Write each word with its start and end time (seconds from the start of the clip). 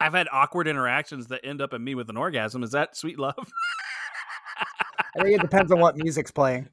I've 0.00 0.14
had 0.14 0.28
awkward 0.32 0.66
interactions 0.66 1.26
that 1.28 1.44
end 1.44 1.60
up 1.60 1.74
in 1.74 1.84
me 1.84 1.94
with 1.94 2.08
an 2.08 2.16
orgasm. 2.16 2.62
Is 2.62 2.70
that 2.70 2.96
sweet 2.96 3.18
love? 3.18 3.36
I 5.16 5.22
think 5.22 5.36
it 5.36 5.40
depends 5.42 5.70
on 5.72 5.80
what 5.80 5.96
music's 5.96 6.30
playing. 6.30 6.68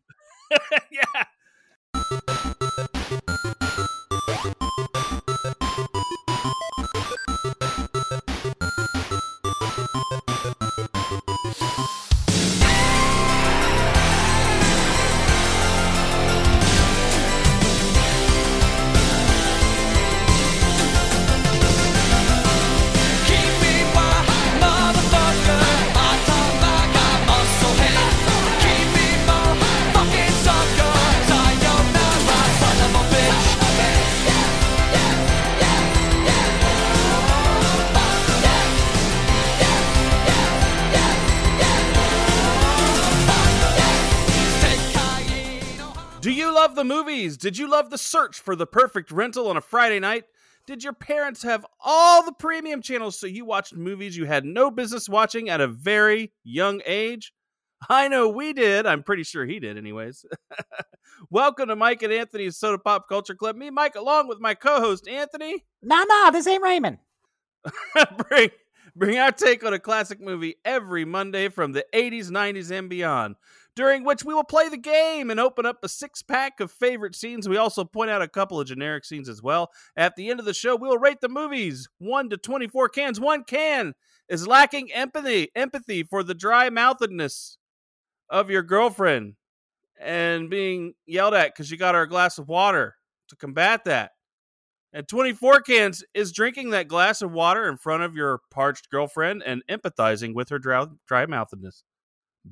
Movies? 46.87 47.37
Did 47.37 47.57
you 47.57 47.69
love 47.69 47.89
the 47.89 47.97
search 47.97 48.39
for 48.39 48.55
the 48.55 48.65
perfect 48.65 49.11
rental 49.11 49.49
on 49.49 49.57
a 49.57 49.61
Friday 49.61 49.99
night? 49.99 50.23
Did 50.65 50.83
your 50.83 50.93
parents 50.93 51.43
have 51.43 51.65
all 51.79 52.23
the 52.23 52.33
premium 52.33 52.81
channels 52.81 53.19
so 53.19 53.27
you 53.27 53.45
watched 53.45 53.75
movies 53.75 54.17
you 54.17 54.25
had 54.25 54.43
no 54.43 54.71
business 54.71 55.07
watching 55.07 55.49
at 55.49 55.61
a 55.61 55.67
very 55.67 56.33
young 56.43 56.81
age? 56.85 57.33
I 57.89 58.07
know 58.07 58.27
we 58.27 58.53
did. 58.53 58.85
I'm 58.85 59.03
pretty 59.03 59.23
sure 59.23 59.45
he 59.45 59.59
did, 59.59 59.77
anyways. 59.77 60.25
Welcome 61.29 61.69
to 61.69 61.75
Mike 61.75 62.01
and 62.01 62.11
Anthony's 62.11 62.57
Soda 62.57 62.79
Pop 62.79 63.07
Culture 63.07 63.35
Club. 63.35 63.55
Me, 63.55 63.69
Mike, 63.69 63.95
along 63.95 64.27
with 64.27 64.39
my 64.39 64.55
co 64.55 64.79
host, 64.79 65.07
Anthony. 65.07 65.63
Nah, 65.83 66.03
nah, 66.03 66.31
this 66.31 66.47
ain't 66.47 66.63
Raymond. 66.63 66.97
bring, 68.27 68.49
bring 68.95 69.19
our 69.19 69.31
take 69.31 69.63
on 69.63 69.73
a 69.73 69.79
classic 69.79 70.19
movie 70.19 70.55
every 70.65 71.05
Monday 71.05 71.49
from 71.49 71.71
the 71.71 71.85
80s, 71.93 72.29
90s, 72.29 72.71
and 72.71 72.89
beyond 72.89 73.35
during 73.77 74.03
which 74.03 74.25
we 74.25 74.33
will 74.33 74.43
play 74.43 74.67
the 74.67 74.77
game 74.77 75.29
and 75.29 75.39
open 75.39 75.63
up 75.63 75.77
a 75.83 75.87
six 75.87 76.23
pack 76.23 76.59
of 76.59 76.71
favorite 76.71 77.15
scenes. 77.15 77.47
We 77.47 77.57
also 77.57 77.85
point 77.85 78.09
out 78.09 78.23
a 78.23 78.27
couple 78.27 78.59
of 78.59 78.65
generic 78.65 79.05
scenes 79.05 79.29
as 79.29 79.43
well. 79.43 79.69
At 79.95 80.15
the 80.15 80.31
end 80.31 80.39
of 80.39 80.47
the 80.47 80.53
show, 80.53 80.75
we 80.75 80.87
will 80.87 80.97
rate 80.97 81.21
the 81.21 81.29
movies 81.29 81.87
1 81.99 82.31
to 82.31 82.37
24 82.37 82.89
cans. 82.89 83.19
One 83.19 83.43
can 83.43 83.93
is 84.27 84.47
lacking 84.47 84.91
empathy, 84.91 85.49
empathy 85.55 86.01
for 86.01 86.23
the 86.23 86.33
dry 86.33 86.71
mouthedness 86.71 87.57
of 88.31 88.49
your 88.49 88.63
girlfriend 88.63 89.35
and 90.01 90.49
being 90.49 90.95
yelled 91.05 91.35
at 91.35 91.53
because 91.53 91.69
you 91.69 91.77
got 91.77 91.93
her 91.93 92.01
a 92.01 92.09
glass 92.09 92.39
of 92.39 92.47
water 92.47 92.95
to 93.29 93.35
combat 93.35 93.85
that. 93.85 94.11
And 94.91 95.07
24 95.07 95.61
cans 95.61 96.03
is 96.15 96.31
drinking 96.31 96.71
that 96.71 96.87
glass 96.87 97.21
of 97.21 97.31
water 97.31 97.69
in 97.69 97.77
front 97.77 98.01
of 98.01 98.15
your 98.15 98.39
parched 98.49 98.89
girlfriend 98.89 99.43
and 99.45 99.61
empathizing 99.69 100.33
with 100.33 100.49
her 100.49 100.57
dry, 100.57 100.87
dry 101.07 101.27
mouthedness. 101.27 101.83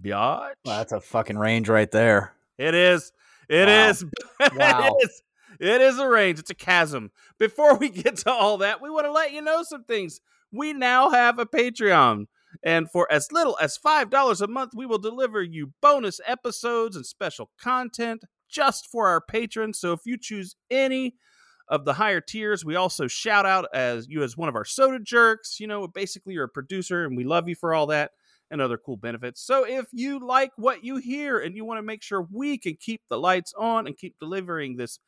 Biatch. 0.01 0.53
Well, 0.65 0.77
that's 0.77 0.91
a 0.91 1.01
fucking 1.01 1.37
range 1.37 1.69
right 1.69 1.89
there. 1.89 2.33
It 2.57 2.73
is. 2.73 3.11
It 3.49 3.67
Wow. 3.67 3.89
is. 3.89 4.05
Wow. 4.55 4.97
it 4.99 5.05
is. 5.05 5.21
It 5.59 5.81
is 5.81 5.97
a 5.99 6.07
range. 6.07 6.39
It's 6.39 6.49
a 6.49 6.55
chasm. 6.55 7.11
Before 7.39 7.75
we 7.77 7.89
get 8.03 8.17
to 8.17 8.31
all 8.31 8.57
that, 8.59 8.81
we 8.81 8.89
want 8.89 9.05
to 9.05 9.11
let 9.11 9.31
you 9.31 9.41
know 9.41 9.63
some 9.63 9.83
things. 9.83 10.19
We 10.51 10.73
now 10.73 11.09
have 11.09 11.39
a 11.39 11.45
Patreon. 11.45 12.25
And 12.63 12.89
for 12.89 13.09
as 13.11 13.31
little 13.31 13.57
as 13.61 13.77
$5 13.77 14.41
a 14.41 14.47
month, 14.47 14.71
we 14.75 14.85
will 14.85 14.97
deliver 14.97 15.41
you 15.41 15.73
bonus 15.81 16.19
episodes 16.25 16.95
and 16.95 17.05
special 17.05 17.51
content 17.59 18.23
just 18.49 18.87
for 18.87 19.07
our 19.07 19.19
patrons. 19.21 19.77
So 19.79 19.91
if 19.93 20.01
you 20.05 20.17
choose 20.17 20.55
any 20.69 21.15
of 21.67 21.83
the 21.83 21.93
higher 21.93 22.21
tiers, 22.21 22.63
we 22.63 22.75
also 22.75 23.07
shout 23.07 23.45
out 23.45 23.65
as 23.73 24.07
you 24.07 24.23
as 24.23 24.37
one 24.37 24.47
of 24.49 24.55
our 24.55 24.63
soda 24.65 24.99
jerks. 24.99 25.59
You 25.59 25.67
know, 25.67 25.87
basically 25.87 26.33
you're 26.33 26.45
a 26.45 26.49
producer 26.49 27.05
and 27.05 27.17
we 27.17 27.23
love 27.23 27.49
you 27.49 27.55
for 27.55 27.73
all 27.73 27.87
that 27.87 28.11
and 28.51 28.61
other 28.61 28.77
cool 28.77 28.97
benefits. 28.97 29.41
So 29.41 29.65
if 29.65 29.85
you 29.91 30.25
like 30.25 30.51
what 30.55 30.83
you 30.83 30.97
hear 30.97 31.39
and 31.39 31.55
you 31.55 31.65
want 31.65 31.79
to 31.79 31.83
make 31.83 32.03
sure 32.03 32.27
we 32.31 32.57
can 32.57 32.77
keep 32.79 33.01
the 33.09 33.17
lights 33.17 33.53
on 33.57 33.87
and 33.87 33.97
keep 33.97 34.15
delivering 34.19 34.77
this 34.77 34.99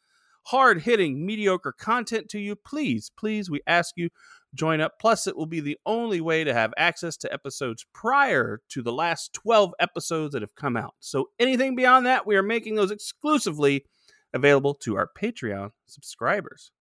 hard 0.47 0.81
hitting 0.81 1.25
mediocre 1.25 1.73
content 1.77 2.29
to 2.29 2.39
you, 2.39 2.55
please, 2.55 3.11
please, 3.17 3.49
we 3.49 3.61
ask 3.67 3.93
you 3.95 4.09
join 4.55 4.81
up. 4.81 4.93
Plus, 4.99 5.27
it 5.27 5.35
will 5.35 5.45
be 5.45 5.59
the 5.59 5.77
only 5.85 6.21
way 6.21 6.43
to 6.43 6.53
have 6.53 6.73
access 6.77 7.17
to 7.17 7.31
episodes 7.31 7.85
prior 7.93 8.61
to 8.69 8.81
the 8.81 8.93
last 8.93 9.33
12 9.33 9.73
episodes 9.79 10.33
that 10.33 10.41
have 10.41 10.55
come 10.55 10.77
out. 10.77 10.95
So 10.99 11.29
anything 11.39 11.75
beyond 11.75 12.05
that, 12.05 12.25
we 12.25 12.35
are 12.35 12.43
making 12.43 12.75
those 12.75 12.91
exclusively 12.91 13.85
available 14.33 14.73
to 14.73 14.95
our 14.95 15.09
Patreon 15.21 15.71
subscribers. 15.85 16.71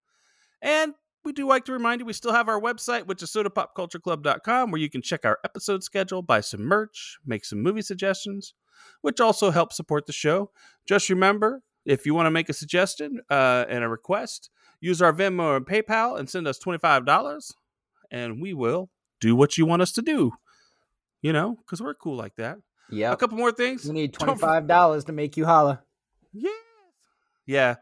And 0.61 0.93
we 1.23 1.33
do 1.33 1.47
like 1.47 1.65
to 1.65 1.73
remind 1.73 1.99
you 1.99 2.05
we 2.05 2.13
still 2.13 2.33
have 2.33 2.47
our 2.47 2.59
website, 2.59 3.05
which 3.07 3.21
is 3.21 3.31
sodapopcultureclub.com, 3.31 4.71
where 4.71 4.81
you 4.81 4.89
can 4.89 5.01
check 5.01 5.25
our 5.25 5.39
episode 5.43 5.83
schedule, 5.83 6.21
buy 6.21 6.41
some 6.41 6.61
merch, 6.61 7.17
make 7.25 7.43
some 7.45 7.61
movie 7.61 7.81
suggestions, 7.81 8.53
which 9.01 9.19
also 9.19 9.51
helps 9.51 9.75
support 9.75 10.05
the 10.05 10.13
show. 10.13 10.51
Just 10.87 11.09
remember, 11.09 11.61
if 11.85 12.05
you 12.05 12.13
want 12.13 12.27
to 12.27 12.31
make 12.31 12.49
a 12.49 12.53
suggestion 12.53 13.19
uh, 13.29 13.65
and 13.67 13.83
a 13.83 13.89
request, 13.89 14.49
use 14.79 15.01
our 15.01 15.11
Venmo 15.13 15.55
and 15.57 15.65
PayPal 15.65 16.17
and 16.19 16.29
send 16.29 16.47
us 16.47 16.59
$25, 16.59 17.51
and 18.11 18.41
we 18.41 18.53
will 18.53 18.89
do 19.19 19.35
what 19.35 19.57
you 19.57 19.65
want 19.65 19.81
us 19.81 19.91
to 19.93 20.01
do. 20.01 20.31
You 21.21 21.33
know, 21.33 21.55
because 21.57 21.81
we're 21.81 21.95
cool 21.95 22.15
like 22.15 22.35
that. 22.35 22.59
Yeah. 22.89 23.11
A 23.11 23.17
couple 23.17 23.37
more 23.37 23.51
things. 23.51 23.85
You 23.85 23.91
need 23.93 24.11
Don't- 24.13 24.39
$25 24.39 25.05
to 25.07 25.11
make 25.11 25.35
you 25.35 25.45
holla. 25.45 25.81
Yes. 26.31 26.53
Yeah. 27.45 27.75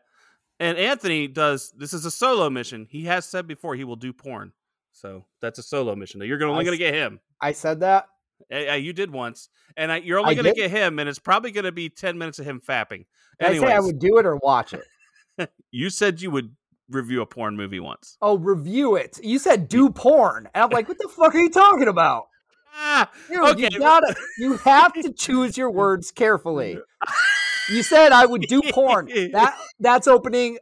And 0.60 0.78
Anthony 0.78 1.28
does 1.28 1.72
this 1.78 1.94
is 1.94 2.06
a 2.06 2.12
solo 2.12 2.50
mission. 2.50 2.88
He 2.90 3.06
has 3.06 3.26
said 3.26 3.48
before 3.48 3.76
he 3.76 3.84
will 3.84 3.96
do 3.98 4.14
porn. 4.14 4.54
So 4.92 5.26
that's 5.42 5.60
a 5.60 5.64
solo 5.64 5.96
mission. 5.96 6.22
You're 6.22 6.38
gonna, 6.38 6.52
only 6.52 6.64
going 6.64 6.78
to 6.78 6.84
get 6.84 6.94
him. 6.94 7.20
I 7.42 7.52
said 7.52 7.82
that. 7.82 8.08
You 8.50 8.94
did 8.94 9.12
once, 9.12 9.50
and 9.78 9.92
I, 9.92 9.98
you're 9.98 10.20
only 10.20 10.36
going 10.36 10.46
to 10.46 10.54
get 10.54 10.70
him, 10.70 11.00
and 11.00 11.08
it's 11.08 11.20
probably 11.20 11.52
going 11.52 11.66
to 11.66 11.72
be 11.72 11.90
ten 11.90 12.18
minutes 12.18 12.40
of 12.40 12.46
him 12.46 12.62
fapping. 12.66 13.06
Did 13.40 13.50
I 13.50 13.58
say 13.58 13.74
I 13.74 13.80
would 13.80 14.00
do 14.00 14.18
it 14.18 14.26
or 14.26 14.38
watch 14.38 14.74
it? 14.74 15.50
you 15.72 15.90
said 15.90 16.22
you 16.22 16.32
would 16.32 16.56
review 16.90 17.22
a 17.22 17.26
porn 17.26 17.56
movie 17.56 17.80
once. 17.80 18.18
Oh, 18.22 18.38
review 18.38 18.96
it. 18.96 19.20
You 19.24 19.40
said 19.40 19.68
do 19.68 19.90
porn. 19.90 20.50
And 20.54 20.64
I'm 20.64 20.70
like, 20.70 20.88
what 20.88 20.98
the 21.00 21.08
fuck 21.08 21.34
are 21.36 21.40
you 21.40 21.50
talking 21.50 21.88
about? 21.88 22.28
Ah, 22.78 23.10
Dude, 23.30 23.40
Okay. 23.40 23.70
you 23.72 23.80
gotta 23.80 24.14
you 24.38 24.58
have 24.58 24.92
to 24.96 25.14
choose 25.14 25.58
your 25.58 25.72
words 25.72 26.12
carefully. 26.12 26.78
You 27.70 27.84
said 27.84 28.12
I 28.12 28.26
would 28.26 28.42
do 28.42 28.62
porn. 28.72 29.10
That 29.32 29.58
that's 29.80 30.08
opening 30.08 30.58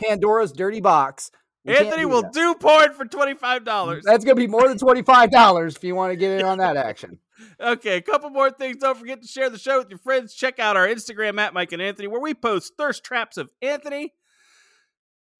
Pandora's 0.00 0.52
dirty 0.52 0.80
box. 0.80 1.30
We 1.64 1.76
Anthony 1.76 2.02
do 2.02 2.08
will 2.08 2.22
that. 2.22 2.32
do 2.32 2.54
porn 2.54 2.92
for 2.92 3.04
twenty 3.04 3.34
five 3.34 3.64
dollars. 3.64 4.04
That's 4.06 4.24
gonna 4.24 4.34
be 4.36 4.46
more 4.46 4.68
than 4.68 4.78
twenty 4.78 5.02
five 5.02 5.30
dollars 5.30 5.76
if 5.76 5.84
you 5.84 5.94
want 5.94 6.12
to 6.12 6.16
get 6.16 6.40
in 6.40 6.46
on 6.46 6.58
that 6.58 6.76
action. 6.76 7.18
Okay, 7.60 7.96
a 7.96 8.00
couple 8.00 8.30
more 8.30 8.50
things. 8.50 8.76
Don't 8.76 8.96
forget 8.96 9.20
to 9.20 9.28
share 9.28 9.50
the 9.50 9.58
show 9.58 9.78
with 9.78 9.90
your 9.90 9.98
friends. 9.98 10.34
Check 10.34 10.58
out 10.58 10.76
our 10.76 10.86
Instagram 10.86 11.38
at 11.38 11.52
Mike 11.52 11.72
and 11.72 11.82
Anthony, 11.82 12.06
where 12.08 12.20
we 12.20 12.32
post 12.32 12.74
thirst 12.78 13.04
traps 13.04 13.36
of 13.36 13.50
Anthony. 13.60 14.12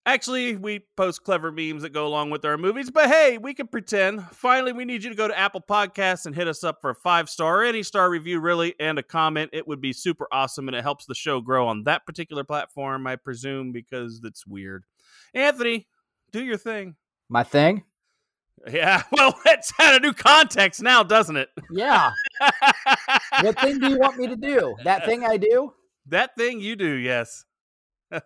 Actually, 0.07 0.57
we 0.57 0.81
post 0.97 1.25
clever 1.25 1.51
memes 1.51 1.81
that 1.81 1.95
go 1.95 2.07
along 2.07 2.29
with 2.29 2.45
our 2.45 2.59
movies, 2.59 2.91
but 2.91 3.09
hey, 3.09 3.39
we 3.39 3.55
can 3.55 3.67
pretend. 3.67 4.23
Finally, 4.33 4.73
we 4.73 4.85
need 4.85 5.03
you 5.03 5.09
to 5.09 5.17
go 5.17 5.27
to 5.27 5.39
Apple 5.39 5.63
Podcasts 5.67 6.27
and 6.27 6.35
hit 6.35 6.47
us 6.47 6.63
up 6.63 6.83
for 6.83 6.91
a 6.91 6.95
five 6.95 7.31
star 7.31 7.61
or 7.61 7.65
any 7.65 7.83
star 7.83 8.11
review, 8.11 8.39
really, 8.39 8.75
and 8.79 8.99
a 8.99 9.03
comment. 9.03 9.51
It 9.55 9.67
would 9.67 9.81
be 9.81 9.95
super 9.95 10.27
awesome, 10.31 10.69
and 10.69 10.77
it 10.77 10.83
helps 10.83 11.07
the 11.07 11.15
show 11.15 11.41
grow 11.41 11.67
on 11.67 11.85
that 11.85 12.05
particular 12.05 12.45
platform, 12.45 13.07
I 13.07 13.17
presume, 13.17 13.73
because 13.73 14.21
it's 14.25 14.47
weird. 14.47 14.85
Anthony, 15.33 15.87
do 16.33 16.45
your 16.45 16.59
thing. 16.59 16.97
My 17.31 17.43
thing? 17.43 17.85
Yeah, 18.71 19.03
well, 19.13 19.39
it's 19.47 19.73
had 19.79 19.95
a 19.95 20.01
new 20.01 20.13
context 20.13 20.83
now, 20.83 21.03
doesn't 21.03 21.37
it? 21.37 21.49
Yeah. 21.71 22.13
what 23.41 23.59
thing 23.59 23.79
do 23.79 23.89
you 23.89 23.99
want 23.99 24.19
me 24.19 24.27
to 24.27 24.37
do? 24.37 24.77
That 24.85 25.07
thing 25.07 25.25
I 25.25 25.39
do? 25.39 25.73
That 26.07 26.37
thing 26.37 26.61
you 26.61 26.77
do, 26.77 26.93
yes. 26.93 27.47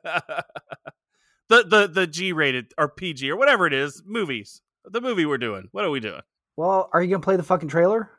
the 1.49 1.65
the 1.65 1.87
the 1.87 2.07
G 2.07 2.33
rated 2.33 2.73
or 2.79 2.89
PG 2.89 3.31
or 3.31 3.37
whatever 3.37 3.67
it 3.67 3.73
is, 3.73 4.03
movies. 4.07 4.63
The 4.85 5.01
movie 5.01 5.27
we're 5.27 5.39
doing. 5.39 5.69
What 5.73 5.85
are 5.85 5.91
we 5.91 6.01
doing? 6.01 6.23
Well, 6.57 6.89
are 6.93 7.03
you 7.03 7.11
gonna 7.11 7.23
play 7.23 7.37
the 7.37 7.43
fucking 7.43 7.69
trailer? 7.69 8.11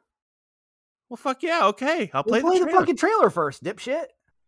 Well, 1.10 1.18
fuck 1.18 1.42
yeah, 1.42 1.68
okay. 1.68 2.12
I'll 2.14 2.24
play, 2.24 2.42
We'll 2.42 2.52
play 2.52 2.60
the, 2.60 2.66
the, 2.66 2.72
fucking 2.72 2.98
trailer 2.98 3.30
first, 3.30 3.64
dipshit. 3.64 4.06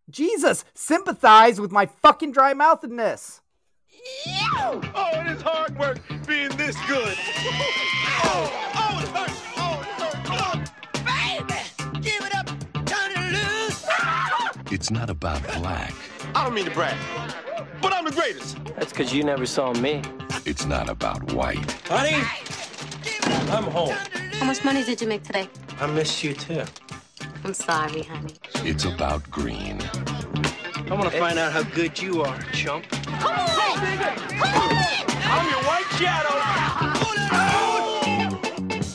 Jesus, 0.10 0.64
sympathize 0.74 1.60
with 1.60 1.72
my 1.72 1.88
fucking 1.88 2.32
dry 2.32 2.54
mouthedness. 2.54 3.42
Oh, 4.58 4.80
it 5.14 5.32
is 5.32 5.42
hard 5.42 5.78
work 5.78 6.00
being 6.28 6.50
this 6.50 6.76
good. 6.88 7.18
Oh, 8.24 8.72
oh, 8.76 9.00
it 9.02 9.08
hurts. 9.10 9.42
Oh, 9.58 9.82
it 9.82 10.28
hurts. 10.28 10.72
Baby, 11.04 12.02
give 12.02 12.24
it 12.24 12.36
up, 12.36 12.48
turn 12.86 13.12
it 13.16 13.34
loose. 13.34 13.86
It's 14.72 14.92
not 14.92 15.10
about 15.10 15.42
black. 15.60 15.94
I 16.36 16.44
don't 16.44 16.54
mean 16.54 16.66
to 16.66 16.72
brag, 16.72 16.96
but 17.82 17.94
I'm 17.94 18.06
the 18.06 18.12
greatest. 18.12 18.64
That's 18.76 18.92
because 18.92 19.14
you 19.14 19.24
never 19.24 19.46
saw 19.46 19.74
me. 19.74 20.02
It's 20.46 20.66
not 20.66 20.90
about 20.90 21.34
white. 21.34 21.72
Honey, 21.86 22.24
I'm 23.52 23.64
home. 23.66 23.96
How 24.34 24.46
much 24.46 24.64
money 24.64 24.84
did 24.84 25.02
you 25.02 25.08
make 25.08 25.24
today? 25.24 25.50
I 25.80 25.88
miss 25.88 26.24
you 26.24 26.34
too. 26.34 26.64
I'm 27.44 27.54
sorry, 27.54 28.04
honey. 28.04 28.34
It's 28.64 28.86
about 28.86 29.30
green. 29.30 29.82
I 30.90 30.94
want 30.94 31.12
to 31.12 31.18
find 31.20 31.40
out 31.40 31.52
how 31.54 31.64
good 31.64 32.00
you 32.02 32.22
are, 32.22 32.40
chump. 32.54 32.88
Come 32.90 33.32
on. 33.32 33.80
I'm 35.34 35.50
your 35.50 35.64
white 35.64 35.88
shadow. 35.98 36.38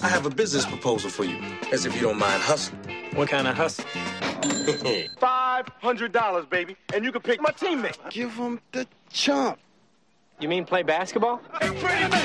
I 0.02 0.08
have 0.08 0.26
a 0.26 0.30
business 0.30 0.66
proposal 0.66 1.10
for 1.10 1.24
you, 1.24 1.38
as 1.72 1.86
if 1.86 1.94
you 1.96 2.02
don't 2.02 2.18
mind 2.18 2.42
hustling. 2.42 2.80
What 3.14 3.28
kind 3.28 3.48
of 3.48 3.56
hustle? 3.56 3.84
Five 5.18 5.68
hundred 5.80 6.12
dollars, 6.12 6.46
baby, 6.46 6.76
and 6.94 7.04
you 7.04 7.12
can 7.12 7.22
pick 7.22 7.40
my 7.40 7.50
teammate. 7.50 7.96
Give 8.10 8.32
him 8.34 8.60
the 8.72 8.86
chump. 9.10 9.58
You 10.38 10.48
mean 10.48 10.64
play 10.66 10.82
basketball? 10.82 11.40
Hey, 11.60 11.68
pretty 11.80 12.04
boy, 12.04 12.16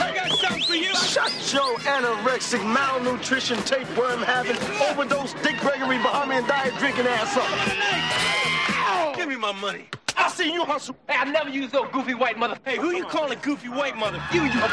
I 0.00 0.12
got 0.14 0.30
something 0.38 0.62
for 0.62 0.74
you. 0.74 0.94
Shut 0.94 1.30
your 1.52 1.76
anorexic, 1.80 2.64
malnutrition, 2.64 3.58
tapeworm 3.64 4.22
having, 4.22 4.56
overdose, 4.88 5.34
Dick 5.42 5.58
Gregory, 5.58 5.98
Bahamian 5.98 6.48
diet 6.48 6.74
drinking 6.78 7.06
ass 7.06 7.36
up. 7.36 9.16
Give 9.16 9.28
me 9.28 9.36
my 9.36 9.52
money. 9.52 9.84
I 10.16 10.28
see 10.30 10.50
you 10.52 10.64
hustle. 10.64 10.96
Hey, 11.08 11.16
I 11.18 11.24
never 11.24 11.50
use 11.50 11.70
those 11.70 11.88
goofy 11.92 12.14
white 12.14 12.38
mother. 12.38 12.58
Hey, 12.64 12.76
who 12.78 12.90
you 12.92 13.04
calling 13.04 13.38
goofy 13.42 13.68
white 13.68 13.96
mother? 13.96 14.22
You, 14.32 14.44
you 14.44 14.52
goofy. 14.52 14.66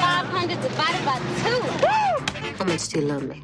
500 0.00 0.60
divided 0.60 1.04
by 1.04 1.18
two. 1.42 1.60
How 2.58 2.64
much 2.64 2.88
do 2.88 3.00
you 3.00 3.06
love 3.06 3.22
me? 3.22 3.42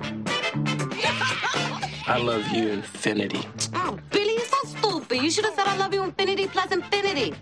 I 2.12 2.18
love 2.18 2.46
you, 2.48 2.68
infinity. 2.68 3.40
Oh, 3.74 3.98
Billy, 4.10 4.34
you're 4.34 4.44
so 4.44 4.58
stupid. 4.66 5.22
You 5.22 5.30
should 5.30 5.46
have 5.46 5.54
said 5.54 5.66
I 5.66 5.78
love 5.78 5.94
you 5.94 6.04
infinity 6.04 6.46
plus 6.46 6.70
infinity. 6.70 7.32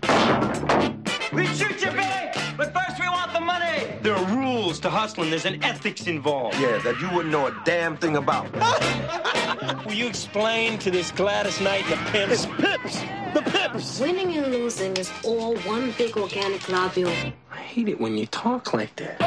We 1.33 1.45
shoot 1.47 1.81
you, 1.81 1.91
Billy, 1.91 2.31
but 2.55 2.73
first 2.73 2.97
we 2.97 3.05
want 3.09 3.33
the 3.33 3.41
money. 3.41 3.99
There 4.01 4.15
are 4.15 4.40
rules 4.71 4.79
to 4.79 4.89
hustling. 4.89 5.29
There's 5.29 5.45
an 5.45 5.61
ethics 5.63 6.07
involved. 6.07 6.57
Yeah, 6.57 6.77
that 6.79 6.99
you 7.01 7.09
wouldn't 7.13 7.31
know 7.31 7.47
a 7.47 7.61
damn 7.65 7.97
thing 7.97 8.15
about. 8.15 8.49
Will 9.85 9.93
you 9.93 10.07
explain 10.07 10.79
to 10.79 10.89
this 10.89 11.11
Gladys 11.11 11.59
Knight 11.59 11.83
and 11.91 11.99
the 11.99 12.11
pimps? 12.11 12.33
It's 12.33 12.45
Pips. 12.45 13.01
The 13.33 13.41
Pips. 13.41 13.99
Winning 13.99 14.37
and 14.37 14.47
losing 14.47 14.95
is 14.95 15.11
all 15.25 15.57
one 15.57 15.91
big 15.97 16.15
organic 16.15 16.61
globule. 16.61 17.11
I 17.51 17.57
hate 17.57 17.89
it 17.89 17.99
when 17.99 18.17
you 18.17 18.25
talk 18.27 18.73
like 18.73 18.95
that. 18.95 19.19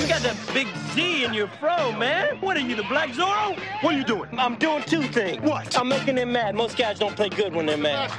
You 0.00 0.08
got 0.08 0.22
that 0.22 0.36
big 0.52 0.66
Z 0.92 1.24
in 1.24 1.32
your 1.32 1.46
fro, 1.46 1.92
man. 1.92 2.40
What 2.40 2.56
are 2.56 2.60
you, 2.60 2.74
the 2.74 2.82
Black 2.84 3.10
Zorro? 3.10 3.56
What 3.82 3.94
are 3.94 3.96
you 3.96 4.04
doing? 4.04 4.28
I'm 4.36 4.56
doing 4.56 4.82
two 4.82 5.02
things. 5.02 5.40
What? 5.42 5.78
I'm 5.78 5.88
making 5.88 6.16
them 6.16 6.32
mad. 6.32 6.56
Most 6.56 6.76
guys 6.76 6.98
don't 6.98 7.14
play 7.14 7.28
good 7.28 7.54
when 7.54 7.66
they're 7.66 7.76
mad. 7.76 8.10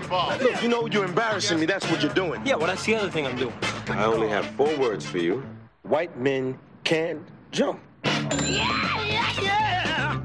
Look, 0.42 0.64
you 0.64 0.70
know 0.70 0.86
you're 0.86 1.06
embarrassing 1.06 1.60
me. 1.60 1.66
That's 1.66 1.90
what 1.92 2.02
you're 2.02 2.14
doing. 2.14 2.42
Yeah, 2.46 2.56
well, 2.56 2.68
that's 2.68 2.86
the 2.86 2.96
other 2.96 3.12
thing 3.12 3.28
I'm 3.28 3.38
doing. 3.38 3.54
I 3.90 4.06
only 4.06 4.30
have 4.30 4.46
four 4.56 4.74
words 4.78 5.06
for 5.06 5.18
you. 5.18 5.44
White 5.90 6.18
men 6.18 6.58
can't 6.84 7.22
jump. 7.52 7.80
Yeah, 8.06 9.06
yeah, 9.06 9.42
yeah. 9.42 10.22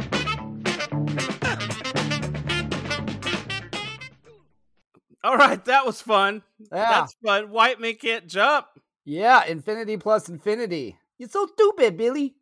All 5.23 5.37
right, 5.39 5.65
that 5.65 5.87
was 5.87 6.03
fun. 6.03 6.43
Yeah. 6.61 6.69
That's 6.91 7.15
fun. 7.25 7.51
White 7.51 7.81
men 7.81 7.95
can't 7.95 8.27
jump. 8.27 8.67
Yeah, 9.07 9.45
infinity 9.47 9.97
plus 9.97 10.29
infinity. 10.29 10.99
You're 11.17 11.31
so 11.31 11.47
stupid, 11.47 11.97
Billy. 11.97 12.35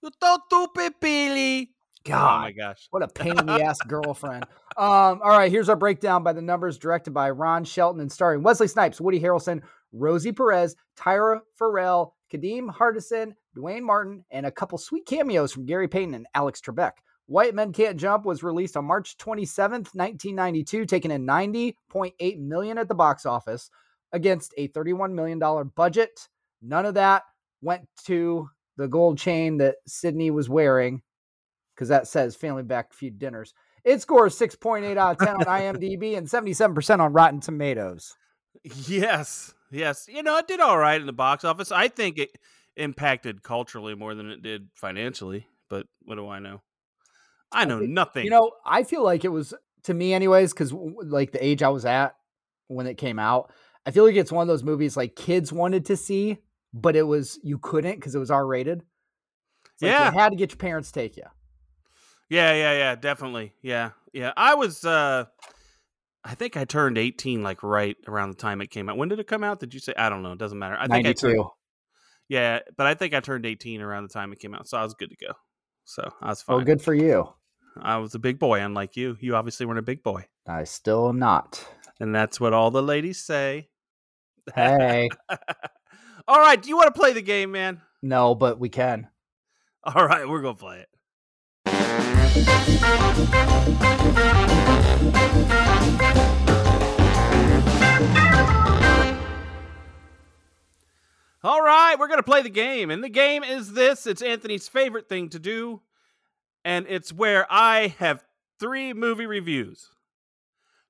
You're 0.00 0.12
so 0.22 0.38
stupid, 0.46 0.94
Billy. 1.00 1.72
God, 2.04 2.36
Oh 2.36 2.40
my 2.42 2.52
gosh. 2.52 2.86
what 2.90 3.02
a 3.02 3.08
pain 3.08 3.36
in 3.38 3.46
the 3.46 3.52
ass 3.64 3.78
girlfriend. 3.86 4.44
Um, 4.76 5.20
all 5.22 5.30
right, 5.30 5.50
here's 5.50 5.68
our 5.68 5.76
breakdown 5.76 6.22
by 6.22 6.32
the 6.32 6.40
numbers, 6.40 6.78
directed 6.78 7.10
by 7.12 7.30
Ron 7.30 7.64
Shelton 7.64 8.00
and 8.00 8.10
starring 8.12 8.42
Wesley 8.44 8.68
Snipes, 8.68 9.00
Woody 9.00 9.20
Harrelson, 9.20 9.62
Rosie 9.92 10.32
Perez, 10.32 10.76
Tyra 10.96 11.40
Ferrell, 11.56 12.14
Kadeem 12.32 12.68
Hardison, 12.74 13.32
Duane 13.54 13.84
Martin, 13.84 14.24
and 14.30 14.46
a 14.46 14.50
couple 14.50 14.78
sweet 14.78 15.06
cameos 15.06 15.52
from 15.52 15.66
Gary 15.66 15.88
Payton 15.88 16.14
and 16.14 16.26
Alex 16.34 16.60
Trebek. 16.60 16.92
White 17.26 17.54
Men 17.54 17.72
Can't 17.72 17.96
Jump 17.96 18.24
was 18.24 18.42
released 18.42 18.76
on 18.76 18.84
March 18.84 19.16
27th, 19.18 19.94
1992, 19.94 20.84
taking 20.84 21.10
in 21.10 21.26
90.8 21.26 22.38
million 22.38 22.78
at 22.78 22.88
the 22.88 22.94
box 22.94 23.24
office 23.24 23.70
against 24.12 24.52
a 24.56 24.66
31 24.68 25.14
million 25.14 25.38
dollar 25.38 25.64
budget. 25.64 26.28
None 26.60 26.86
of 26.86 26.94
that 26.94 27.22
went 27.62 27.88
to 28.06 28.48
the 28.76 28.88
gold 28.88 29.18
chain 29.18 29.58
that 29.58 29.76
Sidney 29.86 30.30
was 30.30 30.48
wearing 30.48 31.02
because 31.74 31.88
that 31.88 32.08
says 32.08 32.34
family 32.34 32.62
back 32.62 32.92
feud 32.92 33.18
dinners. 33.18 33.54
It 33.84 34.02
scores 34.02 34.38
6.8 34.38 34.96
out 34.96 35.20
of 35.20 35.26
10 35.26 35.36
on 35.36 35.44
IMDb 35.44 36.18
and 36.18 36.26
77% 36.26 37.00
on 37.00 37.12
Rotten 37.12 37.40
Tomatoes. 37.40 38.16
Yes. 38.62 39.54
Yes. 39.70 40.06
You 40.08 40.22
know, 40.22 40.36
it 40.38 40.48
did 40.48 40.60
all 40.60 40.78
right 40.78 41.00
in 41.00 41.06
the 41.06 41.12
box 41.12 41.44
office. 41.44 41.70
I 41.70 41.88
think 41.88 42.18
it 42.18 42.36
impacted 42.76 43.42
culturally 43.42 43.94
more 43.94 44.14
than 44.14 44.30
it 44.30 44.42
did 44.42 44.68
financially, 44.74 45.46
but 45.68 45.86
what 46.02 46.16
do 46.16 46.28
I 46.28 46.38
know? 46.38 46.60
I 47.52 47.64
know 47.64 47.80
nothing. 47.80 48.24
You 48.24 48.30
know, 48.30 48.52
I 48.64 48.84
feel 48.84 49.02
like 49.02 49.24
it 49.24 49.28
was 49.28 49.54
to 49.84 49.94
me, 49.94 50.12
anyways, 50.14 50.52
because 50.52 50.72
like 50.72 51.32
the 51.32 51.44
age 51.44 51.62
I 51.62 51.68
was 51.68 51.84
at 51.84 52.14
when 52.68 52.86
it 52.86 52.96
came 52.96 53.18
out, 53.18 53.52
I 53.86 53.90
feel 53.90 54.04
like 54.04 54.14
it's 54.14 54.32
one 54.32 54.42
of 54.42 54.48
those 54.48 54.62
movies 54.62 54.96
like 54.96 55.16
kids 55.16 55.52
wanted 55.52 55.86
to 55.86 55.96
see, 55.96 56.38
but 56.72 56.96
it 56.96 57.02
was 57.02 57.38
you 57.42 57.58
couldn't 57.58 57.96
because 57.96 58.14
it 58.14 58.18
was 58.18 58.30
R 58.30 58.46
rated. 58.46 58.82
Yeah. 59.80 60.12
you 60.12 60.18
had 60.18 60.30
to 60.30 60.36
get 60.36 60.50
your 60.50 60.58
parents 60.58 60.92
to 60.92 61.00
take 61.00 61.16
you. 61.16 61.24
Yeah, 62.28 62.52
yeah, 62.52 62.72
yeah, 62.72 62.94
definitely. 62.94 63.54
Yeah, 63.62 63.90
yeah. 64.12 64.32
I 64.36 64.54
was 64.54 64.84
uh 64.84 65.24
I 66.24 66.34
think 66.34 66.56
I 66.56 66.64
turned 66.64 66.98
18 66.98 67.42
like 67.42 67.62
right 67.62 67.96
around 68.06 68.30
the 68.30 68.36
time 68.36 68.60
it 68.60 68.70
came 68.70 68.88
out. 68.88 68.96
When 68.96 69.08
did 69.08 69.20
it 69.20 69.26
come 69.26 69.42
out? 69.42 69.60
Did 69.60 69.72
you 69.72 69.80
say? 69.80 69.94
I 69.96 70.08
don't 70.08 70.22
know. 70.22 70.32
It 70.32 70.38
doesn't 70.38 70.58
matter. 70.58 70.76
I 70.78 70.86
think 70.86 71.06
I 71.06 71.12
turned. 71.12 71.42
Yeah, 72.28 72.60
but 72.76 72.86
I 72.86 72.94
think 72.94 73.14
I 73.14 73.20
turned 73.20 73.46
18 73.46 73.80
around 73.80 74.04
the 74.04 74.10
time 74.10 74.32
it 74.32 74.38
came 74.38 74.54
out. 74.54 74.68
So 74.68 74.78
I 74.78 74.84
was 74.84 74.94
good 74.94 75.10
to 75.10 75.16
go. 75.16 75.32
So 75.84 76.08
I 76.20 76.28
was 76.28 76.42
fine. 76.42 76.60
Oh, 76.60 76.64
good 76.64 76.82
for 76.82 76.94
you. 76.94 77.28
I 77.80 77.96
was 77.96 78.14
a 78.14 78.18
big 78.18 78.38
boy 78.38 78.60
unlike 78.60 78.96
you. 78.96 79.16
You 79.20 79.34
obviously 79.34 79.66
weren't 79.66 79.78
a 79.78 79.82
big 79.82 80.02
boy. 80.02 80.26
I 80.46 80.64
still 80.64 81.08
am 81.08 81.18
not. 81.18 81.66
And 81.98 82.14
that's 82.14 82.38
what 82.38 82.52
all 82.52 82.70
the 82.70 82.82
ladies 82.82 83.18
say. 83.18 83.68
Hey, 84.54 85.08
all 86.28 86.38
right, 86.38 86.60
do 86.60 86.68
you 86.68 86.76
want 86.76 86.94
to 86.94 86.98
play 86.98 87.12
the 87.12 87.22
game, 87.22 87.52
man? 87.52 87.80
no, 88.02 88.34
but 88.34 88.58
we 88.58 88.68
can. 88.68 89.08
All 89.84 90.06
right, 90.06 90.28
we're 90.28 90.42
going 90.42 90.56
to 90.56 90.60
play 90.60 90.80
it. 90.80 90.88
All 101.42 101.62
right, 101.62 101.96
we're 101.98 102.08
going 102.08 102.18
to 102.18 102.22
play 102.22 102.42
the 102.42 102.50
game. 102.50 102.90
And 102.90 103.02
the 103.02 103.08
game 103.08 103.42
is 103.42 103.72
this 103.72 104.06
it's 104.06 104.22
Anthony's 104.22 104.68
favorite 104.68 105.08
thing 105.08 105.30
to 105.30 105.38
do. 105.38 105.80
And 106.64 106.86
it's 106.88 107.12
where 107.12 107.46
I 107.50 107.94
have 107.98 108.22
three 108.58 108.92
movie 108.92 109.26
reviews. 109.26 109.88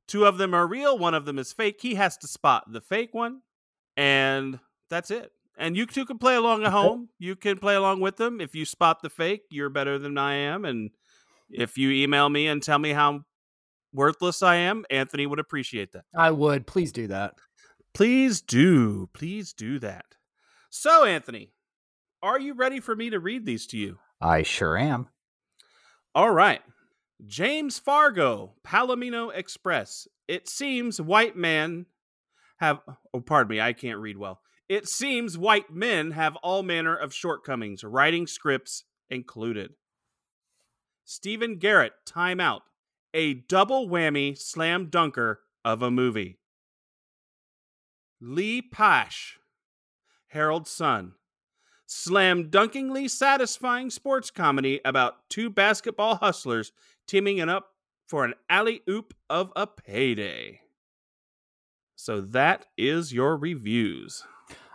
Two 0.08 0.26
of 0.26 0.38
them 0.38 0.54
are 0.54 0.66
real, 0.66 0.98
one 0.98 1.14
of 1.14 1.24
them 1.24 1.38
is 1.38 1.52
fake. 1.52 1.78
He 1.80 1.94
has 1.94 2.16
to 2.18 2.26
spot 2.26 2.72
the 2.72 2.80
fake 2.80 3.14
one. 3.14 3.42
And 3.96 4.58
that's 4.88 5.12
it. 5.12 5.30
And 5.56 5.76
you 5.76 5.86
two 5.86 6.04
can 6.04 6.18
play 6.18 6.34
along 6.34 6.64
at 6.64 6.72
home. 6.72 7.10
You 7.18 7.36
can 7.36 7.58
play 7.58 7.76
along 7.76 8.00
with 8.00 8.16
them. 8.16 8.40
If 8.40 8.54
you 8.54 8.64
spot 8.64 9.02
the 9.02 9.10
fake, 9.10 9.42
you're 9.50 9.68
better 9.68 9.98
than 9.98 10.18
I 10.18 10.34
am. 10.34 10.64
And 10.64 10.90
if 11.50 11.78
you 11.78 11.90
email 11.90 12.28
me 12.28 12.48
and 12.48 12.62
tell 12.62 12.78
me 12.78 12.90
how 12.92 13.24
worthless 13.92 14.42
I 14.42 14.56
am, 14.56 14.84
Anthony 14.90 15.26
would 15.26 15.38
appreciate 15.38 15.92
that. 15.92 16.04
I 16.16 16.30
would. 16.30 16.66
Please 16.66 16.92
do 16.92 17.06
that. 17.08 17.34
Please 17.94 18.40
do. 18.40 19.08
Please 19.12 19.52
do 19.52 19.78
that. 19.80 20.04
So, 20.70 21.04
Anthony, 21.04 21.50
are 22.22 22.38
you 22.38 22.54
ready 22.54 22.80
for 22.80 22.94
me 22.94 23.10
to 23.10 23.18
read 23.18 23.44
these 23.44 23.66
to 23.68 23.76
you? 23.76 23.98
I 24.20 24.42
sure 24.42 24.76
am. 24.76 25.08
All 26.14 26.30
right. 26.30 26.60
James 27.26 27.78
Fargo, 27.78 28.54
Palomino 28.66 29.34
Express. 29.34 30.06
It 30.28 30.48
seems 30.48 31.00
white 31.00 31.36
men 31.36 31.86
have, 32.58 32.80
oh, 33.12 33.20
pardon 33.20 33.50
me, 33.50 33.60
I 33.60 33.72
can't 33.72 33.98
read 33.98 34.16
well. 34.16 34.40
It 34.68 34.88
seems 34.88 35.36
white 35.36 35.70
men 35.72 36.12
have 36.12 36.36
all 36.36 36.62
manner 36.62 36.94
of 36.94 37.12
shortcomings, 37.12 37.82
writing 37.82 38.26
scripts 38.26 38.84
included. 39.10 39.72
Stephen 41.04 41.56
Garrett, 41.56 41.92
Time 42.06 42.38
Out, 42.38 42.62
a 43.14 43.34
double 43.34 43.88
whammy 43.88 44.36
slam 44.36 44.86
dunker 44.86 45.40
of 45.64 45.82
a 45.82 45.90
movie. 45.90 46.38
Lee 48.20 48.60
Pash, 48.62 49.38
Harold's 50.28 50.70
Son, 50.70 51.12
slam 51.86 52.50
dunkingly 52.50 53.08
satisfying 53.08 53.90
sports 53.90 54.30
comedy 54.30 54.80
about 54.84 55.28
two 55.28 55.50
basketball 55.50 56.16
hustlers 56.16 56.72
teaming 57.06 57.38
it 57.38 57.48
up 57.48 57.70
for 58.06 58.24
an 58.24 58.34
alley 58.48 58.82
oop 58.88 59.14
of 59.28 59.52
a 59.56 59.66
payday. 59.66 60.60
So 61.96 62.20
that 62.20 62.66
is 62.78 63.12
your 63.12 63.36
reviews. 63.36 64.24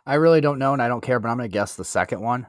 I 0.06 0.16
really 0.16 0.42
don't 0.42 0.60
know 0.60 0.74
and 0.74 0.82
I 0.82 0.88
don't 0.88 1.02
care, 1.02 1.20
but 1.20 1.30
I'm 1.30 1.38
going 1.38 1.50
to 1.50 1.54
guess 1.54 1.76
the 1.76 1.84
second 1.84 2.22
one. 2.22 2.48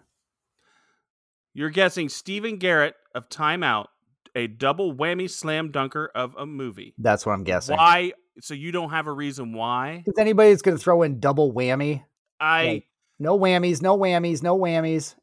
You're 1.54 1.70
guessing 1.70 2.08
Stephen 2.08 2.58
Garrett 2.58 2.94
of 3.14 3.30
Time 3.30 3.62
Out, 3.62 3.88
a 4.36 4.46
double 4.46 4.94
whammy 4.94 5.28
slam 5.28 5.72
dunker 5.72 6.10
of 6.14 6.36
a 6.38 6.46
movie. 6.46 6.94
That's 6.98 7.26
what 7.26 7.32
I'm 7.32 7.42
guessing. 7.42 7.76
Why? 7.76 8.12
So 8.40 8.54
you 8.54 8.70
don't 8.70 8.90
have 8.90 9.06
a 9.06 9.12
reason 9.12 9.54
why? 9.54 10.04
Is 10.06 10.14
anybody 10.18 10.50
that's 10.50 10.62
going 10.62 10.76
to 10.76 10.82
throw 10.82 11.02
in 11.02 11.18
double 11.18 11.52
whammy? 11.52 12.04
I 12.38 12.66
Like- 12.66 12.86
No 13.18 13.38
whammies, 13.38 13.80
no 13.80 13.96
whammies, 13.98 14.42
no 14.42 14.56
whammies. 14.58 15.14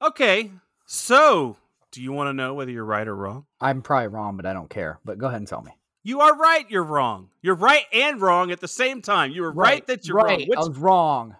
Okay, 0.00 0.50
so 0.86 1.56
do 1.90 2.02
you 2.02 2.12
want 2.12 2.28
to 2.28 2.32
know 2.32 2.54
whether 2.54 2.70
you're 2.70 2.84
right 2.84 3.06
or 3.06 3.16
wrong? 3.16 3.46
I'm 3.60 3.82
probably 3.82 4.08
wrong, 4.08 4.36
but 4.36 4.46
I 4.46 4.52
don't 4.52 4.70
care. 4.70 5.00
But 5.04 5.18
go 5.18 5.26
ahead 5.26 5.40
and 5.40 5.48
tell 5.48 5.62
me. 5.62 5.72
You 6.02 6.20
are 6.20 6.36
right. 6.36 6.68
You're 6.70 6.82
wrong. 6.84 7.30
You're 7.40 7.54
right 7.54 7.84
and 7.92 8.20
wrong 8.20 8.50
at 8.52 8.60
the 8.60 8.68
same 8.68 9.00
time. 9.00 9.32
You 9.32 9.42
were 9.42 9.52
right, 9.52 9.86
that 9.86 10.06
you're 10.06 10.18
right. 10.18 10.40
wrong. 10.40 10.48
Which, 10.48 10.58
I 10.58 10.60
was 10.60 10.76
wrong. 10.78 11.30
but 11.30 11.36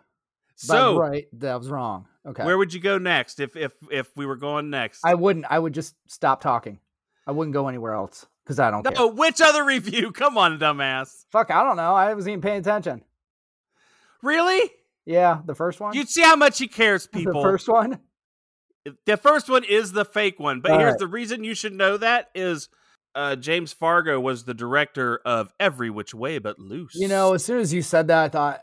so, 0.56 0.98
right, 0.98 1.26
that 1.34 1.50
I 1.52 1.56
was 1.56 1.68
wrong. 1.68 2.06
Okay. 2.26 2.44
where 2.44 2.56
would 2.56 2.72
you 2.72 2.80
go 2.80 2.96
next 2.98 3.38
if 3.38 3.54
if 3.56 3.72
if 3.90 4.16
we 4.16 4.24
were 4.26 4.36
going 4.36 4.70
next? 4.70 5.00
I 5.04 5.14
wouldn't. 5.14 5.46
I 5.48 5.58
would 5.58 5.74
just 5.74 5.94
stop 6.06 6.40
talking. 6.40 6.78
I 7.26 7.32
wouldn't 7.32 7.52
go 7.54 7.68
anywhere 7.68 7.94
else 7.94 8.26
because 8.44 8.58
I 8.58 8.70
don't 8.70 8.82
care. 8.84 9.06
which 9.08 9.40
other 9.40 9.64
review? 9.64 10.12
Come 10.12 10.36
on, 10.38 10.58
dumbass. 10.58 11.24
Fuck, 11.30 11.50
I 11.50 11.62
don't 11.62 11.76
know. 11.76 11.94
I 11.94 12.12
wasn't 12.14 12.32
even 12.32 12.42
paying 12.42 12.60
attention. 12.60 13.02
Really? 14.22 14.70
Yeah, 15.06 15.40
the 15.44 15.54
first 15.54 15.80
one. 15.80 15.94
You 15.94 16.04
see 16.06 16.22
how 16.22 16.36
much 16.36 16.58
he 16.58 16.68
cares, 16.68 17.06
people. 17.12 17.42
The 17.42 17.48
first 17.48 17.68
one. 17.68 18.00
The 19.06 19.16
first 19.16 19.48
one 19.48 19.64
is 19.64 19.92
the 19.92 20.04
fake 20.04 20.38
one, 20.38 20.60
but 20.60 20.72
All 20.72 20.78
here's 20.78 20.92
right. 20.92 20.98
the 20.98 21.06
reason 21.06 21.42
you 21.42 21.54
should 21.54 21.72
know 21.72 21.96
that 21.96 22.30
is 22.34 22.68
uh, 23.14 23.34
James 23.36 23.72
Fargo 23.72 24.20
was 24.20 24.44
the 24.44 24.52
director 24.52 25.20
of 25.24 25.50
Every 25.58 25.88
Which 25.88 26.12
Way 26.14 26.38
But 26.38 26.58
Loose. 26.58 26.94
You 26.94 27.08
know, 27.08 27.32
as 27.32 27.42
soon 27.44 27.60
as 27.60 27.72
you 27.72 27.80
said 27.80 28.08
that, 28.08 28.24
I 28.24 28.28
thought, 28.28 28.62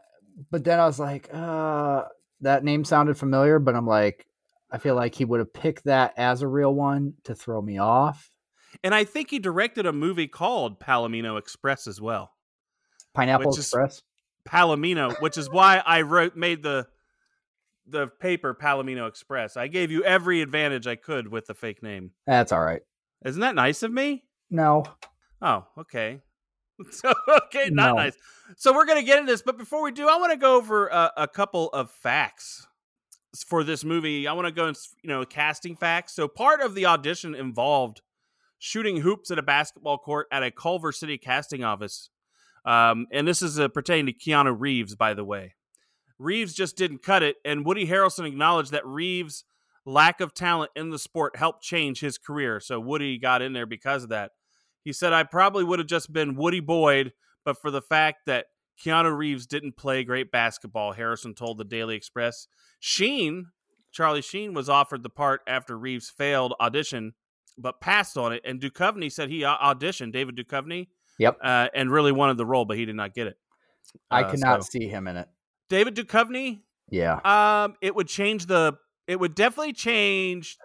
but 0.51 0.63
then 0.63 0.79
I 0.79 0.85
was 0.85 0.99
like, 0.99 1.27
uh, 1.33 2.03
that 2.41 2.63
name 2.63 2.83
sounded 2.83 3.17
familiar, 3.17 3.59
but 3.59 3.75
I'm 3.75 3.87
like, 3.87 4.27
I 4.71 4.77
feel 4.77 4.95
like 4.95 5.15
he 5.15 5.25
would 5.25 5.39
have 5.39 5.53
picked 5.53 5.85
that 5.85 6.13
as 6.17 6.41
a 6.41 6.47
real 6.47 6.73
one 6.73 7.13
to 7.23 7.35
throw 7.35 7.61
me 7.61 7.77
off. 7.77 8.29
and 8.83 8.95
I 8.95 9.03
think 9.03 9.29
he 9.29 9.39
directed 9.39 9.85
a 9.85 9.93
movie 9.93 10.27
called 10.27 10.79
Palomino 10.79 11.37
Express 11.37 11.87
as 11.87 11.99
well. 11.99 12.31
Pineapple 13.13 13.53
Express. 13.53 14.01
Palomino, 14.47 15.19
which 15.21 15.37
is 15.37 15.49
why 15.49 15.83
I 15.85 16.01
wrote 16.01 16.35
made 16.35 16.63
the 16.63 16.87
the 17.85 18.07
paper 18.07 18.55
Palomino 18.55 19.07
Express. 19.07 19.57
I 19.57 19.67
gave 19.67 19.91
you 19.91 20.03
every 20.03 20.41
advantage 20.41 20.87
I 20.87 20.95
could 20.95 21.27
with 21.27 21.45
the 21.47 21.53
fake 21.53 21.83
name. 21.83 22.11
That's 22.25 22.51
all 22.51 22.63
right. 22.63 22.81
Isn't 23.25 23.41
that 23.41 23.55
nice 23.55 23.83
of 23.83 23.91
me? 23.91 24.23
No, 24.49 24.85
Oh, 25.41 25.65
okay. 25.77 26.21
So 26.91 27.13
okay, 27.45 27.69
not 27.69 27.95
No. 27.95 27.95
nice. 27.95 28.17
So 28.57 28.73
we're 28.73 28.85
gonna 28.85 29.03
get 29.03 29.19
into 29.19 29.31
this, 29.31 29.41
but 29.41 29.57
before 29.57 29.83
we 29.83 29.91
do, 29.91 30.07
I 30.07 30.17
want 30.17 30.31
to 30.31 30.37
go 30.37 30.55
over 30.55 30.87
a, 30.87 31.11
a 31.17 31.27
couple 31.27 31.69
of 31.69 31.89
facts 31.91 32.67
for 33.47 33.63
this 33.63 33.83
movie. 33.83 34.27
I 34.27 34.33
want 34.33 34.47
to 34.47 34.51
go 34.51 34.67
and 34.67 34.77
you 35.03 35.09
know 35.09 35.23
casting 35.25 35.75
facts. 35.75 36.13
So 36.13 36.27
part 36.27 36.61
of 36.61 36.75
the 36.75 36.85
audition 36.85 37.33
involved 37.35 38.01
shooting 38.59 38.97
hoops 38.97 39.31
at 39.31 39.39
a 39.39 39.43
basketball 39.43 39.97
court 39.97 40.27
at 40.31 40.43
a 40.43 40.51
Culver 40.51 40.91
City 40.91 41.17
casting 41.17 41.63
office, 41.63 42.09
um, 42.65 43.07
and 43.11 43.27
this 43.27 43.41
is 43.41 43.59
uh, 43.59 43.67
pertaining 43.69 44.07
to 44.07 44.13
Keanu 44.13 44.55
Reeves, 44.57 44.95
by 44.95 45.13
the 45.13 45.23
way. 45.23 45.55
Reeves 46.19 46.53
just 46.53 46.77
didn't 46.77 47.01
cut 47.01 47.23
it, 47.23 47.37
and 47.43 47.65
Woody 47.65 47.87
Harrelson 47.87 48.27
acknowledged 48.27 48.71
that 48.71 48.85
Reeves' 48.85 49.43
lack 49.85 50.21
of 50.21 50.33
talent 50.35 50.71
in 50.75 50.91
the 50.91 50.99
sport 50.99 51.35
helped 51.35 51.63
change 51.63 51.99
his 52.01 52.19
career. 52.19 52.59
So 52.59 52.79
Woody 52.79 53.17
got 53.17 53.41
in 53.41 53.53
there 53.53 53.65
because 53.65 54.03
of 54.03 54.09
that. 54.09 54.31
He 54.83 54.93
said, 54.93 55.13
I 55.13 55.23
probably 55.23 55.63
would 55.63 55.79
have 55.79 55.87
just 55.87 56.11
been 56.11 56.35
Woody 56.35 56.59
Boyd, 56.59 57.13
but 57.45 57.57
for 57.61 57.69
the 57.71 57.81
fact 57.81 58.21
that 58.25 58.47
Keanu 58.83 59.15
Reeves 59.15 59.45
didn't 59.45 59.77
play 59.77 60.03
great 60.03 60.31
basketball, 60.31 60.93
Harrison 60.93 61.35
told 61.35 61.57
the 61.57 61.63
Daily 61.63 61.95
Express. 61.95 62.47
Sheen, 62.79 63.47
Charlie 63.91 64.21
Sheen, 64.23 64.53
was 64.53 64.69
offered 64.69 65.03
the 65.03 65.09
part 65.09 65.41
after 65.47 65.77
Reeves 65.77 66.09
failed 66.09 66.53
audition, 66.59 67.13
but 67.57 67.79
passed 67.81 68.17
on 68.17 68.33
it. 68.33 68.41
And 68.43 68.59
Duchovny 68.59 69.11
said 69.11 69.29
he 69.29 69.41
auditioned, 69.41 70.13
David 70.13 70.35
Duchovny, 70.35 70.87
Yep. 71.19 71.37
uh, 71.43 71.67
and 71.75 71.91
really 71.91 72.11
wanted 72.11 72.37
the 72.37 72.45
role, 72.45 72.65
but 72.65 72.77
he 72.77 72.85
did 72.85 72.95
not 72.95 73.13
get 73.13 73.27
it. 73.27 73.37
I 74.09 74.23
Uh, 74.23 74.31
could 74.31 74.39
not 74.39 74.63
so- 74.63 74.69
see 74.71 74.87
him 74.87 75.07
in 75.07 75.17
it. 75.17 75.27
David 75.69 75.95
Duchovny, 75.95 76.61
Yeah. 76.89 77.19
um, 77.23 77.75
it 77.81 77.93
would 77.95 78.07
change 78.07 78.47
the. 78.47 78.77
It 79.07 79.19
would 79.19 79.35
definitely 79.35 79.73
change. 79.73 80.57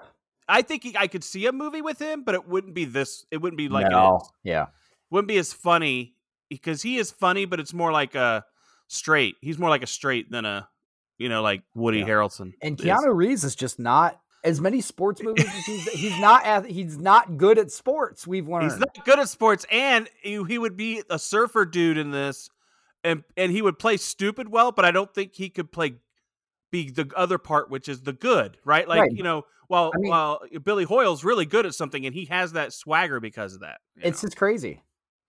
I 0.48 0.62
think 0.62 0.82
he, 0.84 0.96
I 0.96 1.06
could 1.08 1.24
see 1.24 1.46
a 1.46 1.52
movie 1.52 1.82
with 1.82 2.00
him, 2.00 2.22
but 2.22 2.34
it 2.34 2.48
wouldn't 2.48 2.74
be 2.74 2.84
this. 2.84 3.26
It 3.30 3.38
wouldn't 3.38 3.58
be 3.58 3.68
like 3.68 3.90
no. 3.90 4.22
Yeah. 4.44 4.66
Wouldn't 5.10 5.28
be 5.28 5.38
as 5.38 5.52
funny 5.52 6.14
because 6.48 6.82
he 6.82 6.98
is 6.98 7.10
funny, 7.10 7.44
but 7.44 7.58
it's 7.60 7.74
more 7.74 7.92
like 7.92 8.14
a 8.14 8.44
straight. 8.88 9.36
He's 9.40 9.58
more 9.58 9.70
like 9.70 9.82
a 9.82 9.86
straight 9.88 10.30
than 10.30 10.44
a, 10.44 10.68
you 11.18 11.28
know, 11.28 11.42
like 11.42 11.62
Woody 11.74 11.98
Yeah. 12.00 12.06
Harrelson. 12.06 12.52
And 12.62 12.78
is. 12.80 12.86
Keanu 12.86 13.14
Reeves 13.14 13.42
is 13.44 13.54
just 13.56 13.78
not 13.78 14.20
as 14.44 14.60
many 14.60 14.80
sports 14.80 15.20
movies. 15.22 15.44
as 15.46 15.64
he's, 15.64 15.88
he's 15.92 16.18
not. 16.20 16.44
ath- 16.44 16.66
He's 16.66 16.96
not 16.98 17.36
good 17.36 17.58
at 17.58 17.70
sports. 17.72 18.26
We've 18.26 18.46
learned. 18.48 18.70
He's 18.70 18.78
not 18.78 19.04
good 19.04 19.18
at 19.18 19.28
sports, 19.28 19.66
and 19.72 20.08
he, 20.22 20.42
he 20.44 20.58
would 20.58 20.76
be 20.76 21.02
a 21.10 21.18
surfer 21.18 21.64
dude 21.64 21.98
in 21.98 22.12
this, 22.12 22.48
and 23.02 23.24
and 23.36 23.50
he 23.50 23.62
would 23.62 23.78
play 23.80 23.96
stupid 23.96 24.48
well, 24.48 24.70
but 24.70 24.84
I 24.84 24.92
don't 24.92 25.12
think 25.12 25.34
he 25.34 25.48
could 25.48 25.72
play 25.72 25.96
be 26.70 26.90
the 26.90 27.10
other 27.16 27.38
part, 27.38 27.70
which 27.70 27.88
is 27.88 28.02
the 28.02 28.12
good, 28.12 28.58
right? 28.64 28.86
Like 28.88 29.00
Right. 29.00 29.12
you 29.12 29.22
know, 29.24 29.44
while 29.68 29.92
I 29.94 29.98
mean- 29.98 30.10
while 30.10 30.40
Billy 30.62 30.84
Hoyle's 30.84 31.24
really 31.24 31.46
good 31.46 31.66
at 31.66 31.74
something, 31.74 32.04
and 32.06 32.14
he 32.14 32.24
has 32.26 32.52
that 32.52 32.72
swagger 32.72 33.20
because 33.20 33.54
of 33.54 33.60
that. 33.60 33.80
it's 33.96 34.22
know? 34.22 34.26
just 34.28 34.36
crazy. 34.36 34.82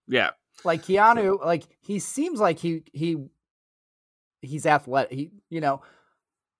yeah, 0.07 0.31
Like 0.63 0.83
Keanu, 0.83 1.43
like 1.45 1.63
he 1.79 1.99
seems 1.99 2.39
like 2.39 2.59
he 2.59 2.83
he 2.93 3.17
he's 4.41 4.65
athletic. 4.65 5.11
He 5.11 5.31
you 5.49 5.61
know. 5.61 5.81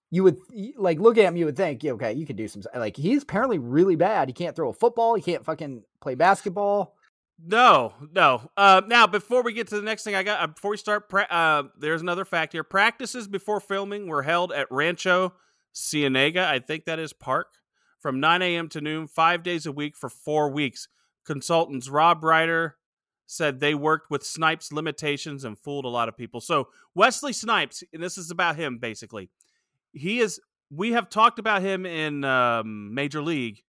You 0.09 0.23
would 0.23 0.37
like 0.77 0.99
look 0.99 1.17
at 1.17 1.25
him. 1.25 1.35
You 1.35 1.43
would 1.43 1.57
think, 1.57 1.83
yeah, 1.83 1.91
okay, 1.91 2.13
you 2.13 2.25
could 2.25 2.37
do 2.37 2.47
some. 2.47 2.61
Like 2.73 2.95
he's 2.95 3.23
apparently 3.23 3.57
really 3.59 3.97
bad. 3.97 4.29
He 4.29 4.33
can't 4.33 4.55
throw 4.55 4.69
a 4.69 4.73
football. 4.73 5.15
He 5.15 5.21
can't 5.21 5.43
fucking 5.43 5.83
play 5.99 6.15
basketball. 6.15 6.95
No, 7.45 7.93
no. 8.13 8.49
Uh, 8.55 8.81
now, 8.87 9.05
before 9.05 9.43
we 9.43 9.51
get 9.51 9.67
to 9.67 9.75
the 9.75 9.81
next 9.81 10.05
thing, 10.05 10.15
I 10.15 10.23
got 10.23 10.41
uh, 10.41 10.47
before 10.47 10.71
we 10.71 10.77
start. 10.77 11.09
Pra- 11.09 11.27
uh, 11.29 11.63
there's 11.77 12.01
another 12.01 12.23
fact 12.23 12.53
here. 12.53 12.63
Practices 12.63 13.27
before 13.27 13.59
filming 13.59 14.07
were 14.07 14.23
held 14.23 14.53
at 14.53 14.71
Rancho 14.71 15.33
Cienega, 15.75 16.47
I 16.47 16.59
think 16.59 16.85
that 16.85 16.99
is 16.99 17.11
park, 17.11 17.47
from 17.99 18.19
9 18.19 18.41
a.m. 18.41 18.69
to 18.69 18.81
noon, 18.81 19.07
five 19.07 19.43
days 19.43 19.65
a 19.65 19.71
week 19.71 19.95
for 19.97 20.09
four 20.09 20.49
weeks. 20.49 20.87
Consultants 21.25 21.89
Rob 21.89 22.23
Ryder 22.23 22.75
said 23.25 23.59
they 23.59 23.75
worked 23.75 24.09
with 24.09 24.23
Snipes' 24.25 24.71
limitations 24.71 25.43
and 25.43 25.57
fooled 25.59 25.83
a 25.85 25.89
lot 25.89 26.07
of 26.07 26.15
people. 26.15 26.39
So 26.39 26.69
Wesley 26.95 27.33
Snipes, 27.33 27.83
and 27.93 28.01
this 28.01 28.17
is 28.17 28.31
about 28.31 28.55
him 28.55 28.77
basically. 28.77 29.29
He 29.93 30.19
is. 30.19 30.39
We 30.69 30.91
have 30.91 31.09
talked 31.09 31.39
about 31.39 31.61
him 31.61 31.85
in 31.85 32.23
um, 32.23 32.93
Major 32.93 33.21
League. 33.21 33.63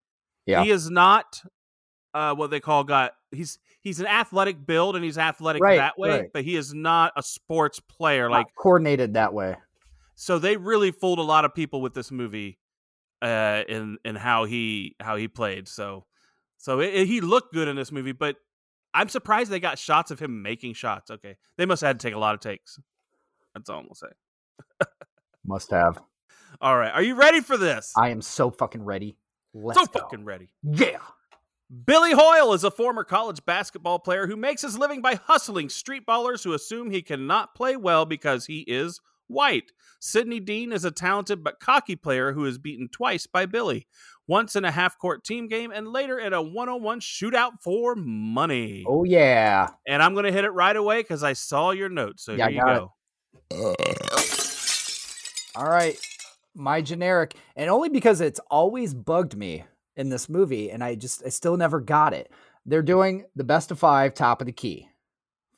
Yeah. 0.46 0.62
He 0.64 0.70
is 0.70 0.90
not 0.90 1.40
uh, 2.14 2.34
what 2.34 2.50
they 2.50 2.60
call 2.60 2.84
got. 2.84 3.12
He's 3.30 3.58
he's 3.80 4.00
an 4.00 4.06
athletic 4.06 4.66
build 4.66 4.96
and 4.96 5.04
he's 5.04 5.18
athletic 5.18 5.62
Right, 5.62 5.76
that 5.76 5.98
way, 5.98 6.10
right. 6.10 6.30
but 6.32 6.42
he 6.44 6.56
is 6.56 6.72
not 6.74 7.12
a 7.16 7.22
sports 7.22 7.80
player. 7.80 8.28
Not 8.28 8.36
Like 8.38 8.46
coordinated 8.56 9.14
that 9.14 9.32
way. 9.34 9.56
so, 10.14 10.38
they 10.38 10.56
really 10.56 10.90
fooled 10.90 11.18
a 11.18 11.22
lot 11.22 11.44
of 11.44 11.54
people 11.54 11.80
with 11.82 11.92
this 11.94 12.10
movie, 12.10 12.58
uh, 13.22 13.62
in 13.68 13.98
in 14.04 14.16
how 14.16 14.44
he 14.44 14.94
how 15.00 15.16
he 15.16 15.28
played. 15.28 15.68
So 15.68 16.04
so 16.58 16.80
it, 16.80 16.94
it- 16.94 17.06
he 17.06 17.20
looked 17.20 17.52
good 17.54 17.68
in 17.68 17.76
this 17.76 17.90
movie, 17.92 18.12
but 18.12 18.36
I'm 18.94 19.08
surprised 19.08 19.50
they 19.50 19.60
got 19.60 19.78
shots 19.78 20.10
of 20.10 20.18
him 20.18 20.42
making 20.42 20.74
shots. 20.74 21.10
Okay, 21.10 21.36
they 21.58 21.66
must 21.66 21.80
have 21.82 21.88
had 21.88 22.00
to 22.00 22.06
take 22.06 22.14
a 22.14 22.18
lot 22.18 22.34
of 22.34 22.40
takes. 22.40 22.78
That's 23.54 23.68
all 23.70 23.78
I'm 23.78 23.84
gonna 23.84 23.94
say. 23.94 24.86
Must 25.44 25.70
have. 25.70 25.98
All 26.60 26.76
right, 26.76 26.92
are 26.92 27.02
you 27.02 27.14
ready 27.14 27.40
for 27.40 27.56
this? 27.56 27.92
I 27.96 28.08
am 28.10 28.22
so 28.22 28.50
fucking 28.50 28.82
ready. 28.84 29.16
Let's 29.54 29.78
so 29.78 29.86
go. 29.86 30.00
fucking 30.00 30.24
ready. 30.24 30.48
yeah. 30.62 30.98
Billy 31.84 32.12
Hoyle 32.12 32.52
is 32.52 32.62
a 32.62 32.70
former 32.70 33.02
college 33.02 33.44
basketball 33.44 33.98
player 33.98 34.28
who 34.28 34.36
makes 34.36 34.62
his 34.62 34.78
living 34.78 35.02
by 35.02 35.16
hustling 35.16 35.68
street 35.68 36.04
ballers 36.06 36.44
who 36.44 36.52
assume 36.52 36.90
he 36.92 37.02
cannot 37.02 37.56
play 37.56 37.74
well 37.76 38.04
because 38.06 38.46
he 38.46 38.60
is 38.68 39.00
white. 39.28 39.72
Sidney 40.00 40.40
Dean 40.40 40.72
is 40.72 40.84
a 40.84 40.90
talented 40.90 41.42
but 41.42 41.60
cocky 41.60 41.96
player 41.96 42.32
who 42.32 42.44
is 42.44 42.58
beaten 42.58 42.88
twice 42.88 43.26
by 43.26 43.46
Billy, 43.46 43.86
once 44.28 44.56
in 44.56 44.64
a 44.64 44.70
half 44.70 44.98
court 44.98 45.24
team 45.24 45.48
game 45.48 45.70
and 45.70 45.88
later 45.88 46.18
in 46.18 46.32
a 46.32 46.42
one 46.42 46.68
on 46.68 46.82
one 46.82 47.00
shootout 47.00 47.52
for 47.62 47.94
money. 47.96 48.84
Oh 48.86 49.04
yeah. 49.04 49.68
And 49.86 50.02
I'm 50.02 50.14
going 50.14 50.24
to 50.26 50.32
hit 50.32 50.44
it 50.44 50.50
right 50.50 50.76
away 50.76 51.02
because 51.02 51.22
I 51.22 51.32
saw 51.32 51.70
your 51.70 51.88
note. 51.88 52.20
So 52.20 52.32
Yeah, 52.32 52.48
here 52.48 52.62
you 52.66 52.90
go. 53.50 53.74
All 55.54 55.68
right. 55.68 55.96
My 56.54 56.80
generic, 56.80 57.34
and 57.54 57.68
only 57.68 57.88
because 57.90 58.20
it's 58.20 58.40
always 58.50 58.94
bugged 58.94 59.36
me 59.36 59.64
in 59.94 60.08
this 60.08 60.28
movie, 60.28 60.70
and 60.70 60.82
I 60.82 60.94
just 60.94 61.22
I 61.24 61.28
still 61.28 61.56
never 61.56 61.80
got 61.80 62.14
it. 62.14 62.30
They're 62.64 62.82
doing 62.82 63.24
the 63.36 63.44
best 63.44 63.70
of 63.70 63.78
five, 63.78 64.14
top 64.14 64.40
of 64.40 64.46
the 64.46 64.52
key, 64.52 64.88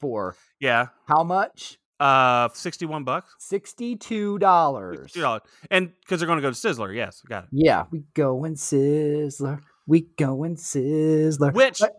for 0.01 0.35
Yeah. 0.61 0.89
how 1.07 1.23
much? 1.23 1.79
Uh, 2.01 2.49
61 2.53 3.03
bucks. 3.05 3.35
Sixty-two 3.39 4.39
dollars. 4.39 5.13
$62. 5.13 5.41
And 5.71 5.93
because 6.01 6.21
they're 6.21 6.27
going 6.29 6.39
to 6.39 6.43
go 6.43 6.51
to 6.51 6.57
Sizzler. 6.57 6.95
Yes, 6.95 7.23
got 7.29 7.45
it. 7.45 7.51
Yeah, 7.53 7.85
we 7.91 8.05
going 8.15 8.55
Sizzler. 8.55 9.61
We 9.87 10.03
going 10.17 10.57
Sizzler. 10.57 11.53
Which 11.53 11.81
But- 11.81 11.97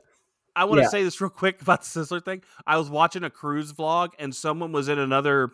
I 0.55 0.65
want 0.65 0.79
to 0.79 0.83
Yeah. 0.83 0.89
say 0.89 1.03
this 1.03 1.19
real 1.21 1.29
quick 1.43 1.61
about 1.61 1.81
the 1.83 1.87
Sizzler 1.99 2.23
thing. 2.23 2.43
I 2.65 2.77
was 2.77 2.89
watching 2.89 3.23
a 3.23 3.29
cruise 3.29 3.73
vlog 3.73 4.09
and 4.19 4.33
someone 4.35 4.71
was 4.71 4.89
in 4.89 4.99
another 4.99 5.51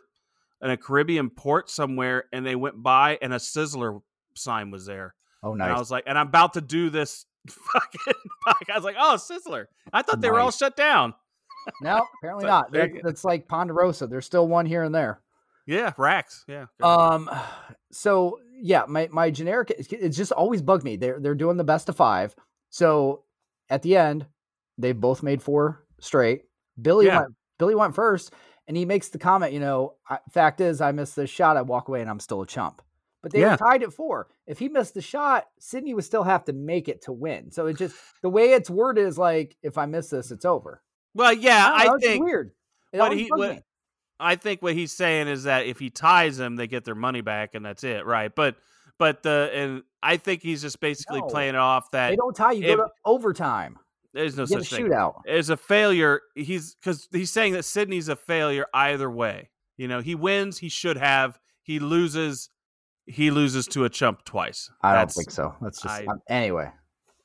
in 0.61 0.69
a 0.71 0.77
Caribbean 0.77 1.29
port 1.29 1.69
somewhere 1.69 2.25
and 2.31 2.45
they 2.45 2.55
went 2.55 2.81
by 2.81 3.17
and 3.21 3.33
a 3.33 3.37
Sizzler 3.37 4.01
sign 4.35 4.71
was 4.71 4.85
there. 4.85 5.13
oh, 5.43 5.53
And 5.53 5.61
I 5.63 5.77
was 5.77 5.91
like, 5.91 6.05
and 6.07 6.17
I'm 6.17 6.27
about 6.27 6.53
to 6.53 6.61
do 6.61 6.89
this 6.89 7.25
fucking 7.49 8.13
podcast. 8.47 8.71
I 8.73 8.75
was 8.77 8.83
like, 8.83 8.95
oh, 8.99 9.17
Sizzler. 9.19 9.65
I 9.93 10.01
thought 10.01 10.21
they 10.21 10.29
were 10.31 10.39
all 10.39 10.51
shut 10.51 10.75
down. 10.75 11.13
No, 11.81 12.05
apparently 12.19 12.45
not. 12.45 12.71
That- 12.71 12.91
That's 13.03 13.23
like 13.23 13.47
Ponderosa. 13.47 14.07
There's 14.07 14.25
still 14.25 14.47
one 14.47 14.65
here 14.65 14.83
and 14.83 14.93
there. 14.93 15.21
Yeah, 15.65 15.93
racks. 15.97 16.45
Yeah. 16.47 16.65
Um, 16.81 17.29
so 17.91 18.39
yeah, 18.57 18.85
my 18.87 19.09
my 19.11 19.31
generic 19.31 19.71
it's- 19.71 19.87
it's 19.91 20.17
just 20.17 20.31
always 20.31 20.61
bugged 20.61 20.83
me. 20.83 20.95
They're 20.95 21.19
they're 21.19 21.35
doing 21.35 21.57
the 21.57 21.63
best 21.63 21.89
of 21.89 21.95
five. 21.95 22.35
So 22.69 23.23
at 23.69 23.81
the 23.81 23.95
end, 23.97 24.25
they 24.77 24.91
both 24.91 25.23
made 25.23 25.41
four 25.41 25.83
straight. 25.99 26.43
Billy 26.81 27.07
Yeah. 27.07 27.21
went 27.21 27.33
Billy 27.57 27.75
went 27.75 27.95
first, 27.95 28.33
and 28.67 28.75
he 28.75 28.83
makes 28.85 29.09
the 29.09 29.17
comment, 29.17 29.53
you 29.53 29.59
know, 29.61 29.93
fact 30.31 30.59
is 30.61 30.81
I 30.81 30.91
missed 30.91 31.15
this 31.15 31.29
shot, 31.29 31.55
I 31.57 31.61
walk 31.61 31.87
away 31.87 32.01
and 32.01 32.09
I'm 32.09 32.19
still 32.19 32.41
a 32.41 32.47
chump. 32.47 32.81
But 33.23 33.31
they 33.31 33.39
Yeah. 33.39 33.51
were 33.51 33.57
tied 33.57 33.81
at 33.81 33.93
four. 33.93 34.27
If 34.45 34.59
he 34.59 34.69
missed 34.69 34.93
the 34.93 35.01
shot, 35.01 35.47
Sidney 35.57 35.93
would 35.95 36.03
still 36.03 36.23
have 36.23 36.43
to 36.45 36.53
make 36.53 36.87
it 36.89 37.01
to 37.03 37.11
win. 37.13 37.49
So 37.51 37.65
it 37.65 37.77
just 37.77 37.95
the 38.21 38.29
way 38.29 38.51
it's 38.53 38.69
worded 38.69 39.07
is 39.07 39.17
like, 39.17 39.55
if 39.63 39.77
I 39.79 39.85
miss 39.87 40.09
this, 40.11 40.29
it's 40.31 40.45
over. 40.45 40.81
Well, 41.15 41.33
yeah, 41.33 41.69
don't 41.69 41.79
I, 41.81 41.83
know, 41.85 41.93
it's 41.95 42.05
think 42.05 42.23
weird. 42.23 42.51
It 42.93 42.99
what 42.99 43.17
he 43.17 43.27
what. 43.29 43.63
I 44.19 44.35
think 44.35 44.61
what 44.61 44.73
he's 44.75 44.93
saying 44.93 45.27
is 45.27 45.43
that 45.45 45.65
if 45.65 45.79
he 45.79 45.89
ties 45.89 46.37
them, 46.37 46.55
they 46.55 46.67
get 46.67 46.85
their 46.85 46.95
money 46.95 47.21
back, 47.21 47.55
and 47.55 47.65
that's 47.65 47.83
it, 47.83 48.05
right? 48.05 48.33
But 48.33 48.55
but 48.99 49.23
the 49.23 49.49
and 49.53 49.83
I 50.03 50.17
think 50.17 50.41
he's 50.41 50.61
just 50.61 50.79
basically 50.79 51.21
No. 51.21 51.27
playing 51.27 51.55
it 51.55 51.57
off 51.57 51.89
that 51.91 52.11
They 52.11 52.15
don't 52.15 52.35
tie 52.35 52.51
you, 52.53 52.63
if- 52.67 52.77
go 52.77 52.83
to 52.85 52.91
overtime. 53.03 53.77
there's 54.13 54.37
no 54.37 54.43
You 54.43 54.47
such 54.47 54.69
thing. 54.69 54.85
shootout. 54.87 55.21
Is 55.25 55.49
a 55.49 55.57
failure. 55.57 56.21
He's 56.35 56.75
because 56.75 57.07
he's 57.11 57.31
saying 57.31 57.53
that 57.53 57.63
Sidney's 57.63 58.07
a 58.07 58.15
failure 58.15 58.67
either 58.73 59.09
way. 59.09 59.49
You 59.77 59.87
know, 59.89 59.99
he 60.01 60.15
wins, 60.15 60.59
he 60.59 60.69
should 60.69 60.95
have. 60.97 61.37
He 61.63 61.79
loses, 61.79 62.49
he 63.07 63.31
loses 63.31 63.65
to 63.67 63.83
a 63.83 63.89
chump 63.89 64.23
twice. 64.23 64.69
I 64.81 64.89
don't 64.91 64.99
That's- 65.01 65.15
think 65.15 65.31
so. 65.31 65.55
That's 65.61 65.81
just 65.81 65.93
I- 65.93 66.05
um, 66.05 66.21
anyway. 66.29 66.71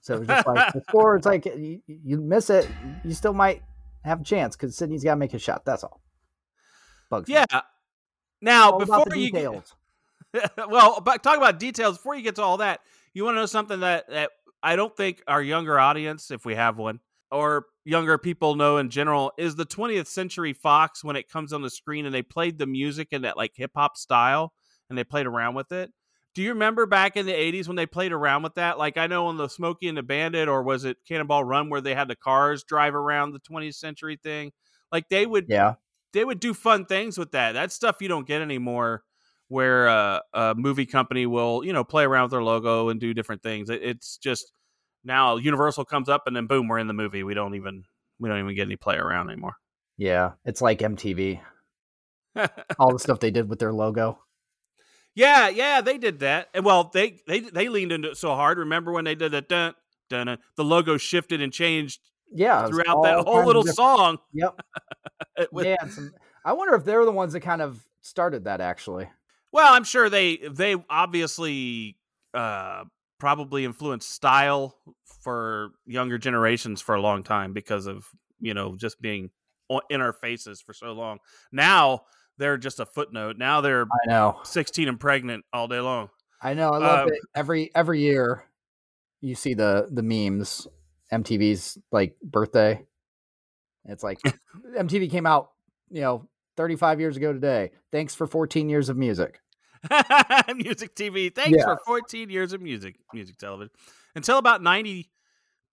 So 0.01 0.15
it's 0.17 0.27
just 0.27 0.47
like 0.47 0.73
the 0.73 0.81
score. 0.89 1.15
It's 1.17 1.27
like 1.27 1.45
you, 1.45 1.81
you 1.87 2.19
miss 2.21 2.51
it, 2.51 2.69
you 3.05 3.13
still 3.15 3.35
might 3.35 3.63
have 4.05 4.21
a 4.21 4.25
chance 4.25 4.57
because 4.57 4.77
Sidney's 4.77 5.05
got 5.05 5.13
to 5.13 5.17
make 5.17 5.35
a 5.35 5.39
shot. 5.39 5.65
That's 5.65 5.85
all. 5.85 6.01
Bugs. 7.11 7.29
me. 7.29 7.35
Yeah. 7.35 7.61
Now, 8.41 8.73
All 8.73 8.79
before 8.79 9.07
you 9.15 9.31
get- 9.31 9.39
details. 9.43 9.75
well, 10.69 11.01
but 11.01 11.23
talk 11.23 11.37
about 11.37 11.59
details 11.59 11.97
before 11.99 12.15
you 12.15 12.23
get 12.23 12.37
to 12.37 12.43
all 12.43 12.59
that. 12.59 12.81
You 13.15 13.25
want 13.25 13.35
to 13.35 13.41
know 13.41 13.47
something 13.47 13.81
that 13.81 14.09
that 14.11 14.31
I 14.63 14.77
don't 14.77 14.97
think 14.97 15.23
our 15.27 15.43
younger 15.43 15.79
audience, 15.79 16.31
if 16.31 16.45
we 16.45 16.55
have 16.55 16.79
one, 16.79 17.01
or 17.33 17.67
younger 17.85 18.17
people 18.17 18.55
know 18.55 18.77
in 18.77 18.91
general, 18.91 19.33
is 19.39 19.57
the 19.57 19.67
20th 19.67 20.07
Century 20.07 20.53
Fox 20.53 21.03
when 21.03 21.17
it 21.17 21.29
comes 21.29 21.53
on 21.53 21.63
the 21.63 21.71
screen 21.71 22.07
and 22.07 22.15
they 22.15 22.23
played 22.23 22.59
the 22.59 22.67
music 22.67 23.09
in 23.11 23.23
that 23.23 23.37
like 23.37 23.53
hip 23.57 23.73
hop 23.75 23.97
style 23.97 24.53
and 24.89 24.97
they 24.97 25.03
played 25.05 25.27
around 25.27 25.55
with 25.57 25.73
it. 25.73 25.91
Do 26.35 26.43
you 26.43 26.51
remember 26.51 26.87
back 26.87 27.17
in 27.17 27.27
the 27.27 27.33
80s 27.33 27.67
when 27.67 27.77
they 27.77 27.87
played 27.87 28.13
around 28.13 28.43
with 28.45 28.55
that? 28.55 28.79
Like 28.79 28.97
I 28.97 29.07
know 29.09 29.27
on 29.27 29.37
the 29.37 29.49
Smokey 29.49 29.89
and 29.89 29.99
the 29.99 30.03
Bandit, 30.03 30.49
or 30.49 30.63
was 30.63 30.85
it 30.85 30.99
Cannonball 31.07 31.45
Run 31.45 31.71
where 31.71 31.81
they 31.81 31.95
had 31.95 32.09
the 32.09 32.15
cars 32.17 32.63
drive 32.63 32.95
around 32.95 33.33
the 33.33 33.41
20th 33.41 33.75
century 33.75 34.19
thing? 34.23 34.53
Like 34.93 35.09
they 35.09 35.27
would 35.27 35.47
Yeah. 35.49 35.75
they 36.13 36.25
would 36.25 36.39
do 36.41 36.55
fun 36.55 36.87
things 36.87 37.19
with 37.19 37.33
that. 37.33 37.53
That's 37.53 37.75
stuff 37.75 37.97
you 38.01 38.09
don't 38.09 38.27
get 38.27 38.43
anymore. 38.43 39.03
Where 39.49 39.89
uh, 39.89 40.21
a 40.33 40.55
movie 40.57 40.87
company 40.87 41.27
will, 41.27 41.65
you 41.65 41.73
know, 41.73 41.83
play 41.83 42.05
around 42.05 42.25
with 42.25 42.31
their 42.31 42.43
logo 42.43 42.89
and 42.89 43.01
do 43.01 43.13
different 43.13 43.43
things. 43.43 43.69
It, 43.69 43.83
it's 43.83 44.17
just 44.17 44.53
now 45.03 45.37
Universal 45.39 45.87
comes 45.87 46.09
up 46.09 46.23
and 46.29 46.37
then 46.37 46.47
boom, 46.47 46.69
we're 46.69 46.79
in 46.79 46.87
the 46.87 46.93
movie. 46.93 47.25
We 47.25 47.35
don't 47.35 47.57
even 47.57 47.83
we 48.21 48.29
don't 48.29 48.39
even 48.39 48.55
get 48.55 48.69
any 48.69 48.77
play 48.77 48.95
around 48.97 49.29
anymore. 49.31 49.55
Yeah. 49.99 50.33
It's 50.45 50.63
like 50.63 50.79
MTV. 50.79 51.41
All 52.79 52.93
the 52.93 52.99
stuff 53.01 53.19
they 53.19 53.33
did 53.33 53.49
with 53.49 53.59
their 53.59 53.73
logo. 53.73 54.21
Yeah, 55.21 55.49
yeah, 55.49 55.81
they 55.81 55.99
did 55.99 56.21
that. 56.21 56.49
And 56.55 56.65
well, 56.65 56.91
they 56.93 57.21
they 57.27 57.41
they 57.41 57.69
leaned 57.69 57.93
into 57.93 58.11
it 58.11 58.17
so 58.17 58.35
hard. 58.35 58.59
Remember 58.59 58.93
when 58.93 59.05
they 59.05 59.15
did 59.15 59.33
that? 59.33 59.49
Dun, 59.49 59.75
dun, 60.09 60.27
dun, 60.27 60.39
the 60.57 60.65
logo 60.65 60.97
shifted 60.97 61.41
and 61.43 61.53
changed 61.53 62.01
Yeah. 62.33 62.67
throughout 62.67 63.03
that 63.03 63.21
whole 63.25 63.45
little 63.45 63.63
different- 63.63 63.77
song. 63.77 64.19
Yep. 64.33 64.61
Was- 65.53 65.67
Yeah. 65.67 65.87
some- 65.89 66.13
I 66.45 66.53
wonder 66.55 66.75
if 66.75 66.85
they're 66.85 67.05
the 67.05 67.13
ones 67.13 67.33
that 67.35 67.41
kind 67.41 67.61
of 67.63 67.81
started 68.01 68.45
that 68.45 68.61
actually. 68.61 69.09
Well, 69.53 69.73
I'm 69.75 69.85
sure 69.85 70.09
they 70.09 70.37
they 70.37 70.77
obviously 70.89 71.97
uh 72.35 72.85
probably 73.19 73.65
influenced 73.67 74.11
style 74.11 74.79
for 75.23 75.73
younger 75.85 76.17
generations 76.17 76.81
for 76.81 76.95
a 76.95 77.01
long 77.01 77.23
time 77.23 77.53
because 77.53 77.87
of, 77.87 78.07
you 78.41 78.55
know, 78.55 78.75
just 78.77 79.01
being 79.03 79.31
in 79.91 80.01
our 80.01 80.13
faces 80.15 80.63
for 80.63 80.73
so 80.73 80.93
long. 80.93 81.19
Now 81.53 82.05
they're 82.41 82.59
just 82.59 82.81
a 82.81 82.87
footnote. 82.87 83.37
Now 83.39 83.61
they're 83.61 83.83
I 83.85 84.09
know. 84.09 84.41
16 84.43 84.53
16 84.65 84.89
and 84.89 84.99
pregnant 84.99 85.45
all 85.53 85.69
day 85.69 85.79
long. 85.81 86.09
I 86.43 86.55
know. 86.55 86.71
I 86.71 86.79
love 86.79 87.07
Um, 87.07 87.13
it. 87.13 87.21
Every 87.37 87.71
every 87.75 88.01
year, 88.01 88.45
you 89.21 89.35
see 89.37 89.55
the 89.55 89.87
the 89.93 90.03
memes. 90.03 90.67
MTV's 91.13 91.79
like 91.93 92.17
birthday. 92.23 92.85
It's 93.85 94.03
like 94.03 94.19
MTV 94.79 95.11
came 95.11 95.27
out, 95.27 95.51
you 95.91 96.01
know, 96.01 96.29
35 96.57 97.01
years 97.01 97.17
ago 97.17 97.33
today. 97.33 97.71
Thanks 97.93 98.15
for 98.15 98.27
14 98.27 98.69
years 98.69 98.89
of 98.89 98.97
music. 98.97 99.41
music 100.55 100.95
TV. 100.95 101.35
Thanks 101.35 101.57
Yeah. 101.59 101.65
for 101.65 101.79
14 101.87 102.31
years 102.31 102.53
of 102.53 102.61
music, 102.61 102.97
music 103.13 103.39
television. 103.39 103.71
Until 104.15 104.39
about 104.39 104.63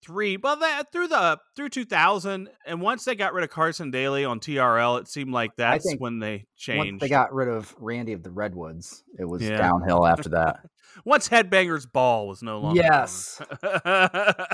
93. 0.06 0.36
Well, 0.42 0.56
that 0.56 0.92
through 0.92 1.08
the 1.08 1.38
through 1.56 1.70
2000 1.70 2.48
and 2.66 2.80
once 2.80 3.04
they 3.04 3.14
got 3.14 3.32
rid 3.32 3.44
of 3.44 3.50
Carson 3.50 3.90
Daly 3.90 4.24
on 4.24 4.40
TRL, 4.40 5.00
it 5.00 5.08
seemed 5.08 5.32
like 5.32 5.50
that's 5.56 5.92
when 5.98 6.18
they 6.18 6.32
Once 6.36 6.46
changed. 6.56 7.02
they 7.02 7.08
got 7.08 7.32
rid 7.32 7.48
of 7.48 7.74
Randy 7.78 8.12
of 8.12 8.22
the 8.22 8.30
Redwoods, 8.30 9.02
it 9.18 9.24
was 9.24 9.42
Yeah. 9.42 9.56
downhill 9.58 10.06
after 10.06 10.28
that. 10.30 10.60
Once 11.04 11.28
Headbangers 11.28 11.90
Ball 11.90 12.26
was 12.28 12.42
no 12.42 12.60
longer. 12.60 12.80
Yes. 12.80 13.40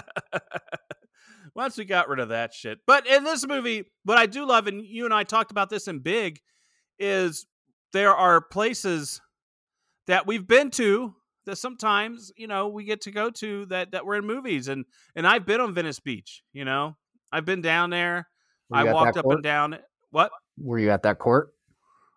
Once 1.55 1.79
we 1.79 1.85
got 1.85 2.09
rid 2.09 2.19
of 2.19 2.31
that 2.31 2.53
shit. 2.53 2.79
But 2.87 3.07
in 3.07 3.23
this 3.23 3.47
movie, 3.47 3.85
what 4.05 4.19
I 4.19 4.27
do 4.27 4.45
love, 4.45 4.67
and 4.67 4.85
you 4.85 5.05
and 5.05 5.15
I 5.15 5.23
talked 5.23 5.53
about 5.53 5.71
this 5.71 5.87
in 5.87 6.01
Big, 6.01 6.41
is 6.99 7.47
there 7.93 8.13
are 8.15 8.41
places 8.41 9.21
that 10.09 10.27
we've 10.27 10.47
been 10.47 10.71
to 10.73 11.15
that 11.47 11.57
sometimes, 11.57 12.33
you 12.37 12.47
know, 12.47 12.69
we 12.69 12.85
get 12.85 13.03
to 13.03 13.11
go 13.11 13.31
to 13.31 13.67
that 13.67 13.93
that 13.93 14.07
we're 14.07 14.17
in 14.17 14.27
movies. 14.27 14.69
And 14.69 14.85
and 15.15 15.27
I've 15.27 15.47
been 15.47 15.61
on 15.61 15.75
Venice 15.75 16.01
Beach, 16.01 16.43
you 16.53 16.65
know. 16.65 16.97
I've 17.33 17.45
been 17.45 17.63
down 17.63 17.91
there. 17.91 18.29
I 18.73 18.93
walked 18.93 19.17
up 19.17 19.25
court? 19.25 19.37
and 19.37 19.43
down. 19.43 19.79
What? 20.11 20.31
Were 20.59 20.79
you 20.79 20.91
at 20.91 21.03
that 21.03 21.19
court? 21.19 21.51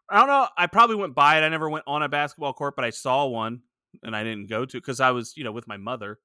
I 0.10 0.20
don't 0.20 0.28
know. 0.28 0.48
I 0.58 0.68
probably 0.68 0.96
went 0.96 1.16
by 1.16 1.38
it. 1.38 1.42
I 1.42 1.50
never 1.50 1.70
went 1.70 1.84
on 1.88 2.04
a 2.04 2.10
basketball 2.10 2.54
court, 2.54 2.76
but 2.76 2.86
I 2.86 2.92
saw 2.92 3.26
one 3.26 3.62
and 4.04 4.16
I 4.16 4.24
didn't 4.24 4.48
go 4.48 4.66
to 4.66 4.78
because 4.78 5.00
I 5.00 5.12
was, 5.12 5.36
you 5.36 5.44
know, 5.44 5.52
with 5.52 5.68
my 5.68 5.78
mother. 5.78 6.20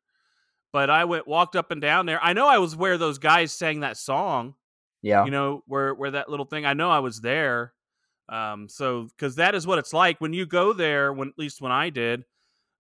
But 0.73 0.89
I 0.89 1.05
went 1.05 1.27
walked 1.27 1.57
up 1.57 1.71
and 1.71 1.81
down 1.81 2.07
there. 2.07 2.23
I 2.23 2.33
know 2.33 2.47
I 2.47 2.59
was 2.59 2.77
where 2.77 2.97
those 2.97 3.19
guys 3.19 3.53
sang 3.53 3.81
that 3.81 3.97
song, 3.97 4.55
Yeah. 5.03 5.25
you 5.25 5.31
know, 5.31 5.63
where 5.67 5.95
where 5.95 6.13
that 6.13 6.29
little 6.29 6.47
thing. 6.47 6.65
I 6.65 6.75
know 6.75 6.91
I 6.91 7.01
was 7.01 7.21
there. 7.21 7.73
Um, 8.29 8.69
so 8.69 9.09
because 9.17 9.37
that 9.37 9.55
is 9.55 9.67
what 9.67 9.79
it's 9.79 9.93
like 9.93 10.21
when 10.21 10.33
you 10.33 10.47
go 10.47 10.73
there. 10.73 11.13
When 11.13 11.29
at 11.29 11.39
least 11.39 11.61
when 11.61 11.73
I 11.73 11.91
did, 11.91 12.25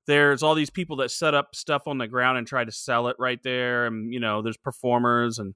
there's 0.07 0.43
all 0.43 0.55
these 0.55 0.71
people 0.71 0.97
that 0.97 1.11
set 1.11 1.35
up 1.35 1.55
stuff 1.55 1.83
on 1.87 1.99
the 1.99 2.09
ground 2.09 2.39
and 2.39 2.47
try 2.47 2.65
to 2.65 2.73
sell 2.73 3.09
it 3.09 3.17
right 3.19 3.41
there, 3.43 3.87
and 3.87 4.13
you 4.13 4.21
know, 4.21 4.43
there's 4.43 4.57
performers 4.57 5.39
and 5.39 5.55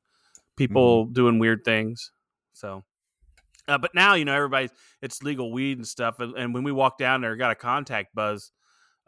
people 0.56 1.04
doing 1.06 1.38
weird 1.38 1.64
things. 1.64 2.10
So, 2.52 2.84
uh, 3.68 3.78
but 3.78 3.94
now 3.94 4.14
you 4.14 4.24
know 4.24 4.34
everybody's 4.34 4.70
it's 5.02 5.22
legal 5.22 5.52
weed 5.52 5.78
and 5.78 5.86
stuff. 5.86 6.20
And, 6.20 6.34
and 6.36 6.54
when 6.54 6.62
we 6.64 6.72
walked 6.72 6.98
down 6.98 7.20
there, 7.20 7.36
got 7.36 7.50
a 7.50 7.56
contact 7.56 8.14
buzz, 8.14 8.52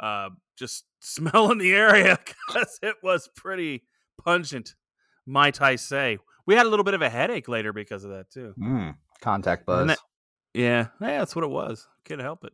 uh, 0.00 0.30
just 0.58 0.84
smelling 1.00 1.58
the 1.58 1.72
area 1.72 2.18
because 2.26 2.78
it 2.82 2.96
was 3.02 3.28
pretty 3.36 3.84
pungent. 4.24 4.74
Might 5.26 5.60
I 5.62 5.76
say? 5.76 6.18
We 6.46 6.54
had 6.54 6.64
a 6.66 6.68
little 6.70 6.84
bit 6.84 6.94
of 6.94 7.02
a 7.02 7.10
headache 7.10 7.48
later 7.48 7.72
because 7.74 8.04
of 8.04 8.10
that 8.10 8.30
too. 8.30 8.54
Mm, 8.58 8.96
contact 9.20 9.66
buzz. 9.66 9.86
that- 9.88 9.98
Yeah, 10.54 10.86
yeah, 11.00 11.18
that's 11.18 11.36
what 11.36 11.44
it 11.44 11.50
was. 11.50 11.86
Can't 12.04 12.20
help 12.22 12.44
it. 12.44 12.52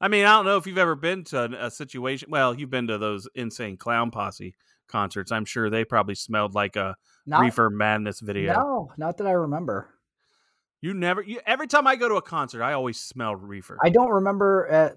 I 0.00 0.08
mean, 0.08 0.24
I 0.24 0.36
don't 0.36 0.44
know 0.44 0.56
if 0.56 0.66
you've 0.66 0.78
ever 0.78 0.94
been 0.94 1.24
to 1.24 1.66
a, 1.66 1.70
situation. 1.70 2.30
Well, 2.30 2.54
you've 2.54 2.70
been 2.70 2.86
to 2.86 2.98
those 2.98 3.28
insane 3.34 3.76
clown 3.76 4.10
posse 4.10 4.54
concerts. 4.88 5.32
I'm 5.32 5.44
sure 5.44 5.70
they 5.70 5.84
probably 5.84 6.14
smelled 6.14 6.54
like 6.54 6.76
a 6.76 6.96
Not, 7.26 7.40
reefer 7.40 7.68
madness 7.68 8.20
video. 8.20 8.52
No, 8.52 8.92
not 8.96 9.18
that 9.18 9.26
I 9.26 9.32
remember. 9.32 9.88
You 10.80 10.94
never. 10.94 11.20
You, 11.22 11.40
every 11.44 11.66
time 11.66 11.88
I 11.88 11.96
go 11.96 12.08
to 12.08 12.14
a 12.14 12.22
concert, 12.22 12.62
I 12.62 12.74
always 12.74 13.00
smell 13.00 13.34
reefer. 13.34 13.76
I 13.82 13.88
don't 13.88 14.10
remember 14.10 14.68
at 14.68 14.96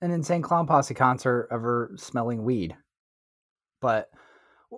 an 0.00 0.10
Insane 0.10 0.42
Clown 0.42 0.66
Posse 0.66 0.94
concert 0.94 1.48
ever 1.52 1.92
smelling 1.96 2.44
weed. 2.44 2.76
But 3.80 4.10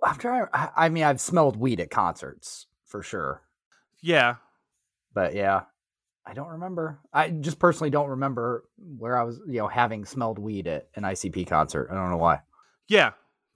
after 0.05 0.51
I- 0.55 0.71
I 0.77 0.89
mean, 0.91 1.05
I've 1.05 1.21
smelled 1.21 1.57
weed 1.57 1.81
at 1.81 1.91
concerts 1.91 2.67
for 2.85 3.03
sure. 3.03 3.43
yeah, 4.03 4.37
But 5.15 5.35
yeah, 5.35 5.63
I 6.27 6.35
don't 6.35 6.49
remember. 6.49 7.01
I 7.13 7.31
just 7.31 7.59
personally 7.59 7.91
don't 7.91 8.11
remember 8.11 8.65
where 8.77 9.17
I 9.19 9.23
was, 9.25 9.41
you 9.47 9.59
know, 9.59 9.69
having 9.69 10.05
smelled 10.05 10.39
weed 10.39 10.67
at 10.67 10.89
an 10.95 11.03
ICP 11.05 11.47
concert. 11.47 11.89
I 11.91 11.95
don't 11.95 12.11
know 12.11 12.17
why. 12.19 12.41
yeah, 12.89 13.13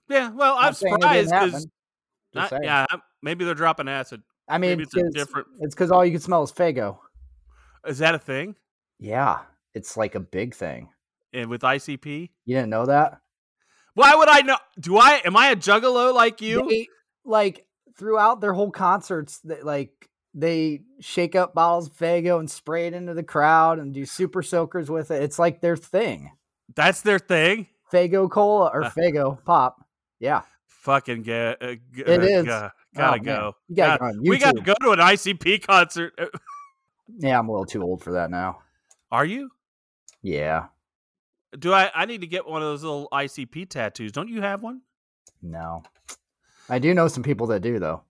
yeah. 0.09 0.31
Well, 0.31 0.55
I'm 0.57 0.71
it 0.71 0.77
surprised 0.77 1.29
because 1.29 1.51
happen. 1.53 1.71
Just 2.33 2.49
saying. 2.49 2.63
yeah, 2.63 2.85
maybe 3.21 3.45
they're 3.45 3.53
dropping 3.53 3.87
acid. 3.87 4.23
I 4.49 4.57
mean, 4.57 4.71
maybe 4.71 4.83
it's 4.83 4.95
a 4.95 4.99
it's 5.05 5.15
different- 5.15 5.47
It's 5.61 5.75
because 5.75 5.91
all 5.91 6.03
you 6.03 6.11
can 6.11 6.19
smell 6.19 6.41
is 6.43 6.51
Faygo. 6.51 6.97
Is 7.85 7.99
that 7.99 8.15
a 8.15 8.19
thing? 8.19 8.55
Yeah, 8.99 9.39
it's 9.73 9.95
like 9.95 10.15
a 10.15 10.19
big 10.19 10.55
thing. 10.55 10.89
And 11.31 11.49
with 11.49 11.61
ICP, 11.61 12.29
You 12.45 12.55
didn't 12.55 12.69
know 12.69 12.85
that? 12.87 13.19
why 13.93 14.15
would 14.15 14.29
I 14.29 14.41
know? 14.41 14.57
Do 14.79 14.97
I? 14.97 15.21
Am 15.25 15.35
I 15.37 15.49
a 15.51 15.55
juggalo 15.55 16.13
like 16.13 16.41
you? 16.41 16.67
They, 16.67 16.87
like 17.23 17.65
throughout 17.97 18.41
their 18.41 18.53
whole 18.53 18.71
concerts, 18.71 19.39
that 19.41 19.63
like 19.65 20.09
they 20.33 20.81
shake 20.99 21.35
up 21.35 21.53
bottles 21.53 21.87
of 21.87 21.95
Faygo 21.95 22.39
and 22.39 22.49
spray 22.49 22.87
it 22.87 22.93
into 22.93 23.13
the 23.13 23.23
crowd 23.23 23.79
and 23.79 23.93
do 23.93 24.05
super 24.05 24.41
soakers 24.41 24.89
with 24.89 25.11
it. 25.11 25.21
It's 25.23 25.37
like 25.39 25.61
their 25.61 25.77
thing. 25.77 26.31
That's 26.75 27.01
their 27.01 27.19
thing. 27.19 27.67
Faygo 27.91 28.29
cola 28.29 28.69
or 28.73 28.83
Uh. 28.85 28.89
Faygo 28.89 29.43
pop. 29.45 29.85
Yeah. 30.19 30.41
Fucking 30.67 31.21
get 31.23 31.61
uh, 31.61 31.75
g- 31.93 32.03
It 32.05 32.19
uh, 32.19 32.23
is. 32.23 32.45
Gotta 32.45 32.71
Oh, 32.97 33.17
go. 33.23 33.55
You 33.69 33.75
gotta 33.75 33.99
God, 33.99 34.13
go 34.15 34.21
we 34.29 34.37
got 34.37 34.55
to 34.55 34.61
go 34.61 34.73
to 34.81 34.91
an 34.91 34.99
ICP 34.99 35.65
concert. 35.65 36.13
Uh, 36.17 36.25
Yeah, 37.19 37.37
I'm 37.37 37.47
a 37.47 37.51
little 37.51 37.65
too 37.65 37.83
old 37.83 38.01
for 38.01 38.13
that 38.13 38.31
now. 38.31 38.59
Are 39.11 39.25
you? 39.25 39.49
Yeah. 40.23 40.67
Do 41.59 41.71
I? 41.73 41.91
I 41.93 42.05
need 42.05 42.21
to 42.21 42.27
get 42.27 42.47
one 42.47 42.61
of 42.61 42.67
those 42.69 42.81
little 42.83 43.07
ICP 43.11 43.69
tattoos. 43.69 44.11
Don't 44.13 44.29
you 44.29 44.41
have 44.41 44.63
one? 44.63 44.81
No. 45.41 45.83
I 46.69 46.79
do 46.79 46.93
know 46.93 47.07
some 47.09 47.21
people 47.21 47.45
that 47.47 47.61
do 47.61 47.77
though. 47.77 48.01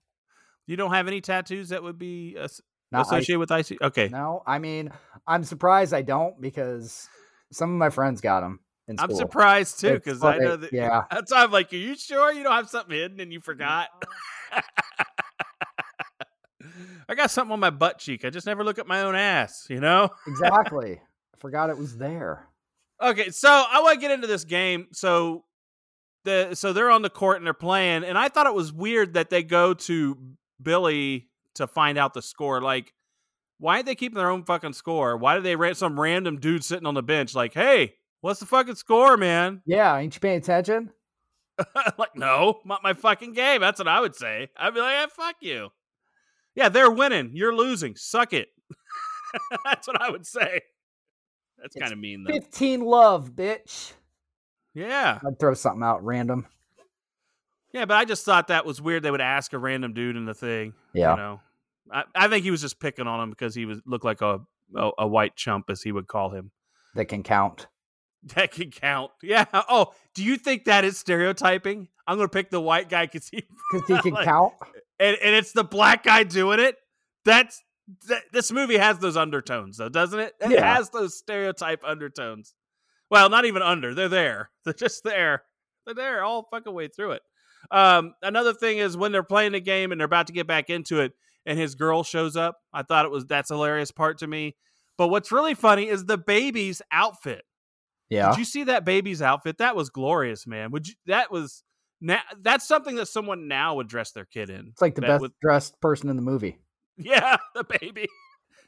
You 0.66 0.76
don't 0.76 0.92
have 0.92 1.06
any 1.08 1.20
tattoos 1.20 1.68
that 1.70 1.82
would 1.82 1.98
be 1.98 2.36
as- 2.36 2.60
Not 2.90 3.00
I- 3.00 3.18
associated 3.18 3.38
with 3.38 3.50
IC? 3.50 3.80
Okay. 3.82 4.08
no, 4.08 4.42
I 4.46 4.58
mean, 4.58 4.90
I'm 5.26 5.44
surprised 5.44 5.92
I 5.94 6.02
don't 6.02 6.40
because 6.40 7.08
some 7.52 7.70
of 7.70 7.76
my 7.76 7.90
friends 7.90 8.20
got 8.20 8.40
them 8.40 8.60
in 8.88 8.96
I'm 8.98 9.14
surprised 9.14 9.80
too 9.80 9.94
because 9.94 10.22
I 10.22 10.38
know 10.38 10.56
that. 10.56 10.72
Yeah. 10.72 11.04
That's 11.10 11.32
why 11.32 11.42
I'm 11.44 11.50
like, 11.50 11.72
are 11.72 11.76
you 11.76 11.96
sure 11.96 12.32
you 12.32 12.42
don't 12.42 12.52
have 12.52 12.68
something 12.68 12.94
hidden 12.94 13.20
and 13.20 13.32
you 13.32 13.40
forgot? 13.40 13.88
I 17.08 17.14
got 17.14 17.30
something 17.30 17.52
on 17.52 17.60
my 17.60 17.70
butt 17.70 17.98
cheek. 17.98 18.24
I 18.24 18.30
just 18.30 18.46
never 18.46 18.64
look 18.64 18.78
at 18.78 18.86
my 18.86 19.02
own 19.02 19.14
ass, 19.14 19.66
you 19.68 19.80
know? 19.80 20.08
exactly. 20.26 21.00
I 21.34 21.38
forgot 21.38 21.70
it 21.70 21.78
was 21.78 21.96
there. 21.96 22.46
Okay, 23.02 23.30
so 23.30 23.48
I 23.50 23.80
want 23.82 23.94
to 23.94 24.00
get 24.00 24.12
into 24.12 24.28
this 24.28 24.44
game. 24.44 24.86
So 24.92 25.44
the 26.22 26.54
so 26.54 26.72
they're 26.72 26.92
on 26.92 27.02
the 27.02 27.10
court 27.10 27.38
and 27.38 27.44
they're 27.44 27.52
playing, 27.52 28.04
and 28.04 28.16
I 28.16 28.28
thought 28.28 28.46
it 28.46 28.54
was 28.54 28.72
weird 28.72 29.14
that 29.14 29.30
they 29.30 29.42
go 29.42 29.74
to 29.74 30.16
Billy 30.62 31.28
to 31.54 31.66
find 31.66 31.98
out 31.98 32.14
the 32.14 32.22
score. 32.22 32.60
Like, 32.60 32.92
why 33.58 33.74
aren't 33.74 33.86
they 33.86 33.94
keeping 33.94 34.18
their 34.18 34.30
own 34.30 34.44
fucking 34.44 34.72
score? 34.72 35.16
Why 35.16 35.34
did 35.34 35.44
they 35.44 35.56
rate 35.56 35.76
some 35.76 35.98
random 35.98 36.38
dude 36.38 36.64
sitting 36.64 36.86
on 36.86 36.94
the 36.94 37.02
bench 37.02 37.34
like, 37.34 37.54
hey, 37.54 37.94
what's 38.20 38.40
the 38.40 38.46
fucking 38.46 38.74
score, 38.74 39.16
man? 39.16 39.62
Yeah, 39.64 39.96
ain't 39.96 40.14
you 40.14 40.20
paying 40.20 40.38
attention? 40.38 40.90
like, 41.98 42.16
no, 42.16 42.60
not 42.64 42.82
my 42.82 42.94
fucking 42.94 43.32
game. 43.32 43.60
That's 43.60 43.78
what 43.78 43.88
I 43.88 44.00
would 44.00 44.16
say. 44.16 44.48
I'd 44.56 44.74
be 44.74 44.80
like, 44.80 44.96
eh, 44.96 45.06
fuck 45.14 45.36
you. 45.40 45.70
Yeah, 46.54 46.68
they're 46.68 46.90
winning. 46.90 47.30
You're 47.34 47.54
losing. 47.54 47.96
Suck 47.96 48.32
it. 48.32 48.48
That's 49.64 49.86
what 49.86 50.00
I 50.00 50.10
would 50.10 50.26
say. 50.26 50.60
That's 51.58 51.76
kind 51.76 51.92
of 51.92 51.98
mean, 51.98 52.24
though. 52.24 52.32
15 52.32 52.80
love, 52.80 53.32
bitch. 53.32 53.92
Yeah. 54.74 55.18
I'd 55.26 55.38
throw 55.38 55.54
something 55.54 55.82
out 55.82 56.04
random. 56.04 56.46
Yeah, 57.74 57.84
but 57.84 57.96
I 57.96 58.04
just 58.06 58.24
thought 58.24 58.48
that 58.48 58.64
was 58.64 58.80
weird. 58.80 59.02
They 59.02 59.10
would 59.10 59.20
ask 59.20 59.52
a 59.52 59.58
random 59.58 59.92
dude 59.92 60.16
in 60.16 60.24
the 60.24 60.32
thing. 60.34 60.72
Yeah. 60.94 61.10
You 61.10 61.16
know, 61.16 61.40
I, 61.92 62.04
I 62.14 62.28
think 62.28 62.44
he 62.44 62.50
was 62.50 62.60
just 62.62 62.78
picking 62.80 63.06
on 63.06 63.20
him 63.20 63.30
because 63.30 63.54
he 63.54 63.66
was 63.66 63.80
looked 63.84 64.04
like 64.04 64.22
a, 64.22 64.40
a 64.74 64.90
a 65.00 65.06
white 65.06 65.36
chump, 65.36 65.68
as 65.68 65.82
he 65.82 65.92
would 65.92 66.06
call 66.06 66.30
him. 66.30 66.50
That 66.94 67.06
can 67.06 67.22
count. 67.22 67.66
That 68.34 68.52
can 68.52 68.70
count. 68.70 69.10
Yeah. 69.22 69.44
Oh, 69.52 69.92
do 70.14 70.24
you 70.24 70.38
think 70.38 70.64
that 70.64 70.82
is 70.82 70.96
stereotyping? 70.96 71.88
I'm 72.06 72.16
going 72.16 72.26
to 72.26 72.32
pick 72.32 72.48
the 72.48 72.58
white 72.58 72.88
guy 72.88 73.04
because 73.04 73.28
he 73.28 73.42
Because 73.72 73.86
he 73.86 73.98
can 74.02 74.14
Like- 74.14 74.24
count. 74.24 74.54
and, 74.98 75.14
and 75.22 75.34
it's 75.34 75.52
the 75.52 75.62
black 75.62 76.04
guy 76.04 76.22
doing 76.22 76.58
it. 76.58 76.76
That's 77.26 77.62
th- 78.08 78.22
this 78.32 78.50
movie 78.50 78.78
has 78.78 78.98
those 78.98 79.18
undertones, 79.18 79.76
though, 79.76 79.90
doesn't 79.90 80.18
it? 80.18 80.32
It 80.40 80.52
Yeah. 80.52 80.74
has 80.74 80.88
those 80.88 81.18
stereotype 81.18 81.82
undertones. 81.84 82.54
Well, 83.10 83.28
not 83.28 83.44
even 83.44 83.60
under. 83.60 83.92
They're 83.94 84.08
there. 84.08 84.48
They're 84.64 84.72
just 84.72 85.04
there. 85.04 85.42
They're 85.84 85.94
there 85.94 86.24
all 86.24 86.48
fucking 86.50 86.72
way 86.72 86.88
through 86.88 87.10
it. 87.10 87.22
Um, 87.70 88.14
another 88.22 88.52
thing 88.52 88.78
is 88.78 88.96
when 88.96 89.12
they're 89.12 89.22
playing 89.22 89.52
the 89.52 89.60
game 89.60 89.92
and 89.92 90.00
they're 90.00 90.06
about 90.06 90.26
to 90.28 90.32
get 90.32 90.46
back 90.46 90.70
into 90.70 91.00
it, 91.00 91.12
and 91.46 91.58
his 91.58 91.74
girl 91.74 92.02
shows 92.02 92.36
up. 92.36 92.58
I 92.72 92.82
thought 92.82 93.04
it 93.04 93.10
was 93.10 93.26
that's 93.26 93.50
hilarious 93.50 93.90
part 93.90 94.18
to 94.18 94.26
me. 94.26 94.56
But 94.96 95.08
what's 95.08 95.32
really 95.32 95.54
funny 95.54 95.88
is 95.88 96.04
the 96.04 96.18
baby's 96.18 96.80
outfit. 96.92 97.42
Yeah. 98.08 98.30
Did 98.30 98.38
you 98.38 98.44
see 98.44 98.64
that 98.64 98.84
baby's 98.84 99.22
outfit? 99.22 99.58
That 99.58 99.76
was 99.76 99.90
glorious, 99.90 100.46
man. 100.46 100.70
Would 100.70 100.88
you? 100.88 100.94
That 101.06 101.30
was 101.30 101.64
now. 102.00 102.20
That's 102.40 102.66
something 102.66 102.96
that 102.96 103.06
someone 103.06 103.48
now 103.48 103.76
would 103.76 103.88
dress 103.88 104.12
their 104.12 104.24
kid 104.24 104.50
in. 104.50 104.68
It's 104.70 104.80
like 104.80 104.94
the 104.94 105.02
best 105.02 105.20
would- 105.20 105.32
dressed 105.40 105.80
person 105.80 106.08
in 106.08 106.16
the 106.16 106.22
movie. 106.22 106.58
yeah, 106.96 107.36
the 107.54 107.64
baby. 107.64 108.06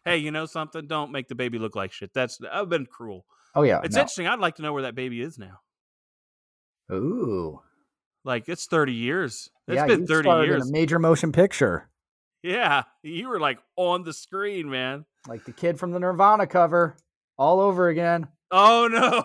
Hey, 0.04 0.18
you 0.18 0.30
know 0.30 0.46
something? 0.46 0.86
Don't 0.86 1.12
make 1.12 1.28
the 1.28 1.34
baby 1.34 1.58
look 1.58 1.76
like 1.76 1.92
shit. 1.92 2.12
That's 2.14 2.38
I've 2.52 2.68
been 2.68 2.86
cruel. 2.86 3.24
Oh, 3.56 3.62
yeah. 3.62 3.80
It's 3.82 3.94
no. 3.94 4.02
interesting. 4.02 4.26
I'd 4.26 4.38
like 4.38 4.56
to 4.56 4.62
know 4.62 4.72
where 4.72 4.82
that 4.82 4.94
baby 4.94 5.20
is 5.22 5.38
now. 5.38 5.60
Ooh. 6.92 7.60
Like 8.26 8.48
it's 8.48 8.66
thirty 8.66 8.92
years. 8.92 9.48
It's 9.68 9.76
yeah, 9.76 9.86
been 9.86 10.00
you 10.00 10.06
thirty 10.06 10.28
years. 10.28 10.68
In 10.68 10.74
a 10.74 10.78
major 10.78 10.98
motion 10.98 11.32
picture. 11.32 11.88
yeah, 12.42 12.82
you 13.02 13.28
were 13.28 13.40
like 13.40 13.58
on 13.76 14.02
the 14.02 14.12
screen, 14.12 14.68
man. 14.68 15.04
Like 15.28 15.44
the 15.44 15.52
kid 15.52 15.78
from 15.78 15.92
the 15.92 15.98
Nirvana 16.00 16.46
cover 16.46 16.96
all 17.38 17.60
over 17.60 17.88
again. 17.88 18.26
Oh 18.50 18.88
no. 18.90 19.24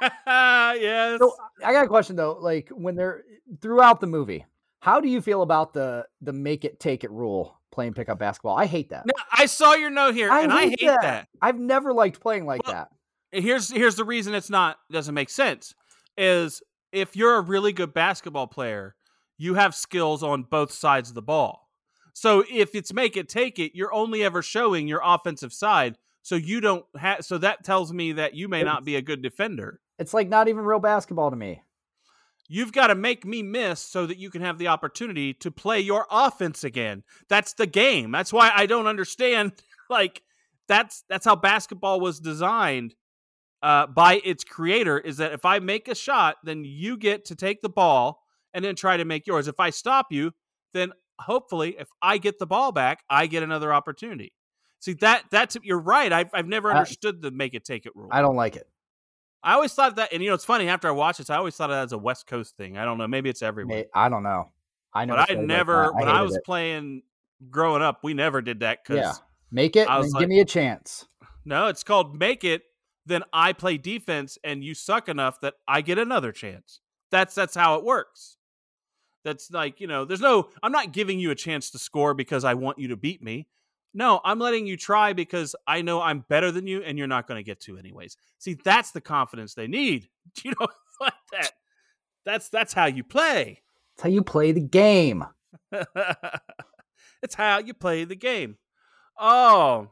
yes. 0.26 1.18
So 1.20 1.34
I 1.64 1.72
got 1.72 1.84
a 1.84 1.88
question 1.88 2.16
though. 2.16 2.36
Like 2.40 2.68
when 2.70 2.96
they're 2.96 3.22
throughout 3.60 4.00
the 4.00 4.06
movie, 4.06 4.44
how 4.80 5.00
do 5.00 5.08
you 5.08 5.20
feel 5.20 5.42
about 5.42 5.72
the 5.72 6.06
the 6.20 6.32
make 6.32 6.64
it 6.64 6.80
take 6.80 7.04
it 7.04 7.10
rule 7.10 7.56
playing 7.70 7.94
pickup 7.94 8.18
basketball? 8.18 8.56
I 8.56 8.66
hate 8.66 8.90
that. 8.90 9.06
Now, 9.06 9.22
I 9.32 9.46
saw 9.46 9.74
your 9.74 9.90
note 9.90 10.14
here, 10.14 10.30
and 10.30 10.52
I 10.52 10.70
hate 10.70 10.80
that. 11.00 11.28
I've 11.40 11.58
never 11.58 11.92
liked 11.92 12.20
playing 12.20 12.46
like 12.46 12.64
Well, 12.66 12.74
that. 12.74 12.88
here's 13.42 13.70
here's 13.70 13.94
the 13.96 14.04
reason 14.04 14.34
it's 14.34 14.50
not 14.50 14.78
doesn't 14.90 15.14
make 15.14 15.30
sense 15.30 15.74
is 16.18 16.62
if 16.92 17.16
you're 17.16 17.36
a 17.36 17.40
really 17.40 17.72
good 17.72 17.94
basketball 17.94 18.46
player 18.46 18.94
you 19.38 19.54
have 19.54 19.74
skills 19.74 20.22
on 20.22 20.42
both 20.42 20.70
sides 20.70 21.08
of 21.08 21.14
the 21.14 21.22
ball. 21.22 21.70
So 22.12 22.44
if 22.50 22.74
it's 22.74 22.92
make 22.92 23.16
it 23.16 23.28
take 23.28 23.58
it 23.58 23.74
you're 23.74 23.92
only 23.94 24.22
ever 24.22 24.42
showing 24.42 24.86
your 24.86 25.00
offensive 25.02 25.52
side 25.52 25.96
so 26.22 26.34
you 26.34 26.60
don't 26.60 26.84
have 26.96 27.24
so 27.24 27.38
that 27.38 27.64
tells 27.64 27.92
me 27.92 28.12
that 28.12 28.34
you 28.34 28.48
may 28.48 28.62
not 28.62 28.84
be 28.84 28.96
a 28.96 29.02
good 29.02 29.22
defender. 29.22 29.80
It's 29.98 30.12
like 30.12 30.28
not 30.28 30.48
even 30.48 30.64
real 30.64 30.78
basketball 30.78 31.30
to 31.30 31.36
me. 31.36 31.62
you've 32.48 32.72
got 32.72 32.88
to 32.88 32.94
make 32.94 33.24
me 33.24 33.42
miss 33.42 33.80
so 33.80 34.04
that 34.06 34.18
you 34.18 34.28
can 34.28 34.42
have 34.42 34.58
the 34.58 34.68
opportunity 34.68 35.32
to 35.34 35.50
play 35.50 35.80
your 35.80 36.06
offense 36.10 36.64
again. 36.64 37.02
That's 37.28 37.54
the 37.54 37.66
game. 37.66 38.10
That's 38.10 38.32
why 38.32 38.50
i 38.54 38.66
don't 38.66 38.86
understand 38.86 39.52
like 39.90 40.22
that's 40.68 41.04
that's 41.08 41.24
how 41.24 41.36
basketball 41.36 42.00
was 42.00 42.20
designed 42.20 42.94
uh, 43.62 43.86
by 43.86 44.20
its 44.24 44.42
creator 44.44 44.98
is 44.98 45.18
that 45.18 45.32
if 45.32 45.44
i 45.44 45.58
make 45.58 45.88
a 45.88 45.94
shot 45.94 46.36
then 46.44 46.64
you 46.64 46.96
get 46.96 47.24
to 47.26 47.34
take 47.34 47.60
the 47.60 47.68
ball 47.68 48.22
and 48.54 48.64
then 48.64 48.74
try 48.74 48.96
to 48.96 49.04
make 49.04 49.26
yours 49.26 49.48
if 49.48 49.60
i 49.60 49.70
stop 49.70 50.06
you 50.10 50.32
then 50.72 50.92
hopefully 51.18 51.76
if 51.78 51.88
i 52.00 52.16
get 52.18 52.38
the 52.38 52.46
ball 52.46 52.72
back 52.72 53.02
i 53.10 53.26
get 53.26 53.42
another 53.42 53.72
opportunity 53.72 54.32
see 54.78 54.94
that 54.94 55.24
that's 55.30 55.56
you're 55.62 55.78
right 55.78 56.12
i've, 56.12 56.30
I've 56.32 56.46
never 56.48 56.72
I- 56.72 56.78
understood 56.78 57.20
the 57.20 57.30
make 57.30 57.54
it 57.54 57.64
take 57.64 57.84
it 57.86 57.92
rule 57.94 58.08
I 58.10 58.22
don't 58.22 58.36
like 58.36 58.56
it. 58.56 58.66
I 59.42 59.54
always 59.54 59.72
thought 59.72 59.96
that 59.96 60.12
and 60.12 60.22
you 60.22 60.28
know 60.30 60.34
it's 60.34 60.44
funny 60.44 60.68
after 60.68 60.88
i 60.88 60.90
watched 60.92 61.18
this 61.18 61.28
i 61.30 61.36
always 61.36 61.54
thought 61.56 61.68
that 61.68 61.84
as 61.84 61.92
a 61.92 61.98
west 61.98 62.26
coast 62.26 62.56
thing 62.56 62.78
i 62.78 62.84
don't 62.84 62.96
know 62.98 63.06
maybe 63.08 63.28
it's 63.30 63.42
everywhere 63.42 63.84
I 63.94 64.08
don't 64.08 64.22
know. 64.22 64.50
I 64.92 65.04
know. 65.04 65.14
but 65.16 65.30
I 65.30 65.34
never, 65.34 65.92
when 65.92 66.08
I 66.08 66.22
was 66.22 66.36
playing 66.44 67.02
growing 67.48 67.80
up, 67.80 68.00
we 68.02 68.12
never 68.12 68.42
did 68.42 68.60
that 68.60 68.80
because 68.82 68.98
Yeah. 68.98 69.12
make 69.52 69.76
it 69.76 69.88
I 69.88 69.94
and 69.96 70.02
was 70.02 70.06
then 70.08 70.12
like- 70.14 70.20
give 70.22 70.28
me 70.30 70.40
a 70.40 70.44
chance. 70.44 71.06
no, 71.44 71.68
it's 71.68 71.84
called 71.84 72.18
make 72.18 72.42
it. 72.42 72.62
Then 73.06 73.22
I 73.32 73.52
play 73.52 73.78
defense, 73.78 74.38
and 74.44 74.62
you 74.62 74.74
suck 74.74 75.08
enough 75.08 75.40
that 75.40 75.54
I 75.66 75.80
get 75.80 75.98
another 75.98 76.32
chance. 76.32 76.80
That's 77.10 77.34
that's 77.34 77.54
how 77.54 77.76
it 77.76 77.84
works. 77.84 78.36
That's 79.24 79.50
like 79.50 79.80
you 79.80 79.86
know, 79.86 80.04
there's 80.04 80.20
no. 80.20 80.48
I'm 80.62 80.72
not 80.72 80.92
giving 80.92 81.18
you 81.18 81.30
a 81.30 81.34
chance 81.34 81.70
to 81.70 81.78
score 81.78 82.14
because 82.14 82.44
I 82.44 82.54
want 82.54 82.78
you 82.78 82.88
to 82.88 82.96
beat 82.96 83.22
me. 83.22 83.48
No, 83.92 84.20
I'm 84.24 84.38
letting 84.38 84.66
you 84.66 84.76
try 84.76 85.12
because 85.12 85.56
I 85.66 85.82
know 85.82 86.00
I'm 86.00 86.24
better 86.28 86.52
than 86.52 86.66
you, 86.66 86.82
and 86.82 86.96
you're 86.96 87.08
not 87.08 87.26
going 87.26 87.38
to 87.38 87.44
get 87.44 87.60
to 87.62 87.76
anyways. 87.76 88.16
See, 88.38 88.56
that's 88.64 88.92
the 88.92 89.00
confidence 89.00 89.54
they 89.54 89.66
need. 89.66 90.08
You 90.44 90.52
know, 90.60 90.68
like 91.00 91.12
that. 91.32 91.50
That's 92.24 92.48
that's 92.50 92.72
how 92.72 92.86
you 92.86 93.02
play. 93.02 93.62
It's 93.94 94.02
how 94.02 94.08
you 94.08 94.22
play 94.22 94.52
the 94.52 94.60
game. 94.60 95.24
it's 97.22 97.34
how 97.34 97.58
you 97.58 97.74
play 97.74 98.04
the 98.04 98.14
game. 98.14 98.56
Oh, 99.18 99.88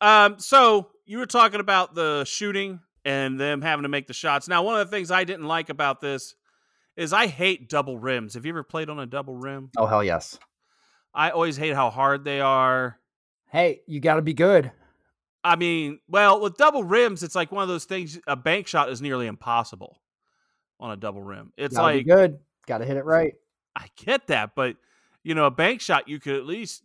um, 0.00 0.38
so 0.38 0.88
you 1.10 1.18
were 1.18 1.26
talking 1.26 1.58
about 1.58 1.96
the 1.96 2.24
shooting 2.24 2.78
and 3.04 3.38
them 3.38 3.62
having 3.62 3.82
to 3.82 3.88
make 3.88 4.06
the 4.06 4.14
shots. 4.14 4.46
Now, 4.46 4.62
one 4.62 4.80
of 4.80 4.88
the 4.88 4.96
things 4.96 5.10
I 5.10 5.24
didn't 5.24 5.48
like 5.48 5.68
about 5.68 6.00
this 6.00 6.36
is 6.96 7.12
I 7.12 7.26
hate 7.26 7.68
double 7.68 7.98
rims. 7.98 8.34
Have 8.34 8.46
you 8.46 8.52
ever 8.52 8.62
played 8.62 8.88
on 8.88 9.00
a 9.00 9.06
double 9.06 9.34
rim? 9.34 9.70
Oh 9.76 9.86
hell 9.86 10.04
yes. 10.04 10.38
I 11.12 11.30
always 11.30 11.56
hate 11.56 11.74
how 11.74 11.90
hard 11.90 12.24
they 12.24 12.40
are. 12.40 12.96
Hey, 13.50 13.80
you 13.88 13.98
got 13.98 14.16
to 14.16 14.22
be 14.22 14.34
good. 14.34 14.70
I 15.42 15.56
mean, 15.56 15.98
well, 16.06 16.40
with 16.40 16.56
double 16.56 16.84
rims, 16.84 17.24
it's 17.24 17.34
like 17.34 17.50
one 17.50 17.64
of 17.64 17.68
those 17.68 17.86
things. 17.86 18.16
A 18.28 18.36
bank 18.36 18.68
shot 18.68 18.88
is 18.88 19.02
nearly 19.02 19.26
impossible 19.26 20.00
on 20.78 20.92
a 20.92 20.96
double 20.96 21.22
rim. 21.22 21.52
It's 21.56 21.74
Gotta 21.74 21.86
like 21.86 22.04
be 22.04 22.12
good. 22.12 22.38
Got 22.68 22.78
to 22.78 22.84
hit 22.84 22.96
it 22.96 23.04
right. 23.04 23.34
I 23.74 23.88
get 23.96 24.28
that, 24.28 24.54
but 24.54 24.76
you 25.24 25.34
know, 25.34 25.46
a 25.46 25.50
bank 25.50 25.80
shot 25.80 26.06
you 26.06 26.20
could 26.20 26.36
at 26.36 26.46
least, 26.46 26.84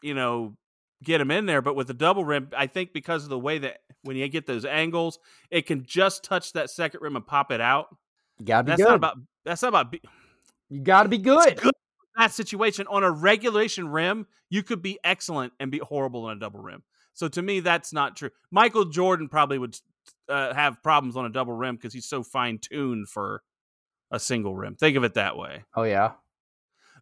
you 0.00 0.14
know, 0.14 0.56
get 1.02 1.18
them 1.18 1.30
in 1.30 1.46
there. 1.46 1.62
But 1.62 1.76
with 1.76 1.86
the 1.86 1.94
double 1.94 2.24
rim, 2.24 2.48
I 2.56 2.66
think 2.66 2.92
because 2.92 3.24
of 3.24 3.30
the 3.30 3.38
way 3.38 3.58
that 3.58 3.78
when 4.02 4.16
you 4.16 4.26
get 4.28 4.46
those 4.46 4.64
angles, 4.64 5.18
it 5.50 5.66
can 5.66 5.84
just 5.84 6.24
touch 6.24 6.52
that 6.52 6.70
second 6.70 7.00
rim 7.02 7.16
and 7.16 7.26
pop 7.26 7.50
it 7.50 7.60
out. 7.60 7.88
You 8.38 8.46
got 8.46 8.58
to 8.58 8.64
be 8.64 8.70
That's 8.70 8.82
good. 8.82 8.88
not 8.88 8.94
about. 8.96 9.16
That's 9.44 9.62
not 9.62 9.68
about. 9.68 9.92
Be, 9.92 10.00
you 10.68 10.80
got 10.80 11.04
to 11.04 11.08
be 11.08 11.18
good. 11.18 11.56
good. 11.56 11.72
that 12.16 12.32
situation 12.32 12.86
on 12.88 13.02
a 13.02 13.10
regulation 13.10 13.88
rim, 13.88 14.26
you 14.50 14.62
could 14.62 14.82
be 14.82 14.98
excellent 15.04 15.52
and 15.60 15.70
be 15.70 15.78
horrible 15.78 16.24
on 16.26 16.36
a 16.36 16.40
double 16.40 16.60
rim. 16.60 16.82
So 17.12 17.28
to 17.28 17.42
me, 17.42 17.60
that's 17.60 17.92
not 17.92 18.16
true. 18.16 18.30
Michael 18.50 18.86
Jordan 18.86 19.28
probably 19.28 19.58
would 19.58 19.78
uh, 20.28 20.52
have 20.54 20.82
problems 20.82 21.16
on 21.16 21.26
a 21.26 21.30
double 21.30 21.52
rim 21.52 21.76
because 21.76 21.92
he's 21.92 22.06
so 22.06 22.22
fine 22.22 22.58
tuned 22.58 23.08
for 23.08 23.42
a 24.10 24.18
single 24.18 24.54
rim. 24.56 24.74
Think 24.74 24.96
of 24.96 25.04
it 25.04 25.14
that 25.14 25.36
way. 25.36 25.62
Oh 25.76 25.84
yeah. 25.84 26.12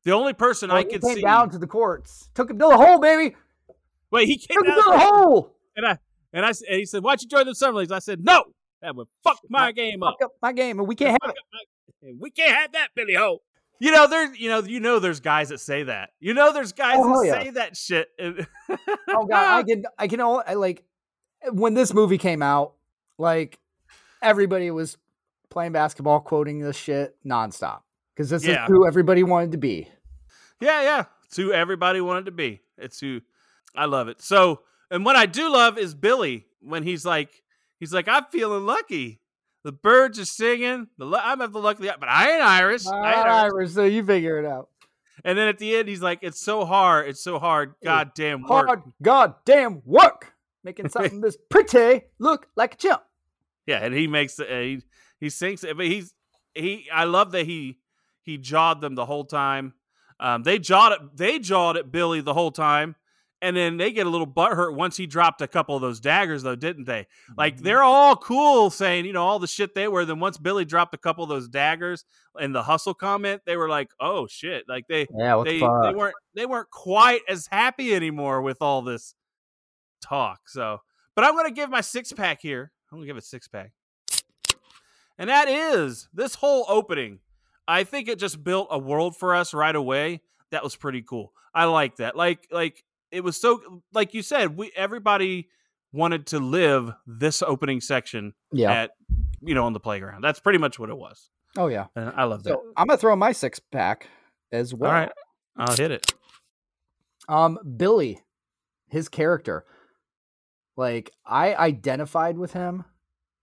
The 0.05 0.12
only 0.12 0.33
person 0.33 0.68
Well, 0.70 0.78
I 0.78 0.85
could 0.85 1.02
see. 1.05 1.20
down 1.22 1.50
to 1.50 1.59
the 1.59 1.66
courts, 1.66 2.28
took 2.35 2.50
him 2.50 2.59
to 2.59 2.66
the 2.66 2.76
hole, 2.76 2.98
baby. 2.98 3.37
Wait, 4.12 4.29
he 4.29 4.38
came 4.38 4.59
Took 4.59 4.66
him 4.66 4.75
down 4.75 4.85
to 4.85 4.90
the 4.90 4.98
hole. 4.98 5.57
and 5.77 5.87
I 5.87 5.98
and 6.33 6.46
I 6.46 6.51
s- 6.51 6.62
and 6.62 6.79
he 6.79 6.85
said, 6.87 7.03
"Why'd 7.03 7.20
you 7.22 7.29
join 7.29 7.46
the 7.46 7.55
summer 7.55 7.79
leagues?" 7.81 7.90
I 7.92 7.98
said, 7.98 8.25
"No, 8.25 8.44
that 8.83 8.94
would 8.94 9.09
fuck 9.25 9.38
my 9.48 9.72
game 9.72 10.03
up. 10.03 10.14
Fuck 10.20 10.27
up 10.27 10.33
my 10.40 10.53
game, 10.53 10.79
and 10.79 10.87
we 10.87 10.94
can't 10.94 11.18
have 11.22 11.31
it. 11.33 11.37
And 12.03 12.20
we 12.20 12.31
can't 12.31 12.55
have 12.55 12.72
that, 12.72 12.88
Billy 12.94 13.14
Ho." 13.14 13.38
You 13.81 13.90
know, 13.90 14.07
there's 14.07 14.38
you 14.38 14.48
know 14.48 14.61
you 14.62 14.79
know 14.79 14.98
there's 15.01 15.18
guys 15.20 15.48
that 15.48 15.59
say 15.59 15.83
that. 15.85 16.11
You 16.20 16.35
know, 16.35 16.53
there's 16.53 16.72
guys 16.72 16.96
Oh, 17.01 17.20
that 17.22 17.27
yeah. 17.27 17.42
say 17.42 17.51
that 17.51 17.77
shit. 17.77 18.09
Oh 19.09 19.27
god, 19.27 19.59
I 19.59 19.62
can 19.68 19.85
I 19.98 20.07
can 20.09 20.20
only 20.20 20.44
I, 20.46 20.55
like 20.55 20.85
when 21.51 21.75
this 21.75 21.92
movie 21.92 22.18
came 22.18 22.42
out, 22.42 22.75
like 23.18 23.59
everybody 24.22 24.70
was 24.70 24.96
playing 25.51 25.72
basketball, 25.72 26.20
quoting 26.20 26.61
this 26.61 26.77
shit 26.77 27.16
nonstop 27.27 27.81
because 28.14 28.31
this 28.31 28.44
Yeah. 28.46 28.64
is 28.64 28.68
who 28.68 28.87
everybody 28.87 29.22
wanted 29.25 29.53
to 29.53 29.59
be. 29.59 29.88
Yeah, 30.61 30.83
yeah. 30.83 31.05
It's 31.27 31.37
who 31.37 31.53
everybody 31.53 32.01
wanted 32.01 32.27
to 32.27 32.31
be. 32.33 32.61
It's 32.79 33.01
who 33.01 33.20
I 33.74 33.87
love 33.87 34.08
it. 34.08 34.20
So, 34.20 34.61
and 34.90 35.04
what 35.04 35.16
I 35.16 35.26
do 35.26 35.50
love 35.52 35.78
is 35.78 35.94
Billy 35.94 36.46
when 36.61 36.82
he's 36.82 37.04
like, 37.04 37.42
he's 37.80 37.92
like, 37.92 38.08
I'm 38.08 38.24
feeling 38.30 38.66
lucky. 38.66 39.20
The 39.64 39.72
birds 39.72 40.18
are 40.18 40.24
singing. 40.24 40.88
The 40.98 41.04
lu- 41.04 41.18
I'm 41.18 41.40
of 41.40 41.52
the 41.52 41.61
lucky, 41.61 41.88
but 41.98 42.08
I 42.08 42.32
ain't 42.32 42.42
Irish. 42.42 42.87
I 42.87 42.96
ain't 42.96 43.26
Irish. 43.28 43.52
Irish, 43.52 43.70
so 43.72 43.85
you 43.85 44.04
figure 44.04 44.38
it 44.38 44.44
out. 44.44 44.68
And 45.24 45.38
then 45.38 45.48
at 45.48 45.58
the 45.58 45.76
end, 45.76 45.88
he's 45.88 46.02
like, 46.02 46.18
it's 46.22 46.40
so 46.40 46.64
hard. 46.64 47.08
It's 47.08 47.22
so 47.22 47.38
hard. 47.38 47.74
Goddamn 47.85 48.42
work. 48.42 48.66
Hard 48.66 48.82
goddamn 49.00 49.82
work, 49.85 50.35
making 50.64 50.88
something 50.90 51.20
this 51.20 51.37
pretty 51.48 52.06
look 52.18 52.48
like 52.56 52.74
a 52.74 52.76
chimp. 52.76 53.02
Yeah, 53.66 53.78
and 53.78 53.94
he 53.94 54.08
makes 54.08 54.38
uh, 54.40 54.44
he 54.44 54.82
he 55.20 55.30
sinks 55.30 55.62
it, 55.62 55.76
but 55.76 55.87
he's 55.87 56.12
he. 56.54 56.88
I 56.92 57.04
love 57.04 57.30
that 57.32 57.46
he 57.46 57.78
he 58.22 58.38
jawed 58.38 58.80
them 58.80 58.96
the 58.96 59.06
whole 59.06 59.24
time. 59.24 59.74
Um, 60.18 60.42
they 60.42 60.58
jawed 60.58 60.92
it. 60.92 61.16
They 61.16 61.38
jawed 61.38 61.76
at 61.76 61.92
Billy 61.92 62.20
the 62.20 62.35
whole 62.35 62.50
time, 62.50 62.96
and 63.42 63.55
then 63.57 63.76
they 63.76 63.92
get 63.92 64.07
a 64.07 64.11
little 64.11 64.26
butthurt 64.26 64.74
once 64.74 64.96
he 64.96 65.07
dropped 65.07 65.42
a 65.42 65.48
couple 65.48 65.74
of 65.76 65.83
those 65.83 66.00
daggers, 66.00 66.42
though, 66.42 66.57
didn't 66.57 66.85
they? 66.85 67.07
Like 67.37 67.57
Mm-hmm. 67.57 67.64
they're 67.64 67.83
all 67.83 68.16
cool 68.16 68.70
saying 68.70 69.05
you 69.05 69.12
know 69.12 69.24
all 69.24 69.38
the 69.38 69.46
shit 69.46 69.74
they 69.74 69.88
were. 69.88 70.05
Then 70.05 70.20
once 70.20 70.38
Billy 70.38 70.64
dropped 70.64 70.94
a 70.94 70.98
couple 70.98 71.24
of 71.24 71.28
those 71.28 71.48
daggers 71.48 72.05
in 72.40 72.52
the 72.52 72.62
hustle 72.62 72.94
comment, 72.94 73.42
they 73.44 73.57
were 73.59 73.68
like, 73.68 73.90
oh 74.00 74.26
shit, 74.26 74.64
like 74.68 74.87
they 74.88 75.07
Yeah, 75.14 75.42
they 75.44 75.59
the 75.59 75.81
they 75.83 75.94
weren't 75.94 76.14
they 76.35 76.46
weren't 76.46 76.70
quite 76.70 77.20
as 77.28 77.46
happy 77.48 77.94
anymore 77.94 78.40
with 78.40 78.62
all 78.62 78.81
this 78.81 79.14
talk. 80.00 80.48
So, 80.48 80.78
but 81.14 81.24
I'm 81.24 81.37
gonna 81.37 81.50
give 81.50 81.68
my 81.68 81.81
six 81.83 82.12
pack 82.12 82.40
here. 82.40 82.72
I'm 82.90 82.98
gonna 82.98 83.07
give 83.07 83.16
it 83.16 83.24
six 83.24 83.48
pack, 83.48 83.72
and 85.18 85.28
that 85.28 85.48
is 85.48 86.09
this 86.14 86.37
whole 86.37 86.64
opening. 86.68 87.18
I 87.66 87.85
think 87.85 88.09
it 88.09 88.18
just 88.18 88.42
built 88.42 88.68
a 88.70 88.78
world 88.78 89.16
for 89.16 89.35
us 89.35 89.55
right 89.55 89.74
away. 89.74 90.20
That 90.50 90.62
was 90.64 90.76
pretty 90.76 91.02
cool. 91.02 91.33
I 91.55 91.64
like 91.66 91.96
that. 91.96 92.16
Like 92.16 92.48
like 92.50 92.85
it 93.12 93.22
was 93.22 93.40
so 93.40 93.83
like 93.92 94.14
you 94.14 94.22
said. 94.22 94.57
We 94.57 94.72
everybody 94.75 95.48
wanted 95.92 96.27
to 96.29 96.40
live 96.40 96.92
this 97.07 97.42
opening 97.42 97.81
section 97.81 98.33
yeah. 98.51 98.72
at 98.72 98.90
you 99.42 99.55
know 99.55 99.66
on 99.66 99.75
the 99.75 99.81
playground. 99.81 100.22
That's 100.22 100.40
pretty 100.40 100.59
much 100.59 100.79
what 100.79 100.90
it 100.90 100.96
was. 100.96 101.31
oh 101.57 101.68
yeah. 101.68 101.87
And 101.94 102.12
I 102.16 102.25
love 102.25 102.42
that. 102.44 102.51
So 102.51 102.62
I'm 102.77 102.87
gonna 102.87 102.98
throw 102.98 103.14
my 103.14 103.33
six 103.33 103.61
pack 103.61 104.09
as 104.51 104.75
well. 104.75 104.90
All 104.90 104.96
right, 104.96 105.12
I'll 105.57 105.77
hit 105.77 105.90
it. 105.90 106.12
Um, 107.29 107.59
Billy, 107.77 108.20
his 108.88 109.09
character, 109.09 109.64
like 110.77 111.12
I 111.25 111.55
identified 111.55 112.38
with 112.38 112.53
him 112.53 112.85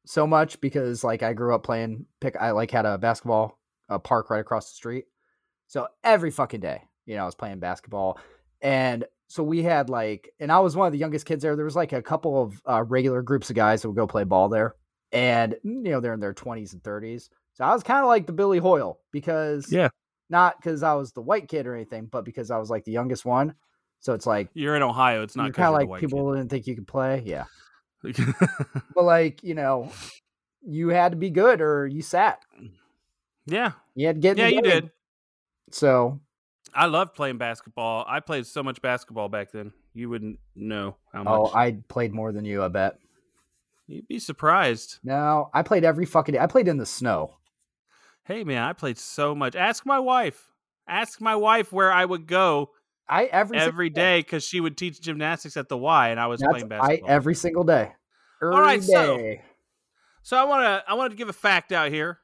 so 0.05 0.25
much 0.25 0.59
because 0.59 1.03
like 1.03 1.23
I 1.23 1.33
grew 1.33 1.53
up 1.53 1.63
playing 1.63 2.07
pick. 2.19 2.35
I 2.35 2.51
like 2.51 2.71
had 2.71 2.85
a 2.85 2.97
basketball 2.97 3.57
a 3.87 3.99
park 3.99 4.29
right 4.29 4.41
across 4.41 4.69
the 4.69 4.75
street, 4.75 5.05
so 5.67 5.87
every 6.03 6.31
fucking 6.31 6.59
day, 6.59 6.83
you 7.05 7.15
know, 7.15 7.23
I 7.23 7.25
was 7.25 7.35
playing 7.35 7.59
basketball, 7.59 8.19
and 8.61 9.05
so 9.29 9.41
we 9.43 9.63
had 9.63 9.89
like, 9.89 10.33
and 10.41 10.51
I 10.51 10.59
was 10.59 10.75
one 10.75 10.87
of 10.87 10.91
the 10.91 10.99
youngest 10.99 11.25
kids 11.25 11.41
there. 11.43 11.55
There 11.55 11.63
was 11.63 11.75
like 11.77 11.93
a 11.93 12.01
couple 12.01 12.41
of 12.43 12.61
uh, 12.67 12.83
regular 12.83 13.21
groups 13.21 13.49
of 13.49 13.55
guys 13.55 13.81
that 13.81 13.87
would 13.89 13.95
go 13.95 14.05
play 14.07 14.25
ball 14.25 14.49
there, 14.49 14.75
and 15.13 15.55
you 15.63 15.83
know 15.91 15.99
they're 16.01 16.13
in 16.13 16.19
their 16.19 16.33
twenties 16.33 16.73
and 16.73 16.83
thirties. 16.83 17.29
So 17.53 17.63
I 17.63 17.73
was 17.73 17.83
kind 17.83 18.01
of 18.01 18.07
like 18.07 18.25
the 18.27 18.33
Billy 18.33 18.57
Hoyle 18.59 18.99
because 19.11 19.71
Yeah. 19.71 19.89
not 20.29 20.57
because 20.59 20.81
I 20.83 20.93
was 20.95 21.11
the 21.13 21.21
white 21.21 21.47
kid 21.47 21.65
or 21.67 21.75
anything, 21.75 22.05
but 22.07 22.25
because 22.25 22.51
I 22.51 22.57
was 22.57 22.69
like 22.69 22.83
the 22.85 22.91
youngest 22.91 23.23
one. 23.25 23.53
So 24.01 24.13
it's 24.13 24.25
like 24.25 24.49
You're 24.53 24.75
in 24.75 24.83
Ohio. 24.83 25.23
It's 25.23 25.35
not 25.35 25.53
kind 25.53 25.67
of 25.67 25.73
like 25.89 25.99
people 25.99 26.33
didn't 26.33 26.49
think 26.49 26.67
you 26.67 26.75
could 26.75 26.87
play. 26.87 27.21
Yeah, 27.25 27.45
but 28.03 29.03
like 29.03 29.43
you 29.43 29.53
know, 29.55 29.91
you 30.65 30.89
had 30.89 31.11
to 31.11 31.17
be 31.17 31.29
good 31.29 31.61
or 31.61 31.85
you 31.85 32.01
sat. 32.01 32.39
yeah, 33.45 33.73
You 33.95 34.07
had 34.07 34.15
to 34.17 34.21
get. 34.21 34.37
yeah, 34.37 34.47
you 34.47 34.61
did. 34.61 34.89
So 35.71 36.19
I 36.73 36.85
loved 36.87 37.15
playing 37.15 37.37
basketball. 37.37 38.05
I 38.07 38.19
played 38.19 38.45
so 38.45 38.63
much 38.63 38.81
basketball 38.81 39.29
back 39.29 39.51
then. 39.51 39.71
You 39.93 40.09
wouldn't 40.09 40.39
know 40.55 40.95
how 41.13 41.23
much. 41.23 41.33
oh, 41.33 41.51
I 41.53 41.77
played 41.87 42.13
more 42.13 42.31
than 42.31 42.45
you. 42.45 42.63
I 42.63 42.67
bet. 42.67 42.97
You'd 43.87 44.07
be 44.07 44.19
surprised. 44.19 44.99
No, 45.03 45.49
I 45.53 45.63
played 45.63 45.83
every 45.83 46.05
fucking 46.05 46.33
day. 46.33 46.39
I 46.39 46.47
played 46.47 46.67
in 46.67 46.77
the 46.77 46.85
snow. 46.85 47.37
Hey, 48.23 48.43
man, 48.43 48.61
I 48.63 48.73
played 48.73 48.97
so 48.99 49.33
much. 49.33 49.55
Ask 49.55 49.85
my 49.85 49.99
wife. 49.99 50.51
Ask 50.87 51.19
my 51.19 51.35
wife 51.35 51.71
where 51.73 51.91
I 51.91 52.05
would 52.05 52.27
go 52.27 52.69
I 53.07 53.25
every 53.25 53.57
every 53.57 53.89
day 53.89 54.19
because 54.19 54.43
she 54.43 54.59
would 54.59 54.77
teach 54.77 55.01
gymnastics 55.01 55.57
at 55.57 55.67
the 55.69 55.77
Y, 55.77 56.09
and 56.09 56.19
I 56.19 56.27
was 56.27 56.39
That's 56.39 56.51
playing 56.51 56.65
I 56.65 56.77
basketball. 56.79 57.09
every 57.09 57.35
single 57.35 57.63
day. 57.63 57.91
Every 58.41 58.55
All 58.55 58.61
right, 58.61 58.83
so- 58.83 59.35
So 60.21 60.37
I 60.37 60.43
want 60.43 60.61
to 60.63 60.83
I 60.87 60.93
wanted 60.93 61.09
to 61.09 61.15
give 61.15 61.29
a 61.29 61.33
fact 61.33 61.71
out 61.71 61.89
here 61.91 62.19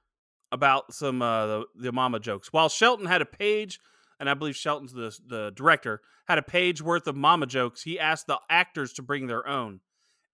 about 0.51 0.93
some 0.93 1.21
uh, 1.21 1.47
the 1.47 1.65
the 1.75 1.91
mama 1.91 2.19
jokes. 2.19 2.53
While 2.53 2.69
Shelton 2.69 3.07
had 3.07 3.21
a 3.21 3.25
page, 3.25 3.79
and 4.19 4.29
I 4.29 4.33
believe 4.33 4.55
Shelton's 4.55 4.93
the 4.93 5.17
the 5.25 5.51
director 5.55 6.01
had 6.27 6.37
a 6.37 6.43
page 6.43 6.81
worth 6.81 7.07
of 7.07 7.15
mama 7.15 7.45
jokes, 7.45 7.83
he 7.83 7.99
asked 7.99 8.27
the 8.27 8.39
actors 8.49 8.93
to 8.93 9.01
bring 9.01 9.27
their 9.27 9.47
own. 9.47 9.81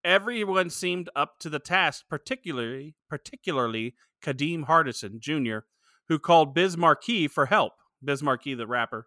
Everyone 0.05 0.71
seemed 0.71 1.11
up 1.14 1.38
to 1.40 1.51
the 1.51 1.59
task, 1.59 2.05
particularly 2.09 2.95
particularly 3.09 3.95
Kadeem 4.23 4.66
Hardison 4.66 5.19
Jr., 5.19 5.66
who 6.09 6.19
called 6.19 6.55
Biz 6.55 6.77
Markie 6.77 7.29
for 7.29 7.47
help. 7.47 7.75
Biz 8.03 8.23
Markie, 8.23 8.55
the 8.55 8.66
rapper. 8.66 9.07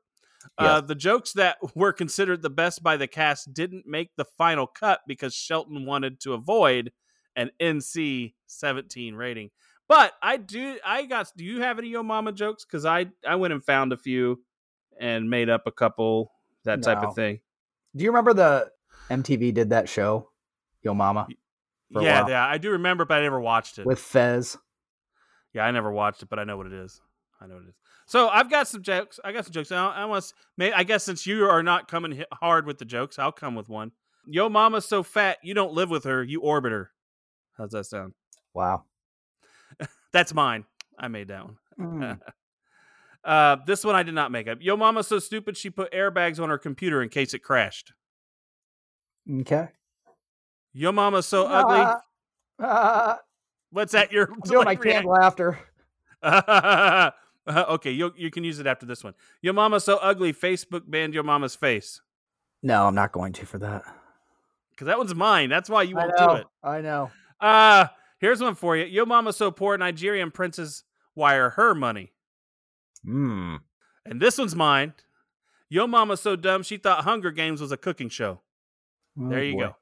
Uh, 0.58 0.82
the 0.82 0.96
jokes 0.96 1.34
that 1.34 1.58
were 1.76 1.94
considered 1.94 2.42
the 2.42 2.50
best 2.50 2.84
by 2.84 2.98
the 2.98 3.08
cast 3.08 3.54
didn't 3.54 3.88
make 3.88 4.12
the 4.16 4.26
final 4.26 4.68
cut 4.68 5.02
because 5.08 5.34
Shelton 5.34 5.86
wanted 5.86 6.20
to 6.22 6.34
avoid 6.34 6.92
an 7.36 7.50
NC 7.62 8.34
17 8.48 9.16
rating. 9.16 9.50
But 9.88 10.14
I 10.22 10.38
do, 10.38 10.78
I 10.86 11.06
got, 11.06 11.32
do 11.36 11.44
you 11.44 11.62
have 11.62 11.80
any 11.80 11.90
Yo 11.90 12.04
Mama 12.04 12.32
jokes? 12.32 12.66
Because 12.66 12.86
I, 12.86 13.08
I 13.28 13.36
went 13.36 13.54
and 13.54 13.64
found 13.64 13.92
a 13.92 13.98
few 13.98 14.42
and 15.00 15.30
made 15.30 15.50
up 15.50 15.64
a 15.68 15.72
couple, 15.72 16.32
that 16.66 16.82
type 16.82 17.04
of 17.04 17.16
thing. 17.16 17.40
Do 17.96 18.04
you 18.04 18.10
remember 18.12 18.34
the 18.34 18.72
MTV 19.10 19.54
did 19.54 19.70
that 19.72 19.90
show, 19.90 20.30
Yo 20.82 20.94
Mama, 20.94 21.28
Yeah, 21.90 22.28
yeah, 22.28 22.46
I 22.48 22.58
do 22.58 22.72
remember, 22.72 23.06
but 23.06 23.20
I 23.20 23.22
never 23.22 23.40
watched 23.40 23.78
it. 23.80 23.86
with 23.86 24.00
Fez? 24.00 24.58
yeah, 25.54 25.64
I 25.66 25.72
never 25.72 25.92
watched 25.92 26.24
it, 26.24 26.30
but 26.30 26.40
I 26.40 26.44
know 26.44 26.58
what 26.58 26.66
it 26.66 26.74
is. 26.74 27.00
I 27.40 27.46
know 27.46 27.56
what 27.56 27.64
it 27.64 27.70
is. 27.70 27.76
So 28.06 28.28
I've 28.30 28.50
got 28.50 28.68
some 28.68 28.82
jokes. 28.82 29.20
I 29.24 29.32
got 29.32 29.46
some 29.46 29.54
jokes. 29.54 29.72
I, 29.72 29.78
I 29.78 30.06
want, 30.06 30.34
I 30.60 30.84
guess 30.84 31.04
since 31.04 31.26
you 31.28 31.46
are 31.46 31.64
not 31.64 31.88
coming 31.88 32.24
hard 32.34 32.66
with 32.66 32.78
the 32.78 32.86
jokes, 32.86 33.20
I'll 33.20 33.32
come 33.32 33.56
with 33.56 33.70
one. 33.70 33.92
Yo, 34.26 34.50
mama's 34.50 34.86
so 34.86 35.04
fat, 35.04 35.38
you 35.44 35.54
don't 35.54 35.74
live 35.74 35.90
with 35.90 36.06
her, 36.06 36.24
you 36.24 36.42
orbit 36.42 36.72
her. 36.72 36.92
How's 37.58 37.72
that 37.72 37.86
sound? 37.86 38.14
Wow. 38.54 38.84
That's 40.14 40.34
mine. 40.34 40.66
I 40.98 41.08
made 41.10 41.28
that 41.28 41.44
one. 41.46 41.58
Mm. 41.80 42.20
Uh, 43.24 43.58
this 43.66 43.84
one 43.86 43.96
I 43.96 44.04
did 44.04 44.14
not 44.14 44.32
make 44.32 44.48
up. 44.48 44.58
Yo, 44.62 44.76
mama's 44.76 45.08
so 45.08 45.18
stupid 45.20 45.56
she 45.56 45.70
put 45.70 45.92
airbags 45.94 46.42
on 46.42 46.50
her 46.50 46.58
computer 46.58 47.02
in 47.02 47.10
case 47.10 47.34
it 47.34 47.40
crashed. 47.40 47.94
Okay. 49.42 49.70
Yo, 50.74 50.92
mama's 50.92 51.26
so 51.26 51.46
ugly. 51.46 51.80
Ah, 51.80 52.00
ah, 52.60 53.20
What's 53.72 53.94
that? 53.94 54.12
Your 54.12 54.30
I'm 54.32 54.40
doing 54.46 54.66
my 54.66 54.76
canned 54.76 55.06
laughter. 55.08 55.58
okay, 56.24 57.92
you 57.92 58.14
you 58.18 58.30
can 58.32 58.44
use 58.44 58.60
it 58.60 58.68
after 58.68 58.86
this 58.86 59.04
one. 59.04 59.14
Yo, 59.42 59.54
mama's 59.54 59.84
so 59.84 59.98
ugly. 59.98 60.34
Facebook 60.34 60.84
banned 60.88 61.14
your 61.14 61.24
mama's 61.24 61.56
face 61.56 62.02
No, 62.62 62.86
I'm 62.88 62.96
not 62.96 63.12
going 63.12 63.34
to 63.34 63.46
for 63.46 63.58
that. 63.60 63.84
because 64.72 64.88
that 64.88 64.98
one's 64.98 65.16
mine. 65.16 65.50
That's 65.50 65.70
why 65.70 65.84
you 65.84 65.96
won't 65.96 66.12
know. 66.20 66.28
do 66.28 66.34
it. 66.42 66.48
I 66.64 66.82
know. 66.82 67.12
Uh 67.40 67.88
here's 68.20 68.42
one 68.42 68.56
for 68.56 68.76
you. 68.78 68.86
Yo, 68.86 69.06
mama's 69.06 69.38
so 69.38 69.52
poor. 69.52 69.78
Nigerian 69.78 70.32
princess 70.32 70.84
wire 71.16 71.52
her 71.52 71.74
money. 71.76 72.12
Hmm. 73.06 73.56
And 74.06 74.22
this 74.22 74.38
one's 74.38 74.56
mine. 74.56 74.94
Yo, 75.70 75.88
mama's 75.88 76.22
so 76.22 76.36
dumb 76.36 76.64
she 76.64 76.78
thought 76.78 77.04
Hunger 77.04 77.32
Games 77.32 77.60
was 77.62 77.72
a 77.72 77.78
cooking 77.78 78.10
show. 78.10 78.42
Oh, 79.20 79.30
There 79.30 79.44
you 79.44 79.54
boy. 79.56 79.60
go. 79.62 79.76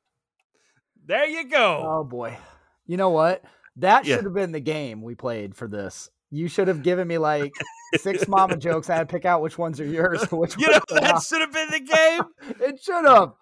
There 1.06 1.26
you 1.28 1.50
go. 1.50 1.84
Oh 1.86 2.04
boy. 2.04 2.38
You 2.86 2.98
know 2.98 3.10
what? 3.10 3.44
That 3.78 4.06
Yeah. 4.06 4.16
should 4.18 4.26
have 4.26 4.34
been 4.34 4.52
the 4.52 4.60
game 4.60 5.02
we 5.02 5.16
played 5.16 5.56
for 5.56 5.68
this. 5.68 6.10
You 6.30 6.48
should 6.48 6.68
have 6.70 6.84
given 6.84 7.08
me 7.08 7.18
like 7.18 7.52
six 7.98 8.28
mama 8.28 8.56
jokes. 8.58 8.90
I 8.90 8.96
had 8.96 9.10
to 9.10 9.14
pick 9.14 9.26
out 9.26 9.42
which 9.42 9.58
ones 9.58 9.80
are 9.82 9.86
yours. 9.86 10.24
Which 10.32 10.58
You 10.58 10.68
know 10.68 10.74
ones 10.74 10.84
are 10.92 11.00
that 11.02 11.24
should 11.24 11.42
have 11.42 11.52
been 11.52 11.70
the 11.72 11.80
game. 11.80 12.22
It 12.70 12.82
should 12.82 13.06
have. 13.06 13.34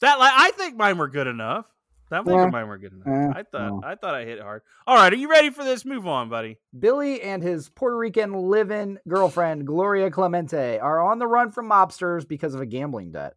That 0.00 0.18
like 0.18 0.32
I 0.34 0.50
think 0.52 0.76
mine 0.76 0.98
were 0.98 1.08
good 1.08 1.26
enough. 1.26 1.66
That 2.10 2.26
Yeah. 2.26 2.46
mine 2.50 2.66
were 2.66 2.78
good 2.78 2.92
enough. 2.92 3.36
I 3.36 3.42
thought 3.44 3.70
well. 3.72 3.80
I 3.84 3.94
thought 3.94 4.14
I 4.16 4.24
hit 4.24 4.40
hard. 4.40 4.62
All 4.86 4.96
right, 4.96 5.12
are 5.12 5.16
you 5.16 5.30
ready 5.30 5.50
for 5.50 5.62
this? 5.64 5.84
Move 5.84 6.06
on, 6.06 6.28
buddy. 6.28 6.58
Billy 6.76 7.22
and 7.22 7.42
his 7.42 7.68
Puerto 7.68 7.96
Rican 7.96 8.32
live-in 8.32 8.98
girlfriend 9.08 9.66
Gloria 9.66 10.10
Clemente 10.10 10.78
are 10.80 11.00
on 11.00 11.20
the 11.20 11.28
run 11.28 11.50
from 11.50 11.68
mobsters 11.68 12.26
because 12.26 12.54
of 12.54 12.60
a 12.60 12.66
gambling 12.66 13.12
debt. 13.12 13.34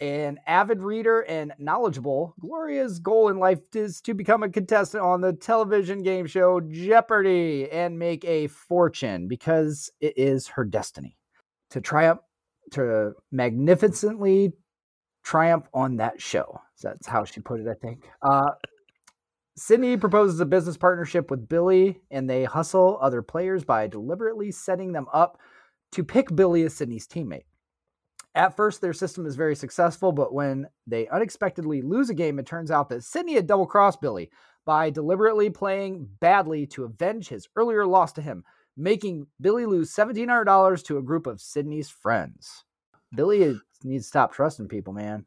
An 0.00 0.38
avid 0.46 0.80
reader 0.80 1.22
and 1.22 1.52
knowledgeable, 1.58 2.32
Gloria's 2.38 3.00
goal 3.00 3.30
in 3.30 3.40
life 3.40 3.74
is 3.74 4.00
to 4.02 4.14
become 4.14 4.44
a 4.44 4.48
contestant 4.48 5.02
on 5.02 5.20
the 5.20 5.32
television 5.32 6.04
game 6.04 6.26
show 6.26 6.60
Jeopardy 6.60 7.68
and 7.68 7.98
make 7.98 8.24
a 8.24 8.46
fortune 8.46 9.26
because 9.26 9.90
it 10.00 10.14
is 10.16 10.46
her 10.46 10.64
destiny 10.64 11.16
to 11.70 11.80
triumph, 11.80 12.20
to 12.70 13.14
magnificently 13.32 14.52
triumph 15.22 15.68
on 15.74 15.96
that 15.96 16.20
show. 16.20 16.60
That's 16.82 17.06
how 17.06 17.24
she 17.24 17.40
put 17.40 17.60
it, 17.60 17.68
I 17.68 17.74
think. 17.74 18.08
Uh, 18.22 18.50
Sidney 19.56 19.96
proposes 19.96 20.38
a 20.38 20.46
business 20.46 20.76
partnership 20.76 21.30
with 21.30 21.48
Billy, 21.48 22.00
and 22.10 22.30
they 22.30 22.44
hustle 22.44 22.98
other 23.00 23.22
players 23.22 23.64
by 23.64 23.88
deliberately 23.88 24.52
setting 24.52 24.92
them 24.92 25.06
up 25.12 25.40
to 25.92 26.04
pick 26.04 26.34
Billy 26.34 26.62
as 26.62 26.74
Sidney's 26.74 27.08
teammate. 27.08 27.44
At 28.34 28.54
first, 28.54 28.80
their 28.80 28.92
system 28.92 29.26
is 29.26 29.34
very 29.34 29.56
successful, 29.56 30.12
but 30.12 30.32
when 30.32 30.68
they 30.86 31.08
unexpectedly 31.08 31.82
lose 31.82 32.08
a 32.08 32.14
game, 32.14 32.38
it 32.38 32.46
turns 32.46 32.70
out 32.70 32.88
that 32.90 33.02
Sidney 33.02 33.34
had 33.34 33.48
double 33.48 33.66
crossed 33.66 34.00
Billy 34.00 34.30
by 34.64 34.90
deliberately 34.90 35.50
playing 35.50 36.08
badly 36.20 36.66
to 36.66 36.84
avenge 36.84 37.28
his 37.28 37.48
earlier 37.56 37.84
loss 37.84 38.12
to 38.12 38.22
him, 38.22 38.44
making 38.76 39.26
Billy 39.40 39.66
lose 39.66 39.92
$1,700 39.92 40.84
to 40.84 40.98
a 40.98 41.02
group 41.02 41.26
of 41.26 41.40
Sidney's 41.40 41.88
friends. 41.90 42.64
Billy 43.12 43.58
needs 43.82 44.04
to 44.04 44.08
stop 44.08 44.32
trusting 44.32 44.68
people, 44.68 44.92
man. 44.92 45.24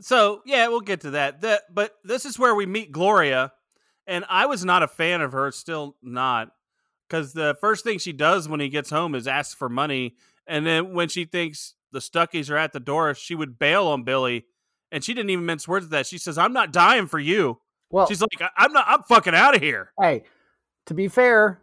So 0.00 0.42
yeah, 0.44 0.68
we'll 0.68 0.80
get 0.80 1.02
to 1.02 1.10
that. 1.12 1.40
The, 1.40 1.62
but 1.72 1.92
this 2.04 2.24
is 2.24 2.38
where 2.38 2.54
we 2.54 2.66
meet 2.66 2.90
Gloria, 2.92 3.52
and 4.06 4.24
I 4.28 4.46
was 4.46 4.64
not 4.64 4.82
a 4.82 4.88
fan 4.88 5.20
of 5.20 5.32
her. 5.32 5.50
Still 5.52 5.96
not, 6.02 6.48
because 7.08 7.32
the 7.32 7.56
first 7.60 7.84
thing 7.84 7.98
she 7.98 8.12
does 8.12 8.48
when 8.48 8.60
he 8.60 8.68
gets 8.68 8.90
home 8.90 9.14
is 9.14 9.28
ask 9.28 9.56
for 9.56 9.68
money, 9.68 10.16
and 10.46 10.66
then 10.66 10.94
when 10.94 11.08
she 11.08 11.24
thinks 11.24 11.74
the 11.92 12.00
Stuckies 12.00 12.50
are 12.50 12.56
at 12.56 12.72
the 12.72 12.80
door, 12.80 13.14
she 13.14 13.36
would 13.36 13.56
bail 13.58 13.86
on 13.86 14.02
Billy, 14.02 14.46
and 14.90 15.04
she 15.04 15.14
didn't 15.14 15.30
even 15.30 15.46
mince 15.46 15.68
words 15.68 15.84
with 15.84 15.92
that. 15.92 16.06
She 16.06 16.18
says, 16.18 16.38
"I'm 16.38 16.52
not 16.52 16.72
dying 16.72 17.06
for 17.06 17.20
you." 17.20 17.60
Well, 17.90 18.08
She's 18.08 18.20
like, 18.20 18.30
"I- 18.40 18.64
"I'm 18.64 18.72
not. 18.72 18.86
I'm 18.88 19.04
fucking 19.04 19.34
out 19.34 19.54
of 19.54 19.62
here." 19.62 19.92
hey, 20.00 20.24
to 20.86 20.94
be 20.94 21.06
fair, 21.06 21.60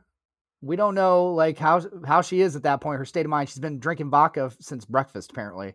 we 0.62 0.78
don't 0.78 0.96
know 0.96 1.34
like 1.34 1.58
how 1.58 1.82
how 2.08 2.22
she 2.22 2.40
is 2.40 2.56
at 2.56 2.64
that 2.64 2.80
point. 2.80 2.98
Her 2.98 3.04
state 3.06 3.26
of 3.26 3.30
mind. 3.30 3.50
She's 3.50 3.60
been 3.60 3.80
drinking 3.80 4.10
vodka 4.10 4.52
since 4.62 4.86
breakfast, 4.86 5.32
apparently, 5.32 5.74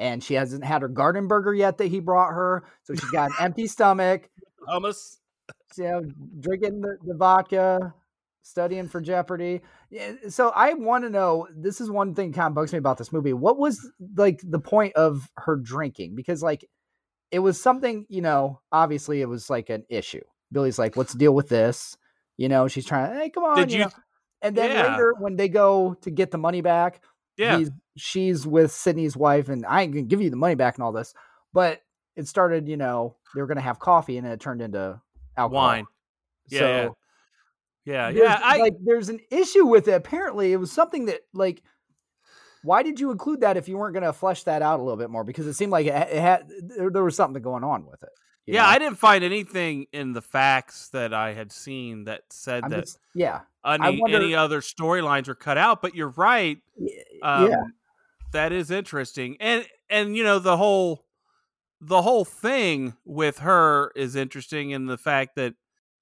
and 0.00 0.24
she 0.24 0.34
hasn't 0.34 0.64
had 0.64 0.82
her 0.82 0.88
garden 0.88 1.28
burger 1.28 1.54
yet 1.54 1.78
that 1.78 1.86
he 1.88 2.00
brought 2.00 2.30
her. 2.30 2.64
So 2.84 2.94
she's 2.94 3.10
got 3.10 3.30
an 3.30 3.36
empty 3.38 3.68
stomach. 3.68 4.28
Hummus. 4.68 5.18
You 5.76 5.84
know, 5.84 6.02
drinking 6.40 6.80
the, 6.80 6.96
the 7.04 7.14
vodka, 7.14 7.94
studying 8.42 8.88
for 8.88 9.00
Jeopardy. 9.00 9.60
So 10.28 10.50
I 10.54 10.74
want 10.74 11.04
to 11.04 11.10
know. 11.10 11.46
This 11.54 11.80
is 11.80 11.90
one 11.90 12.14
thing 12.14 12.32
kind 12.32 12.48
of 12.48 12.54
bugs 12.54 12.72
me 12.72 12.78
about 12.78 12.98
this 12.98 13.12
movie. 13.12 13.32
What 13.32 13.58
was 13.58 13.88
like 14.16 14.40
the 14.42 14.58
point 14.58 14.94
of 14.96 15.30
her 15.36 15.56
drinking? 15.56 16.14
Because 16.16 16.42
like 16.42 16.64
it 17.30 17.40
was 17.40 17.60
something, 17.60 18.06
you 18.08 18.22
know, 18.22 18.60
obviously 18.72 19.20
it 19.20 19.28
was 19.28 19.50
like 19.50 19.70
an 19.70 19.84
issue. 19.88 20.22
Billy's 20.50 20.78
like, 20.78 20.96
let's 20.96 21.12
deal 21.14 21.34
with 21.34 21.48
this. 21.48 21.96
You 22.36 22.48
know, 22.48 22.66
she's 22.68 22.86
trying, 22.86 23.12
to, 23.12 23.18
hey, 23.20 23.30
come 23.30 23.44
on. 23.44 23.56
Did 23.56 23.70
you 23.70 23.78
you- 23.78 23.84
know. 23.84 23.90
And 24.42 24.56
then 24.56 24.70
Yeah. 24.70 24.92
later 24.92 25.14
when 25.18 25.36
they 25.36 25.48
go 25.48 25.94
to 26.02 26.10
get 26.10 26.30
the 26.30 26.38
money 26.38 26.62
back, 26.62 27.02
Yeah. 27.40 27.58
he's, 27.58 27.70
she's 27.96 28.46
with 28.46 28.70
Sidney's 28.70 29.16
wife, 29.16 29.48
and 29.48 29.64
I 29.66 29.82
ain't 29.82 29.92
gonna 29.92 30.02
give 30.02 30.20
you 30.20 30.30
the 30.30 30.36
money 30.36 30.54
back 30.54 30.76
and 30.76 30.84
all 30.84 30.92
this. 30.92 31.14
But 31.52 31.82
it 32.16 32.28
started, 32.28 32.68
you 32.68 32.76
know, 32.76 33.16
they 33.34 33.40
were 33.40 33.46
gonna 33.46 33.60
have 33.60 33.78
coffee 33.78 34.18
and 34.18 34.26
it 34.26 34.40
turned 34.40 34.62
into 34.62 35.00
alcohol. 35.36 35.66
Wine. 35.66 35.86
Yeah. 36.48 36.58
So 36.58 36.66
yeah. 36.66 36.90
Yeah. 37.84 38.10
there's, 38.12 38.22
Yeah. 38.22 38.40
I, 38.42 38.58
like 38.58 38.74
there's 38.84 39.08
an 39.08 39.20
issue 39.30 39.66
with 39.66 39.88
it. 39.88 39.92
Apparently, 39.92 40.52
it 40.52 40.56
was 40.56 40.70
something 40.70 41.06
that 41.06 41.20
like 41.32 41.62
why 42.62 42.82
did 42.82 43.00
you 43.00 43.10
include 43.10 43.40
that 43.40 43.56
if 43.56 43.68
you 43.68 43.78
weren't 43.78 43.94
going 43.94 44.04
to 44.04 44.12
flesh 44.12 44.42
that 44.44 44.62
out 44.62 44.80
a 44.80 44.82
little 44.82 44.98
bit 44.98 45.10
more? 45.10 45.24
Because 45.24 45.46
it 45.46 45.54
seemed 45.54 45.72
like 45.72 45.86
it, 45.86 45.94
it 45.94 46.20
had 46.20 46.46
there, 46.62 46.90
there 46.90 47.04
was 47.04 47.16
something 47.16 47.42
going 47.42 47.64
on 47.64 47.86
with 47.86 48.02
it. 48.02 48.10
yeah. 48.46 48.62
know? 48.62 48.68
I 48.68 48.78
didn't 48.78 48.98
find 48.98 49.24
anything 49.24 49.86
in 49.92 50.12
the 50.12 50.22
facts 50.22 50.88
that 50.90 51.14
I 51.14 51.32
had 51.32 51.52
seen 51.52 52.04
that 52.04 52.22
said 52.30 52.64
I'm 52.64 52.70
that 52.70 52.80
just- 52.84 52.98
yeah, 53.14 53.40
any 53.64 54.00
wonder- 54.00 54.16
any 54.16 54.34
other 54.34 54.60
storylines 54.60 55.28
were 55.28 55.34
cut 55.34 55.58
out. 55.58 55.82
But 55.82 55.94
you're 55.94 56.08
right. 56.10 56.58
Um, 57.22 57.50
yeah, 57.50 57.62
that 58.32 58.52
is 58.52 58.70
interesting, 58.70 59.36
and 59.40 59.66
and 59.88 60.16
you 60.16 60.24
know 60.24 60.38
the 60.38 60.56
whole 60.56 61.04
the 61.80 62.02
whole 62.02 62.24
thing 62.24 62.94
with 63.04 63.38
her 63.38 63.90
is 63.96 64.14
interesting 64.16 64.70
in 64.70 64.86
the 64.86 64.98
fact 64.98 65.36
that 65.36 65.54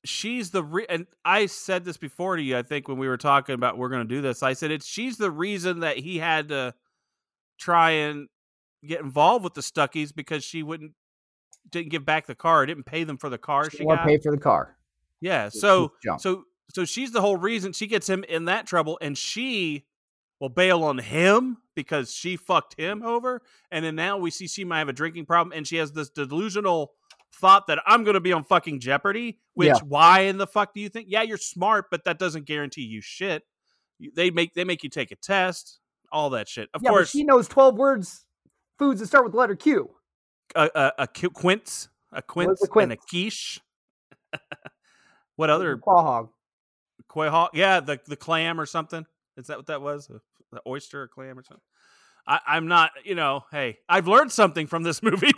she's 0.04 0.50
the 0.50 0.62
re- 0.62 0.86
and 0.88 1.06
I 1.24 1.46
said 1.46 1.84
this 1.84 1.96
before 1.96 2.36
to 2.36 2.42
you. 2.42 2.56
I 2.56 2.62
think 2.62 2.88
when 2.88 2.98
we 2.98 3.08
were 3.08 3.16
talking 3.16 3.54
about 3.54 3.78
we're 3.78 3.88
going 3.88 4.06
to 4.06 4.14
do 4.14 4.20
this, 4.20 4.42
I 4.42 4.52
said 4.52 4.70
it's 4.70 4.86
she's 4.86 5.16
the 5.18 5.30
reason 5.30 5.80
that 5.80 5.96
he 5.98 6.18
had 6.18 6.48
to 6.48 6.74
try 7.58 7.90
and 7.90 8.28
get 8.86 9.00
involved 9.00 9.42
with 9.44 9.54
the 9.54 9.60
Stuckies 9.60 10.14
because 10.14 10.44
she 10.44 10.62
wouldn't 10.62 10.92
didn't 11.70 11.90
give 11.90 12.04
back 12.04 12.26
the 12.26 12.34
car, 12.34 12.64
didn't 12.66 12.86
pay 12.86 13.04
them 13.04 13.18
for 13.18 13.28
the 13.28 13.38
car 13.38 13.68
she 13.70 13.84
or 13.84 13.96
got. 13.96 14.06
pay 14.06 14.18
for 14.18 14.30
the 14.32 14.40
car. 14.40 14.76
Yeah. 15.20 15.48
So 15.48 15.92
so 16.18 16.44
so 16.70 16.84
she's 16.84 17.12
the 17.12 17.20
whole 17.20 17.36
reason 17.36 17.72
she 17.72 17.86
gets 17.86 18.08
him 18.08 18.24
in 18.24 18.46
that 18.46 18.66
trouble, 18.66 18.98
and 19.00 19.16
she 19.16 19.86
will 20.40 20.48
bail 20.48 20.84
on 20.84 20.98
him 20.98 21.58
because 21.74 22.12
she 22.12 22.36
fucked 22.36 22.78
him 22.78 23.02
over. 23.02 23.42
And 23.70 23.84
then 23.84 23.96
now 23.96 24.18
we 24.18 24.30
see 24.30 24.46
she 24.46 24.64
might 24.64 24.78
have 24.80 24.88
a 24.88 24.92
drinking 24.92 25.26
problem, 25.26 25.56
and 25.56 25.66
she 25.66 25.76
has 25.76 25.92
this 25.92 26.10
delusional 26.10 26.92
thought 27.34 27.66
that 27.66 27.80
I'm 27.86 28.04
going 28.04 28.14
to 28.14 28.20
be 28.20 28.32
on 28.32 28.44
fucking 28.44 28.80
Jeopardy. 28.80 29.38
Which 29.54 29.68
Yeah. 29.68 29.78
why 29.86 30.20
in 30.20 30.38
the 30.38 30.46
fuck 30.46 30.74
do 30.74 30.80
you 30.80 30.88
think? 30.88 31.06
Yeah, 31.10 31.22
you're 31.22 31.36
smart, 31.36 31.86
but 31.90 32.04
that 32.04 32.18
doesn't 32.18 32.46
guarantee 32.46 32.82
you 32.82 33.00
shit. 33.00 33.44
They 34.14 34.30
make 34.30 34.54
they 34.54 34.64
make 34.64 34.84
you 34.84 34.90
take 34.90 35.10
a 35.10 35.16
test, 35.16 35.80
all 36.12 36.30
that 36.30 36.48
shit. 36.48 36.68
Of 36.72 36.82
yeah, 36.82 36.90
course, 36.90 37.12
but 37.12 37.18
she 37.18 37.24
knows 37.24 37.48
twelve 37.48 37.76
words, 37.76 38.26
foods 38.78 39.00
that 39.00 39.08
start 39.08 39.24
with 39.24 39.32
the 39.32 39.38
letter 39.38 39.56
Q. 39.56 39.90
a, 40.54 40.70
a, 40.74 40.92
a 40.98 41.08
quince, 41.08 41.88
a 42.12 42.22
quince, 42.22 42.62
a 42.62 42.78
and 42.78 42.92
a 42.92 42.96
quiche. 42.96 43.60
what 45.36 45.50
other 45.50 45.76
quahog? 45.76 46.28
Yeah 47.54 47.80
the 47.80 48.00
the 48.06 48.16
clam 48.16 48.60
or 48.60 48.66
something? 48.66 49.06
Is 49.36 49.46
that 49.48 49.56
what 49.58 49.66
that 49.66 49.82
was? 49.82 50.06
The 50.50 50.60
oyster 50.66 51.02
or 51.02 51.08
clam 51.08 51.38
or 51.38 51.42
something? 51.42 51.62
I, 52.26 52.40
i'm 52.46 52.68
not 52.68 52.90
you 53.04 53.14
know 53.14 53.44
hey 53.50 53.78
i've 53.88 54.06
learned 54.06 54.30
something 54.32 54.66
from 54.66 54.82
this 54.82 55.02
movie 55.02 55.32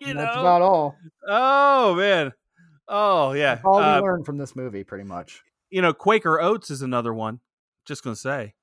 you 0.00 0.08
And 0.08 0.16
know? 0.18 0.24
That's 0.24 0.36
about 0.36 0.62
all. 0.62 0.96
oh 1.26 1.94
man. 1.96 2.32
Oh 2.86 3.32
yeah 3.32 3.54
That's 3.56 3.64
all 3.64 3.78
we 3.78 3.84
Uh, 3.84 4.00
learned 4.00 4.26
from 4.26 4.38
this 4.38 4.54
movie, 4.54 4.84
pretty 4.84 5.04
much. 5.04 5.42
you 5.70 5.82
know 5.82 5.92
quaker 5.92 6.40
oats 6.40 6.70
is 6.70 6.82
another 6.82 7.12
one. 7.12 7.40
Just 7.84 8.04
gonna 8.04 8.14
say. 8.16 8.54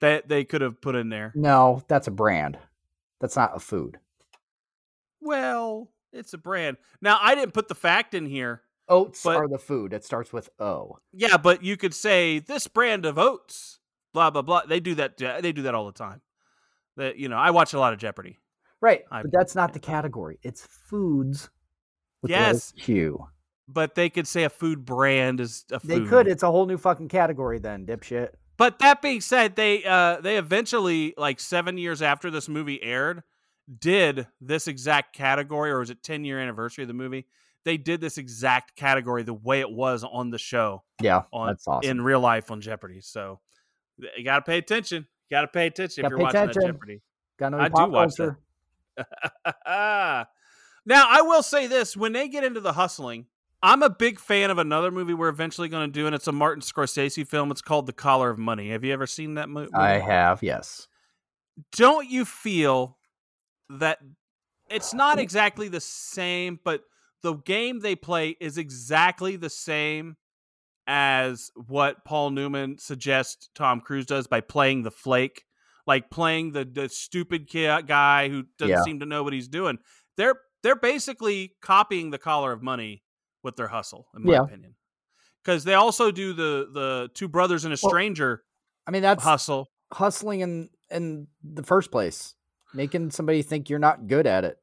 That 0.00 0.28
they 0.28 0.44
could 0.44 0.60
have 0.60 0.80
put 0.82 0.96
in 0.96 1.08
there. 1.08 1.32
No, 1.34 1.82
that's 1.88 2.08
a 2.08 2.10
brand. 2.10 2.58
That's 3.20 3.36
not 3.36 3.56
a 3.56 3.60
food. 3.60 3.98
well 5.20 5.90
it's 6.12 6.32
a 6.34 6.38
brand. 6.38 6.76
Now 7.00 7.18
i 7.22 7.34
didn't 7.34 7.54
put 7.54 7.68
the 7.68 7.74
fact 7.74 8.12
in 8.14 8.26
here 8.26 8.60
Oats 8.88 9.22
But- 9.22 9.36
are 9.36 9.48
the 9.48 9.58
food. 9.58 9.92
It 9.92 10.04
starts 10.04 10.32
with 10.32 10.50
O. 10.60 10.98
yeah 11.12 11.36
but 11.36 11.62
you 11.62 11.76
could 11.76 11.94
say 11.94 12.38
this 12.38 12.66
brand 12.68 13.06
of 13.06 13.18
oats 13.18 13.78
blah 14.12 14.30
blah 14.30 14.42
blah 14.42 14.62
they 14.66 14.80
do 14.80 14.94
that 14.96 15.16
they 15.16 15.52
do 15.52 15.62
that 15.62 15.74
all 15.74 15.86
the 15.86 15.92
time 15.92 16.20
that 16.96 17.16
you 17.16 17.28
know 17.28 17.36
i 17.36 17.50
watch 17.50 17.72
a 17.74 17.78
lot 17.78 17.92
of 17.92 17.98
jeopardy 17.98 18.38
Right, 18.80 19.02
I- 19.10 19.22
but 19.22 19.32
that's 19.32 19.54
not 19.54 19.72
the 19.72 19.78
category. 19.78 20.38
It's 20.42 20.66
foods. 20.66 21.48
With 22.20 22.28
the 22.30 22.36
Yes. 22.36 22.72
Q. 22.72 23.26
but 23.66 23.94
they 23.94 24.10
could 24.10 24.28
say 24.28 24.44
a 24.44 24.50
food 24.50 24.84
brand 24.84 25.40
is 25.40 25.64
a 25.72 25.80
food. 25.80 25.88
They 25.88 26.00
could. 26.06 26.28
It's 26.28 26.42
a 26.42 26.50
whole 26.50 26.66
new 26.66 26.76
fucking 26.76 27.08
category 27.08 27.58
then, 27.58 27.86
dipshit. 27.86 28.30
But 28.58 28.78
that 28.80 29.00
being 29.00 29.22
said, 29.22 29.56
they 29.56 29.82
uh 29.84 30.20
they 30.20 30.36
eventually 30.36 31.14
like 31.16 31.40
7 31.40 31.78
years 31.78 32.02
after 32.02 32.30
this 32.30 32.46
movie 32.48 32.82
aired 32.82 33.22
did 33.78 34.26
this 34.42 34.68
exact 34.68 35.16
category 35.16 35.70
or 35.70 35.78
was 35.78 35.88
it 35.88 36.02
10 36.02 36.24
year 36.26 36.38
anniversary 36.38 36.84
of 36.84 36.88
the 36.88 36.92
movie? 36.94 37.26
They 37.64 37.76
did 37.76 38.00
this 38.00 38.18
exact 38.18 38.76
category 38.76 39.22
the 39.22 39.34
way 39.34 39.60
it 39.60 39.70
was 39.70 40.04
on 40.04 40.30
the 40.30 40.38
show 40.38 40.82
Yeah, 41.00 41.22
on 41.32 41.48
that's 41.48 41.66
awesome. 41.66 41.90
in 41.90 42.00
real 42.02 42.20
life 42.20 42.50
on 42.50 42.60
Jeopardy. 42.60 43.00
So 43.00 43.40
you 44.16 44.24
got 44.24 44.36
to 44.36 44.42
pay 44.42 44.58
attention. 44.58 45.06
You 45.30 45.34
got 45.36 45.42
to 45.42 45.48
pay 45.48 45.66
attention 45.66 46.02
Gotta 46.02 46.14
if 46.14 46.18
you're 46.18 46.24
watching 46.24 46.40
attention. 46.42 46.60
that 46.62 46.66
Jeopardy. 46.72 47.02
Got 47.38 47.52
no 47.52 47.58
I 47.58 47.68
do 47.68 47.86
watch 47.90 48.16
culture. 48.16 48.38
now, 49.66 50.26
I 51.08 51.22
will 51.22 51.42
say 51.42 51.66
this: 51.66 51.96
when 51.96 52.12
they 52.12 52.28
get 52.28 52.44
into 52.44 52.60
the 52.60 52.74
hustling, 52.74 53.26
I'm 53.62 53.82
a 53.82 53.90
big 53.90 54.20
fan 54.20 54.50
of 54.50 54.58
another 54.58 54.90
movie 54.90 55.14
we're 55.14 55.28
eventually 55.28 55.68
going 55.68 55.88
to 55.88 55.92
do, 55.92 56.06
and 56.06 56.14
it's 56.14 56.28
a 56.28 56.32
Martin 56.32 56.62
Scorsese 56.62 57.26
film. 57.26 57.50
It's 57.50 57.62
called 57.62 57.86
The 57.86 57.92
Color 57.92 58.30
of 58.30 58.38
Money. 58.38 58.70
Have 58.70 58.84
you 58.84 58.92
ever 58.92 59.06
seen 59.06 59.34
that 59.34 59.48
movie? 59.48 59.72
I 59.74 59.98
have, 59.98 60.42
yes. 60.42 60.86
Don't 61.72 62.08
you 62.08 62.24
feel 62.24 62.98
that 63.70 63.98
it's 64.68 64.92
not 64.92 65.18
exactly 65.18 65.68
the 65.68 65.80
same, 65.80 66.60
but 66.62 66.82
the 67.24 67.34
game 67.34 67.80
they 67.80 67.96
play 67.96 68.36
is 68.40 68.56
exactly 68.58 69.34
the 69.36 69.50
same 69.50 70.16
as 70.86 71.50
what 71.56 72.04
Paul 72.04 72.30
Newman 72.30 72.76
suggests 72.78 73.48
Tom 73.54 73.80
Cruise 73.80 74.04
does 74.06 74.26
by 74.26 74.40
playing 74.42 74.82
the 74.82 74.90
flake, 74.90 75.42
like 75.86 76.10
playing 76.10 76.52
the 76.52 76.64
the 76.64 76.88
stupid 76.88 77.48
kid 77.48 77.86
guy 77.86 78.28
who 78.28 78.44
doesn't 78.58 78.76
Yeah. 78.76 78.82
seem 78.84 79.00
to 79.00 79.06
know 79.06 79.22
what 79.24 79.32
he's 79.32 79.48
doing. 79.48 79.78
They're 80.16 80.36
they're 80.62 80.76
basically 80.76 81.56
copying 81.62 82.10
the 82.10 82.18
Color 82.18 82.52
of 82.52 82.62
Money 82.62 83.02
with 83.42 83.56
their 83.56 83.68
hustle, 83.68 84.06
in 84.14 84.22
my 84.24 84.32
Yeah. 84.34 84.42
opinion. 84.42 84.76
Because 85.42 85.64
they 85.64 85.74
also 85.74 86.10
do 86.10 86.34
the 86.34 86.68
the 86.72 87.08
two 87.14 87.28
brothers 87.28 87.64
and 87.64 87.72
a 87.72 87.78
Well, 87.82 87.90
stranger 87.90 88.44
I 88.86 88.90
mean, 88.90 89.02
that's 89.02 89.24
hustle. 89.24 89.70
hustling 89.92 90.40
in 90.40 90.68
in 90.90 91.28
the 91.42 91.62
first 91.62 91.90
place, 91.90 92.34
making 92.74 93.10
somebody 93.10 93.40
think 93.40 93.70
you're 93.70 93.78
not 93.78 94.06
good 94.06 94.26
at 94.26 94.44
it 94.44 94.58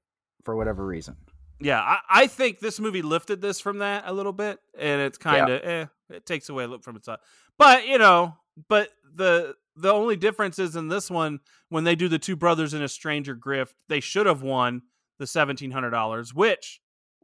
for 0.45 0.55
whatever 0.55 0.85
reason. 0.85 1.17
Yeah, 1.61 1.79
I, 1.79 1.99
I 2.09 2.27
think 2.27 2.59
this 2.59 2.79
movie 2.79 3.01
lifted 3.01 3.41
this 3.41 3.59
from 3.59 3.79
that 3.79 4.03
a 4.07 4.13
little 4.13 4.33
bit, 4.33 4.59
and 4.77 5.01
it's 5.01 5.17
kind 5.17 5.49
of 5.49 5.63
eh, 5.63 5.85
it 6.09 6.25
takes 6.25 6.49
away 6.49 6.63
a 6.63 6.67
little 6.67 6.81
from 6.81 6.95
its. 6.95 7.07
uh, 7.07 7.17
But 7.57 7.87
you 7.87 7.97
know, 7.97 8.35
but 8.67 8.89
the 9.15 9.55
the 9.75 9.91
only 9.91 10.15
difference 10.15 10.59
is 10.59 10.75
in 10.75 10.87
this 10.87 11.09
one 11.09 11.39
when 11.69 11.83
they 11.83 11.95
do 11.95 12.07
the 12.07 12.19
two 12.19 12.35
brothers 12.35 12.73
in 12.73 12.81
a 12.81 12.87
stranger 12.87 13.35
grift, 13.35 13.73
they 13.89 13.99
should 13.99 14.25
have 14.25 14.41
won 14.41 14.81
the 15.19 15.27
seventeen 15.27 15.71
hundred 15.71 15.91
dollars. 15.91 16.33
Which 16.33 16.81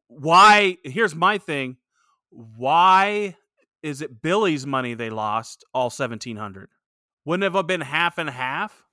why? 0.08 0.78
Here's 0.84 1.16
my 1.16 1.40
thing: 1.40 1.78
why 2.30 3.36
is 3.82 4.02
it 4.02 4.22
Billy's 4.22 4.68
money 4.68 4.94
they 4.94 5.10
lost 5.10 5.66
all 5.74 5.90
seventeen 5.90 6.38
hundred? 6.38 6.70
Wouldn't 7.26 7.44
it 7.44 7.56
have 7.56 7.68
been 7.68 7.82
half 7.82 8.18
and 8.18 8.30
half? 8.30 8.84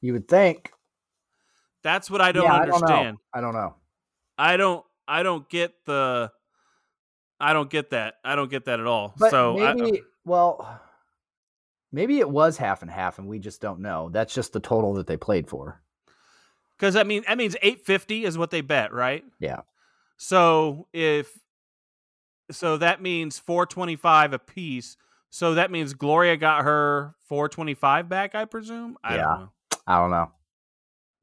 You 0.00 0.12
would 0.12 0.28
think. 0.28 0.70
That's 1.82 2.10
what 2.10 2.20
I 2.20 2.32
don't 2.32 2.44
yeah, 2.44 2.60
understand. 2.60 3.18
I 3.32 3.40
don't 3.40 3.52
know. 3.52 3.58
I 3.58 3.62
don't 3.62 3.70
know. 3.70 3.74
I 4.38 4.56
don't 4.56 4.84
I 5.06 5.22
don't 5.22 5.48
get 5.48 5.72
the 5.86 6.30
I 7.40 7.52
don't 7.52 7.70
get 7.70 7.90
that. 7.90 8.14
I 8.24 8.36
don't 8.36 8.50
get 8.50 8.66
that 8.66 8.80
at 8.80 8.86
all. 8.86 9.14
But 9.18 9.30
so 9.30 9.58
I- 9.58 9.72
uh 9.72 9.90
well, 10.24 10.80
maybe 11.92 12.18
it 12.18 12.30
was 12.30 12.56
half 12.56 12.80
and 12.82 12.90
half, 12.90 13.18
and 13.18 13.28
we 13.28 13.38
just 13.38 13.60
don't 13.60 13.80
know. 13.80 14.08
That's 14.10 14.32
just 14.32 14.52
the 14.54 14.60
total 14.60 14.94
that 14.94 15.06
they 15.06 15.16
played 15.16 15.48
for. 15.48 15.82
cuz 16.78 16.96
I 16.96 17.02
mean 17.02 17.24
that 17.28 17.36
means 17.38 17.56
850 17.62 18.24
is 18.24 18.38
what 18.38 18.50
they 18.50 18.60
bet, 18.60 18.92
right? 18.92 19.24
Yeah. 19.38 19.60
So 20.16 20.86
if 20.92 21.38
so 22.50 22.76
that 22.78 23.00
means 23.02 23.38
425 23.38 24.32
a 24.34 24.38
piece. 24.38 24.96
So 25.30 25.54
that 25.54 25.70
means 25.70 25.94
Gloria 25.94 26.36
got 26.36 26.62
her 26.64 27.14
425 27.28 28.08
back, 28.08 28.34
I 28.34 28.44
presume. 28.44 28.96
I 29.02 29.16
Yeah. 29.16 29.22
don't 29.24 29.40
know. 29.40 29.50
I 29.86 29.98
don't 29.98 30.10
know. 30.10 30.30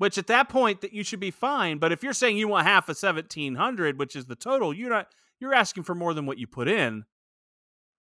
Which 0.02 0.18
at 0.18 0.26
that 0.26 0.50
point 0.50 0.82
that 0.82 0.94
you 0.94 1.04
should 1.04 1.20
be 1.20 1.30
fine, 1.30 1.78
but 1.78 1.92
if 1.92 2.02
you're 2.02 2.12
saying 2.12 2.36
you 2.36 2.48
want 2.48 2.66
half 2.66 2.86
of 2.86 2.98
1700, 3.00 4.00
which 4.00 4.16
is 4.16 4.26
the 4.26 4.36
total, 4.36 4.74
you're 4.74 4.90
not 4.90 5.06
you're 5.40 5.54
asking 5.54 5.84
for 5.84 5.94
more 5.94 6.16
than 6.16 6.26
what 6.26 6.40
you 6.40 6.48
put 6.48 6.68
in. 6.68 7.04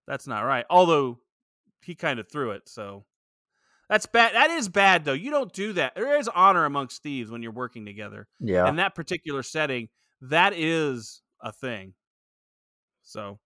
That's 0.06 0.26
not 0.26 0.42
right. 0.42 0.66
Although 0.68 1.20
he 1.80 1.94
kind 1.94 2.20
of 2.20 2.30
threw 2.30 2.50
it, 2.50 2.68
so 2.68 3.06
that's 3.88 4.04
bad. 4.04 4.34
That 4.34 4.50
is 4.50 4.68
bad 4.68 5.06
though. 5.06 5.14
You 5.14 5.30
don't 5.30 5.50
do 5.54 5.72
that. 5.72 5.94
There 5.94 6.18
is 6.18 6.28
honor 6.28 6.66
amongst 6.66 7.02
thieves 7.02 7.30
when 7.30 7.42
you're 7.42 7.50
working 7.50 7.86
together. 7.86 8.28
Yeah. 8.40 8.68
In 8.68 8.76
that 8.76 8.94
particular 8.94 9.42
setting, 9.42 9.88
that 10.20 10.52
is 10.54 11.22
a 11.40 11.50
thing. 11.50 11.94
So, 13.04 13.38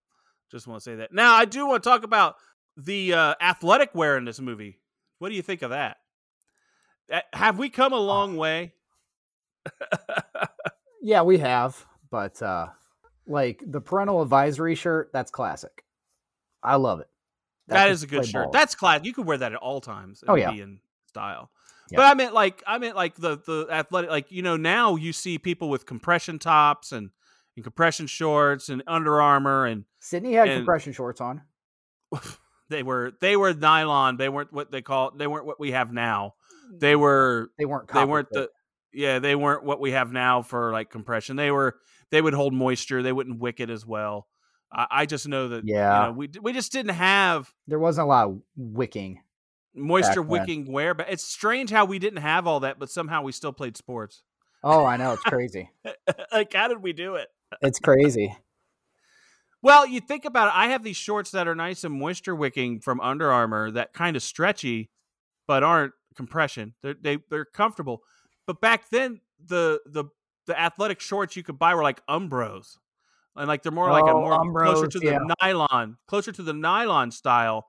just 0.50 0.66
want 0.66 0.80
to 0.80 0.90
say 0.90 0.96
that. 0.96 1.12
Now, 1.12 1.36
I 1.36 1.44
do 1.44 1.68
want 1.68 1.84
to 1.84 1.88
talk 1.88 2.02
about 2.02 2.34
the 2.76 3.14
uh, 3.14 3.34
athletic 3.40 3.94
wear 3.94 4.16
in 4.16 4.24
this 4.24 4.40
movie. 4.40 4.80
What 5.20 5.28
do 5.28 5.36
you 5.36 5.42
think 5.42 5.62
of 5.62 5.70
that? 5.70 5.98
Uh, 7.12 7.20
Have 7.32 7.58
we 7.58 7.68
come 7.70 7.92
a 7.92 7.98
long 7.98 8.36
way? 8.36 8.72
Yeah, 11.02 11.22
we 11.22 11.38
have, 11.38 11.86
but 12.10 12.42
uh 12.42 12.66
like 13.26 13.62
the 13.66 13.80
parental 13.80 14.20
advisory 14.20 14.74
shirt, 14.74 15.10
that's 15.12 15.30
classic. 15.30 15.84
I 16.62 16.76
love 16.76 17.00
it. 17.00 17.08
that 17.68 17.84
can 17.84 17.92
is 17.92 18.02
a 18.02 18.06
good 18.06 18.26
shirt. 18.26 18.44
ball. 18.44 18.52
That's 18.52 18.74
class. 18.74 19.00
You 19.04 19.14
could 19.14 19.24
wear 19.26 19.38
that 19.38 19.52
at 19.52 19.58
all 19.58 19.80
times. 19.80 20.22
Oh, 20.28 20.34
yeah. 20.34 20.50
in 20.50 20.80
style. 21.06 21.50
But 21.92 22.02
I 22.04 22.14
meant 22.14 22.34
like 22.34 22.62
I 22.66 22.76
meant 22.78 22.96
like 22.96 23.16
the 23.16 23.38
the 23.38 23.66
athletic 23.70 24.10
like 24.10 24.30
you 24.30 24.42
know 24.42 24.56
now 24.58 24.96
you 24.96 25.12
see 25.12 25.38
people 25.38 25.70
with 25.70 25.86
compression 25.86 26.38
tops 26.38 26.92
and, 26.92 27.10
and 27.56 27.64
compression 27.64 28.06
shorts 28.06 28.68
and 28.68 28.82
Under 28.86 29.20
Armour 29.22 29.66
and 29.66 29.84
Sidney 30.00 30.34
had 30.34 30.48
and- 30.48 30.58
compression 30.58 30.92
shorts 30.92 31.20
on. 31.20 31.40
they 32.68 32.82
were 32.82 33.12
they 33.20 33.36
were 33.36 33.54
nylon. 33.54 34.18
They 34.18 34.28
weren't 34.28 34.52
what 34.52 34.70
they 34.70 34.82
call 34.82 35.12
they 35.12 35.26
weren't 35.26 35.46
what 35.46 35.58
we 35.58 35.70
have 35.72 35.92
now. 35.92 36.34
They 36.70 36.96
were 36.96 37.50
They 37.58 37.64
weren't. 37.64 37.88
they 37.92 38.04
weren't 38.04 38.28
the 38.30 38.48
yeah 38.92 39.18
they 39.20 39.34
weren't 39.36 39.64
what 39.64 39.80
we 39.80 39.92
have 39.92 40.12
now 40.12 40.42
for 40.42 40.72
like 40.72 40.90
compression. 40.90 41.36
They 41.36 41.50
were 41.50 41.76
they 42.10 42.20
would 42.22 42.34
hold 42.34 42.52
moisture. 42.54 43.02
They 43.02 43.12
wouldn't 43.12 43.38
wick 43.40 43.60
it 43.60 43.70
as 43.70 43.84
well. 43.86 44.26
I, 44.72 44.86
I 44.90 45.06
just 45.06 45.26
know 45.28 45.48
that 45.48 45.62
Yeah. 45.66 46.00
you 46.00 46.06
know, 46.06 46.12
we 46.18 46.30
we 46.42 46.52
just 46.52 46.72
didn't 46.72 46.94
have 46.94 47.52
There 47.66 47.78
wasn't 47.78 48.06
a 48.06 48.08
lot 48.08 48.28
of 48.28 48.40
wicking. 48.56 49.20
moisture 49.74 50.22
wicking 50.22 50.70
wear. 50.72 50.94
But 50.94 51.10
it's 51.10 51.24
strange 51.24 51.70
how 51.70 51.84
we 51.84 51.98
didn't 51.98 52.22
have 52.22 52.46
all 52.46 52.60
that, 52.60 52.78
but 52.78 52.90
somehow 52.90 53.22
we 53.22 53.32
still 53.32 53.52
played 53.52 53.76
sports. 53.76 54.22
Oh, 54.62 54.84
I 54.84 54.96
know 54.96 55.12
it's 55.12 55.22
crazy. 55.22 55.70
like 56.32 56.52
how 56.52 56.68
did 56.68 56.82
we 56.82 56.92
do 56.92 57.14
it? 57.16 57.28
it's 57.62 57.78
crazy. 57.80 58.36
Well, 59.62 59.86
you 59.86 60.00
think 60.00 60.24
about 60.24 60.48
it. 60.48 60.54
I 60.56 60.68
have 60.68 60.82
these 60.82 60.96
shorts 60.96 61.32
that 61.32 61.46
are 61.46 61.54
nice 61.54 61.84
and 61.84 61.94
moisture 61.94 62.34
wicking 62.34 62.80
from 62.80 62.98
Under 63.00 63.30
Armour 63.30 63.70
that 63.72 63.92
kind 63.92 64.16
of 64.16 64.22
stretchy, 64.22 64.90
but 65.46 65.62
aren't 65.62 65.92
compression. 66.16 66.74
They're 66.82 66.94
they, 67.00 67.18
they're 67.30 67.44
comfortable. 67.44 68.02
But 68.46 68.60
back 68.60 68.90
then, 68.90 69.20
the 69.44 69.80
the 69.86 70.04
the 70.46 70.58
athletic 70.58 71.00
shorts 71.00 71.36
you 71.36 71.42
could 71.42 71.58
buy 71.58 71.74
were 71.74 71.82
like 71.82 72.04
Umbros, 72.06 72.78
and 73.36 73.48
like 73.48 73.62
they're 73.62 73.72
more 73.72 73.90
like 73.90 74.04
a 74.06 74.10
Oh, 74.10 74.20
more 74.44 74.64
closer 74.64 74.88
to 74.88 74.98
the 74.98 75.06
yeah. 75.06 75.18
nylon, 75.42 75.96
closer 76.06 76.32
to 76.32 76.42
the 76.42 76.52
nylon 76.52 77.10
style 77.10 77.68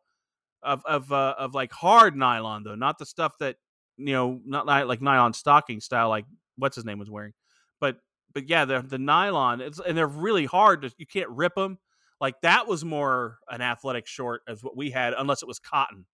of 0.64 0.84
of 0.86 1.12
uh, 1.12 1.36
of 1.38 1.54
like 1.54 1.72
hard 1.72 2.16
nylon 2.16 2.64
though, 2.64 2.76
not 2.76 2.98
the 2.98 3.06
stuff 3.06 3.34
that 3.40 3.58
you 3.98 4.14
know, 4.14 4.42
not 4.46 4.66
like 4.66 5.02
nylon 5.02 5.34
stocking 5.34 5.80
style 5.80 6.10
like 6.10 6.26
what's 6.58 6.76
his 6.76 6.86
name 6.86 7.00
was 7.00 7.10
wearing, 7.10 7.34
but 7.80 7.98
but 8.34 8.50
yeah, 8.50 8.66
the 8.66 8.82
the 8.82 8.98
nylon 8.98 9.62
it's 9.62 9.80
and 9.80 9.98
they're 9.98 10.08
really 10.08 10.46
hard 10.46 10.82
to 10.84 10.92
you 10.98 11.06
can't 11.06 11.30
rip 11.30 11.56
them. 11.56 11.78
Like 12.20 12.42
that 12.42 12.68
was 12.68 12.86
more 12.86 13.40
an 13.50 13.62
athletic 13.62 14.08
short 14.08 14.42
as 14.48 14.64
what 14.64 14.78
we 14.78 14.92
had, 14.92 15.14
unless 15.14 15.42
it 15.42 15.48
was 15.48 15.60
cotton, 15.60 16.06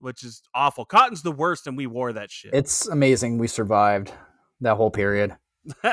which 0.00 0.22
is 0.24 0.42
awful. 0.54 0.84
Cotton's 0.84 1.22
the 1.22 1.32
worst, 1.32 1.66
and 1.66 1.76
we 1.76 1.86
wore 1.86 2.12
that 2.12 2.30
shit. 2.30 2.54
It's 2.54 2.86
amazing 2.86 3.38
we 3.38 3.46
survived 3.48 4.12
that 4.60 4.76
whole 4.76 4.90
period. 4.90 5.36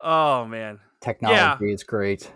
oh 0.00 0.44
man. 0.46 0.80
Technology 1.00 1.72
is 1.72 1.84
great. 1.84 2.30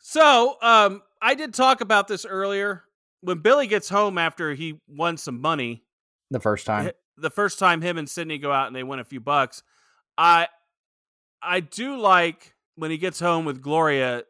So, 0.00 0.56
um, 0.62 1.02
I 1.20 1.34
did 1.34 1.54
talk 1.54 1.80
about 1.80 2.08
this 2.08 2.24
earlier. 2.24 2.84
When 3.20 3.38
Billy 3.38 3.66
gets 3.66 3.88
home 3.88 4.16
after 4.18 4.54
he 4.54 4.80
won 4.88 5.16
some 5.16 5.40
money, 5.40 5.84
The 6.30 6.40
first 6.40 6.66
time. 6.66 6.90
the 7.16 7.30
first 7.30 7.58
time 7.58 7.80
him 7.82 7.98
and 7.98 8.08
Sidney 8.08 8.38
go 8.38 8.52
out 8.52 8.68
and 8.68 8.76
they 8.76 8.84
win 8.84 8.98
a 9.00 9.04
few 9.04 9.20
bucks, 9.20 9.62
I 10.16 10.48
I 11.42 11.60
do 11.60 11.96
like 11.98 12.54
when 12.76 12.90
he 12.90 12.98
gets 12.98 13.18
home 13.20 13.44
with 13.44 13.60
Gloria. 13.62 14.24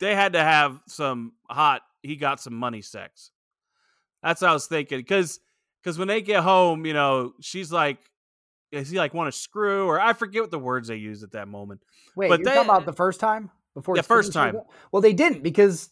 They 0.00 0.14
had 0.14 0.32
to 0.34 0.42
have 0.42 0.80
some 0.88 1.32
hot. 1.48 1.82
He 2.02 2.16
got 2.16 2.40
some 2.40 2.54
money 2.54 2.82
sex. 2.82 3.30
That's 4.22 4.40
what 4.42 4.50
I 4.50 4.52
was 4.52 4.66
thinking 4.66 4.98
because 4.98 5.40
because 5.82 5.98
when 5.98 6.08
they 6.08 6.22
get 6.22 6.42
home, 6.42 6.86
you 6.86 6.94
know, 6.94 7.32
she's 7.40 7.72
like, 7.72 7.98
is 8.70 8.90
he 8.90 8.98
like 8.98 9.14
want 9.14 9.32
to 9.32 9.38
screw 9.38 9.86
or 9.86 10.00
I 10.00 10.12
forget 10.12 10.42
what 10.42 10.50
the 10.50 10.58
words 10.58 10.88
they 10.88 10.96
used 10.96 11.22
at 11.22 11.32
that 11.32 11.48
moment. 11.48 11.80
Wait, 12.16 12.28
but 12.28 12.44
they- 12.44 12.54
talking 12.54 12.70
about 12.70 12.86
the 12.86 12.92
first 12.92 13.20
time 13.20 13.50
before? 13.74 13.96
the 13.96 14.02
first 14.02 14.32
time. 14.32 14.56
Well, 14.90 15.02
they 15.02 15.12
didn't 15.12 15.42
because 15.42 15.90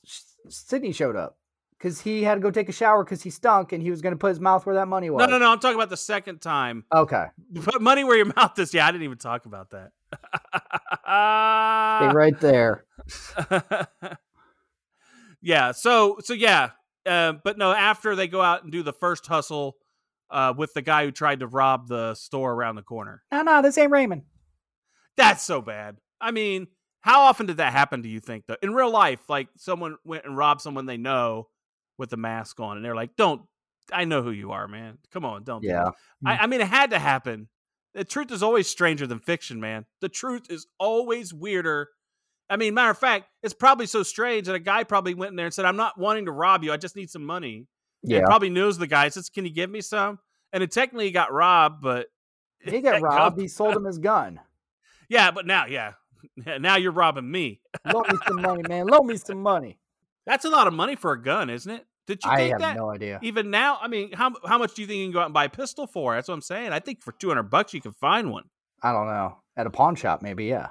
Sidney 0.48 0.92
showed 0.92 1.16
up 1.16 1.38
because 1.76 2.00
he 2.00 2.22
had 2.22 2.34
to 2.34 2.40
go 2.40 2.50
take 2.50 2.68
a 2.68 2.72
shower 2.72 3.04
because 3.04 3.22
he 3.22 3.30
stunk 3.30 3.72
and 3.72 3.82
he 3.82 3.90
was 3.90 4.00
going 4.02 4.12
to 4.12 4.18
put 4.18 4.28
his 4.28 4.40
mouth 4.40 4.66
where 4.66 4.74
that 4.76 4.86
money 4.86 5.10
was. 5.10 5.20
No, 5.20 5.26
no, 5.26 5.38
no. 5.38 5.50
I'm 5.50 5.58
talking 5.58 5.76
about 5.76 5.90
the 5.90 5.96
second 5.96 6.40
time. 6.40 6.84
Okay, 6.94 7.26
Put 7.62 7.80
money 7.82 8.04
where 8.04 8.16
your 8.16 8.32
mouth 8.36 8.58
is. 8.58 8.72
Yeah, 8.72 8.86
I 8.86 8.92
didn't 8.92 9.04
even 9.04 9.18
talk 9.18 9.46
about 9.46 9.70
that. 9.70 9.92
stay 11.02 12.14
right 12.16 12.38
there. 12.40 12.84
yeah. 15.42 15.72
So 15.72 16.18
so 16.20 16.34
yeah. 16.34 16.70
Uh, 17.10 17.34
but 17.44 17.58
no, 17.58 17.72
after 17.72 18.14
they 18.14 18.28
go 18.28 18.40
out 18.40 18.62
and 18.62 18.70
do 18.72 18.82
the 18.82 18.92
first 18.92 19.26
hustle 19.26 19.76
uh, 20.30 20.54
with 20.56 20.72
the 20.74 20.82
guy 20.82 21.04
who 21.04 21.10
tried 21.10 21.40
to 21.40 21.46
rob 21.46 21.88
the 21.88 22.14
store 22.14 22.52
around 22.52 22.76
the 22.76 22.82
corner. 22.82 23.22
No, 23.32 23.42
no, 23.42 23.62
this 23.62 23.76
ain't 23.76 23.90
Raymond. 23.90 24.22
That's 25.16 25.42
so 25.42 25.60
bad. 25.60 25.96
I 26.20 26.30
mean, 26.30 26.68
how 27.00 27.22
often 27.22 27.46
did 27.46 27.56
that 27.58 27.72
happen? 27.72 28.00
Do 28.02 28.08
you 28.08 28.20
think 28.20 28.44
though 28.46 28.56
in 28.62 28.72
real 28.74 28.90
life? 28.92 29.20
Like 29.28 29.48
someone 29.56 29.96
went 30.04 30.24
and 30.24 30.36
robbed 30.36 30.60
someone 30.60 30.86
they 30.86 30.96
know 30.96 31.48
with 31.98 32.12
a 32.12 32.16
mask 32.16 32.60
on, 32.60 32.76
and 32.76 32.84
they're 32.84 32.94
like, 32.94 33.16
"Don't." 33.16 33.42
I 33.92 34.04
know 34.04 34.22
who 34.22 34.30
you 34.30 34.52
are, 34.52 34.68
man. 34.68 34.98
Come 35.12 35.24
on, 35.24 35.42
don't. 35.42 35.62
do 35.62 35.68
Yeah. 35.68 35.90
that." 36.22 36.40
I, 36.40 36.44
I 36.44 36.46
mean, 36.46 36.60
it 36.60 36.68
had 36.68 36.90
to 36.90 36.98
happen. 37.00 37.48
The 37.94 38.04
truth 38.04 38.30
is 38.30 38.42
always 38.42 38.68
stranger 38.68 39.06
than 39.06 39.18
fiction, 39.18 39.58
man. 39.60 39.84
The 40.00 40.08
truth 40.08 40.46
is 40.48 40.66
always 40.78 41.34
weirder. 41.34 41.88
I 42.50 42.56
mean, 42.56 42.74
matter 42.74 42.90
of 42.90 42.98
fact, 42.98 43.26
it's 43.42 43.54
probably 43.54 43.86
so 43.86 44.02
strange 44.02 44.46
that 44.48 44.54
a 44.54 44.58
guy 44.60 44.82
probably 44.84 45.14
went 45.14 45.30
in 45.30 45.36
there 45.36 45.46
and 45.46 45.54
said, 45.54 45.64
"I'm 45.64 45.76
not 45.76 45.96
wanting 45.98 46.26
to 46.26 46.32
rob 46.32 46.64
you. 46.64 46.72
I 46.72 46.76
just 46.76 46.96
need 46.96 47.08
some 47.10 47.24
money." 47.24 47.66
Yeah, 48.02 48.18
And 48.18 48.26
probably 48.26 48.50
knows 48.50 48.76
the 48.78 48.86
guy. 48.86 49.08
Says, 49.08 49.28
"Can 49.30 49.44
you 49.44 49.52
give 49.52 49.70
me 49.70 49.80
some?" 49.80 50.18
And 50.52 50.62
it 50.62 50.70
technically 50.72 51.06
he 51.06 51.10
got 51.12 51.32
robbed, 51.32 51.80
but 51.80 52.08
he 52.60 52.80
got 52.80 53.00
robbed. 53.00 53.36
go- 53.36 53.42
He 53.42 53.48
sold 53.48 53.76
him 53.76 53.84
his 53.84 53.98
gun. 53.98 54.40
yeah, 55.08 55.30
but 55.30 55.46
now, 55.46 55.66
yeah, 55.66 55.92
now 56.58 56.76
you're 56.76 56.92
robbing 56.92 57.30
me. 57.30 57.60
Loan 57.92 58.04
me 58.10 58.18
some 58.26 58.42
money, 58.42 58.62
man. 58.68 58.86
Loan 58.88 59.06
me 59.06 59.16
some 59.16 59.40
money. 59.42 59.78
That's 60.26 60.44
a 60.44 60.50
lot 60.50 60.66
of 60.66 60.74
money 60.74 60.96
for 60.96 61.12
a 61.12 61.22
gun, 61.22 61.50
isn't 61.50 61.70
it? 61.70 61.86
Did 62.06 62.24
you 62.24 62.30
I 62.30 62.40
have 62.48 62.60
that? 62.60 62.76
no 62.76 62.90
idea. 62.90 63.20
Even 63.22 63.50
now, 63.50 63.78
I 63.80 63.86
mean, 63.86 64.10
how 64.12 64.32
how 64.44 64.58
much 64.58 64.74
do 64.74 64.82
you 64.82 64.88
think 64.88 64.98
you 64.98 65.04
can 65.06 65.12
go 65.12 65.20
out 65.20 65.26
and 65.26 65.34
buy 65.34 65.44
a 65.44 65.48
pistol 65.48 65.86
for? 65.86 66.14
That's 66.14 66.26
what 66.26 66.34
I'm 66.34 66.42
saying. 66.42 66.72
I 66.72 66.80
think 66.80 67.02
for 67.02 67.12
200 67.12 67.44
bucks 67.44 67.72
you 67.74 67.80
can 67.80 67.92
find 67.92 68.32
one. 68.32 68.44
I 68.82 68.92
don't 68.92 69.06
know. 69.06 69.36
At 69.56 69.66
a 69.66 69.70
pawn 69.70 69.94
shop, 69.94 70.20
maybe. 70.22 70.46
Yeah. 70.46 70.68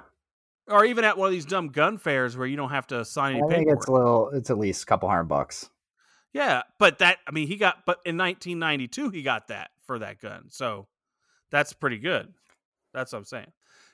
Or 0.70 0.84
even 0.84 1.04
at 1.04 1.18
one 1.18 1.26
of 1.26 1.32
these 1.32 1.44
dumb 1.44 1.68
gun 1.68 1.98
fairs 1.98 2.36
where 2.36 2.46
you 2.46 2.56
don't 2.56 2.70
have 2.70 2.86
to 2.88 3.04
sign 3.04 3.32
any 3.34 3.42
I 3.42 3.46
think 3.48 3.58
paperwork. 3.60 3.78
it's 3.78 3.88
a 3.88 3.92
little. 3.92 4.30
It's 4.30 4.50
at 4.50 4.58
least 4.58 4.82
a 4.84 4.86
couple 4.86 5.08
hundred 5.08 5.24
bucks. 5.24 5.68
Yeah, 6.32 6.62
but 6.78 6.98
that 7.00 7.18
I 7.26 7.32
mean, 7.32 7.48
he 7.48 7.56
got 7.56 7.78
but 7.86 7.98
in 8.04 8.16
1992 8.16 9.10
he 9.10 9.22
got 9.22 9.48
that 9.48 9.70
for 9.84 9.98
that 9.98 10.20
gun. 10.20 10.44
So 10.48 10.86
that's 11.50 11.72
pretty 11.72 11.98
good. 11.98 12.32
That's 12.94 13.12
what 13.12 13.18
I'm 13.18 13.24
saying. 13.24 13.50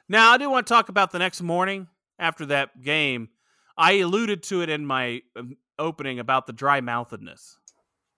Now, 0.08 0.32
I 0.32 0.38
do 0.38 0.48
want 0.50 0.66
to 0.66 0.72
talk 0.72 0.88
about 0.90 1.10
the 1.12 1.18
next 1.18 1.40
morning 1.40 1.88
after 2.18 2.46
that 2.46 2.82
game. 2.82 3.30
I 3.76 3.94
alluded 3.94 4.42
to 4.44 4.62
it 4.62 4.68
in 4.70 4.86
my 4.86 5.22
um, 5.34 5.56
opening 5.78 6.18
about 6.20 6.46
the 6.46 6.52
dry 6.52 6.80
mouthedness. 6.80 7.56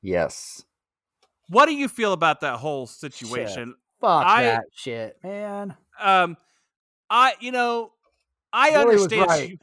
Yes. 0.03 0.65
What 1.49 1.67
do 1.67 1.75
you 1.75 1.89
feel 1.89 2.13
about 2.13 2.41
that 2.43 2.57
whole 2.57 2.87
situation? 2.87 3.75
Fuck 4.01 4.27
I- 4.27 4.43
that 4.43 4.65
shit, 4.75 5.17
man. 5.23 5.77
Um 6.01 6.37
I 7.11 7.35
you 7.41 7.53
know, 7.53 7.93
I 8.53 8.71
understand 8.71 9.27
right. 9.29 9.51
you- 9.51 9.59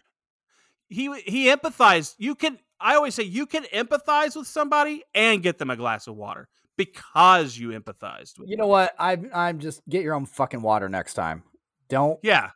he 0.88 1.22
he 1.22 1.48
empathized. 1.48 2.16
You 2.20 2.36
can 2.36 2.60
I 2.80 2.96
always 2.96 3.16
say 3.16 3.24
you 3.24 3.46
can 3.46 3.64
empathize 3.74 4.36
with 4.36 4.48
somebody 4.48 5.04
and 5.16 5.42
get 5.42 5.58
them 5.58 5.70
a 5.72 5.76
glass 5.76 6.08
of 6.08 6.16
water 6.16 6.48
because 6.78 7.58
you 7.58 7.70
empathized 7.70 8.38
with 8.38 8.50
You 8.50 8.56
them. 8.58 8.60
know 8.64 8.68
what? 8.68 8.94
I'm. 9.00 9.30
I'm 9.34 9.60
just 9.60 9.82
get 9.90 10.04
your 10.04 10.14
own 10.14 10.26
fucking 10.26 10.62
water 10.62 10.88
next 10.90 11.14
time. 11.16 11.44
Don't 11.90 12.20
Yeah. 12.22 12.52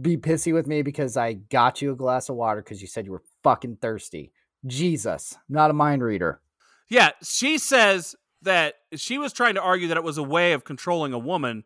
be 0.00 0.16
pissy 0.16 0.52
with 0.52 0.66
me 0.66 0.82
because 0.82 1.16
I 1.16 1.34
got 1.34 1.80
you 1.82 1.92
a 1.92 1.96
glass 1.96 2.28
of 2.28 2.36
water 2.36 2.62
because 2.62 2.80
you 2.80 2.88
said 2.88 3.04
you 3.06 3.12
were 3.12 3.22
fucking 3.44 3.76
thirsty. 3.76 4.32
Jesus, 4.66 5.34
I'm 5.36 5.54
not 5.54 5.70
a 5.70 5.74
mind 5.74 6.02
reader. 6.02 6.40
Yeah, 6.88 7.10
she 7.22 7.58
says 7.58 8.16
that 8.42 8.74
she 8.96 9.18
was 9.18 9.32
trying 9.32 9.54
to 9.54 9.62
argue 9.62 9.88
that 9.88 9.96
it 9.96 10.02
was 10.04 10.18
a 10.18 10.22
way 10.22 10.52
of 10.52 10.64
controlling 10.64 11.12
a 11.12 11.18
woman 11.18 11.64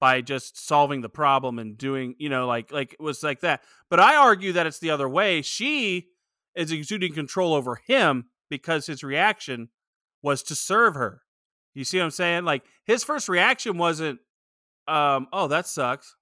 by 0.00 0.22
just 0.22 0.66
solving 0.66 1.02
the 1.02 1.08
problem 1.08 1.58
and 1.58 1.76
doing, 1.76 2.14
you 2.18 2.28
know, 2.28 2.46
like 2.46 2.72
like 2.72 2.94
it 2.94 3.00
was 3.00 3.22
like 3.22 3.40
that. 3.40 3.62
But 3.90 4.00
I 4.00 4.16
argue 4.16 4.52
that 4.54 4.66
it's 4.66 4.78
the 4.78 4.90
other 4.90 5.08
way. 5.08 5.42
She 5.42 6.08
is 6.56 6.72
exuding 6.72 7.12
control 7.12 7.54
over 7.54 7.76
him 7.86 8.26
because 8.48 8.86
his 8.86 9.04
reaction 9.04 9.68
was 10.22 10.42
to 10.44 10.54
serve 10.54 10.94
her. 10.94 11.22
You 11.74 11.84
see 11.84 11.98
what 11.98 12.04
I'm 12.04 12.10
saying? 12.10 12.44
Like 12.44 12.64
his 12.84 13.04
first 13.04 13.28
reaction 13.28 13.78
wasn't 13.78 14.20
um, 14.88 15.28
oh, 15.32 15.46
that 15.48 15.66
sucks. 15.66 16.16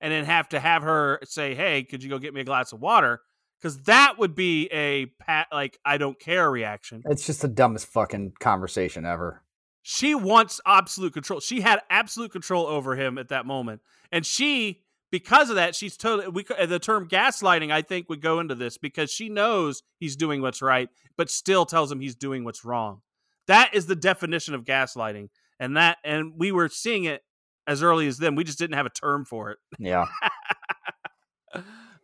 And 0.00 0.10
then 0.10 0.24
have 0.24 0.48
to 0.50 0.60
have 0.60 0.82
her 0.82 1.18
say, 1.24 1.54
"Hey, 1.54 1.82
could 1.82 2.02
you 2.02 2.08
go 2.08 2.18
get 2.18 2.32
me 2.32 2.40
a 2.40 2.44
glass 2.44 2.72
of 2.72 2.80
water?" 2.80 3.20
Cuz 3.60 3.76
that 3.82 4.18
would 4.18 4.34
be 4.34 4.68
a 4.72 5.06
pat 5.20 5.48
like 5.52 5.78
I 5.84 5.98
don't 5.98 6.18
care 6.18 6.50
reaction. 6.50 7.02
It's 7.04 7.26
just 7.26 7.42
the 7.42 7.48
dumbest 7.48 7.86
fucking 7.88 8.32
conversation 8.40 9.04
ever. 9.04 9.42
She 9.82 10.14
wants 10.14 10.60
absolute 10.66 11.12
control. 11.12 11.40
She 11.40 11.60
had 11.60 11.80
absolute 11.90 12.32
control 12.32 12.66
over 12.66 12.96
him 12.96 13.18
at 13.18 13.28
that 13.28 13.46
moment, 13.46 13.80
and 14.12 14.24
she, 14.26 14.82
because 15.10 15.50
of 15.50 15.56
that, 15.56 15.74
she's 15.74 15.96
totally. 15.96 16.28
We 16.28 16.44
c- 16.44 16.66
the 16.66 16.78
term 16.78 17.08
gaslighting, 17.08 17.70
I 17.72 17.82
think, 17.82 18.08
would 18.08 18.20
go 18.20 18.40
into 18.40 18.54
this 18.54 18.78
because 18.78 19.10
she 19.10 19.28
knows 19.28 19.82
he's 19.98 20.16
doing 20.16 20.42
what's 20.42 20.62
right, 20.62 20.88
but 21.16 21.30
still 21.30 21.64
tells 21.66 21.90
him 21.90 22.00
he's 22.00 22.14
doing 22.14 22.44
what's 22.44 22.64
wrong. 22.64 23.00
That 23.46 23.74
is 23.74 23.86
the 23.86 23.96
definition 23.96 24.54
of 24.54 24.64
gaslighting, 24.64 25.28
and 25.58 25.76
that, 25.76 25.98
and 26.04 26.34
we 26.36 26.52
were 26.52 26.68
seeing 26.68 27.04
it 27.04 27.22
as 27.66 27.82
early 27.82 28.06
as 28.06 28.18
then. 28.18 28.34
We 28.34 28.44
just 28.44 28.58
didn't 28.58 28.76
have 28.76 28.86
a 28.86 28.90
term 28.90 29.24
for 29.24 29.50
it. 29.50 29.58
Yeah. 29.78 30.06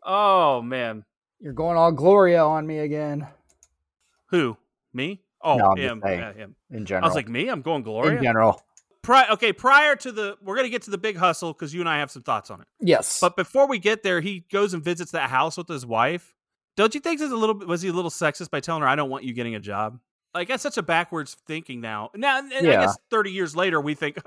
Oh 0.09 0.63
man, 0.63 1.05
You're 1.41 1.53
going 1.53 1.77
all 1.77 1.91
Gloria 1.91 2.45
on 2.45 2.65
me 2.67 2.79
again 2.79 3.27
who 4.31 4.57
me? 4.93 5.23
Oh, 5.43 5.57
No, 5.57 5.75
him. 5.75 6.03
Yeah, 6.05 6.33
him. 6.33 6.57
in 6.71 6.87
general. 6.87 7.05
I 7.05 7.09
was 7.09 7.15
like, 7.15 7.29
me? 7.29 7.49
I'm 7.49 7.63
going 7.63 7.83
Gloria. 7.83 8.17
in 8.19 8.23
general. 8.23 8.61
Pri- 9.03 9.29
okay, 9.31 9.53
prior 9.53 9.95
to 9.97 10.11
the, 10.11 10.37
we're 10.43 10.57
gonna 10.57 10.69
get 10.69 10.83
to 10.83 10.91
the 10.91 10.99
big 10.99 11.17
hustle 11.17 11.53
because 11.53 11.73
you 11.73 11.81
and 11.81 11.89
I 11.89 11.99
have 11.99 12.11
some 12.11 12.23
thoughts 12.23 12.51
on 12.51 12.61
it. 12.61 12.67
Yes. 12.81 13.21
But 13.21 13.37
before 13.37 13.69
we 13.69 13.79
get 13.79 14.03
there, 14.03 14.21
he 14.21 14.41
goes 14.51 14.75
and 14.75 14.83
visits 14.83 15.13
that 15.13 15.31
house 15.31 15.57
with 15.57 15.69
his 15.69 15.87
wife. 15.87 16.35
Don't 16.77 16.93
you 16.95 17.01
think 17.01 17.21
this 17.21 17.27
is 17.27 17.33
a 17.33 17.37
little 17.37 17.55
bit 17.55 17.69
was 17.69 17.83
he 17.83 17.89
a 17.89 17.93
little 17.93 18.11
sexist 18.11 18.51
by 18.51 18.59
telling 18.61 18.83
her 18.83 18.89
I 18.89 18.97
don't 18.97 19.09
want 19.09 19.23
you 19.25 19.33
getting 19.33 19.55
a 19.55 19.61
job? 19.61 20.01
Like 20.35 20.49
that's 20.49 20.63
such 20.63 20.77
a 20.77 20.83
backwards 20.83 21.37
thinking 21.47 21.81
now. 21.81 22.11
Now 22.17 22.39
and 22.41 22.53
I 22.53 22.61
Yeah. 22.61 22.81
guess 22.87 22.99
30 23.11 23.31
years 23.31 23.55
later 23.55 23.81
we 23.81 23.95
think 23.95 24.19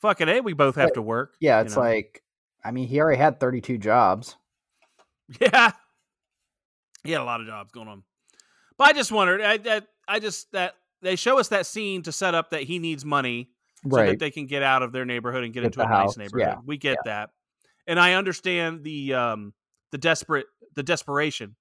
fucking 0.00 0.28
hey, 0.28 0.40
we 0.40 0.52
both 0.52 0.74
have 0.76 0.88
But- 0.88 0.94
to 0.94 1.02
work. 1.02 1.34
yeah, 1.40 1.58
you 1.60 1.64
it's 1.64 1.74
know? 1.76 1.80
like 1.82 2.22
I 2.62 2.70
mean, 2.72 2.86
he 2.86 3.00
already 3.00 3.16
had 3.18 3.40
32 3.40 3.78
jobs. 3.78 4.36
Yeah. 5.40 5.72
He 7.04 7.12
had 7.12 7.20
a 7.20 7.24
lot 7.24 7.40
of 7.40 7.46
jobs 7.46 7.72
going 7.72 7.88
on. 7.88 8.02
But 8.76 8.88
I 8.88 8.92
just 8.92 9.10
wondered 9.12 9.40
I 9.40 9.56
that 9.58 9.86
I 10.08 10.18
just 10.18 10.50
that 10.52 10.74
they 11.02 11.14
show 11.16 11.38
us 11.38 11.48
that 11.48 11.66
scene 11.66 12.02
to 12.02 12.12
set 12.12 12.34
up 12.34 12.50
that 12.50 12.62
he 12.62 12.78
needs 12.78 13.04
money 13.04 13.50
so 13.82 13.88
that 14.06 14.18
they 14.18 14.30
can 14.30 14.46
get 14.46 14.62
out 14.62 14.82
of 14.82 14.90
their 14.92 15.04
neighborhood 15.04 15.44
and 15.44 15.52
get, 15.52 15.60
Get 15.60 15.66
into 15.66 15.82
a 15.82 15.86
house, 15.86 16.16
nice 16.16 16.26
neighborhood. 16.26 16.48
yeah, 16.56 16.60
We 16.64 16.76
get 16.78 16.96
that. 17.04 17.30
And 17.86 18.00
I 18.00 18.14
understand 18.14 18.82
the 18.82 19.14
um 19.14 19.54
the 19.92 19.98
desperate 19.98 20.46
the 20.74 20.82
desperation 20.82 21.54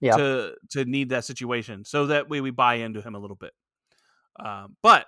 Yeah. 0.00 0.16
to 0.16 0.54
to 0.70 0.84
need 0.84 1.08
that 1.10 1.24
situation. 1.24 1.84
So 1.84 2.06
that 2.06 2.28
way 2.28 2.40
we 2.40 2.50
buy 2.50 2.74
into 2.76 3.00
him 3.02 3.14
a 3.14 3.18
little 3.18 3.36
bit. 3.36 3.52
Um, 4.38 4.76
but 4.82 5.06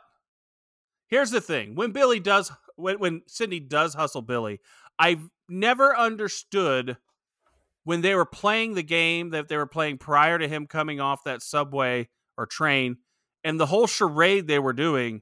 here's 1.09 1.30
the 1.30 1.41
thing: 1.41 1.74
when 1.74 1.93
Billy 1.93 2.18
does, 2.20 2.51
when 2.76 2.99
when 2.99 3.22
Sidney 3.26 3.61
does 3.61 3.95
hustle 3.95 4.22
Billy, 4.22 4.61
I've 4.99 5.28
never 5.49 5.97
understood 5.97 6.97
when 7.84 8.01
they 8.03 8.14
were 8.14 8.26
playing 8.26 8.74
the 8.74 8.82
game 8.82 9.30
that 9.30 9.49
they 9.49 9.57
were 9.57 9.66
playing 9.66 9.99
prior 9.99 10.39
to 10.39 10.49
him 10.49 10.66
coming 10.66 11.01
off 11.01 11.24
that 11.24 11.41
subway 11.43 12.09
or 12.39 12.47
train, 12.47 12.97
and 13.45 13.61
the 13.61 13.66
whole 13.66 13.86
charade 13.86 14.47
they 14.47 14.59
were 14.59 14.72
doing 14.72 15.20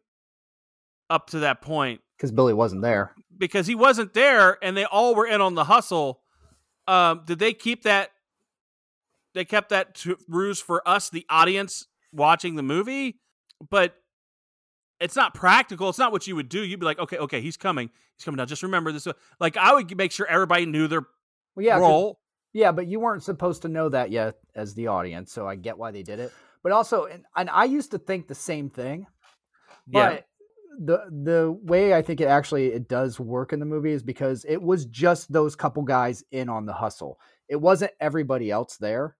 up 1.10 1.28
to 1.30 1.40
that 1.40 1.60
point 1.62 2.00
Because 2.16 2.30
Billy 2.30 2.52
wasn't 2.54 2.82
there. 2.82 3.12
because 3.36 3.66
he 3.66 3.74
wasn't 3.74 4.14
there 4.14 4.58
and 4.62 4.76
they 4.76 4.84
all 4.84 5.14
were 5.14 5.26
in 5.26 5.40
on 5.40 5.54
the 5.54 5.64
hustle. 5.64 6.20
Um, 6.86 7.22
did 7.26 7.38
they 7.40 7.52
keep 7.52 7.82
that? 7.84 8.10
They 9.34 9.44
kept 9.44 9.68
that 9.70 9.94
to 9.96 10.16
ruse 10.28 10.60
for 10.60 10.86
us, 10.88 11.10
the 11.10 11.26
audience 11.28 11.86
watching 12.12 12.56
the 12.56 12.62
movie, 12.62 13.18
but 13.70 13.94
it's 14.98 15.14
not 15.16 15.34
practical. 15.34 15.88
It's 15.90 15.98
not 15.98 16.10
what 16.10 16.26
you 16.26 16.34
would 16.36 16.48
do. 16.48 16.64
You'd 16.64 16.80
be 16.80 16.86
like, 16.86 16.98
okay, 16.98 17.18
okay, 17.18 17.40
he's 17.42 17.56
coming. 17.58 17.90
He's 18.16 18.24
coming 18.24 18.36
now. 18.38 18.46
Just 18.46 18.62
remember 18.62 18.92
this. 18.92 19.06
Like 19.38 19.56
I 19.56 19.74
would 19.74 19.94
make 19.96 20.10
sure 20.12 20.26
everybody 20.26 20.64
knew 20.66 20.88
their 20.88 21.02
Well, 21.54 21.66
yeah. 21.66 21.78
role. 21.78 22.20
Yeah, 22.54 22.72
but 22.72 22.86
you 22.86 22.98
weren't 22.98 23.22
supposed 23.22 23.62
to 23.62 23.68
know 23.68 23.90
that 23.90 24.10
yet 24.10 24.36
as 24.54 24.72
the 24.74 24.86
audience, 24.86 25.30
so 25.30 25.46
I 25.46 25.56
get 25.56 25.76
why 25.76 25.90
they 25.90 26.02
did 26.02 26.18
it. 26.20 26.32
But 26.66 26.72
also, 26.72 27.04
and, 27.04 27.22
and 27.36 27.48
I 27.48 27.62
used 27.62 27.92
to 27.92 27.98
think 27.98 28.26
the 28.26 28.34
same 28.34 28.70
thing. 28.70 29.06
Yeah. 29.86 30.08
But 30.08 30.26
the 30.84 31.22
the 31.22 31.58
way 31.62 31.94
I 31.94 32.02
think 32.02 32.20
it 32.20 32.24
actually 32.24 32.72
it 32.72 32.88
does 32.88 33.20
work 33.20 33.52
in 33.52 33.60
the 33.60 33.66
movie 33.66 33.92
is 33.92 34.02
because 34.02 34.44
it 34.48 34.60
was 34.60 34.84
just 34.86 35.32
those 35.32 35.54
couple 35.54 35.84
guys 35.84 36.24
in 36.32 36.48
on 36.48 36.66
the 36.66 36.72
hustle. 36.72 37.20
It 37.48 37.54
wasn't 37.54 37.92
everybody 38.00 38.50
else 38.50 38.78
there. 38.78 39.14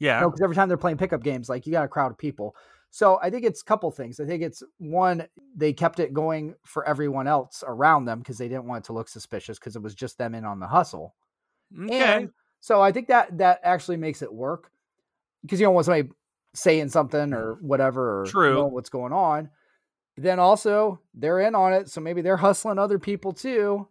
Yeah. 0.00 0.22
because 0.22 0.42
every 0.42 0.54
time 0.54 0.68
they're 0.68 0.76
playing 0.76 0.98
pickup 0.98 1.22
games, 1.22 1.48
like 1.48 1.64
you 1.64 1.72
got 1.72 1.86
a 1.86 1.88
crowd 1.88 2.12
of 2.12 2.18
people. 2.18 2.54
So 2.90 3.18
I 3.22 3.30
think 3.30 3.46
it's 3.46 3.62
a 3.62 3.64
couple 3.64 3.90
things. 3.90 4.20
I 4.20 4.26
think 4.26 4.42
it's 4.42 4.62
one, 4.76 5.28
they 5.56 5.72
kept 5.72 5.98
it 5.98 6.12
going 6.12 6.56
for 6.66 6.86
everyone 6.86 7.26
else 7.26 7.64
around 7.66 8.04
them 8.04 8.18
because 8.18 8.36
they 8.36 8.48
didn't 8.48 8.66
want 8.66 8.84
it 8.84 8.86
to 8.88 8.92
look 8.92 9.08
suspicious 9.08 9.58
because 9.58 9.76
it 9.76 9.82
was 9.82 9.94
just 9.94 10.18
them 10.18 10.34
in 10.34 10.44
on 10.44 10.60
the 10.60 10.66
hustle. 10.66 11.14
Okay. 11.84 12.02
And 12.02 12.30
so 12.60 12.82
I 12.82 12.92
think 12.92 13.08
that 13.08 13.38
that 13.38 13.60
actually 13.62 13.96
makes 13.96 14.20
it 14.20 14.30
work 14.30 14.70
because 15.42 15.58
you 15.58 15.64
don't 15.64 15.74
want 15.74 15.86
somebody 15.86 16.10
saying 16.54 16.88
something 16.88 17.32
or 17.32 17.54
whatever 17.60 18.22
or 18.22 18.26
True. 18.26 18.54
know 18.54 18.66
what's 18.66 18.90
going 18.90 19.12
on. 19.12 19.50
Then 20.16 20.38
also 20.38 21.00
they're 21.14 21.40
in 21.40 21.54
on 21.54 21.72
it, 21.72 21.88
so 21.88 22.00
maybe 22.00 22.20
they're 22.22 22.36
hustling 22.36 22.78
other 22.78 22.98
people 22.98 23.32
too. 23.32 23.86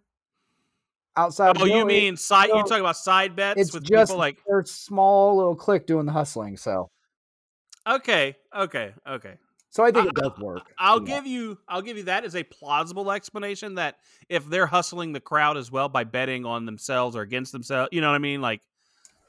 Outside. 1.15 1.55
of 1.55 1.61
oh, 1.61 1.65
you 1.65 1.85
mean 1.85 2.15
side? 2.17 2.49
So 2.49 2.61
talking 2.61 2.79
about 2.81 2.95
side 2.97 3.35
bets 3.35 3.59
it's 3.59 3.73
with 3.73 3.83
just 3.83 4.11
people 4.11 4.19
like? 4.19 4.37
their 4.47 4.63
small 4.63 5.37
little 5.37 5.55
clique 5.55 5.85
doing 5.85 6.05
the 6.05 6.11
hustling. 6.11 6.55
So 6.57 6.89
Okay, 7.87 8.35
okay, 8.55 8.93
okay. 9.09 9.33
so 9.69 9.83
I 9.83 9.91
think 9.91 10.07
it 10.07 10.15
does 10.15 10.37
work. 10.39 10.71
I'll 10.77 11.01
Yeah. 11.01 11.15
give 11.15 11.27
you 11.27 11.57
I'll 11.67 11.81
give 11.81 11.97
you 11.97 12.03
that 12.03 12.23
as 12.25 12.35
a 12.35 12.43
plausible 12.43 13.11
explanation 13.11 13.75
that 13.75 13.95
if 14.29 14.45
they're 14.45 14.67
hustling 14.67 15.11
the 15.13 15.19
crowd 15.19 15.57
as 15.57 15.71
well 15.71 15.89
by 15.89 16.03
betting 16.03 16.45
on 16.45 16.65
themselves 16.65 17.15
or 17.15 17.21
against 17.21 17.51
themselves, 17.51 17.89
you 17.91 18.01
know 18.01 18.09
what 18.09 18.15
I 18.15 18.19
mean? 18.19 18.41
Like 18.41 18.61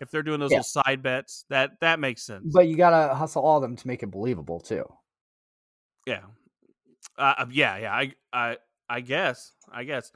if 0.01 0.11
they're 0.11 0.23
doing 0.23 0.41
those 0.41 0.51
Yeah. 0.51 0.59
little 0.59 0.83
side 0.85 1.03
bets, 1.03 1.45
that 1.51 1.79
that 1.81 2.01
makes 2.01 2.23
sense. 2.23 2.53
But 2.53 2.67
you 2.69 2.77
gotta 2.77 3.15
hustle 3.15 3.43
all 3.43 3.57
of 3.59 3.63
them 3.63 3.77
to 3.77 3.87
make 3.87 4.03
it 4.03 4.11
believable 4.11 4.61
too. 4.61 4.85
yeah. 6.07 6.23
Uh, 7.19 7.47
yeah, 7.51 7.77
yeah, 7.79 7.95
I 7.95 8.13
I 8.33 8.57
I 8.89 9.01
guess. 9.01 9.53
I 9.71 9.85
guess. 9.85 10.11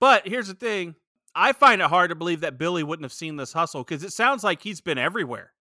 But 0.00 0.26
here's 0.26 0.48
the 0.48 0.54
thing. 0.54 0.94
I 1.34 1.52
find 1.52 1.80
it 1.80 1.88
hard 1.88 2.10
to 2.10 2.14
believe 2.14 2.40
that 2.40 2.58
Billy 2.58 2.82
wouldn't 2.82 3.04
have 3.04 3.12
seen 3.12 3.36
this 3.36 3.52
hustle 3.52 3.84
cuz 3.84 4.02
it 4.02 4.12
sounds 4.12 4.44
like 4.44 4.62
he's 4.62 4.80
been 4.80 4.98
everywhere. 4.98 5.52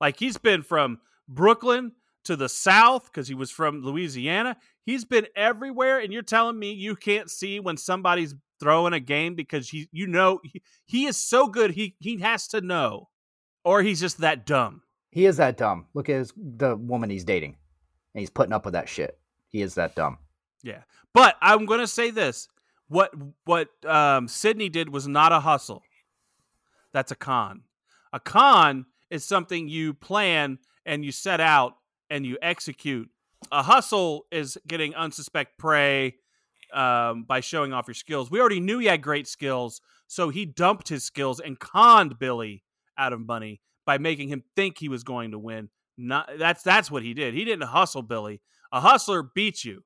Like 0.00 0.18
he's 0.18 0.36
been 0.36 0.62
from 0.62 1.00
Brooklyn 1.28 1.92
to 2.24 2.34
the 2.36 2.48
south 2.48 3.12
cuz 3.12 3.28
he 3.28 3.34
was 3.34 3.50
from 3.50 3.82
Louisiana. 3.82 4.56
He's 4.84 5.04
been 5.04 5.28
everywhere 5.36 5.98
and 6.00 6.12
you're 6.12 6.22
telling 6.22 6.58
me 6.58 6.72
you 6.72 6.96
can't 6.96 7.30
see 7.30 7.60
when 7.60 7.76
somebody's 7.76 8.34
throwing 8.60 8.92
a 8.92 9.00
game 9.00 9.34
because 9.34 9.68
he 9.68 9.88
you 9.92 10.06
know 10.06 10.40
he, 10.44 10.62
he 10.86 11.06
is 11.06 11.16
so 11.16 11.46
good 11.46 11.72
he 11.72 11.94
he 12.00 12.18
has 12.18 12.46
to 12.48 12.60
know 12.60 13.08
or 13.66 13.82
he's 13.82 14.00
just 14.00 14.18
that 14.18 14.46
dumb. 14.46 14.82
He 15.10 15.26
is 15.26 15.38
that 15.38 15.56
dumb. 15.56 15.86
Look 15.92 16.08
at 16.08 16.18
his, 16.18 16.32
the 16.36 16.76
woman 16.76 17.10
he's 17.10 17.24
dating, 17.24 17.56
and 18.14 18.20
he's 18.20 18.30
putting 18.30 18.52
up 18.52 18.64
with 18.64 18.74
that 18.74 18.88
shit. 18.88 19.18
He 19.48 19.60
is 19.60 19.74
that 19.74 19.96
dumb. 19.96 20.18
Yeah. 20.62 20.82
But 21.12 21.34
I'm 21.42 21.66
going 21.66 21.80
to 21.80 21.86
say 21.88 22.10
this. 22.10 22.48
What 22.88 23.12
what 23.44 23.68
um 23.84 24.28
Sidney 24.28 24.68
did 24.68 24.90
was 24.90 25.08
not 25.08 25.32
a 25.32 25.40
hustle. 25.40 25.82
That's 26.92 27.10
a 27.10 27.16
con. 27.16 27.62
A 28.12 28.20
con 28.20 28.86
is 29.10 29.24
something 29.24 29.68
you 29.68 29.92
plan 29.92 30.58
and 30.84 31.04
you 31.04 31.10
set 31.10 31.40
out 31.40 31.74
and 32.08 32.24
you 32.24 32.38
execute. 32.40 33.10
A 33.50 33.64
hustle 33.64 34.26
is 34.30 34.56
getting 34.68 34.92
unsuspect 34.92 35.58
prey 35.58 36.14
um, 36.72 37.24
by 37.24 37.40
showing 37.40 37.72
off 37.72 37.88
your 37.88 37.94
skills. 37.94 38.30
We 38.30 38.40
already 38.40 38.60
knew 38.60 38.78
he 38.78 38.86
had 38.86 39.02
great 39.02 39.26
skills, 39.26 39.80
so 40.06 40.28
he 40.28 40.44
dumped 40.44 40.88
his 40.88 41.04
skills 41.04 41.40
and 41.40 41.58
conned 41.58 42.18
Billy 42.18 42.64
out 42.98 43.12
of 43.12 43.26
money 43.26 43.60
by 43.84 43.98
making 43.98 44.28
him 44.28 44.42
think 44.54 44.78
he 44.78 44.88
was 44.88 45.04
going 45.04 45.30
to 45.30 45.38
win. 45.38 45.68
Not 45.98 46.30
that's 46.38 46.62
that's 46.62 46.90
what 46.90 47.02
he 47.02 47.14
did. 47.14 47.34
He 47.34 47.44
didn't 47.44 47.68
hustle 47.68 48.02
Billy. 48.02 48.40
A 48.72 48.80
hustler 48.80 49.22
beats 49.22 49.64
you. 49.64 49.84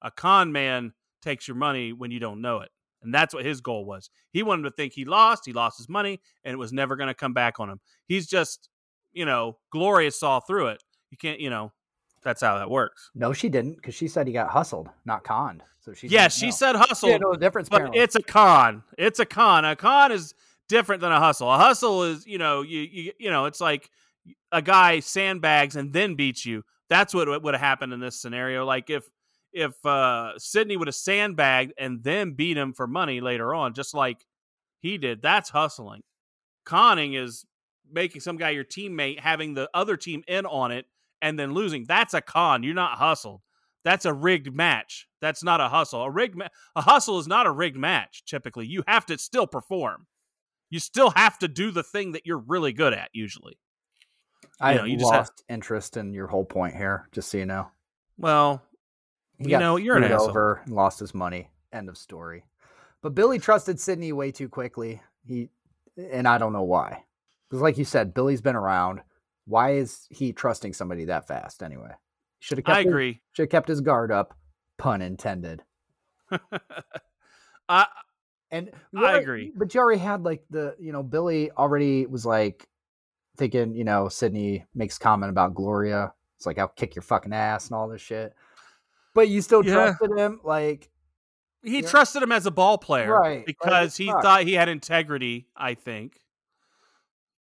A 0.00 0.10
con 0.10 0.50
man 0.50 0.92
takes 1.22 1.46
your 1.46 1.56
money 1.56 1.92
when 1.92 2.10
you 2.10 2.18
don't 2.18 2.40
know 2.40 2.60
it. 2.60 2.70
And 3.02 3.14
that's 3.14 3.34
what 3.34 3.44
his 3.44 3.60
goal 3.60 3.84
was. 3.84 4.10
He 4.32 4.42
wanted 4.42 4.62
to 4.64 4.70
think 4.70 4.92
he 4.92 5.04
lost, 5.04 5.44
he 5.46 5.52
lost 5.52 5.78
his 5.78 5.88
money, 5.88 6.20
and 6.44 6.52
it 6.52 6.56
was 6.56 6.72
never 6.72 6.96
going 6.96 7.08
to 7.08 7.14
come 7.14 7.32
back 7.32 7.58
on 7.58 7.68
him. 7.68 7.80
He's 8.06 8.26
just, 8.26 8.68
you 9.12 9.24
know, 9.24 9.58
glorious 9.70 10.18
saw 10.18 10.40
through 10.40 10.68
it. 10.68 10.82
You 11.10 11.18
can't, 11.18 11.40
you 11.40 11.50
know, 11.50 11.72
that's 12.24 12.40
how 12.40 12.58
that 12.58 12.70
works. 12.70 13.10
No, 13.14 13.32
she 13.32 13.48
didn't, 13.48 13.76
because 13.76 13.94
she 13.94 14.08
said 14.08 14.26
he 14.26 14.32
got 14.32 14.48
hustled, 14.50 14.88
not 15.04 15.24
conned. 15.24 15.62
So 15.80 15.92
she 15.92 16.08
didn't 16.08 16.32
she 16.32 16.46
know. 16.46 16.52
said 16.52 16.76
hustle, 16.76 17.08
She 17.08 17.12
didn't 17.12 17.22
know 17.22 17.32
the 17.32 17.38
difference. 17.38 17.68
but 17.68 17.76
apparently. 17.76 18.00
it's 18.00 18.14
a 18.14 18.22
con. 18.22 18.84
It's 18.96 19.18
a 19.18 19.26
con. 19.26 19.64
A 19.64 19.74
con 19.74 20.12
is 20.12 20.32
different 20.68 21.00
than 21.00 21.10
a 21.10 21.18
hustle. 21.18 21.52
A 21.52 21.58
hustle 21.58 22.04
is, 22.04 22.24
you 22.26 22.38
know, 22.38 22.62
you 22.62 22.80
you 22.80 23.12
you 23.18 23.30
know, 23.30 23.46
it's 23.46 23.60
like 23.60 23.90
a 24.52 24.62
guy 24.62 25.00
sandbags 25.00 25.74
and 25.74 25.92
then 25.92 26.14
beats 26.14 26.46
you. 26.46 26.62
That's 26.88 27.12
what 27.12 27.42
would 27.42 27.54
have 27.54 27.60
happened 27.60 27.92
in 27.92 27.98
this 27.98 28.20
scenario. 28.20 28.64
Like 28.64 28.90
if 28.90 29.04
if 29.52 29.74
uh 29.84 30.38
Sidney 30.38 30.76
would 30.76 30.86
have 30.88 30.94
sandbagged 30.94 31.72
and 31.76 32.02
then 32.04 32.32
beat 32.34 32.56
him 32.56 32.72
for 32.72 32.86
money 32.86 33.20
later 33.20 33.52
on, 33.52 33.74
just 33.74 33.92
like 33.92 34.24
he 34.78 34.98
did. 34.98 35.20
That's 35.20 35.50
hustling. 35.50 36.02
Conning 36.64 37.14
is 37.14 37.44
making 37.90 38.20
some 38.20 38.36
guy 38.36 38.50
your 38.50 38.64
teammate 38.64 39.18
having 39.18 39.54
the 39.54 39.68
other 39.74 39.96
team 39.96 40.22
in 40.28 40.46
on 40.46 40.70
it 40.70 40.86
and 41.22 41.38
then 41.38 41.54
losing. 41.54 41.84
That's 41.88 42.12
a 42.12 42.20
con. 42.20 42.62
You're 42.62 42.74
not 42.74 42.98
hustled. 42.98 43.40
That's 43.84 44.04
a 44.04 44.12
rigged 44.12 44.54
match. 44.54 45.08
That's 45.20 45.42
not 45.42 45.60
a 45.60 45.68
hustle. 45.68 46.02
A 46.02 46.10
rigged 46.10 46.36
ma- 46.36 46.48
a 46.76 46.82
hustle 46.82 47.18
is 47.18 47.26
not 47.26 47.46
a 47.46 47.50
rigged 47.50 47.76
match. 47.78 48.24
Typically, 48.26 48.66
you 48.66 48.82
have 48.86 49.06
to 49.06 49.16
still 49.18 49.46
perform. 49.46 50.06
You 50.70 50.78
still 50.78 51.10
have 51.10 51.38
to 51.38 51.48
do 51.48 51.70
the 51.70 51.82
thing 51.82 52.12
that 52.12 52.26
you're 52.26 52.38
really 52.46 52.72
good 52.72 52.92
at. 52.92 53.08
Usually, 53.12 53.58
I 54.60 54.72
you 54.72 54.78
know, 54.78 54.84
you 54.84 54.96
just 54.98 55.12
have- 55.12 55.20
lost 55.22 55.44
interest 55.48 55.96
in 55.96 56.12
your 56.12 56.26
whole 56.28 56.44
point 56.44 56.74
here, 56.76 57.08
just 57.12 57.30
so 57.30 57.38
you 57.38 57.46
know. 57.46 57.70
well, 58.18 58.62
He 59.38 59.50
You 59.50 59.58
know, 59.58 59.76
you're 59.76 59.96
an 59.96 60.04
asshole. 60.04 60.28
over 60.28 60.62
and 60.64 60.74
lost 60.74 61.00
his 61.00 61.14
money. 61.14 61.50
End 61.72 61.88
of 61.88 61.96
story. 61.98 62.44
But 63.02 63.14
Billy 63.16 63.38
trusted 63.40 63.80
Sidney 63.80 64.12
way 64.12 64.30
too 64.30 64.48
quickly. 64.48 65.02
He 65.26 65.48
and 65.96 66.28
I 66.28 66.38
don't 66.38 66.52
know 66.52 66.62
why. 66.62 67.04
Because 67.48 67.60
like 67.60 67.76
you 67.78 67.84
said, 67.84 68.14
Billy's 68.14 68.40
been 68.40 68.54
around. 68.56 69.00
Why 69.46 69.72
is 69.72 70.06
he 70.10 70.32
trusting 70.32 70.72
somebody 70.72 71.04
that 71.06 71.26
fast 71.26 71.62
anyway? 71.62 71.92
Should 72.40 72.58
have 72.58 72.64
kept 72.64 72.76
I 72.76 72.82
his- 72.82 72.88
agree. 72.90 73.20
should 73.32 73.42
have 73.44 73.50
kept 73.50 73.68
his 73.68 73.80
guard 73.80 74.10
up. 74.12 74.34
Pun 74.78 75.02
intended. 75.02 75.62
I 77.68 77.86
And 78.50 78.70
you 78.92 79.04
I 79.04 79.18
agree. 79.18 79.52
But 79.54 79.74
you 79.74 79.80
already 79.80 80.00
had 80.00 80.22
like 80.22 80.44
the, 80.50 80.74
you 80.78 80.92
know, 80.92 81.02
Billy 81.02 81.50
already 81.52 82.06
was 82.06 82.26
like 82.26 82.68
thinking, 83.36 83.74
you 83.74 83.84
know, 83.84 84.08
Sidney 84.08 84.64
makes 84.74 84.98
comment 84.98 85.30
about 85.30 85.54
Gloria. 85.54 86.12
It's 86.36 86.46
like 86.46 86.58
I'll 86.58 86.68
kick 86.68 86.94
your 86.94 87.02
fucking 87.02 87.32
ass 87.32 87.68
and 87.68 87.76
all 87.76 87.88
this 87.88 88.02
shit. 88.02 88.34
But 89.14 89.28
you 89.28 89.40
still 89.42 89.64
Yeah. 89.64 89.74
trusted 89.74 90.18
him, 90.18 90.40
like 90.42 90.90
he 91.62 91.80
Yeah. 91.80 91.88
trusted 91.88 92.22
him 92.22 92.32
as 92.32 92.46
a 92.46 92.50
ball 92.50 92.76
player, 92.78 93.12
Right, 93.18 93.46
Because 93.46 93.96
he 93.96 94.06
thought 94.06 94.42
he 94.42 94.54
had 94.54 94.68
integrity. 94.68 95.46
I 95.56 95.74
think, 95.74 96.18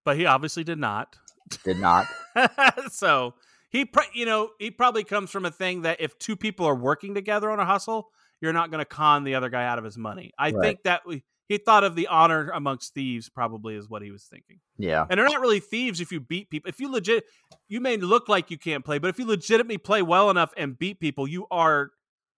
but 0.04 0.16
he 0.16 0.26
obviously 0.26 0.62
did 0.64 0.78
not. 0.78 1.16
Did 1.64 1.78
not. 1.78 2.06
so 2.90 3.34
he, 3.70 3.84
pr- 3.84 4.00
you 4.14 4.26
know, 4.26 4.50
he 4.58 4.70
probably 4.70 5.04
comes 5.04 5.30
from 5.30 5.44
a 5.44 5.50
thing 5.50 5.82
that 5.82 6.00
if 6.00 6.18
two 6.18 6.36
people 6.36 6.66
are 6.66 6.74
working 6.74 7.14
together 7.14 7.50
on 7.50 7.60
a 7.60 7.64
hustle, 7.66 8.08
you're 8.40 8.52
not 8.52 8.70
going 8.70 8.80
to 8.80 8.84
con 8.84 9.24
the 9.24 9.34
other 9.34 9.48
guy 9.50 9.64
out 9.66 9.78
of 9.78 9.84
his 9.84 9.98
money. 9.98 10.32
I 10.38 10.50
Right. 10.50 10.62
think 10.62 10.82
that 10.84 11.02
we, 11.06 11.24
he 11.48 11.58
thought 11.58 11.84
of 11.84 11.96
the 11.96 12.06
honor 12.06 12.50
amongst 12.54 12.94
thieves, 12.94 13.28
probably 13.28 13.74
is 13.74 13.88
what 13.88 14.02
he 14.02 14.10
was 14.10 14.24
thinking. 14.24 14.60
Yeah. 14.78 15.04
And 15.10 15.18
they're 15.18 15.28
not 15.28 15.40
really 15.40 15.60
thieves 15.60 16.00
if 16.00 16.12
you 16.12 16.20
beat 16.20 16.48
people. 16.48 16.68
If 16.68 16.78
you 16.80 16.90
legit, 16.90 17.24
you 17.68 17.80
may 17.80 17.96
look 17.96 18.28
like 18.28 18.50
you 18.50 18.58
can't 18.58 18.84
play, 18.84 18.98
but 18.98 19.08
if 19.08 19.18
you 19.18 19.26
legitimately 19.26 19.78
play 19.78 20.00
well 20.02 20.30
enough 20.30 20.52
and 20.56 20.78
beat 20.78 21.00
people, 21.00 21.26
you 21.26 21.46
are, 21.50 21.90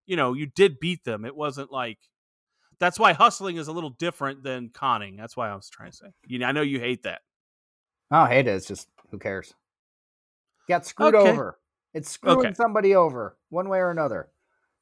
you 0.06 0.16
know, 0.16 0.32
you 0.32 0.46
did 0.46 0.80
beat 0.80 1.04
them. 1.04 1.24
It 1.24 1.36
wasn't 1.36 1.70
like. 1.70 1.98
That's 2.80 2.98
why 2.98 3.12
hustling 3.12 3.58
is 3.58 3.68
a 3.68 3.72
little 3.72 3.90
different 3.90 4.42
than 4.42 4.70
conning. 4.70 5.14
That's 5.16 5.36
why 5.36 5.48
I 5.50 5.54
was 5.54 5.68
trying 5.70 5.92
to 5.92 5.96
say. 5.96 6.06
You 6.26 6.40
know, 6.40 6.46
I 6.46 6.52
know 6.52 6.62
you 6.62 6.80
hate 6.80 7.04
that. 7.04 7.20
I 8.10 8.18
don't 8.22 8.32
hate 8.32 8.48
it. 8.48 8.56
It's 8.56 8.66
just 8.66 8.88
who 9.12 9.18
cares? 9.18 9.54
Got 10.68 10.84
screwed 10.86 11.14
Okay. 11.14 11.30
over. 11.30 11.58
It's 11.94 12.10
screwing 12.10 12.38
Okay. 12.46 12.54
somebody 12.54 12.96
over 12.96 13.36
one 13.50 13.68
way 13.68 13.78
or 13.78 13.90
another. 13.90 14.30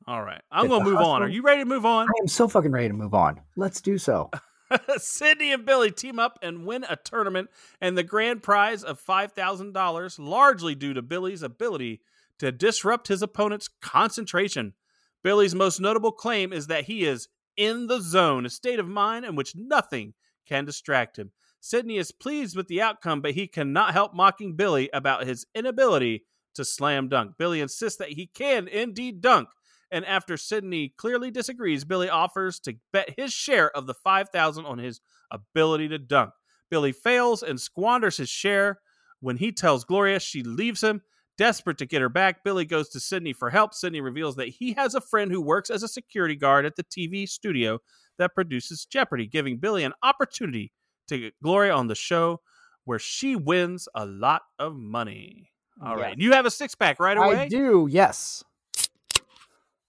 All 0.06 0.22
right, 0.22 0.40
I'm 0.50 0.68
gonna 0.68 0.82
a 0.82 0.88
move 0.88 1.00
on. 1.00 1.22
Are 1.22 1.28
you 1.28 1.42
ready 1.42 1.60
to 1.62 1.68
move 1.68 1.84
on? 1.84 2.06
I 2.08 2.12
am 2.22 2.28
so 2.28 2.48
fucking 2.48 2.70
ready 2.72 2.88
to 2.88 2.94
move 2.94 3.12
on. 3.12 3.40
Let's 3.56 3.80
do 3.82 3.98
so. 3.98 4.30
Sidney 4.96 5.52
and 5.52 5.66
Billy 5.66 5.90
team 5.90 6.18
up 6.18 6.38
and 6.42 6.64
win 6.64 6.86
a 6.88 6.96
tournament 6.96 7.50
and 7.80 7.98
the 7.98 8.02
grand 8.04 8.42
prize 8.42 8.82
of 8.84 9.04
$5,000, 9.04 10.18
largely 10.18 10.74
due 10.74 10.94
to 10.94 11.02
Billy's 11.02 11.42
ability 11.42 12.00
to 12.38 12.52
disrupt 12.52 13.08
his 13.08 13.20
opponent's 13.20 13.68
concentration. 13.82 14.74
Billy's 15.22 15.54
most 15.54 15.80
notable 15.80 16.12
claim 16.12 16.52
is 16.52 16.68
that 16.68 16.84
he 16.84 17.04
is 17.04 17.28
in 17.56 17.88
the 17.88 18.00
zone, 18.00 18.46
a 18.46 18.50
state 18.50 18.78
of 18.78 18.88
mind 18.88 19.24
in 19.26 19.34
which 19.34 19.54
nothing 19.56 20.14
can 20.46 20.64
distract 20.64 21.18
him. 21.18 21.32
Sidney 21.60 21.98
is 21.98 22.10
pleased 22.10 22.56
with 22.56 22.68
the 22.68 22.80
outcome, 22.80 23.20
but 23.20 23.32
he 23.32 23.46
cannot 23.46 23.92
help 23.92 24.14
mocking 24.14 24.56
Billy 24.56 24.88
about 24.92 25.26
his 25.26 25.46
inability 25.54 26.24
to 26.54 26.64
slam 26.64 27.08
dunk. 27.08 27.32
Billy 27.38 27.60
insists 27.60 27.98
that 27.98 28.10
he 28.10 28.26
can 28.26 28.66
indeed 28.66 29.20
dunk, 29.20 29.48
and 29.90 30.04
after 30.06 30.36
Sidney 30.36 30.94
clearly 30.96 31.30
disagrees, 31.30 31.84
Billy 31.84 32.08
offers 32.08 32.60
to 32.60 32.74
bet 32.92 33.14
his 33.16 33.32
share 33.32 33.74
of 33.76 33.86
the 33.86 33.94
5000 33.94 34.64
on 34.64 34.78
his 34.78 35.00
ability 35.30 35.88
to 35.88 35.98
dunk. 35.98 36.30
Billy 36.70 36.92
fails 36.92 37.42
and 37.42 37.60
squanders 37.60 38.16
his 38.16 38.28
share. 38.28 38.80
When 39.20 39.36
he 39.36 39.52
tells 39.52 39.84
Gloria, 39.84 40.20
she 40.20 40.42
leaves 40.42 40.82
him. 40.82 41.02
Desperate 41.36 41.78
to 41.78 41.86
get 41.86 42.02
her 42.02 42.08
back, 42.08 42.44
Billy 42.44 42.64
goes 42.64 42.88
to 42.90 43.00
Sidney 43.00 43.32
for 43.32 43.50
help. 43.50 43.74
Sidney 43.74 44.00
reveals 44.00 44.36
that 44.36 44.48
he 44.48 44.72
has 44.74 44.94
a 44.94 45.00
friend 45.00 45.32
who 45.32 45.40
works 45.40 45.70
as 45.70 45.82
a 45.82 45.88
security 45.88 46.36
guard 46.36 46.66
at 46.66 46.76
the 46.76 46.84
TV 46.84 47.28
studio 47.28 47.78
that 48.18 48.34
produces 48.34 48.84
Jeopardy, 48.84 49.26
giving 49.26 49.58
Billy 49.58 49.82
an 49.82 49.94
opportunity 50.02 50.72
to 51.10 51.18
get 51.18 51.34
Gloria 51.42 51.74
on 51.74 51.86
the 51.86 51.94
show 51.94 52.40
where 52.84 52.98
she 52.98 53.36
wins 53.36 53.88
a 53.94 54.04
lot 54.04 54.42
of 54.58 54.74
money. 54.74 55.52
All 55.84 55.96
right, 55.96 56.16
Yes. 56.16 56.24
You 56.24 56.32
have 56.32 56.46
a 56.46 56.50
six 56.50 56.74
pack 56.74 56.98
right 56.98 57.16
away? 57.16 57.36
I 57.36 57.48
do, 57.48 57.88
yes. 57.90 58.42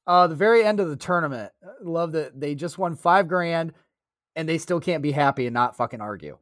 Uh, 0.08 0.28
the 0.28 0.36
very 0.36 0.64
end 0.64 0.80
of 0.80 0.90
the 0.90 0.96
tournament, 0.96 1.52
uh, 1.66 1.72
love 1.82 2.14
that 2.14 2.40
they 2.40 2.56
just 2.56 2.78
won 2.78 2.96
five 2.96 3.28
grand, 3.28 3.74
and 4.36 4.48
they 4.48 4.58
still 4.58 4.80
can't 4.80 5.04
be 5.04 5.12
happy 5.12 5.48
and 5.48 5.54
not 5.54 5.78
fucking 5.78 6.02
argue. 6.02 6.38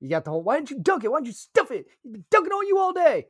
You 0.00 0.08
got 0.08 0.24
the 0.24 0.30
whole. 0.30 0.42
Why 0.42 0.56
didn't 0.56 0.70
you 0.70 0.80
dunk 0.80 1.04
it? 1.04 1.10
Why 1.10 1.18
didn't 1.18 1.28
you 1.28 1.32
stuff 1.32 1.70
it? 1.70 1.86
You've 2.02 2.14
been 2.14 2.24
dunking 2.30 2.52
on 2.52 2.66
you 2.66 2.78
all 2.78 2.92
day, 2.92 3.26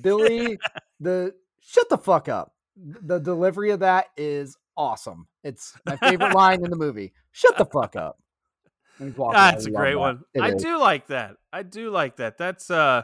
Billy. 0.00 0.58
the 1.00 1.34
shut 1.60 1.88
the 1.88 1.98
fuck 1.98 2.28
up. 2.28 2.54
The 2.76 3.18
delivery 3.18 3.70
of 3.70 3.80
that 3.80 4.06
is 4.16 4.56
awesome. 4.76 5.26
It's 5.44 5.74
my 5.86 5.96
favorite 5.96 6.34
line 6.34 6.64
in 6.64 6.70
the 6.70 6.76
movie. 6.76 7.12
Shut 7.32 7.58
the 7.58 7.66
fuck 7.66 7.96
up. 7.96 8.18
And 9.00 9.08
he's 9.08 9.18
walking 9.18 9.34
That's 9.34 9.66
a 9.66 9.70
away. 9.70 9.76
I 9.76 9.80
love 9.80 9.82
great 9.82 9.92
that. 9.94 9.98
one. 9.98 10.24
It 10.34 10.40
I 10.42 10.48
is. 10.56 10.62
do 10.62 10.78
like 10.78 11.06
that. 11.08 11.36
I 11.52 11.62
do 11.64 11.90
like 11.90 12.16
that. 12.16 12.38
That's 12.38 12.70
uh 12.70 13.02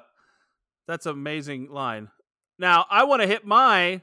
that's 0.87 1.07
amazing 1.07 1.71
line. 1.71 2.09
Now 2.59 2.87
I 2.91 3.05
want 3.05 3.23
to 3.23 3.29
hit 3.29 3.45
my 3.45 3.95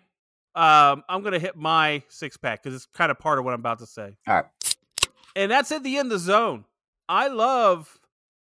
um 0.56 1.04
I'm 1.08 1.24
gonna 1.24 1.40
hit 1.40 1.56
my 1.56 2.04
six 2.10 2.36
pack 2.38 2.62
because 2.64 2.76
it's 2.76 2.88
kind 2.94 3.12
of 3.12 3.20
part 3.20 3.40
of 3.40 3.46
what 3.46 3.54
I'm 3.54 3.60
about 3.60 3.80
to 3.80 3.86
say. 3.86 4.16
All 4.28 4.36
right. 4.36 4.46
And 5.36 5.50
that's 5.52 5.72
at 5.72 5.84
the 5.84 5.98
end 5.98 6.08
of 6.08 6.20
the 6.20 6.20
zone. 6.20 6.66
I 7.08 7.28
love 7.28 7.98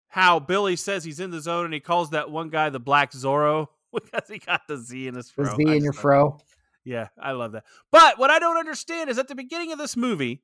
how 0.09 0.39
Billy 0.41 0.77
says 0.77 1.05
he's 1.05 1.21
in 1.21 1.31
the 1.31 1.41
zone 1.41 1.65
and 1.67 1.75
he 1.75 1.81
calls 1.81 2.11
that 2.11 2.31
one 2.31 2.51
guy 2.51 2.69
the 2.71 2.81
Black 2.81 3.13
Zorro 3.13 3.69
because 3.93 4.29
he 4.29 4.39
got 4.39 4.63
the 4.69 4.77
Z 4.77 5.07
in 5.09 5.15
his 5.15 5.27
The 5.29 5.45
fro. 5.45 5.57
Z 5.57 5.65
I 5.69 5.75
in 5.75 5.85
your 5.85 5.93
fro. 5.93 6.39
yeah, 6.85 7.09
I 7.21 7.33
love 7.33 7.53
that. 7.53 7.65
But 7.93 8.19
what 8.19 8.31
I 8.31 8.39
don't 8.39 8.57
understand 8.59 9.09
is 9.11 9.19
at 9.19 9.29
the 9.29 9.35
beginning 9.35 9.73
of 9.73 9.79
this 9.79 9.97
movie, 9.97 10.43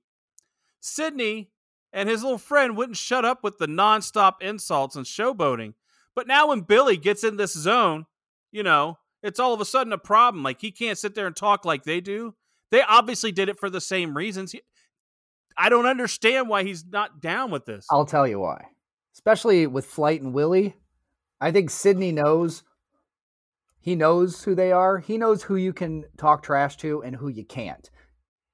Sidney 0.81 1.51
and 1.93 2.09
his 2.09 2.23
little 2.23 2.39
friend 2.39 2.77
wouldn't 2.77 2.97
shut 2.97 3.25
up 3.25 3.43
with 3.43 3.59
the 3.59 3.67
nonstop 3.67 4.35
insults 4.41 4.97
and 4.97 5.07
showboating. 5.07 5.75
But 6.15 6.27
now 6.27 6.49
when 6.49 6.61
Billy 6.61 6.97
gets 6.97 7.25
in 7.25 7.37
this 7.37 7.53
zone, 7.53 8.07
you 8.53 8.63
know, 8.63 8.99
it's 9.23 9.41
all 9.41 9.53
of 9.55 9.61
a 9.61 9.65
sudden 9.65 9.93
a 9.93 9.99
problem. 9.99 10.43
Like 10.43 10.61
he 10.61 10.71
can't 10.71 10.99
sit 10.99 11.15
there 11.15 11.27
and 11.27 11.37
talk 11.37 11.65
like 11.65 11.85
they 11.85 12.01
do. 12.01 12.35
They 12.71 12.83
obviously 12.83 13.33
did 13.33 13.49
it 13.49 13.59
for 13.59 13.71
the 13.71 13.81
same 13.81 14.17
reasons. 14.17 14.53
He- 14.53 14.63
I 15.57 15.69
don't 15.69 15.87
understand 15.87 16.49
why 16.49 16.65
he's 16.65 16.85
not 16.85 17.21
down 17.21 17.51
with 17.51 17.65
this. 17.65 17.87
I'll 17.91 18.05
tell 18.07 18.27
you 18.27 18.41
why. 18.41 18.67
Especially 19.15 19.67
with 19.67 19.87
Flight 19.87 20.21
and 20.21 20.35
Willie, 20.35 20.77
I 21.41 21.51
think 21.53 21.71
Sidney 21.71 22.13
knows 22.13 22.63
He 23.81 23.95
knows 23.95 24.43
who 24.43 24.57
they 24.57 24.73
are. 24.73 24.99
He 24.99 25.17
knows 25.17 25.45
who 25.45 25.55
you 25.55 25.73
can 25.73 26.05
talk 26.19 26.43
trash 26.43 26.77
to 26.79 27.03
and 27.05 27.15
who 27.15 27.29
you 27.29 27.45
can't. 27.45 27.89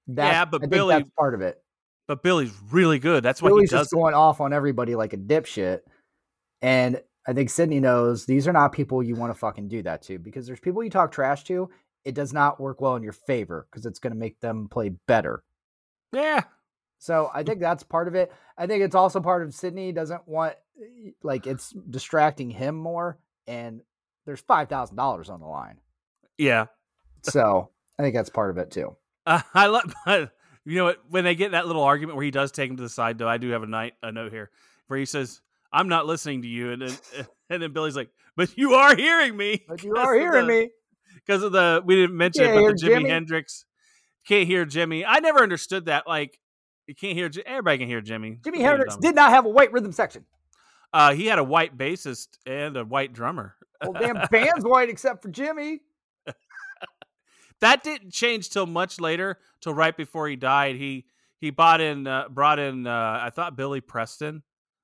That, 0.08 0.30
Yeah, 0.30 0.44
but 0.44 0.58
I 0.58 0.60
think 0.64 0.72
Billy- 0.72 0.94
that's 0.96 1.08
part 1.18 1.34
of 1.34 1.40
it. 1.40 1.61
But 2.12 2.22
Billy's 2.22 2.52
really 2.70 2.98
good. 2.98 3.22
That's 3.22 3.40
why 3.40 3.48
Billy's 3.48 3.70
he 3.70 3.76
does. 3.76 3.86
just 3.86 3.94
going 3.94 4.12
off 4.12 4.42
on 4.42 4.52
everybody 4.52 4.94
like 4.94 5.14
a 5.14 5.16
dipshit. 5.16 5.80
And 6.60 7.00
I 7.26 7.32
think 7.32 7.48
Sidney 7.48 7.80
knows 7.80 8.26
these 8.26 8.46
are 8.46 8.52
not 8.52 8.72
people 8.72 9.02
you 9.02 9.14
want 9.14 9.32
to 9.32 9.38
fucking 9.38 9.68
do 9.68 9.82
that 9.84 10.02
to 10.02 10.18
because 10.18 10.46
there's 10.46 10.60
people 10.60 10.84
you 10.84 10.90
talk 10.90 11.10
trash 11.10 11.44
to. 11.44 11.70
It 12.04 12.14
does 12.14 12.34
not 12.34 12.60
work 12.60 12.82
well 12.82 12.96
in 12.96 13.02
your 13.02 13.14
favor 13.14 13.66
because 13.70 13.86
it's 13.86 13.98
going 13.98 14.12
to 14.12 14.18
make 14.18 14.40
them 14.40 14.68
play 14.70 14.90
better. 15.08 15.42
Yeah, 16.12 16.42
So 16.98 17.30
I 17.32 17.44
think 17.44 17.60
that's 17.60 17.82
part 17.82 18.08
of 18.08 18.14
it. 18.14 18.30
I 18.58 18.66
think 18.66 18.82
it's 18.84 18.94
also 18.94 19.18
part 19.18 19.42
of 19.42 19.54
Sidney 19.54 19.90
doesn't 19.92 20.28
want 20.28 20.56
like 21.22 21.46
it's 21.46 21.70
distracting 21.88 22.50
him 22.50 22.74
more, 22.74 23.18
and 23.46 23.80
there's 24.26 24.40
five 24.42 24.68
thousand 24.68 24.96
dollars 24.96 25.30
on 25.30 25.40
the 25.40 25.46
line. 25.46 25.78
yeah. 26.36 26.66
So 27.22 27.70
I 27.98 28.02
think 28.02 28.14
that's 28.14 28.28
part 28.28 28.50
of 28.50 28.58
it 28.58 28.70
too. 28.70 28.96
Uh, 29.24 29.40
I 29.54 29.68
love, 29.68 29.94
you 30.64 30.76
know 30.76 30.84
what? 30.84 30.98
When 31.08 31.24
they 31.24 31.34
get 31.34 31.52
that 31.52 31.66
little 31.66 31.82
argument 31.82 32.16
where 32.16 32.24
he 32.24 32.30
does 32.30 32.52
take 32.52 32.70
him 32.70 32.76
to 32.76 32.82
the 32.82 32.88
side, 32.88 33.18
though, 33.18 33.28
I 33.28 33.38
do 33.38 33.50
have 33.50 33.62
a 33.62 33.66
night 33.66 33.94
a 34.02 34.12
note 34.12 34.32
here 34.32 34.50
where 34.86 34.98
he 34.98 35.04
says, 35.04 35.40
"I'm 35.72 35.88
not 35.88 36.06
listening 36.06 36.42
to 36.42 36.48
you," 36.48 36.72
and 36.72 36.82
then 36.82 36.96
and 37.50 37.62
then 37.62 37.72
Billy's 37.72 37.96
like, 37.96 38.10
"But 38.36 38.56
you 38.56 38.74
are 38.74 38.94
hearing 38.96 39.36
me." 39.36 39.64
But 39.68 39.82
you 39.82 39.94
are 39.96 40.14
hearing 40.14 40.46
me. 40.46 40.70
because 41.14 41.42
of 41.42 41.52
the 41.52 41.82
we 41.84 41.96
didn't 41.96 42.16
mention 42.16 42.44
it, 42.44 42.54
but 42.54 42.60
the 42.60 42.72
Jimi 42.72 42.98
Jimmy? 42.98 43.10
Hendrix 43.10 43.64
can't 44.26 44.46
hear 44.46 44.64
Jimmy. 44.64 45.04
I 45.04 45.20
never 45.20 45.42
understood 45.42 45.86
that. 45.86 46.06
Like 46.06 46.38
you 46.86 46.94
can't 46.94 47.14
hear 47.14 47.30
everybody 47.46 47.78
can 47.78 47.88
hear 47.88 48.00
Jimmy. 48.00 48.38
Jimi 48.42 48.60
Hendrix 48.60 48.96
did 48.96 49.14
not 49.14 49.30
have 49.30 49.46
a 49.46 49.48
white 49.48 49.72
rhythm 49.72 49.92
section. 49.92 50.24
Uh, 50.92 51.14
he 51.14 51.26
had 51.26 51.38
a 51.38 51.44
white 51.44 51.76
bassist 51.76 52.28
and 52.46 52.76
a 52.76 52.84
white 52.84 53.12
drummer. 53.12 53.54
Well, 53.82 53.94
damn 53.94 54.28
band's 54.30 54.64
white 54.64 54.90
except 54.90 55.22
for 55.22 55.30
Jimmy. 55.30 55.80
That 57.62 57.84
didn't 57.84 58.12
change 58.12 58.50
till 58.50 58.66
much 58.66 59.00
later, 59.00 59.38
till 59.60 59.72
right 59.72 59.96
before 59.96 60.28
he 60.28 60.34
died. 60.34 60.74
He 60.74 61.06
he 61.40 61.50
bought 61.50 61.80
in, 61.80 62.08
uh, 62.08 62.28
brought 62.28 62.58
in. 62.58 62.88
Uh, 62.88 63.20
I 63.22 63.30
thought 63.30 63.56
Billy 63.56 63.80
Preston 63.80 64.42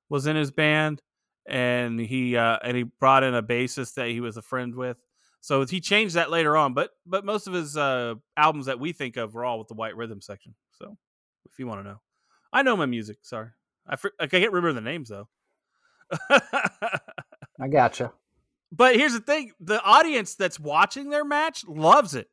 was 0.09 0.29
in 0.29 0.37
his 0.37 0.53
band, 0.53 1.03
and 1.47 1.99
he 1.99 2.37
uh, 2.37 2.59
and 2.62 2.76
he 2.76 2.85
brought 2.85 3.24
in 3.24 3.35
a 3.35 3.43
bassist 3.43 3.95
that 3.95 4.09
he 4.09 4.20
was 4.20 4.37
a 4.37 4.43
friend 4.43 4.76
with. 4.76 4.97
So 5.41 5.66
he 5.66 5.81
changed 5.81 6.14
that 6.14 6.31
later 6.31 6.57
on, 6.57 6.72
but 6.72 6.91
but 7.05 7.24
most 7.24 7.49
of 7.49 7.53
his 7.53 7.76
uh, 7.76 8.14
albums 8.37 8.66
that 8.66 8.79
we 8.79 8.93
think 8.93 9.16
of 9.16 9.35
were 9.35 9.45
all 9.45 9.59
with 9.59 9.66
the 9.66 9.74
white 9.74 9.97
rhythm 9.97 10.20
section. 10.20 10.55
So 10.70 10.97
if 11.47 11.59
you 11.59 11.66
want 11.66 11.81
to 11.81 11.89
know, 11.89 12.01
I 12.53 12.62
know 12.62 12.76
my 12.76 12.87
music. 12.87 13.18
Sorry, 13.22 13.49
I 13.89 13.97
fr- 13.97 14.09
I 14.20 14.29
can't 14.29 14.53
remember 14.53 14.72
the 14.72 14.81
names 14.81 15.09
though. 15.09 15.29
I 16.31 17.66
gotcha. 17.68 18.12
But 18.70 18.95
here's 18.95 19.14
the 19.14 19.20
thing: 19.20 19.51
the 19.59 19.83
audience 19.83 20.37
that's 20.37 20.61
watching 20.61 21.11
their 21.11 21.24
match 21.24 21.66
loves 21.66 22.14
it. 22.14 22.29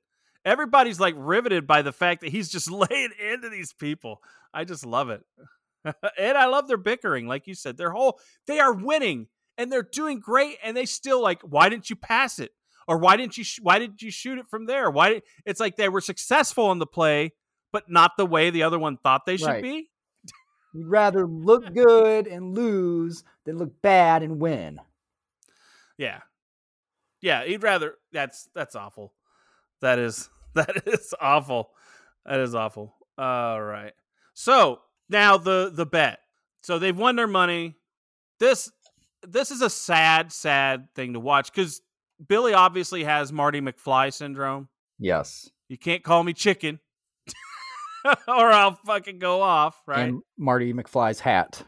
Everybody's 0.46 1.00
like 1.00 1.16
riveted 1.18 1.66
by 1.68 1.82
the 1.82 1.92
fact 1.92 2.22
that 2.22 2.30
he's 2.30 2.50
just 2.50 2.70
laying 2.92 3.12
into 3.20 3.50
these 3.50 3.74
people. 3.74 4.22
I 4.54 4.64
just 4.64 4.86
love 4.86 5.10
it, 5.10 5.24
and 6.18 6.38
I 6.38 6.46
love 6.46 6.68
their 6.68 6.78
bickering. 6.78 7.28
Like 7.28 7.48
you 7.48 7.56
said, 7.56 7.78
their 7.78 7.92
whole 7.92 8.20
they 8.48 8.60
are 8.60 8.74
winning 8.74 9.28
and 9.58 9.72
they're 9.72 9.84
doing 9.90 10.20
great, 10.20 10.58
and 10.64 10.76
they 10.78 10.86
still 10.86 11.22
like, 11.22 11.42
why 11.42 11.70
didn't 11.70 11.90
you 11.90 11.96
pass 11.96 12.40
it, 12.40 12.52
or 12.88 12.98
why 12.98 13.16
didn't 13.18 13.38
you, 13.38 13.44
sh- 13.46 13.60
why 13.62 13.80
did 13.80 14.02
you 14.02 14.12
shoot 14.12 14.38
it 14.38 14.48
from 14.50 14.66
there? 14.66 14.92
Why? 14.92 15.10
Did, 15.14 15.24
it's 15.46 15.60
like 15.62 15.78
they 15.78 15.88
were 15.90 16.02
successful 16.02 16.72
in 16.74 16.80
the 16.80 16.86
play, 16.86 17.32
but 17.72 17.90
not 17.90 18.12
the 18.18 18.26
way 18.26 18.50
the 18.50 18.64
other 18.64 18.78
one 18.78 18.98
thought 18.98 19.26
they 19.26 19.38
should 19.38 19.48
Right. 19.48 19.64
be. 19.64 19.90
You'd 20.74 20.88
rather 20.90 21.26
look 21.26 21.74
good 21.74 22.28
and 22.28 22.54
lose 22.54 23.24
than 23.46 23.58
look 23.58 23.82
bad 23.82 24.24
and 24.24 24.42
win. 24.42 24.80
Yeah. 25.98 26.20
Yeah, 27.22 27.46
he'd 27.46 27.64
rather 27.64 27.96
that's 28.12 28.50
that's 28.54 28.76
awful. 28.76 29.14
That 29.80 30.00
is 30.00 30.30
that 30.56 30.84
is 30.88 31.14
awful. 31.20 31.70
That 32.26 32.40
is 32.40 32.56
awful. 32.56 32.96
All 33.18 33.62
right. 33.62 33.94
So, 34.34 34.80
now 35.10 35.38
the 35.38 35.72
the 35.74 35.86
bet. 35.86 36.20
So 36.62 36.80
they've 36.80 36.98
won 36.98 37.16
their 37.16 37.28
money. 37.28 37.76
This 38.40 38.72
this 39.22 39.52
is 39.52 39.62
a 39.62 39.70
sad 39.70 40.32
sad 40.32 40.88
thing 40.96 41.14
to 41.14 41.20
watch 41.20 41.54
cuz 41.54 41.82
Billy 42.28 42.54
obviously 42.54 43.04
has 43.04 43.32
Marty 43.32 43.62
McFly 43.62 44.12
syndrome. 44.14 44.68
Yes. 45.00 45.50
You 45.68 45.78
can't 45.78 46.04
call 46.04 46.24
me 46.24 46.34
chicken. 46.34 46.80
or 48.28 48.52
I'll 48.52 48.76
fucking 48.86 49.20
go 49.20 49.42
off, 49.42 49.82
right? 49.86 50.10
And 50.10 50.22
Marty 50.38 50.74
McFly's 50.74 51.20
hat. 51.20 51.64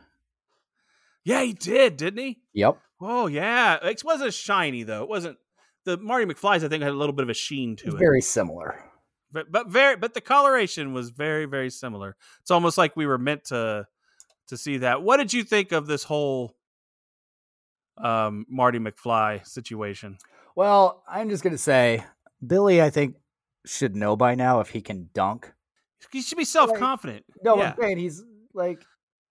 yeah, 1.24 1.42
he 1.44 1.54
did, 1.54 1.98
didn't 1.98 2.24
he? 2.24 2.40
Yep. 2.54 2.78
Oh 3.02 3.28
yeah. 3.28 3.78
It 3.84 4.04
wasn't 4.04 4.34
shiny 4.34 4.84
though. 4.84 5.04
It 5.04 5.10
wasn't 5.10 5.38
the 5.88 5.98
Marty 5.98 6.26
McFly's 6.26 6.64
I 6.64 6.68
think 6.68 6.84
had 6.84 6.92
a 6.92 6.96
little 6.96 7.14
bit 7.14 7.24
of 7.24 7.30
a 7.30 7.34
sheen 7.34 7.76
to 7.78 7.88
it. 7.96 7.98
very 7.98 8.22
similar. 8.22 8.84
but 9.32 9.52
but 9.52 9.68
very 9.70 9.96
but 9.96 10.14
the 10.14 10.22
coloration 10.22 10.94
was 10.94 11.10
very 11.10 11.46
very 11.46 11.70
similar. 11.70 12.16
It's 12.42 12.52
almost 12.52 12.78
like 12.78 12.96
we 12.96 13.06
were 13.08 13.18
meant 13.18 13.46
to 13.46 13.88
to 14.50 14.58
see 14.58 14.78
that. 14.80 15.02
What 15.02 15.18
did 15.18 15.34
you 15.34 15.44
think 15.44 15.72
of 15.72 15.88
this 15.88 16.04
whole 16.04 16.56
um 17.98 18.46
Marty 18.50 18.80
McFly 18.80 19.46
situation? 19.48 20.18
Well, 20.56 21.04
I'm 21.10 21.30
just 21.30 21.44
gonna 21.44 21.58
say 21.58 22.04
Billy, 22.46 22.82
I 22.82 22.90
think, 22.90 23.16
should 23.66 23.96
know 23.96 24.16
by 24.16 24.36
now 24.36 24.60
if 24.60 24.70
he 24.70 24.82
can 24.82 25.10
dunk. 25.14 25.52
He 26.12 26.22
should 26.22 26.38
be 26.38 26.46
self 26.46 26.74
confident. 26.76 27.26
No, 27.44 27.58
yeah. 27.58 27.70
I'm 27.72 27.76
saying 27.82 27.98
he's 27.98 28.24
like 28.54 28.84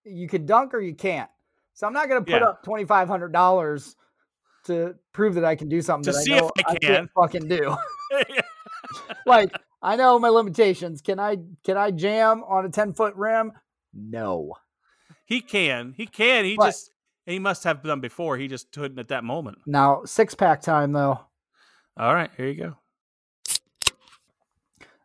you 0.05 0.29
can 0.29 0.47
dunk 0.47 0.75
or 0.75 0.81
you 0.81 0.95
can't. 0.95 1.31
So 1.75 1.87
I'm 1.87 1.93
not 1.93 2.09
gonna 2.09 2.21
put 2.23 2.41
Yeah. 2.41 2.49
up 2.49 2.63
twenty 2.65 2.85
five 2.85 3.09
hundred 3.09 3.33
dollars 3.33 3.95
to 4.67 4.95
prove 5.13 5.35
that 5.35 5.45
I 5.45 5.57
can 5.57 5.69
do 5.69 5.81
something 5.83 6.13
To 6.13 6.17
that 6.17 6.25
see 6.25 6.33
I 6.35 6.37
if 6.37 6.43
know 6.43 6.51
I 6.59 6.63
I 6.71 6.75
can. 6.77 6.81
can't 6.81 7.11
fucking 7.15 7.49
do. 7.49 7.77
like 9.27 9.51
I 9.83 9.97
know 9.97 10.19
my 10.19 10.29
limitations. 10.29 11.01
Can 11.03 11.19
I 11.21 11.39
can 11.65 11.77
I 11.77 11.91
jam 11.91 12.43
on 12.45 12.65
a 12.65 12.69
ten 12.69 12.93
foot 12.93 13.15
rim? 13.17 13.53
No. 13.95 14.55
he 15.25 15.41
can. 15.41 15.95
He 15.97 16.07
can. 16.07 16.45
He 16.45 16.57
But- 16.57 16.67
just 16.67 16.91
he 17.25 17.39
must 17.41 17.65
have 17.65 17.83
done 17.83 18.01
before. 18.01 18.37
He 18.37 18.47
just 18.47 18.71
couldn't 18.73 18.99
at 18.99 19.09
that 19.09 19.25
moment. 19.25 19.59
Now 19.67 20.05
six 20.05 20.35
pack 20.35 20.63
time 20.63 20.93
though. 20.93 21.19
All 21.97 22.15
right, 22.15 22.31
here 22.37 22.47
you 22.49 22.55
go. 22.63 22.77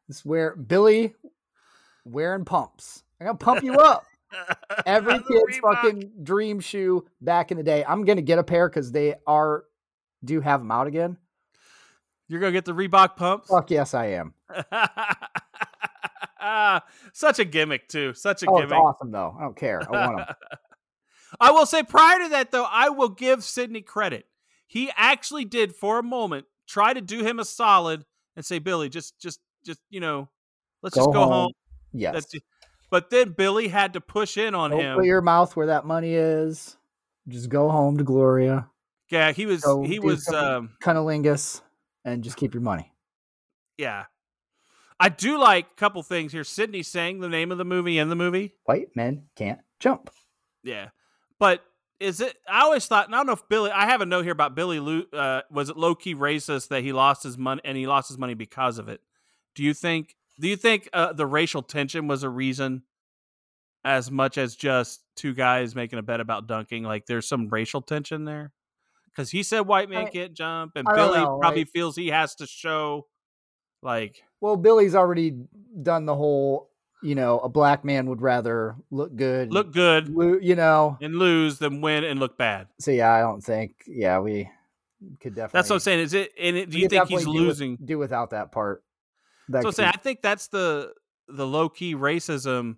This 0.07 0.17
is 0.17 0.25
where 0.25 0.55
Billy 0.55 1.15
wearing 2.05 2.45
pumps. 2.45 3.03
I'm 3.19 3.27
gonna 3.27 3.37
pump 3.37 3.63
you 3.63 3.75
up. 3.75 4.05
Every 4.85 5.13
kid's 5.27 5.57
fucking 5.59 6.11
dream 6.23 6.59
shoe 6.59 7.05
back 7.21 7.51
in 7.51 7.57
the 7.57 7.63
day. 7.63 7.83
I'm 7.87 8.05
gonna 8.05 8.21
get 8.21 8.39
a 8.39 8.43
pair 8.43 8.69
because 8.69 8.91
they 8.91 9.15
are 9.27 9.65
do 10.23 10.39
have 10.41 10.61
them 10.61 10.71
out 10.71 10.87
again. 10.87 11.17
You're 12.27 12.39
gonna 12.39 12.51
get 12.51 12.65
the 12.65 12.73
Reebok 12.73 13.15
pumps. 13.17 13.49
Fuck 13.49 13.71
yes, 13.71 13.93
I 13.93 14.07
am. 14.07 14.33
Such 17.13 17.39
a 17.39 17.45
gimmick 17.45 17.87
too. 17.87 18.13
Such 18.13 18.43
a 18.43 18.49
Oh, 18.49 18.57
it's 18.57 18.65
gimmick. 18.69 18.83
awesome 18.83 19.11
though. 19.11 19.35
I 19.37 19.43
don't 19.43 19.55
care. 19.55 19.81
I 19.81 19.91
want 20.07 20.17
them. 20.17 20.35
I 21.39 21.51
will 21.51 21.65
say 21.65 21.83
prior 21.83 22.19
to 22.23 22.29
that 22.29 22.51
though, 22.51 22.67
I 22.69 22.89
will 22.89 23.09
give 23.09 23.43
Sidney 23.43 23.81
credit. 23.81 24.25
He 24.67 24.91
actually 24.95 25.45
did 25.45 25.75
for 25.75 25.99
a 25.99 26.03
moment 26.03 26.45
try 26.67 26.93
to 26.93 27.01
do 27.01 27.23
him 27.23 27.39
a 27.39 27.45
solid 27.45 28.05
and 28.35 28.45
say, 28.45 28.59
Billy, 28.59 28.89
just 28.89 29.19
just 29.19 29.39
just 29.65 29.79
you 29.89 29.99
know, 29.99 30.29
let's 30.81 30.95
just 30.95 31.11
go 31.11 31.25
home. 31.25 31.51
Yes. 31.93 32.13
That's. 32.13 32.35
But 32.91 33.09
then 33.09 33.31
Billy 33.31 33.69
had 33.69 33.93
to 33.93 34.01
push 34.01 34.37
in 34.37 34.53
on 34.53 34.69
Don't 34.71 34.79
him. 34.81 34.97
put 34.97 35.05
your 35.05 35.21
mouth 35.21 35.55
where 35.55 35.67
that 35.67 35.85
money 35.85 36.13
is. 36.13 36.75
Just 37.27 37.49
go 37.49 37.69
home 37.69 37.97
to 37.97 38.03
Gloria. 38.03 38.69
yeah, 39.09 39.31
he 39.31 39.45
was 39.47 39.61
Go 39.61 39.81
he 39.83 39.97
was 39.99 40.27
um 40.27 40.71
cunnilingus 40.83 41.61
and 42.05 42.23
just 42.23 42.37
keep 42.37 42.53
your 42.53 42.61
money. 42.61 42.91
yeah. 43.77 44.05
I 44.99 45.09
do 45.09 45.39
like 45.39 45.65
a 45.71 45.75
couple 45.77 46.03
things 46.03 46.31
here. 46.31 46.43
Sidney 46.43 46.83
saying 46.83 47.21
the 47.21 47.29
name 47.29 47.51
of 47.51 47.57
the 47.57 47.65
movie 47.65 47.97
in 47.97 48.09
the 48.09 48.15
movie. 48.15 48.53
White 48.65 48.95
men 48.95 49.23
can't 49.35 49.57
jump. 49.79 50.11
Yeah. 50.63 50.89
But 51.39 51.63
is 51.99 52.21
it 52.21 52.35
I 52.47 52.61
always 52.61 52.85
thought 52.85 53.05
and 53.07 53.15
I 53.15 53.19
don't 53.19 53.25
know 53.27 53.33
if 53.33 53.47
Billy 53.49 53.71
I 53.71 53.85
have 53.87 54.01
a 54.01 54.05
note 54.05 54.23
here 54.23 54.31
about 54.31 54.53
Billy 54.53 55.07
uh 55.13 55.41
was 55.49 55.69
it 55.69 55.77
low 55.77 55.95
key 55.95 56.13
racist 56.13 56.67
that 56.67 56.83
he 56.83 56.91
lost 56.93 57.23
his 57.23 57.35
money 57.37 57.61
and 57.63 57.77
he 57.77 57.87
lost 57.87 58.09
his 58.09 58.17
money 58.19 58.33
because 58.35 58.77
of 58.77 58.89
it. 58.89 59.01
Do 59.55 59.63
you 59.63 59.73
think 59.73 60.15
do 60.39 60.47
you 60.47 60.55
think 60.55 60.89
uh, 60.93 61.13
the 61.13 61.25
racial 61.25 61.61
tension 61.61 62.07
was 62.07 62.23
a 62.23 62.29
reason 62.29 62.83
as 63.83 64.11
much 64.11 64.37
as 64.37 64.55
just 64.55 65.01
two 65.15 65.33
guys 65.33 65.75
making 65.75 65.97
a 65.99 66.03
bet 66.03 66.19
about 66.19 66.47
dunking 66.47 66.83
like 66.83 67.05
there's 67.05 67.27
some 67.27 67.47
racial 67.49 67.81
tension 67.81 68.25
there? 68.25 68.51
Cuz 69.15 69.29
he 69.31 69.43
said 69.43 69.61
white 69.61 69.89
men 69.89 70.05
I- 70.05 70.09
can't 70.09 70.33
jump 70.33 70.73
and 70.75 70.87
Billy 70.95 71.19
know, 71.19 71.37
probably 71.39 71.61
like- 71.61 71.69
feels 71.71 71.95
he 71.95 72.07
has 72.09 72.35
to 72.35 72.47
show 72.47 73.07
like 73.81 74.23
Well, 74.39 74.55
Billy's 74.55 74.95
already 74.95 75.35
done 75.81 76.05
the 76.05 76.15
whole, 76.15 76.69
you 77.03 77.15
know, 77.15 77.39
a 77.39 77.49
black 77.49 77.83
man 77.83 78.05
would 78.07 78.21
rather 78.21 78.75
look 78.91 79.15
good. 79.15 79.51
look 79.51 79.73
good 79.73 80.07
lo- 80.09 80.37
you 80.41 80.55
know. 80.55 80.97
and 81.01 81.15
lose 81.15 81.57
than 81.59 81.81
win 81.81 82.03
and 82.03 82.19
look 82.19 82.37
bad. 82.37 82.67
So 82.79 82.91
yeah, 82.91 83.11
I 83.11 83.19
don't 83.21 83.43
think. 83.43 83.73
Yeah, 83.87 84.19
we 84.19 84.49
could 85.19 85.33
definitely. 85.35 85.57
That's 85.57 85.69
what 85.69 85.75
I'm 85.77 85.79
saying. 85.81 85.99
Is 85.99 86.13
it 86.13 86.31
and 86.39 86.55
it, 86.55 86.69
do 86.69 86.77
you 86.79 86.87
think 86.87 87.07
he's 87.07 87.23
do 87.25 87.31
with- 87.31 87.41
losing 87.41 87.77
do 87.83 87.97
without 87.97 88.29
that 88.29 88.51
part. 88.51 88.83
That 89.51 89.61
So 89.63 89.67
I'm 89.67 89.71
could 89.71 89.75
saying, 89.75 89.91
be- 89.91 89.97
I 89.97 90.01
think 90.01 90.21
that's 90.21 90.47
the 90.47 90.93
the 91.27 91.47
low 91.47 91.69
key 91.69 91.95
racism 91.95 92.77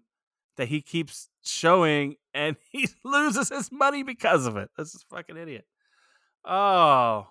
that 0.58 0.68
he 0.68 0.82
keeps 0.82 1.30
showing, 1.44 2.16
and 2.34 2.56
he 2.72 2.88
loses 3.04 3.50
his 3.50 3.72
money 3.72 4.04
because 4.04 4.46
of 4.46 4.58
it. 4.58 4.70
This 4.78 4.94
is 4.94 5.04
fucking 5.10 5.38
idiot. 5.38 5.66
Oh 6.46 7.28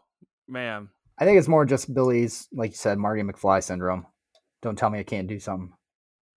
man, 0.49 0.89
I 1.19 1.25
think 1.25 1.39
it's 1.39 1.49
more 1.49 1.65
just 1.65 1.93
Billy's, 1.93 2.49
like 2.53 2.71
you 2.71 2.77
said, 2.77 2.99
Marty 2.99 3.23
McFly 3.23 3.63
syndrome. 3.63 4.07
Don't 4.63 4.77
tell 4.77 4.91
me 4.91 4.99
I 5.01 5.03
can't 5.05 5.27
do 5.29 5.39
something. 5.39 5.73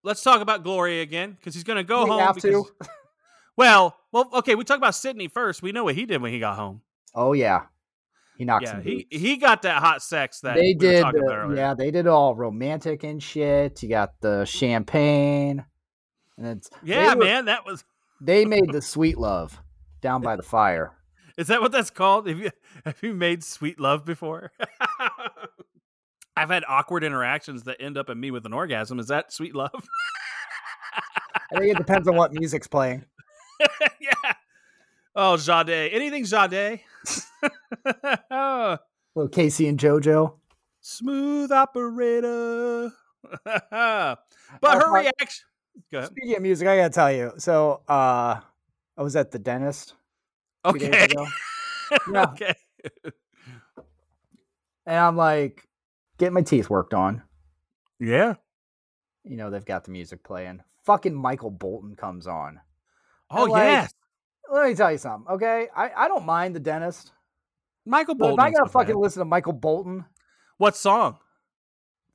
Let's 0.04 0.22
talk 0.22 0.42
about 0.42 0.64
Gloria 0.64 1.02
again 1.02 1.32
because 1.40 1.54
he's 1.54 1.64
going 1.64 1.78
to 1.78 1.84
go 1.84 2.06
home. 2.06 2.20
have 2.20 2.38
to. 2.42 2.66
Well, 3.58 3.98
well, 4.12 4.30
okay. 4.34 4.56
We 4.56 4.64
talk 4.66 4.78
about 4.78 4.96
Sidney 4.96 5.28
first. 5.30 5.62
We 5.62 5.72
know 5.72 5.86
what 5.86 5.96
he 5.96 6.06
did 6.06 6.22
when 6.22 6.34
he 6.34 6.40
got 6.40 6.58
home. 6.58 6.82
Oh 7.14 7.32
yeah, 7.34 7.64
he 8.38 8.46
knocked 8.46 8.66
yeah, 8.66 8.82
he 8.82 9.08
he 9.10 9.38
got 9.38 9.62
that 9.64 9.82
hot 9.82 10.02
sex 10.02 10.42
that 10.42 10.56
they 10.56 10.62
we 10.62 10.74
did. 10.76 11.02
talking 11.02 11.22
the- 11.22 11.28
about 11.28 11.38
earlier. 11.38 11.58
yeah, 11.58 11.74
they 11.74 11.92
did 11.92 12.08
all 12.08 12.36
romantic 12.36 13.04
and 13.04 13.22
shit. 13.24 13.82
You 13.84 13.90
got 13.90 14.20
the 14.22 14.46
champagne, 14.46 15.64
and 16.38 16.48
it's 16.48 16.70
Yeah, 16.84 17.16
were- 17.16 17.24
man, 17.24 17.46
that 17.46 17.66
was. 17.66 17.84
They 18.22 18.46
made 18.46 18.72
the 18.72 18.82
sweet 18.82 19.18
love 19.18 19.60
down 20.02 20.22
by 20.22 20.38
the 20.38 20.42
fire. 20.42 20.94
Is 21.38 21.48
that 21.48 21.62
what 21.62 21.74
that's 21.74 21.90
called? 21.90 22.28
Have 22.28 22.40
you 22.40 22.50
have 22.86 22.98
you 23.04 23.14
made 23.14 23.44
sweet 23.44 23.78
love 23.78 24.06
before? 24.06 24.54
I've 26.38 26.50
had 26.50 26.64
awkward 26.68 27.04
interactions 27.04 27.64
that 27.64 27.82
end 27.82 27.98
up 27.98 28.10
in 28.10 28.18
me 28.20 28.32
with 28.32 28.46
an 28.46 28.54
orgasm. 28.54 29.00
Is 29.00 29.08
that 29.08 29.34
sweet 29.34 29.54
love? 29.54 29.72
I 31.54 31.60
think 31.60 31.72
it 31.74 31.78
depends 31.78 32.08
on 32.08 32.16
what 32.16 32.34
music's 32.34 32.68
playing. 32.68 33.04
yeah. 34.00 34.34
Oh, 35.16 35.36
Jade. 35.38 35.92
Anything 35.94 36.26
Jade? 36.26 36.82
Little 39.16 39.30
K-Ci 39.32 39.68
and 39.68 39.80
JoJo. 39.80 40.34
Smooth 40.82 41.52
operator. 41.52 42.92
but 43.44 44.20
Oh, 44.62 44.80
her 44.80 44.92
my- 44.92 45.00
reaction. 45.02 45.46
Go 45.92 45.98
ahead. 46.00 46.10
Speaking 46.12 46.36
of 46.38 46.42
music, 46.42 46.68
I 46.68 46.78
gotta 46.78 46.90
tell 46.94 47.12
you. 47.12 47.34
So, 47.38 47.82
uh, 47.88 48.40
I 48.98 49.02
was 49.04 49.16
at 49.18 49.32
the 49.32 49.40
dentist 49.40 49.94
two 50.72 50.78
days 50.80 50.88
Okay. 50.94 51.04
ago, 51.06 51.28
Yeah. 52.14 52.24
okay. 52.32 52.54
and 54.86 54.96
I'm 54.98 55.18
like 55.18 55.68
getting 56.18 56.34
my 56.34 56.42
teeth 56.44 56.70
worked 56.70 56.94
on. 56.94 57.24
Yeah. 58.00 58.36
You 59.24 59.36
know, 59.38 59.50
they've 59.50 59.66
got 59.66 59.84
the 59.84 59.92
music 59.92 60.24
playing. 60.24 60.62
Fucking 60.86 61.14
Michael 61.14 61.52
Bolton 61.52 61.96
comes 61.96 62.28
on. 62.28 62.60
Oh, 63.32 63.46
like, 63.46 63.64
yes. 63.64 63.94
Let 64.52 64.68
me 64.70 64.76
tell 64.76 64.92
you 64.92 64.98
something, 64.98 65.34
okay? 65.34 65.68
I, 65.76 65.92
I 65.96 66.08
don't 66.08 66.26
mind 66.26 66.56
the 66.56 66.60
dentist. 66.60 67.12
Michael 67.86 68.14
if 68.14 68.20
Bolton. 68.20 68.40
I 68.46 68.52
gotta 68.52 68.70
fucking 68.70 68.96
listen 68.96 69.20
to 69.22 69.26
Michael 69.26 69.54
Bolton, 69.54 70.06
What 70.58 70.76
song? 70.76 71.18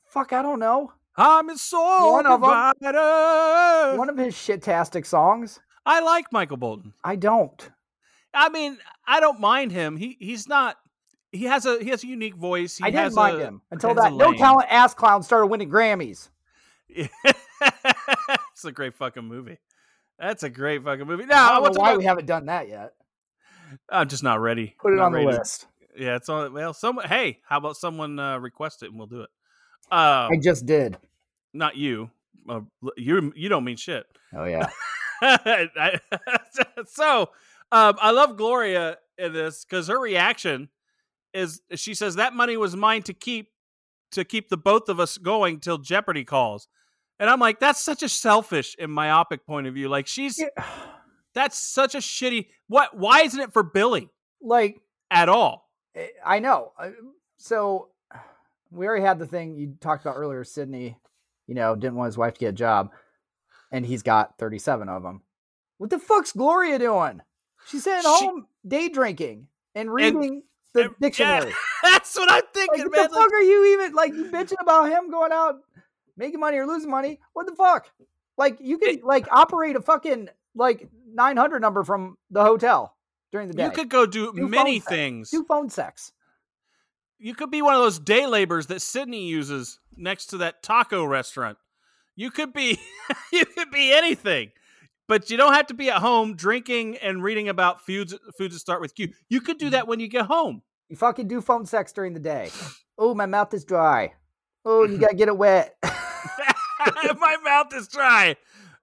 fuck, 0.06 0.32
I 0.32 0.42
don't 0.42 0.58
know. 0.58 0.92
I'm 1.16 1.48
his 1.48 1.60
soul 1.60 2.12
One 2.12 2.26
of 2.26 2.32
'em. 2.32 2.40
provider. 2.40 3.96
One 3.98 4.08
of 4.08 4.16
his 4.16 4.34
shitastic 4.34 5.06
songs, 5.06 5.60
I 5.84 6.00
like 6.00 6.32
Michael 6.32 6.56
Bolton. 6.56 6.94
I 7.04 7.16
don't. 7.16 7.70
I 8.32 8.48
mean, 8.48 8.78
I 9.06 9.20
don't 9.20 9.40
mind 9.40 9.72
him. 9.72 9.96
He 9.96 10.16
he's 10.20 10.48
not. 10.48 10.76
He 11.32 11.44
has 11.44 11.66
a 11.66 11.78
he 11.82 11.90
has 11.90 12.02
a 12.04 12.06
unique 12.06 12.34
voice. 12.36 12.76
He 12.78 12.84
I 12.84 12.90
didn't 12.90 13.04
has 13.04 13.14
mind 13.14 13.40
a- 13.40 13.44
him 13.46 13.62
until 13.70 13.94
that 13.94 14.12
no 14.14 14.32
talent 14.34 14.66
ass 14.70 14.94
clown 14.94 15.22
started 15.22 15.46
winning 15.48 15.68
Grammys. 15.70 16.28
it's 16.88 18.64
a 18.64 18.72
great 18.72 18.94
fucking 18.94 19.24
movie. 19.24 19.58
That's 20.20 20.42
a 20.42 20.50
great 20.50 20.84
fucking 20.84 21.06
movie. 21.06 21.24
Now 21.26 21.46
I 21.46 21.46
I 21.48 21.52
don't 21.54 21.62
want 21.62 21.74
know 21.74 21.78
to 21.78 21.80
why 21.80 21.96
we 21.96 22.04
haven't 22.04 22.26
done 22.26 22.46
that 22.46 22.68
yet. 22.68 22.92
I'm 23.88 24.08
just 24.08 24.22
not 24.22 24.40
ready. 24.40 24.74
Put 24.80 24.92
it 24.92 24.96
Not 24.96 25.06
on 25.06 25.12
the 25.12 25.18
ready 25.18 25.30
to- 25.32 25.38
list. 25.38 25.66
Yeah, 25.96 26.16
it's 26.16 26.28
on. 26.28 26.52
Well, 26.52 26.72
someone. 26.74 27.08
Hey, 27.08 27.40
how 27.48 27.58
about 27.58 27.76
someone 27.76 28.18
uh, 28.18 28.38
request 28.38 28.82
it 28.82 28.90
and 28.90 28.98
we'll 28.98 29.06
do 29.08 29.22
it. 29.22 29.30
Uh, 29.90 30.28
I 30.30 30.38
just 30.40 30.66
did. 30.66 30.96
not 31.52 31.76
you. 31.76 32.10
Uh, 32.48 32.60
you 32.96 33.32
you 33.34 33.48
don't 33.48 33.64
mean 33.64 33.76
shit. 33.76 34.06
Oh 34.34 34.44
yeah. 34.44 34.68
I- 35.22 35.98
so 36.86 37.30
um, 37.72 37.96
I 38.00 38.10
love 38.12 38.36
Gloria 38.36 38.98
in 39.18 39.32
this 39.32 39.64
because 39.64 39.88
her 39.88 39.98
reaction 39.98 40.68
is 41.34 41.60
she 41.74 41.94
says 41.94 42.16
that 42.16 42.34
money 42.34 42.56
was 42.56 42.74
mine 42.76 43.02
to 43.04 43.12
keep 43.14 43.48
to 44.12 44.24
keep 44.24 44.48
the 44.48 44.56
both 44.56 44.88
of 44.88 44.98
us 45.00 45.18
going 45.18 45.60
till 45.60 45.78
Jeopardy 45.78 46.24
calls, 46.24 46.68
and 47.20 47.30
I'm 47.30 47.38
like 47.38 47.60
that's 47.60 47.80
such 47.80 48.02
a 48.02 48.08
selfish 48.08 48.74
and 48.80 48.90
myopic 48.92 49.46
point 49.46 49.68
of 49.68 49.74
view. 49.74 49.88
Like 49.88 50.08
she's 50.08 50.38
Yeah. 50.40 50.64
that's 51.34 51.56
such 51.58 51.94
a 51.94 51.98
shitty. 51.98 52.48
What? 52.66 52.96
Why 52.96 53.20
isn't 53.20 53.38
it 53.40 53.52
for 53.52 53.62
Billy 53.62 54.08
like 54.42 54.80
at 55.10 55.28
all? 55.28 55.70
eh, 55.94 56.08
I 56.24 56.40
know. 56.40 56.72
Uh, 56.78 56.90
So 57.38 57.88
we 58.70 58.86
already 58.86 59.04
had 59.04 59.18
the 59.18 59.26
thing 59.26 59.56
you 59.56 59.76
talked 59.80 60.02
about 60.04 60.16
earlier. 60.16 60.44
Sidney, 60.44 60.96
you 61.46 61.54
know, 61.54 61.74
didn't 61.76 61.94
want 61.96 62.06
his 62.08 62.18
wife 62.18 62.34
to 62.34 62.40
get 62.40 62.48
a 62.48 62.52
job, 62.52 62.90
and 63.72 63.84
he's 63.86 64.02
got 64.02 64.38
37 64.38 64.88
of 64.88 65.02
them. 65.02 65.22
What 65.78 65.90
the 65.90 65.98
fuck's 65.98 66.32
Gloria 66.32 66.78
doing? 66.78 67.22
She's 67.66 67.84
sitting 67.84 68.02
She- 68.02 68.26
home 68.26 68.46
day 68.66 68.88
drinking 68.88 69.48
and 69.74 69.92
reading 69.92 70.42
the 70.74 70.82
and- 70.82 70.90
yeah, 70.90 71.08
dictionary. 71.08 71.52
That's 71.82 72.14
what 72.16 72.28
I'm 72.30 72.36
Like, 72.36 72.52
thinking, 72.54 72.84
what 72.84 72.92
man. 72.96 73.10
the 73.10 73.16
fuck 73.16 73.32
are 73.32 73.42
you 73.42 73.72
even 73.72 73.94
like? 73.94 74.12
You 74.14 74.26
bitching 74.26 74.60
about 74.60 74.90
him 74.90 75.10
going 75.10 75.32
out 75.32 75.56
making 76.20 76.38
money 76.38 76.56
or 76.58 76.66
losing 76.66 76.90
money? 76.90 77.18
What 77.32 77.46
the 77.46 77.56
fuck? 77.56 77.90
Like 78.38 78.58
you 78.60 78.78
can 78.78 78.90
It- 78.98 79.04
like 79.04 79.26
operate 79.32 79.74
a 79.74 79.80
fucking 79.80 80.28
like 80.54 80.88
900 81.12 81.60
number 81.60 81.82
from 81.82 82.16
the 82.30 82.42
hotel 82.44 82.96
during 83.32 83.48
the 83.48 83.54
day. 83.54 83.64
you 83.64 83.70
could 83.72 83.88
go 83.88 84.06
do, 84.06 84.32
Do 84.32 84.46
many 84.46 84.78
phone 84.78 84.82
sex. 84.84 84.88
things. 84.94 85.30
do 85.30 85.44
phone 85.44 85.68
sex. 85.70 86.12
You 87.18 87.34
could 87.34 87.50
be 87.50 87.60
one 87.62 87.74
of 87.74 87.80
those 87.80 87.98
day 87.98 88.26
laborers 88.26 88.66
that 88.68 88.80
Sidney 88.80 89.26
uses 89.26 89.78
next 89.96 90.26
to 90.26 90.38
that 90.38 90.62
taco 90.62 91.04
restaurant. 91.04 91.58
You 92.16 92.30
could 92.30 92.52
be 92.52 92.78
you 93.32 93.44
could 93.46 93.70
be 93.70 93.92
anything. 93.92 94.52
But 95.08 95.28
you 95.28 95.36
don't 95.36 95.54
have 95.54 95.66
to 95.66 95.74
be 95.74 95.90
at 95.90 95.98
home 95.98 96.36
drinking 96.36 96.96
and 96.98 97.22
reading 97.22 97.48
about 97.48 97.84
foods 97.84 98.14
foods 98.38 98.54
that 98.54 98.60
start 98.60 98.80
with 98.80 98.94
Q. 98.94 99.12
You 99.28 99.40
could 99.40 99.58
do 99.58 99.70
that 99.70 99.86
when 99.88 99.98
you 100.00 100.06
get 100.08 100.26
home. 100.26 100.62
You 100.88 100.96
fucking 100.96 101.28
do 101.28 101.40
phone 101.40 101.66
sex 101.66 101.92
during 101.92 102.14
the 102.14 102.20
day. 102.20 102.50
Oh, 102.96 103.14
my 103.14 103.26
mouth 103.26 103.52
is 103.54 103.64
dry. 103.64 104.12
Oh, 104.64 104.84
you 104.84 104.98
gotta 104.98 105.14
get 105.14 105.28
it 105.28 105.36
wet. 105.36 105.76
My 107.18 107.36
mouth 107.44 107.74
is 107.74 107.88
dry. 107.88 108.36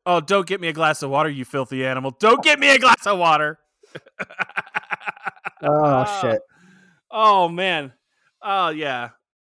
Oh, 0.05 0.19
don't 0.21 0.47
get 0.47 0.61
me 0.61 0.67
a 0.69 0.73
glass 0.73 1.03
of 1.03 1.09
water, 1.09 1.29
you 1.29 1.43
filthy 1.45 1.85
animal. 1.85 2.11
Don't 2.19 2.43
get 2.43 2.59
me 2.59 2.69
a 2.73 2.79
glass 2.79 3.05
of 3.05 3.17
water. 3.17 3.59
oh 5.63 5.83
uh, 5.83 6.21
shit. 6.21 6.41
Oh 7.11 7.49
man. 7.49 7.93
Oh 8.41 8.69
yeah. 8.69 9.09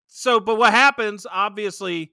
So 0.07 0.39
but 0.39 0.55
what 0.57 0.71
happens 0.73 1.25
obviously 1.29 2.11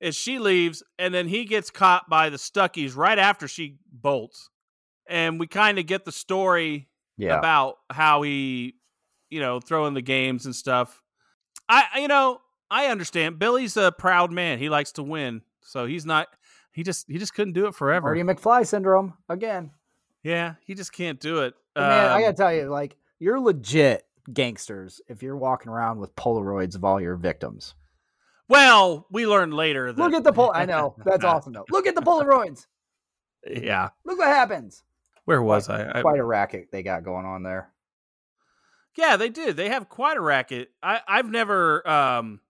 is 0.00 0.14
she 0.14 0.38
leaves 0.38 0.82
and 0.98 1.12
then 1.14 1.28
he 1.28 1.44
gets 1.44 1.70
caught 1.70 2.08
by 2.08 2.30
the 2.30 2.36
Stuckies 2.36 2.96
right 2.96 3.18
after 3.18 3.48
she 3.48 3.78
bolts. 3.92 4.50
And 5.08 5.38
we 5.38 5.46
kind 5.46 5.78
of 5.78 5.86
get 5.86 6.04
the 6.04 6.12
story 6.12 6.88
Yeah. 7.18 7.38
about 7.38 7.76
how 7.90 8.22
he, 8.22 8.76
you 9.30 9.40
know, 9.40 9.60
throwing 9.60 9.94
the 9.94 10.02
games 10.02 10.46
and 10.46 10.54
stuff. 10.56 11.02
I 11.68 11.84
I- 11.94 11.98
you 12.00 12.08
know, 12.08 12.40
I 12.70 12.86
understand. 12.86 13.38
Billy's 13.38 13.76
a 13.76 13.92
proud 13.92 14.32
man. 14.32 14.58
He 14.58 14.68
likes 14.68 14.92
to 14.92 15.02
win. 15.02 15.42
So 15.64 15.86
he's 15.86 16.06
not 16.06 16.28
he 16.72 16.82
just 16.82 17.06
he 17.10 17.18
just 17.18 17.34
couldn't 17.34 17.54
do 17.54 17.66
it 17.66 17.74
forever. 17.74 18.06
Marty 18.14 18.22
McFly 18.22 18.66
syndrome 18.66 19.14
again. 19.28 19.70
Yeah, 20.22 20.54
he 20.64 20.74
just 20.74 20.92
can't 20.92 21.18
do 21.20 21.40
it. 21.40 21.54
And 21.76 21.86
man, 21.86 22.10
I 22.10 22.14
Um, 22.16 22.20
gotta 22.22 22.32
tell 22.34 22.54
you, 22.54 22.68
like, 22.68 22.96
you're 23.18 23.40
legit 23.40 24.04
gangsters 24.32 25.00
if 25.08 25.22
you're 25.22 25.36
walking 25.36 25.70
around 25.70 25.98
with 26.00 26.14
Polaroids 26.16 26.74
of 26.76 26.84
all 26.84 27.00
your 27.00 27.16
victims. 27.16 27.74
well, 28.48 29.06
we 29.10 29.26
learned 29.26 29.54
later 29.54 29.92
that 29.92 30.00
Look 30.02 30.12
at 30.14 30.24
the 30.24 30.32
pol. 30.32 30.52
I 30.54 30.64
know 30.66 30.94
that's 31.04 31.24
awesome 31.24 31.52
though. 31.52 31.64
Look 31.70 31.86
at 31.86 31.94
the 31.94 32.02
Polaroids. 32.02 32.66
Yeah. 33.46 33.90
Look 34.04 34.18
what 34.18 34.28
happens. 34.28 34.82
Where 35.26 35.42
was 35.42 35.68
I? 35.68 35.98
I 35.98 36.00
Quite 36.02 36.18
a 36.20 36.24
racket 36.24 36.68
they 36.70 36.82
got 36.82 37.04
going 37.04 37.26
on 37.26 37.42
there. 37.42 37.70
Yeah, 38.96 39.16
they 39.16 39.28
did. 39.28 39.56
They 39.56 39.70
have 39.70 39.88
quite 39.88 40.16
a 40.16 40.20
racket. 40.20 40.70
I 40.82 41.00
I've 41.08 41.30
never 41.30 41.86
um 41.88 42.40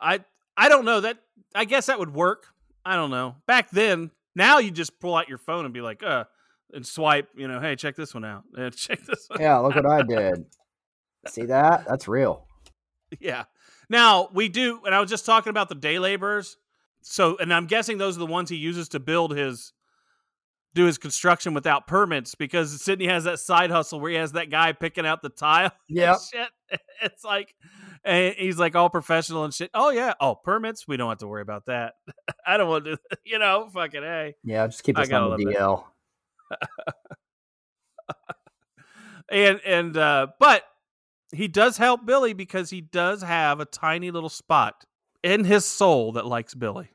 I 0.00 0.24
I 0.56 0.68
don't 0.68 0.84
know 0.84 1.00
that 1.02 1.18
I 1.54 1.64
guess 1.64 1.86
that 1.86 1.98
would 1.98 2.14
work. 2.14 2.46
I 2.84 2.96
don't 2.96 3.10
know. 3.10 3.36
Back 3.46 3.70
then, 3.70 4.10
now 4.34 4.58
you 4.58 4.70
just 4.70 4.98
pull 5.00 5.14
out 5.14 5.28
your 5.28 5.38
phone 5.38 5.64
and 5.64 5.74
be 5.74 5.80
like, 5.80 6.02
uh 6.02 6.24
and 6.72 6.86
swipe, 6.86 7.28
you 7.34 7.48
know, 7.48 7.60
hey, 7.60 7.76
check 7.76 7.96
this 7.96 8.14
one 8.14 8.24
out. 8.24 8.44
Uh, 8.56 8.70
check 8.70 9.00
this 9.06 9.26
one. 9.28 9.40
Yeah, 9.40 9.56
look 9.58 9.74
what 9.74 9.86
I 9.86 10.02
did. 10.02 10.44
See 11.26 11.46
that? 11.46 11.86
That's 11.88 12.08
real. 12.08 12.46
Yeah. 13.20 13.44
Now, 13.88 14.28
we 14.32 14.48
do 14.48 14.80
and 14.84 14.94
I 14.94 15.00
was 15.00 15.10
just 15.10 15.24
talking 15.26 15.50
about 15.50 15.68
the 15.68 15.74
day 15.74 15.98
laborers. 15.98 16.56
So, 17.00 17.38
and 17.38 17.54
I'm 17.54 17.66
guessing 17.66 17.96
those 17.96 18.16
are 18.16 18.20
the 18.20 18.26
ones 18.26 18.50
he 18.50 18.56
uses 18.56 18.88
to 18.90 19.00
build 19.00 19.36
his 19.36 19.72
do 20.78 20.84
his 20.84 20.96
construction 20.96 21.54
without 21.54 21.86
permits 21.88 22.36
because 22.36 22.80
Sidney 22.80 23.08
has 23.08 23.24
that 23.24 23.40
side 23.40 23.70
hustle 23.70 23.98
where 23.98 24.12
he 24.12 24.16
has 24.16 24.32
that 24.32 24.48
guy 24.48 24.72
picking 24.72 25.04
out 25.04 25.22
the 25.22 25.28
tile. 25.28 25.72
Yeah. 25.88 26.16
shit. 26.18 26.48
It's 27.00 27.22
like, 27.24 27.54
and 28.04 28.34
he's 28.36 28.58
like 28.58 28.74
all 28.74 28.90
professional 28.90 29.44
and 29.44 29.54
shit. 29.54 29.70
Oh 29.72 29.90
yeah. 29.90 30.14
Oh, 30.20 30.34
permits. 30.34 30.86
We 30.86 30.96
don't 30.96 31.08
have 31.08 31.18
to 31.18 31.28
worry 31.28 31.42
about 31.42 31.66
that. 31.66 31.94
I 32.46 32.56
don't 32.56 32.68
want 32.68 32.84
to. 32.86 32.98
You 33.24 33.38
know, 33.38 33.68
fucking 33.72 34.02
hey. 34.02 34.34
Yeah, 34.44 34.66
just 34.66 34.82
keep 34.82 34.98
us 34.98 35.10
on 35.10 35.38
the. 35.38 35.44
DL. 35.44 35.84
And 39.30 39.60
and 39.64 39.96
uh, 39.96 40.28
but 40.40 40.64
he 41.32 41.48
does 41.48 41.76
help 41.76 42.04
Billy 42.04 42.32
because 42.32 42.70
he 42.70 42.80
does 42.80 43.22
have 43.22 43.60
a 43.60 43.64
tiny 43.64 44.10
little 44.10 44.28
spot 44.28 44.84
in 45.22 45.44
his 45.44 45.64
soul 45.64 46.12
that 46.12 46.26
likes 46.26 46.54
Billy. 46.54 46.88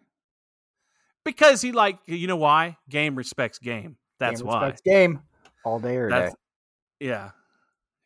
Because 1.23 1.61
he 1.61 1.71
like 1.71 1.99
you 2.05 2.27
know 2.27 2.35
why? 2.37 2.77
Game 2.89 3.15
respects 3.15 3.59
game. 3.59 3.97
That's 4.19 4.41
Game 4.41 4.47
why. 4.47 4.59
respects 4.61 4.81
game 4.81 5.21
all 5.63 5.79
day 5.79 5.95
or 5.97 6.09
That's 6.09 6.31
day. 6.33 6.37
yeah, 7.07 7.31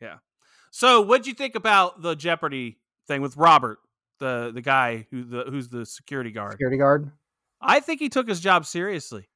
yeah. 0.01 0.15
So, 0.71 1.01
what'd 1.01 1.25
you 1.27 1.33
think 1.33 1.55
about 1.55 2.01
the 2.01 2.15
Jeopardy 2.15 2.77
thing 3.07 3.21
with 3.21 3.35
Robert, 3.37 3.79
the 4.19 4.51
the 4.53 4.61
guy 4.61 5.07
who 5.11 5.23
the 5.23 5.45
who's 5.49 5.69
the 5.69 5.85
security 5.85 6.31
guard. 6.31 6.53
Security 6.53 6.77
guard. 6.77 7.11
I 7.59 7.79
think 7.79 7.99
he 7.99 8.09
took 8.09 8.27
his 8.27 8.39
job 8.39 8.65
seriously. 8.65 9.27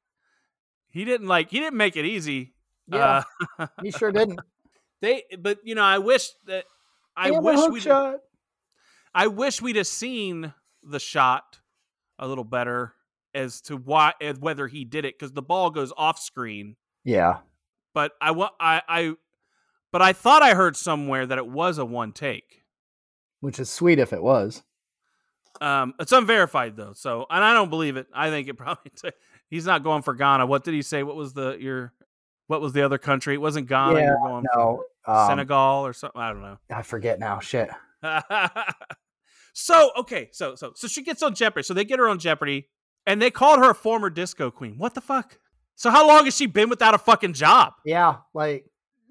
He 0.90 1.04
didn't 1.04 1.26
like 1.26 1.50
he 1.50 1.58
didn't 1.58 1.76
make 1.76 1.96
it 1.96 2.04
easy. 2.04 2.54
Yeah, 2.86 3.22
Uh, 3.58 3.66
he 3.82 3.90
sure 3.90 4.12
didn't. 4.12 4.40
they 5.00 5.24
but 5.38 5.58
you 5.64 5.74
know, 5.74 5.82
I 5.82 5.98
wish 5.98 6.30
that 6.46 6.64
I 7.16 7.30
wish 7.32 7.58
we 7.70 7.80
shot. 7.80 8.16
I 9.14 9.26
wish 9.26 9.60
we'd 9.60 9.76
have 9.76 9.86
seen 9.86 10.52
the 10.82 10.98
shot 11.00 11.60
a 12.18 12.26
little 12.28 12.44
better 12.44 12.94
as 13.34 13.60
to 13.62 13.76
why 13.76 14.12
as 14.20 14.38
whether 14.38 14.66
he 14.68 14.84
did 14.84 15.04
it 15.04 15.18
because 15.18 15.32
the 15.32 15.42
ball 15.42 15.70
goes 15.70 15.92
off 15.96 16.18
screen. 16.18 16.76
Yeah. 17.04 17.38
But 17.94 18.12
I 18.20 18.30
wa- 18.32 18.50
I 18.60 18.82
I 18.88 19.14
but 19.90 20.02
I 20.02 20.12
thought 20.12 20.42
I 20.42 20.54
heard 20.54 20.76
somewhere 20.76 21.26
that 21.26 21.38
it 21.38 21.46
was 21.46 21.78
a 21.78 21.84
one 21.84 22.12
take. 22.12 22.62
Which 23.40 23.58
is 23.58 23.68
sweet 23.70 23.98
if 23.98 24.12
it 24.12 24.22
was. 24.22 24.62
Um, 25.60 25.94
it's 26.00 26.12
unverified 26.12 26.76
though, 26.76 26.92
so 26.94 27.26
and 27.28 27.44
I 27.44 27.52
don't 27.54 27.70
believe 27.70 27.96
it. 27.96 28.06
I 28.14 28.30
think 28.30 28.48
it 28.48 28.54
probably 28.58 28.90
he's 29.50 29.66
not 29.66 29.82
going 29.84 30.02
for 30.02 30.14
Ghana. 30.14 30.46
What 30.46 30.64
did 30.64 30.74
he 30.74 30.82
say? 30.82 31.02
What 31.02 31.16
was 31.16 31.32
the 31.34 31.56
your 31.60 31.92
what 32.46 32.60
was 32.60 32.72
the 32.72 32.82
other 32.82 32.98
country? 32.98 33.34
It 33.34 33.40
wasn't 33.40 33.68
Ghana. 33.68 33.98
Yeah, 33.98 34.04
You're 34.06 34.18
going 34.18 34.44
No. 34.54 34.84
for 35.04 35.10
Um, 35.14 35.28
Senegal 35.28 35.84
or 35.86 35.92
something. 35.92 36.20
I 36.20 36.32
don't 36.32 36.42
know. 36.42 36.58
I 36.70 36.82
forget 36.82 37.18
now. 37.18 37.40
Shit. 37.40 37.68
so 39.52 39.90
okay, 39.98 40.28
so 40.32 40.54
so 40.54 40.72
so 40.74 40.88
she 40.88 41.02
gets 41.02 41.22
on 41.22 41.34
Jeopardy. 41.34 41.62
So 41.64 41.74
they 41.74 41.84
get 41.84 41.98
her 41.98 42.08
on 42.08 42.18
Jeopardy, 42.18 42.68
and 43.06 43.20
they 43.20 43.30
called 43.30 43.58
her 43.60 43.70
a 43.70 43.74
former 43.74 44.10
disco 44.10 44.50
queen. 44.50 44.76
What 44.78 44.94
the 44.94 45.00
fuck? 45.00 45.38
So 45.74 45.90
how 45.90 46.06
long 46.06 46.24
has 46.26 46.36
she 46.36 46.46
been 46.46 46.68
without 46.68 46.94
a 46.94 46.98
fucking 46.98 47.32
job? 47.32 47.72
Yeah. 47.84 48.16
Like, 48.34 48.64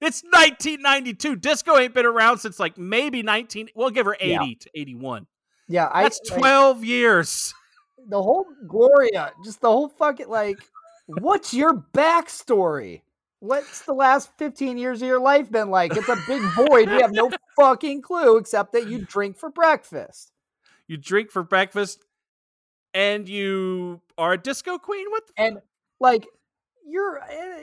it's 0.00 0.22
1992. 0.22 1.36
Disco 1.36 1.76
ain't 1.78 1.94
been 1.94 2.06
around 2.06 2.38
since 2.38 2.58
like 2.60 2.76
maybe 2.78 3.22
19. 3.22 3.70
We'll 3.74 3.90
give 3.90 4.06
her 4.06 4.16
80 4.20 4.30
Yeah. 4.32 4.38
to 4.60 4.70
81. 4.74 5.26
yeah. 5.68 5.88
I, 5.92 6.02
That's 6.04 6.20
like, 6.30 6.38
12 6.40 6.84
years. 6.84 7.54
the 8.08 8.22
whole 8.22 8.46
Gloria, 8.68 9.32
just 9.44 9.60
the 9.60 9.70
whole 9.70 9.88
fucking 9.88 10.28
like, 10.28 10.58
what's 11.06 11.54
your 11.54 11.74
backstory? 11.94 13.00
What's 13.40 13.82
the 13.82 13.92
last 13.92 14.30
15 14.38 14.78
years 14.78 15.02
of 15.02 15.08
your 15.08 15.20
life 15.20 15.50
been 15.50 15.70
like? 15.70 15.96
It's 15.96 16.08
a 16.08 16.16
big 16.26 16.40
void. 16.54 16.88
We 16.88 17.00
have 17.02 17.12
no 17.12 17.30
fucking 17.56 18.00
clue 18.02 18.36
except 18.38 18.72
that 18.72 18.88
you 18.88 19.04
drink 19.04 19.36
for 19.36 19.50
breakfast. 19.50 20.32
You 20.94 20.98
drink 21.00 21.32
for 21.32 21.42
breakfast, 21.42 22.04
and 22.94 23.28
you 23.28 24.00
are 24.16 24.34
a 24.34 24.38
disco 24.38 24.78
queen. 24.78 25.10
What? 25.10 25.26
The 25.26 25.32
And 25.42 25.58
like, 25.98 26.24
your 26.86 27.20
uh, 27.20 27.62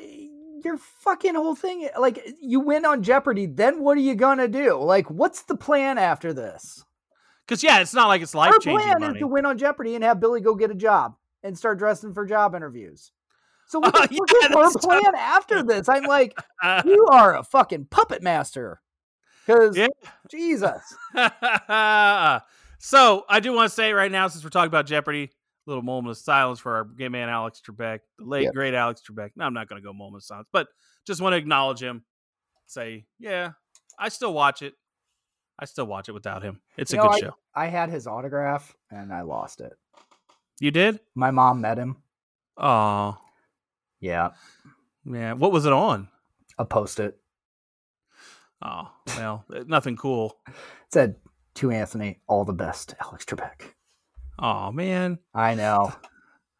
your 0.66 0.78
fucking 0.78 1.36
whole 1.36 1.56
thing, 1.56 1.88
like, 1.98 2.28
you 2.42 2.60
win 2.60 2.84
on 2.86 3.02
Jeopardy. 3.04 3.46
Then 3.46 3.80
what 3.84 3.96
are 3.98 4.02
you 4.02 4.16
gonna 4.16 4.50
do? 4.50 4.76
Like, 4.84 5.10
what's 5.10 5.44
the 5.44 5.56
plan 5.56 5.98
after 5.98 6.34
this? 6.34 6.84
Because 7.48 7.64
yeah, 7.64 7.80
it's 7.80 7.94
not 7.94 8.10
like 8.10 8.22
it's 8.22 8.36
life 8.36 8.52
Our 8.52 8.60
changing 8.60 8.86
plan 8.90 9.00
money. 9.00 9.14
is 9.14 9.22
to 9.22 9.28
win 9.28 9.46
on 9.46 9.58
Jeopardy 9.58 9.96
and 9.96 10.04
have 10.04 10.20
Billy 10.20 10.42
go 10.42 10.54
get 10.54 10.70
a 10.70 10.76
job 10.76 11.16
and 11.42 11.58
start 11.58 11.80
dressing 11.80 12.14
for 12.14 12.26
job 12.26 12.54
interviews. 12.54 13.14
So 13.70 13.80
what 13.82 13.96
Oh, 13.96 14.02
fuck 14.02 14.12
yeah, 14.12 14.50
is 14.50 14.56
our 14.58 14.64
that's 14.64 14.74
tough. 14.74 14.82
plan 14.84 15.16
after 15.16 15.64
this? 15.68 15.88
I'm 15.88 16.04
like, 16.04 16.38
Uh, 16.62 16.82
you 16.86 17.08
are 17.12 17.38
a 17.38 17.44
fucking 17.44 17.86
puppet 17.86 18.22
master. 18.22 18.82
Because 19.48 19.78
Yeah. 19.78 19.88
Jesus. 20.30 20.82
So 22.82 23.26
I 23.30 23.40
do 23.40 23.54
want 23.54 23.70
to 23.70 23.76
say 23.76 23.94
right 23.94 24.12
now, 24.12 24.28
since 24.28 24.44
we're 24.44 24.50
talking 24.50 24.68
about 24.68 24.86
Jeopardy, 24.88 25.24
a 25.26 25.70
little 25.70 25.84
moment 25.84 26.12
of 26.12 26.18
silence 26.18 26.60
for 26.60 26.76
our 26.76 26.84
gay 26.86 27.08
man 27.10 27.30
Alex 27.30 27.62
Trebek, 27.66 28.00
the 28.18 28.26
late 28.26 28.44
Yep. 28.46 28.54
great 28.54 28.74
Alex 28.74 29.02
Trebek. 29.08 29.32
No, 29.36 29.46
I'm 29.46 29.54
not 29.54 29.70
going 29.70 29.82
to 29.82 29.86
go 29.86 29.94
moment 29.94 30.22
of 30.22 30.24
silence, 30.26 30.48
but 30.52 30.68
just 31.06 31.22
want 31.22 31.34
to 31.34 31.38
acknowledge 31.38 31.82
him. 31.82 32.04
Say, 32.68 33.06
yeah, 33.20 33.52
I 34.00 34.10
still 34.10 34.34
watch 34.34 34.62
it. 34.62 34.74
I 35.60 35.66
still 35.66 35.86
watch 35.86 36.10
it 36.10 36.14
without 36.14 36.42
him. 36.42 36.60
It's 36.78 36.92
You 36.92 37.00
a 37.00 37.04
know, 37.04 37.10
good 37.10 37.16
I, 37.16 37.20
show. 37.20 37.36
I 37.54 37.68
had 37.68 37.90
his 37.90 38.08
autograph 38.08 38.74
and 38.90 39.14
I 39.14 39.22
lost 39.22 39.62
it. 39.62 39.74
You 40.60 40.72
did? 40.72 41.00
My 41.16 41.30
mom 41.32 41.62
met 41.62 41.78
him. 41.78 41.98
Oh, 42.58 43.18
Yeah. 44.00 44.30
yeah. 45.06 45.34
What 45.34 45.52
was 45.52 45.66
it 45.66 45.74
on? 45.74 46.08
A 46.58 46.66
post 46.66 47.00
it. 47.00 47.18
Oh, 48.64 48.92
well, 49.18 49.46
eh, 49.56 49.64
nothing 49.68 49.96
cool. 49.98 50.38
It 50.48 50.94
said 50.94 51.16
to 51.62 51.72
Anthony, 51.72 52.20
all 52.28 52.44
the 52.46 52.54
best, 52.54 52.94
Alex 53.00 53.26
Trebek. 53.26 53.62
Oh 54.40 54.72
man, 54.72 55.20
I 55.34 55.56
know. 55.56 55.94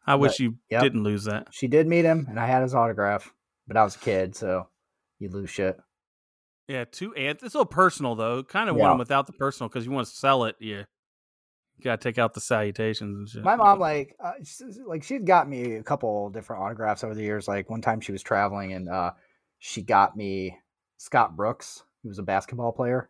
I 0.06 0.14
wish 0.16 0.32
But- 0.32 0.40
you 0.40 0.58
yep. 0.70 0.82
didn't 0.82 1.02
lose 1.04 1.24
that. 1.24 1.48
She 1.52 1.68
did 1.68 1.86
meet 1.86 2.04
him 2.04 2.26
and 2.28 2.38
I 2.40 2.46
had 2.46 2.62
his 2.62 2.74
autograph, 2.74 3.32
but 3.66 3.76
I 3.76 3.84
was 3.84 3.96
a 3.96 3.98
kid, 4.00 4.34
so 4.34 4.68
you 5.18 5.28
lose 5.28 5.50
shit. 5.50 5.78
Yeah, 6.68 6.84
to 6.84 7.14
Ant. 7.14 7.40
It's 7.42 7.54
a 7.54 7.58
little 7.58 7.66
personal 7.66 8.14
though. 8.14 8.42
Kind 8.42 8.70
of 8.70 8.76
Yeah. 8.76 8.82
want 8.82 8.92
him 8.92 8.98
without 8.98 9.26
the 9.26 9.32
personal 9.32 9.68
because 9.68 9.84
you 9.84 9.92
want 9.92 10.06
to 10.08 10.14
sell 10.14 10.44
it. 10.44 10.56
Yeah, 10.60 10.84
you 11.76 11.84
gotta 11.84 12.00
take 12.02 12.18
out 12.18 12.34
the 12.34 12.40
salutations 12.40 13.16
and 13.18 13.28
shit. 13.28 13.42
My 13.42 13.56
mom, 13.56 13.78
like, 13.80 14.16
uh, 14.22 14.32
like 14.86 15.02
she'd 15.02 15.26
got 15.26 15.48
me 15.48 15.74
a 15.74 15.82
couple 15.82 16.30
different 16.30 16.62
autographs 16.62 17.02
over 17.04 17.14
the 17.14 17.22
years. 17.22 17.48
Like 17.48 17.68
one 17.68 17.82
time 17.82 18.00
she 18.00 18.12
was 18.12 18.22
traveling 18.22 18.72
and 18.72 18.88
uh, 18.88 19.12
she 19.58 19.82
got 19.82 20.16
me 20.16 20.56
Scott 20.98 21.36
Brooks, 21.36 21.82
who 22.02 22.08
was 22.08 22.18
a 22.18 22.22
basketball 22.22 22.72
player. 22.72 23.08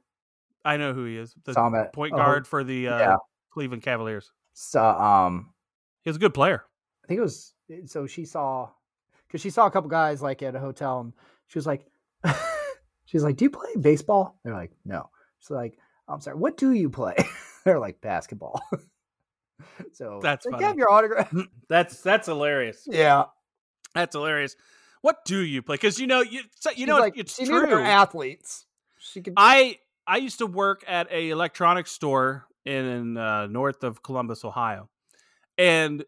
I 0.65 0.77
know 0.77 0.93
who 0.93 1.05
he 1.05 1.17
is. 1.17 1.35
The 1.45 1.55
Saw 1.55 1.67
him 1.67 1.75
at 1.75 1.93
point 1.93 2.13
oh, 2.15 2.17
guard 2.17 2.47
for 2.47 2.63
the 2.65 2.89
uh, 2.89 2.99
yeah. 2.99 3.17
Cleveland 3.51 3.83
Cavaliers. 3.83 4.31
So, 4.53 4.83
um, 4.83 5.53
He 6.03 6.11
was 6.11 6.17
a 6.17 6.21
good 6.21 6.35
player. 6.35 6.65
I 7.05 7.09
think 7.09 7.19
it 7.19 7.23
was 7.23 7.55
so 7.87 8.07
she 8.07 8.25
saw 8.25 8.69
because 9.27 9.41
she 9.41 9.51
saw 9.51 9.67
a 9.67 9.71
couple 9.71 9.91
guys 9.91 10.23
like 10.23 10.43
at 10.43 10.55
a 10.55 10.61
hotel 10.61 11.01
and 11.01 11.13
she 11.49 11.59
was 11.59 11.67
like, 11.67 11.87
she's 13.07 13.25
like, 13.25 13.37
"Do 13.37 13.45
you 13.45 13.51
play 13.51 13.71
baseball?" 13.81 14.39
They're 14.45 14.55
like, 14.55 14.73
"No." 14.85 15.11
She's 15.41 15.51
like, 15.51 15.79
"I'm 16.07 16.21
sorry, 16.21 16.37
what 16.37 16.57
do 16.57 16.73
you 16.73 16.91
play?" 16.91 17.17
They're 17.65 17.81
like, 17.81 18.01
"Basketball." 18.01 18.61
so 19.93 20.21
That's 20.23 20.47
like, 20.47 20.55
funny. 20.55 20.65
have 20.65 20.79
your 20.79 20.91
autograph. 20.91 21.35
That's 21.69 22.01
that's 22.03 22.27
hilarious. 22.27 22.87
yeah, 22.87 23.25
That's 23.95 24.15
hilarious. 24.15 24.57
What 25.01 25.25
do 25.25 25.41
you 25.41 25.63
play? 25.63 25.75
Because 25.75 25.99
you 25.99 26.07
know 26.07 26.21
you 26.21 26.41
you 26.41 26.73
She's 26.75 26.87
know 26.87 26.99
like, 26.99 27.19
it's 27.19 27.37
she 27.37 27.45
knew 27.45 27.67
true. 27.67 27.83
athletes. 27.83 28.67
She 28.99 29.21
could. 29.21 29.35
I 29.37 29.79
I 30.07 30.17
used 30.19 30.39
to 30.39 30.47
work 30.47 30.85
at 30.87 31.11
a 31.13 31.31
electronics 31.31 31.93
store 31.93 32.47
in 32.65 33.17
uh, 33.17 33.47
north 33.47 33.85
of 33.85 34.03
Columbus, 34.03 34.45
Ohio, 34.45 34.89
and 35.59 36.05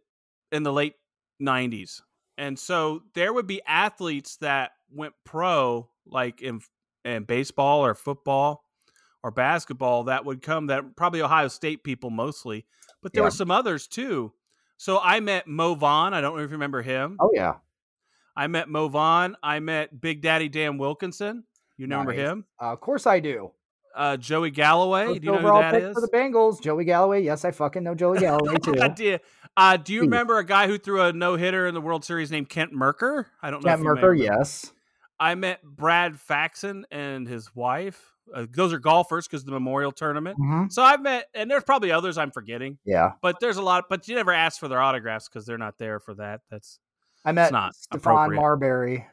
in 0.52 0.62
the 0.62 0.72
late 0.72 0.94
'90s, 1.42 2.00
and 2.38 2.58
so 2.58 3.02
there 3.14 3.32
would 3.32 3.46
be 3.46 3.60
athletes 3.66 4.36
that 4.38 4.72
went 4.90 5.14
pro, 5.24 5.88
like 6.06 6.42
in 6.42 6.60
in 7.04 7.24
baseball 7.24 7.84
or 7.84 7.94
football 7.94 8.64
or 9.22 9.30
basketball, 9.30 10.04
that 10.04 10.24
would 10.24 10.42
come. 10.42 10.66
That 10.68 10.96
probably 10.96 11.22
Ohio 11.22 11.48
State 11.48 11.82
people 11.84 12.10
mostly, 12.10 12.66
but 13.02 13.12
there 13.12 13.22
Yeah. 13.22 13.26
were 13.26 13.30
some 13.32 13.50
others 13.50 13.86
too. 13.86 14.32
So 14.76 15.00
I 15.02 15.20
met 15.20 15.46
Mo 15.46 15.74
Vaughn. 15.74 16.14
I 16.14 16.20
don't 16.20 16.36
know 16.36 16.42
if 16.42 16.50
you 16.50 16.54
remember 16.56 16.82
him. 16.82 17.16
oh 17.20 17.30
yeah, 17.32 17.54
I 18.36 18.46
met 18.48 18.68
Mo 18.68 18.88
Vaughn. 18.88 19.36
I 19.42 19.60
met 19.60 20.00
Big 20.00 20.20
Daddy 20.20 20.48
Dan 20.48 20.78
Wilkinson. 20.78 21.44
You 21.76 21.86
remember 21.86 22.12
Nice. 22.12 22.20
him? 22.20 22.44
uh, 22.60 22.72
of 22.72 22.80
course 22.80 23.06
I 23.06 23.18
do. 23.20 23.50
Uh, 23.96 24.16
Joey 24.16 24.50
Galloway. 24.50 25.06
First 25.06 25.20
Do 25.20 25.26
you 25.26 25.32
know 25.32 25.38
who 25.38 25.60
that 25.60 25.74
is? 25.74 25.94
for 25.94 26.00
the 26.00 26.08
Bengals, 26.08 26.60
Joey 26.60 26.84
Galloway. 26.84 27.22
Yes, 27.22 27.44
I 27.44 27.50
fucking 27.52 27.82
know 27.84 27.94
Joey 27.94 28.18
Galloway 28.18 28.56
too. 28.62 28.74
I 28.80 28.88
did. 28.88 29.20
Uh, 29.56 29.76
do 29.76 29.92
you 29.92 30.00
Jeez. 30.00 30.04
remember 30.04 30.38
a 30.38 30.44
guy 30.44 30.66
who 30.66 30.78
threw 30.78 31.00
a 31.02 31.12
no 31.12 31.36
hitter 31.36 31.66
in 31.66 31.74
the 31.74 31.80
World 31.80 32.04
Series 32.04 32.30
named 32.30 32.48
Kent 32.48 32.72
Mercker? 32.72 33.26
I 33.40 33.50
don't 33.50 33.64
know. 33.64 33.76
You 33.76 33.84
Merker, 33.84 34.12
yes. 34.14 34.72
I 35.20 35.36
met 35.36 35.62
Brad 35.62 36.18
Faxon 36.18 36.86
and 36.90 37.28
his 37.28 37.54
wife. 37.54 38.12
Uh, 38.34 38.46
those 38.50 38.72
are 38.72 38.78
golfers 38.80 39.28
because 39.28 39.44
the 39.44 39.52
Memorial 39.52 39.92
Tournament. 39.92 40.38
Mhm. 40.40 40.72
So 40.72 40.82
I've 40.82 41.00
met, 41.02 41.28
and 41.34 41.48
there's 41.50 41.62
probably 41.62 41.92
others 41.92 42.18
I'm 42.18 42.30
forgetting, 42.32 42.78
Yeah, 42.84 43.12
but 43.22 43.38
there's 43.38 43.58
a 43.58 43.62
lot. 43.62 43.84
But 43.88 44.08
you 44.08 44.14
never 44.16 44.32
ask 44.32 44.58
for 44.58 44.66
their 44.66 44.80
autographs 44.80 45.28
because 45.28 45.46
they're 45.46 45.58
not 45.58 45.78
there 45.78 46.00
for 46.00 46.14
that. 46.14 46.40
That's 46.50 46.80
I 47.24 47.30
met 47.32 47.52
not 47.52 47.74
Stephon. 47.74 48.34
Marbury. 48.34 49.06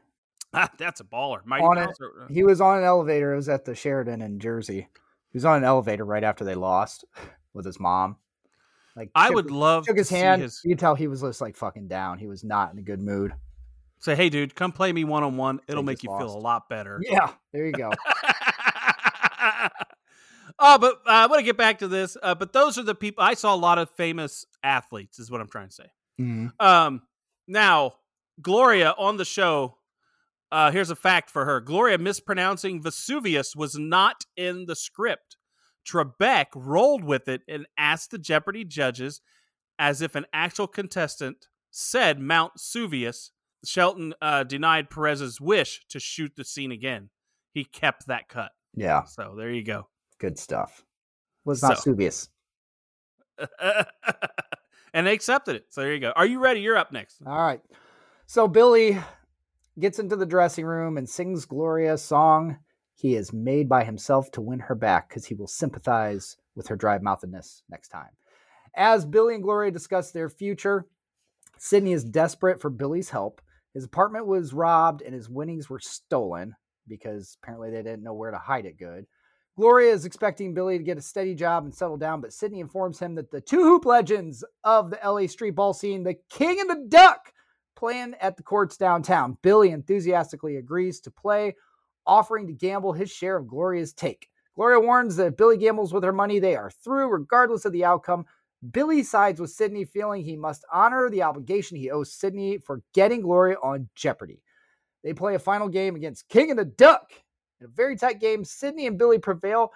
that's 0.78 1.00
a 1.00 1.04
baller. 1.04 1.46
Mighty 1.46 1.64
On. 1.64 1.76
Mouse 1.76 1.96
or- 2.02 2.28
He 2.30 2.44
was 2.44 2.62
on 2.62 2.78
an 2.80 2.84
elevator. 2.84 3.34
It 3.34 3.38
was 3.38 3.50
at 3.50 3.66
the 3.66 3.76
Sheraton 3.76 4.22
in 4.22 4.40
Jersey. 4.40 4.88
He 5.32 5.38
was 5.38 5.46
on 5.46 5.58
an 5.58 5.64
elevator 5.64 6.04
right 6.06 6.24
after 6.24 6.44
they 6.44 6.56
lost 6.56 7.06
with 7.54 7.66
his 7.66 7.80
mom. 7.80 8.18
Like 8.96 9.10
I 9.16 9.28
shook- 9.28 9.36
would 9.36 9.52
love 9.52 9.86
shook 9.86 9.96
to 9.96 10.02
his 10.02 10.10
hand. 10.10 10.42
his- 10.42 10.62
You 10.66 10.72
could 10.72 10.80
tell 10.80 10.96
he 10.96 11.08
was 11.08 11.22
just 11.22 11.40
like 11.42 11.56
fucking 11.56 11.88
down. 11.88 12.18
He 12.20 12.28
was 12.28 12.44
not 12.44 12.74
in 12.74 12.80
a 12.80 12.82
good 12.84 13.00
mood. 13.02 13.34
say, 14.00 14.16
"Hey, 14.16 14.30
dude, 14.30 14.54
come 14.56 14.72
play 14.74 14.92
me 14.92 15.04
one 15.06 15.24
on 15.24 15.38
one. 15.38 15.62
It'll 15.68 15.84
make 15.84 16.04
you 16.04 16.10
feel 16.18 16.36
a 16.36 16.38
lot 16.40 16.68
better." 16.68 17.00
Yeah, 17.04 17.32
there 17.54 17.66
you 17.66 17.72
go. 17.72 17.92
oh, 20.60 20.78
but 20.78 20.96
uh, 21.06 21.10
I 21.12 21.28
want 21.28 21.40
to 21.40 21.44
get 21.46 21.58
back 21.58 21.80
to 21.80 21.88
this. 21.88 22.18
Uh, 22.22 22.36
but 22.36 22.52
those 22.54 22.78
are 22.78 22.84
the 22.84 22.96
people 22.96 23.24
I 23.24 23.34
saw. 23.36 23.54
A 23.54 23.56
lot 23.56 23.78
of 23.78 23.90
famous 23.92 24.46
athletes, 24.64 25.20
is 25.20 25.30
what 25.32 25.40
I'm 25.42 25.48
trying 25.48 25.70
to 25.70 25.74
say. 25.74 25.92
Mhm. 26.20 26.52
Um, 26.60 27.02
now 27.48 27.94
Gloria 28.42 28.94
on 28.98 29.18
the 29.18 29.26
show. 29.26 29.78
Uh, 30.52 30.72
here's 30.72 30.90
a 30.90 30.96
fact 30.96 31.30
for 31.30 31.46
her: 31.46 31.60
Gloria 31.62 31.98
mispronouncing 31.98 32.82
Vesuvius 32.82 33.56
was 33.56 33.76
not 33.78 34.26
in 34.36 34.66
the 34.66 34.76
script. 34.76 35.38
Trebek 35.88 36.48
rolled 36.56 37.04
with 37.04 37.28
it 37.28 37.42
and 37.48 37.66
asked 37.78 38.12
the 38.12 38.18
Jeopardy 38.20 38.64
judges 38.64 39.22
as 39.80 40.02
if 40.02 40.14
an 40.16 40.26
actual 40.34 40.68
contestant 40.68 41.48
said 41.72 42.20
Mount 42.20 42.54
Suvius. 42.58 43.32
Shelton 43.66 44.14
uh, 44.22 44.44
denied 44.44 44.90
Perez's 44.90 45.40
wish 45.40 45.86
to 45.90 46.00
shoot 46.00 46.34
the 46.36 46.44
scene 46.44 46.72
again. 46.72 47.10
He 47.54 47.64
kept 47.64 48.08
that 48.08 48.28
cut. 48.28 48.52
Yeah, 48.76 49.04
So 49.04 49.36
there 49.38 49.52
you 49.52 49.64
go. 49.64 49.88
good 50.20 50.38
stuff. 50.40 50.84
Was 51.46 51.62
not 51.62 51.80
So- 51.80 51.94
Subius. 51.94 52.30
and 54.94 55.08
they 55.08 55.14
accepted 55.14 55.56
it. 55.56 55.66
So 55.70 55.82
there 55.82 55.94
you 55.94 56.00
go. 56.00 56.12
Are 56.16 56.26
you 56.26 56.40
ready? 56.40 56.62
You're 56.62 56.78
up 56.78 56.92
next. 56.92 57.18
All 57.26 57.38
right. 57.38 57.62
So 58.28 58.48
Billy 58.48 58.98
gets 59.80 60.00
into 60.00 60.16
the 60.16 60.26
dressing 60.26 60.66
room 60.66 60.98
and 60.98 61.10
sings 61.10 61.46
Gloria's 61.46 62.04
song 62.04 62.58
he 63.02 63.16
is 63.16 63.34
made 63.34 63.68
by 63.68 63.84
himself 63.84 64.30
to 64.32 64.42
win 64.42 64.60
her 64.60 64.76
back 64.76 65.10
because 65.10 65.26
he 65.26 65.34
will 65.34 65.48
sympathize 65.48 66.38
with 66.56 66.68
her 66.68 66.76
dry 66.76 67.00
mouthedness 67.00 67.64
next 67.68 67.88
time. 67.88 68.10
As 68.76 69.06
Billy 69.06 69.34
and 69.34 69.44
Gloria 69.44 69.72
discuss 69.72 70.12
their 70.12 70.30
future, 70.30 70.86
Sidney 71.58 71.94
is 71.94 72.04
desperate 72.04 72.62
for 72.62 72.70
Billy's 72.70 73.10
help. 73.10 73.42
His 73.74 73.86
apartment 73.86 74.28
was 74.28 74.54
robbed 74.54 75.02
and 75.02 75.16
his 75.16 75.30
winnings 75.30 75.68
were 75.68 75.80
stolen 75.80 76.56
because 76.88 77.38
apparently 77.42 77.72
they 77.72 77.82
didn't 77.82 78.04
know 78.04 78.14
where 78.14 78.32
to 78.32 78.38
hide 78.38 78.68
it 78.68 78.78
good. 78.78 79.08
Gloria 79.58 79.94
is 79.94 80.06
expecting 80.06 80.54
Billy 80.54 80.78
to 80.78 80.84
get 80.84 80.98
a 80.98 81.02
steady 81.02 81.34
job 81.34 81.66
and 81.66 81.74
settle 81.74 81.98
down, 81.98 82.22
but 82.22 82.34
Sidney 82.34 82.60
informs 82.60 83.00
him 83.00 83.16
that 83.16 83.32
the 83.32 83.42
two 83.42 83.64
hoop 83.64 83.86
legends 83.86 84.44
of 84.64 84.92
the 84.92 85.00
LA 85.04 85.26
street 85.26 85.56
ball 85.56 85.74
scene, 85.74 86.04
the 86.04 86.18
King 86.30 86.60
and 86.60 86.70
the 86.70 86.86
Duck, 86.88 87.34
playing 87.82 88.14
at 88.22 88.38
the 88.38 88.44
courts 88.44 88.78
downtown. 88.78 89.36
Billy 89.42 89.72
enthusiastically 89.72 90.58
agrees 90.58 91.00
to 91.00 91.10
play, 91.10 91.56
offering 92.06 92.46
to 92.46 92.54
gamble 92.54 92.94
his 92.94 93.10
share 93.10 93.36
of 93.36 93.48
Gloria's 93.48 93.92
take. 93.92 94.30
Gloria 94.56 94.80
warns 94.80 95.16
that 95.16 95.26
if 95.26 95.36
Billy 95.36 95.58
gambles 95.58 95.92
with 95.92 96.04
her 96.04 96.14
money, 96.14 96.38
they 96.38 96.56
are 96.56 96.70
through, 96.70 97.08
regardless 97.08 97.66
of 97.66 97.74
the 97.74 97.84
outcome. 97.84 98.28
Billy 98.72 99.02
sides 99.02 99.42
with 99.42 99.50
Sidney, 99.50 99.84
feeling 99.84 100.22
he 100.24 100.36
must 100.36 100.64
honor 100.72 101.10
the 101.10 101.24
obligation 101.24 101.76
he 101.76 101.90
owes 101.90 102.14
Sidney 102.14 102.60
for 102.60 102.84
getting 102.94 103.22
Gloria 103.24 103.56
on 103.64 103.90
Jeopardy. 103.96 104.44
They 105.04 105.14
play 105.14 105.34
a 105.34 105.40
final 105.40 105.68
game 105.68 105.96
against 105.96 106.30
King 106.30 106.52
and 106.52 106.60
the 106.60 106.66
Duck. 106.66 107.12
In 107.60 107.66
a 107.66 107.70
very 107.70 107.96
tight 107.96 108.20
game, 108.20 108.46
Sidney 108.46 108.86
and 108.86 109.00
Billy 109.00 109.18
prevail. 109.18 109.72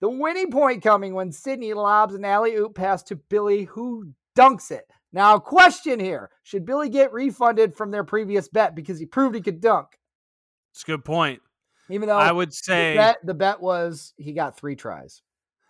The 0.00 0.10
winning 0.10 0.50
point 0.50 0.82
coming 0.82 1.14
when 1.14 1.30
Sidney 1.30 1.72
lobs 1.72 2.16
an 2.16 2.24
alley 2.24 2.56
oop 2.56 2.74
pass 2.74 3.04
to 3.04 3.14
Billy, 3.14 3.62
who 3.62 4.12
dunks 4.36 4.72
it. 4.72 4.90
Now, 5.14 5.38
question 5.38 6.00
here 6.00 6.28
should 6.42 6.66
Billy 6.66 6.88
get 6.88 7.12
refunded 7.12 7.76
from 7.76 7.92
their 7.92 8.02
previous 8.02 8.48
bet 8.48 8.74
because 8.74 8.98
he 8.98 9.06
proved 9.06 9.36
he 9.36 9.40
could 9.40 9.60
dunk? 9.60 9.86
It's 10.72 10.82
a 10.82 10.86
good 10.86 11.04
point. 11.04 11.40
Even 11.88 12.08
though 12.08 12.18
I 12.18 12.32
would 12.32 12.50
the 12.50 12.56
say 12.56 12.96
bet, 12.96 13.18
the 13.22 13.32
bet 13.32 13.60
was 13.60 14.12
he 14.16 14.32
got 14.32 14.56
three 14.56 14.74
tries. 14.74 15.22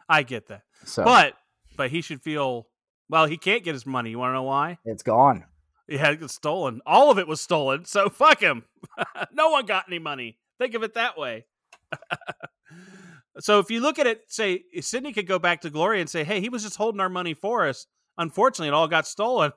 I 0.09 0.23
get 0.23 0.47
that. 0.49 0.63
So 0.87 1.05
But 1.05 1.35
but 1.77 1.91
he 1.91 2.01
should 2.01 2.23
feel 2.23 2.69
well, 3.11 3.27
he 3.27 3.37
can't 3.37 3.63
get 3.63 3.75
his 3.75 3.85
money. 3.85 4.11
You 4.11 4.19
want 4.19 4.31
to 4.31 4.35
know 4.35 4.45
why? 4.45 4.79
it's 4.87 5.03
gone. 5.03 5.45
He 5.87 5.99
had 5.99 6.23
it 6.23 6.31
stolen. 6.31 6.81
All 6.87 7.11
of 7.11 7.19
it 7.19 7.29
was 7.29 7.43
stolen. 7.43 7.85
So 7.85 8.09
fuck 8.09 8.41
him. 8.41 8.65
no 9.33 9.51
one 9.51 9.67
got 9.67 9.85
any 9.89 9.99
money. 9.99 10.39
Think 10.57 10.73
of 10.73 10.83
it 10.83 10.95
that 10.95 11.19
way. 11.19 11.45
so 13.41 13.59
if 13.59 13.71
you 13.71 13.81
look 13.81 13.99
at 13.99 14.07
it, 14.07 14.23
say 14.29 14.63
Sidney 14.81 15.13
could 15.13 15.27
go 15.27 15.39
back 15.39 15.61
to 15.61 15.71
Gloria 15.71 16.01
and 16.01 16.09
say, 16.09 16.25
"Hey, 16.25 16.41
he 16.41 16.49
was 16.49 16.63
just 16.63 16.77
holding 16.77 17.01
our 17.01 17.11
money 17.11 17.35
for 17.35 17.69
us. 17.69 17.87
Unfortunately, 18.19 18.69
it 18.69 18.75
all 18.75 18.89
got 18.89 19.07
stolen." 19.07 19.53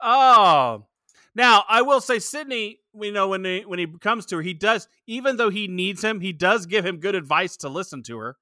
oh, 0.00 0.86
now 1.34 1.64
I 1.68 1.82
will 1.82 2.00
say, 2.00 2.18
Sidney. 2.18 2.78
We 2.92 3.10
know 3.12 3.28
when 3.28 3.44
he, 3.44 3.60
when 3.60 3.78
he 3.78 3.86
comes 3.86 4.26
to 4.26 4.36
her, 4.36 4.42
he 4.42 4.52
does. 4.54 4.88
Even 5.06 5.36
though 5.36 5.50
he 5.50 5.68
needs 5.68 6.02
him, 6.02 6.20
he 6.20 6.32
does 6.32 6.66
give 6.66 6.84
him 6.84 6.98
good 6.98 7.14
advice 7.14 7.56
to 7.58 7.68
listen 7.68 8.02
to 8.04 8.18
her 8.18 8.36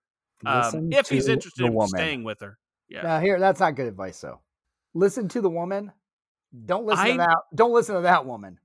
um, 0.47 0.63
Listen 0.63 0.93
if 0.93 1.09
he's 1.09 1.29
interested 1.29 1.67
in 1.67 1.75
woman. 1.75 1.89
staying 1.89 2.25
with 2.25 2.41
her. 2.41 2.59
Yeah. 2.89 3.03
Now 3.03 3.21
here, 3.21 3.39
that's 3.39 3.61
not 3.61 3.77
good 3.77 3.87
advice 3.87 4.21
though. 4.21 4.41
Listen 4.95 5.29
to 5.29 5.41
the 5.41 5.51
woman. 5.51 5.93
Don't 6.65 6.87
listen 6.87 7.05
I- 7.05 7.11
to 7.13 7.17
that. 7.19 7.39
Don't 7.55 7.73
listen 7.73 7.95
to 7.97 8.01
that 8.03 8.27
woman. 8.27 8.59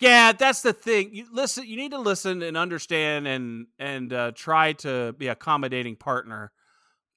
Yeah, 0.00 0.32
that's 0.32 0.62
the 0.62 0.72
thing. 0.72 1.14
You 1.14 1.26
listen. 1.30 1.64
You 1.64 1.76
need 1.76 1.92
to 1.92 1.98
listen 1.98 2.42
and 2.42 2.56
understand 2.56 3.28
and 3.28 3.68
and 3.78 4.12
uh, 4.12 4.32
try 4.34 4.72
to 4.74 5.14
be 5.16 5.28
accommodating 5.28 5.94
partner. 5.94 6.50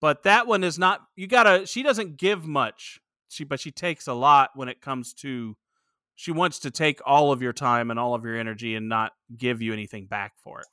But 0.02 0.24
that 0.24 0.47
one 0.47 0.64
is 0.64 0.80
not. 0.80 1.02
You 1.16 1.28
gotta. 1.28 1.66
She 1.66 1.84
doesn't 1.84 2.18
give 2.18 2.45
much. 2.45 3.00
She 3.28 3.43
but 3.43 3.60
she 3.60 3.72
takes 3.72 4.08
a 4.08 4.14
lot 4.14 4.52
when 4.56 4.70
it 4.70 4.82
comes 4.82 5.14
to. 5.16 5.56
She 6.16 6.32
wants 6.32 6.60
to 6.60 6.72
take 6.72 7.00
all 7.06 7.32
of 7.32 7.41
your 7.41 7.54
time 7.54 7.91
and 7.91 8.00
all 8.00 8.14
of 8.14 8.26
your 8.26 8.36
energy 8.38 8.76
and 8.76 8.89
not 8.89 9.14
give 9.38 9.62
you 9.62 9.72
anything 9.72 10.06
back 10.06 10.34
for 10.43 10.60
it. 10.60 10.68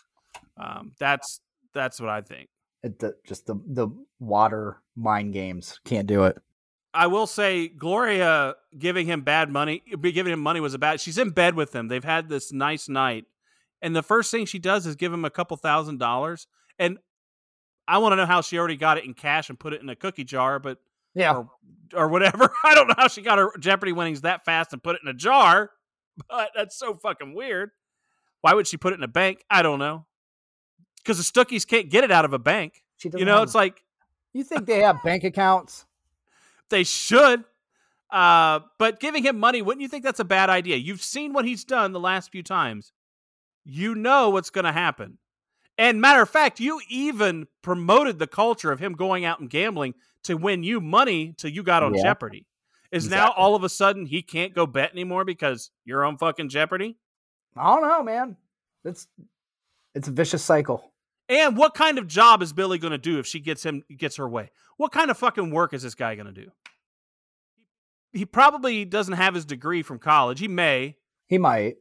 Um, 0.57 0.93
that's 0.99 1.41
that's 1.74 2.01
what 2.01 2.11
I 2.11 2.22
think. 2.22 2.49
It, 2.83 2.99
the, 2.99 3.14
just 3.27 3.47
the 3.47 3.57
the 3.66 3.89
water 4.18 4.83
mind 4.95 5.33
games 5.33 5.81
can't 5.85 6.07
do 6.07 6.24
it. 6.24 6.39
I 6.95 7.09
will 7.09 7.27
say 7.27 7.68
Gloria 7.68 8.55
giving 8.79 9.07
him 9.07 9.20
bad 9.20 9.51
money, 9.51 9.83
be- 10.01 10.12
giving 10.12 10.33
him 10.33 10.41
money 10.41 10.61
was 10.61 10.72
a 10.72 10.79
bad. 10.79 11.01
She's 11.01 11.18
in 11.18 11.31
bed 11.31 11.55
with 11.55 11.74
him. 11.74 11.89
They've 11.89 12.03
had 12.03 12.29
this 12.29 12.53
nice 12.53 12.89
night, 12.89 13.27
and 13.83 13.95
the 13.95 14.03
first 14.03 14.31
thing 14.31 14.47
she 14.47 14.59
does 14.59 14.87
is 14.87 14.97
give 14.97 15.12
him 15.12 15.24
a 15.24 15.31
couple 15.31 15.57
thousand 15.57 15.99
dollars. 15.99 16.47
And 16.79 16.99
I 17.89 17.99
want 17.99 18.12
to 18.12 18.16
know 18.16 18.26
how 18.26 18.41
she 18.41 18.59
already 18.59 18.76
got 18.76 18.99
it 18.99 19.05
in 19.05 19.14
cash 19.14 19.49
and 19.49 19.59
put 19.59 19.72
it 19.72 19.80
in 19.80 19.89
a 19.89 19.97
cookie 19.97 20.24
jar, 20.24 20.59
but 20.59 20.78
Yeah, 21.14 21.34
or, 21.34 21.49
or 21.95 22.09
whatever. 22.09 22.53
I 22.64 22.74
don't 22.74 22.89
know 22.89 22.95
how 22.97 23.09
she 23.09 23.22
got 23.22 23.39
her 23.39 23.53
Jeopardy 23.59 23.93
winnings 23.93 24.22
that 24.22 24.45
fast 24.45 24.72
and 24.72 24.82
put 24.82 24.97
it 24.97 25.03
in 25.03 25.09
a 25.09 25.14
jar, 25.14 25.70
but 26.28 26.51
that's 26.55 26.76
so 26.76 26.95
fucking 26.95 27.34
weird. 27.34 27.70
Why 28.41 28.55
would 28.55 28.66
she 28.66 28.76
put 28.76 28.93
it 28.93 28.97
in 28.97 29.03
a 29.03 29.09
bank? 29.09 29.45
I 29.51 29.62
don't 29.62 29.78
know. 29.78 30.07
Because 30.99 31.18
the 31.18 31.24
Stookies 31.24 31.66
can't 31.66 31.89
get 31.89 32.05
it 32.05 32.11
out 32.11 32.24
of 32.24 32.32
a 32.32 32.39
bank. 32.39 32.82
she. 32.97 33.11
You 33.14 33.24
know, 33.24 33.43
it's 33.43 33.55
like 33.55 33.82
you 34.32 34.45
think 34.45 34.66
they 34.66 34.82
have 34.82 35.03
bank 35.03 35.24
accounts? 35.24 35.84
They 36.68 36.82
should. 36.82 37.45
Uh, 38.11 38.59
but 38.76 38.99
giving 38.99 39.22
him 39.22 39.39
money, 39.39 39.62
wouldn't 39.62 39.82
you 39.82 39.89
think 39.89 40.03
that's 40.03 40.18
a 40.18 40.24
bad 40.24 40.51
idea? 40.51 40.74
You've 40.74 41.01
seen 41.01 41.32
what 41.32 41.45
he's 41.45 41.64
done 41.64 41.93
the 41.93 42.01
last 42.01 42.32
few 42.32 42.43
times. 42.43 42.93
You 43.64 43.95
know 43.95 44.30
what's 44.30 44.51
going 44.51 44.64
to 44.64 44.72
happen. 44.72 45.18
And 45.79 46.01
matter 46.01 46.22
of 46.22 46.31
fact, 46.31 46.59
you 46.61 46.81
even 46.89 47.47
promoted 47.62 48.18
the 48.18 48.27
culture 48.27 48.72
of 48.72 48.81
him 48.81 48.95
going 48.95 49.24
out 49.24 49.41
and 49.41 49.51
gambling 49.51 49.95
to 50.24 50.37
win 50.37 50.62
you 50.62 50.81
money 50.81 51.35
till 51.37 51.51
you 51.51 51.62
got 51.62 51.83
on 51.83 51.95
Yeah. 51.95 52.03
Jeopardy. 52.03 52.47
Is 52.93 53.11
now 53.11 53.33
all 53.33 53.55
of 53.55 53.64
a 53.64 53.68
sudden 53.68 54.07
he 54.07 54.22
can't 54.22 54.55
go 54.55 54.64
bet 54.64 54.93
anymore 54.93 55.24
because 55.24 55.70
you're 55.85 56.05
on 56.05 56.16
fucking 56.16 56.49
Jeopardy? 56.49 56.97
I 57.57 57.74
don't 57.74 57.83
know, 57.83 58.03
man. 58.03 58.37
It's 58.85 59.07
it's 59.95 60.09
a 60.09 60.12
vicious 60.12 60.43
cycle. 60.43 60.93
And 61.29 61.57
what 61.57 61.74
kind 61.74 61.99
of 61.99 62.07
job 62.07 62.43
is 62.43 62.53
Billy 62.53 62.79
going 62.79 62.93
to 62.93 62.99
do 62.99 63.18
if 63.18 63.27
she 63.27 63.41
gets 63.41 63.64
him 63.64 63.83
gets 63.95 64.16
her 64.16 64.29
way? 64.29 64.51
What 64.77 64.93
kind 64.93 65.11
of 65.11 65.18
fucking 65.18 65.51
work 65.51 65.74
is 65.74 65.83
this 65.83 65.95
guy 65.95 66.14
going 66.14 66.33
to 66.33 66.33
do? 66.33 66.51
He 68.12 68.24
probably 68.24 68.85
doesn't 68.85 69.14
have 69.14 69.35
his 69.35 69.45
degree 69.45 69.83
from 69.83 69.99
college. 69.99 70.39
He 70.39 70.49
may. 70.49 70.97
He 71.27 71.39
might. 71.39 71.77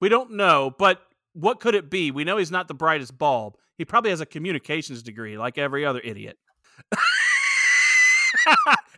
We 0.00 0.08
don't 0.08 0.32
know, 0.32 0.74
but 0.78 1.02
what 1.34 1.60
could 1.60 1.74
it 1.74 1.90
be? 1.90 2.10
We 2.10 2.24
know 2.24 2.38
he's 2.38 2.50
not 2.50 2.66
the 2.68 2.74
brightest 2.74 3.16
bulb. 3.18 3.56
He 3.76 3.84
probably 3.84 4.10
has 4.10 4.20
a 4.20 4.26
communications 4.26 5.02
degree 5.02 5.36
like 5.36 5.58
every 5.58 5.84
other 5.84 6.00
idiot. 6.02 6.38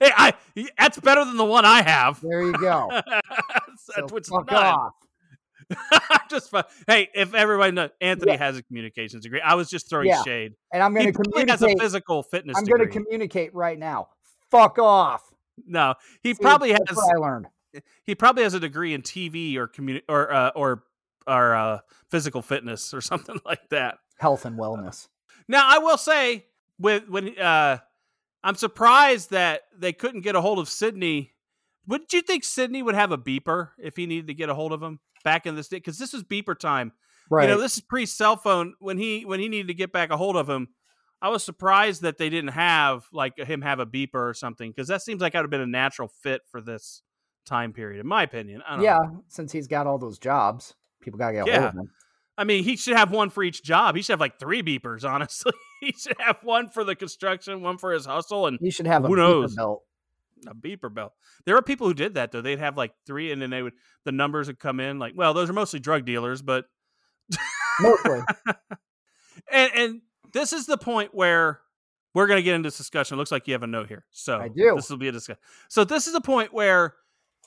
hey, 0.01 0.11
I, 0.17 0.35
that's 0.79 0.99
better 1.01 1.25
than 1.25 1.37
the 1.37 1.45
one 1.45 1.65
I 1.65 1.83
have. 1.83 2.21
There 2.23 2.43
you 2.43 2.53
go. 2.53 2.91
So 3.79 4.07
Which 4.09 4.27
fuck 4.27 4.51
off. 4.51 4.93
just 6.31 6.53
hey, 6.89 7.09
if 7.15 7.35
everybody 7.35 7.71
knows, 7.73 7.91
Anthony 8.01 8.33
Yeah. 8.33 8.39
has 8.39 8.57
a 8.57 8.63
communications 8.65 9.23
degree. 9.23 9.41
I 9.41 9.55
was 9.55 9.69
just 9.71 9.89
throwing 9.89 10.09
Yeah. 10.09 10.23
shade. 10.25 10.55
And 10.73 10.83
I'm 10.83 10.93
going 10.93 11.07
to 11.07 11.13
probably 11.13 11.43
has 11.49 11.61
a 11.61 11.67
communicate. 11.67 11.83
physical 11.83 12.23
fitness 12.25 12.57
I'm 12.57 12.65
going 12.65 12.81
to 12.81 12.89
communicate 12.89 13.55
right 13.55 13.79
now. 13.79 14.09
Fuck 14.51 14.79
off. 14.81 15.23
no, 15.67 15.95
he 16.23 16.35
See, 16.35 16.41
probably 16.41 16.73
that's 16.73 16.89
has. 16.89 16.97
what 16.97 17.15
I 17.15 17.19
learned. 17.19 17.47
He 18.05 18.15
probably 18.17 18.43
has 18.43 18.55
a 18.55 18.61
degree 18.61 18.93
in 18.95 19.03
TV 19.03 19.57
or 19.57 19.69
communi- 19.69 20.03
or 20.09 20.33
uh, 20.33 20.51
or 20.57 20.83
or 21.27 21.55
uh, 21.55 21.79
physical 22.11 22.43
fitness 22.43 22.95
or 22.95 23.01
something 23.01 23.39
like 23.45 23.69
that. 23.71 23.99
Health 24.19 24.45
and 24.45 24.59
wellness. 24.59 25.09
Now, 25.49 25.69
I 25.69 25.79
will 25.79 25.99
say, 25.99 26.47
with 26.79 27.09
when 27.09 27.39
uh, 27.39 27.79
I'm 28.43 28.55
surprised 28.55 29.31
that 29.31 29.63
they 29.77 29.93
couldn't 29.93 30.23
get 30.23 30.37
a 30.37 30.41
hold 30.41 30.59
of 30.59 30.69
Sidney. 30.69 31.33
Wouldn't 31.87 32.13
you 32.13 32.23
think 32.23 32.45
Sidney 32.45 32.83
would 32.83 32.95
have 32.95 33.13
a 33.13 33.19
beeper 33.19 33.71
if 33.79 33.97
he 33.97 34.07
needed 34.07 34.27
to 34.27 34.35
get 34.35 34.49
a 34.49 34.55
hold 34.55 34.73
of 34.73 34.83
him 34.83 34.99
back 35.25 35.47
in 35.47 35.55
this 35.55 35.69
day? 35.69 35.77
Because 35.77 35.99
this 35.99 36.15
is 36.15 36.25
beeper 36.25 36.59
time. 36.59 36.93
Right. 37.31 37.49
You 37.49 37.55
know, 37.55 37.61
this 37.61 37.77
is 37.77 37.83
pre 37.83 38.07
cell 38.07 38.37
phone. 38.37 38.75
When 38.79 38.99
he 38.99 39.25
when 39.25 39.41
he 39.41 39.49
needed 39.49 39.69
to 39.69 39.75
get 39.75 39.93
back 39.93 40.11
a 40.11 40.17
hold 40.17 40.37
of 40.37 40.49
him, 40.49 40.69
I 41.21 41.29
was 41.29 41.43
surprised 41.43 42.03
that 42.03 42.19
they 42.19 42.29
didn't 42.29 42.53
have 42.53 43.07
like 43.13 43.39
him 43.39 43.63
have 43.63 43.81
a 43.81 43.87
beeper 43.87 44.15
or 44.15 44.35
something 44.35 44.71
because 44.71 44.89
that 44.89 45.03
seems 45.03 45.21
like 45.21 45.33
that 45.33 45.41
would 45.41 45.47
have 45.47 45.51
been 45.51 45.61
a 45.61 45.67
natural 45.67 46.09
fit 46.09 46.43
for 46.51 46.61
this 46.61 47.03
time 47.47 47.73
period, 47.73 48.01
in 48.01 48.07
my 48.07 48.23
opinion. 48.23 48.63
I 48.67 48.77
don't 48.77 48.85
yeah, 48.85 48.99
know. 48.99 49.25
since 49.29 49.53
he's 49.53 49.67
got 49.67 49.87
all 49.87 49.99
those 49.99 50.19
jobs, 50.19 50.75
people 51.07 51.19
got 51.19 51.29
to 51.29 51.35
get 51.35 51.47
Yeah. 51.47 51.71
hold 51.71 51.85
of. 51.85 51.89
I 52.37 52.45
mean, 52.45 52.65
he 52.65 52.77
should 52.77 52.97
have 52.99 53.11
one 53.11 53.31
for 53.31 53.43
each 53.43 53.63
job. 53.63 53.97
He 53.97 54.03
should 54.03 54.13
have 54.13 54.21
like 54.21 54.39
three 54.39 54.63
beepers. 54.63 55.05
Honestly, 55.11 55.53
he 55.81 55.93
should 55.93 56.17
have 56.21 56.37
one 56.43 56.69
for 56.69 56.85
the 56.85 56.95
construction, 56.95 57.63
one 57.63 57.79
for 57.79 57.93
his 57.93 58.05
hustle, 58.05 58.47
and 58.47 58.59
He 58.61 58.71
should 58.71 58.87
have 58.87 59.05
a 59.05 59.09
Who 59.09 59.15
beeper 59.15 59.17
knows? 59.17 59.55
belt. 59.57 59.83
a 60.47 60.55
beeper 60.55 60.93
belt. 60.93 61.13
There 61.47 61.57
are 61.57 61.63
people 61.63 61.87
who 61.87 61.95
did 61.95 62.15
that 62.15 62.33
though. 62.33 62.43
They'd 62.43 62.59
have 62.59 62.77
like 62.77 62.93
three, 63.07 63.33
and 63.33 63.41
then 63.41 63.49
they 63.49 63.63
would 63.63 63.73
the 64.05 64.13
numbers 64.13 64.49
would 64.49 64.59
come 64.59 64.81
in. 64.81 64.99
Like, 64.99 65.15
well, 65.17 65.33
those 65.33 65.49
are 65.49 65.55
mostly 65.55 65.81
drug 65.81 66.05
dealers, 66.05 66.43
but 66.43 66.67
Mostly. 67.81 68.21
and 69.53 69.71
and 69.75 70.01
this 70.33 70.53
is 70.53 70.67
the 70.67 70.77
point 70.79 71.15
where 71.15 71.61
we're 72.15 72.27
going 72.27 72.39
to 72.39 72.43
get 72.43 72.55
into 72.55 72.67
this 72.69 72.77
discussion. 72.79 73.15
It 73.17 73.19
looks 73.19 73.33
like 73.33 73.47
you 73.47 73.55
have 73.55 73.63
a 73.63 73.67
note 73.67 73.89
here, 73.89 74.05
so 74.11 74.39
I 74.39 74.49
do. 74.49 74.75
This 74.77 74.91
will 74.91 74.97
be 74.99 75.09
a 75.09 75.13
discussion. 75.13 75.41
So 75.69 75.85
this 75.85 76.07
is 76.07 76.13
the 76.13 76.21
point 76.21 76.53
where, 76.53 76.95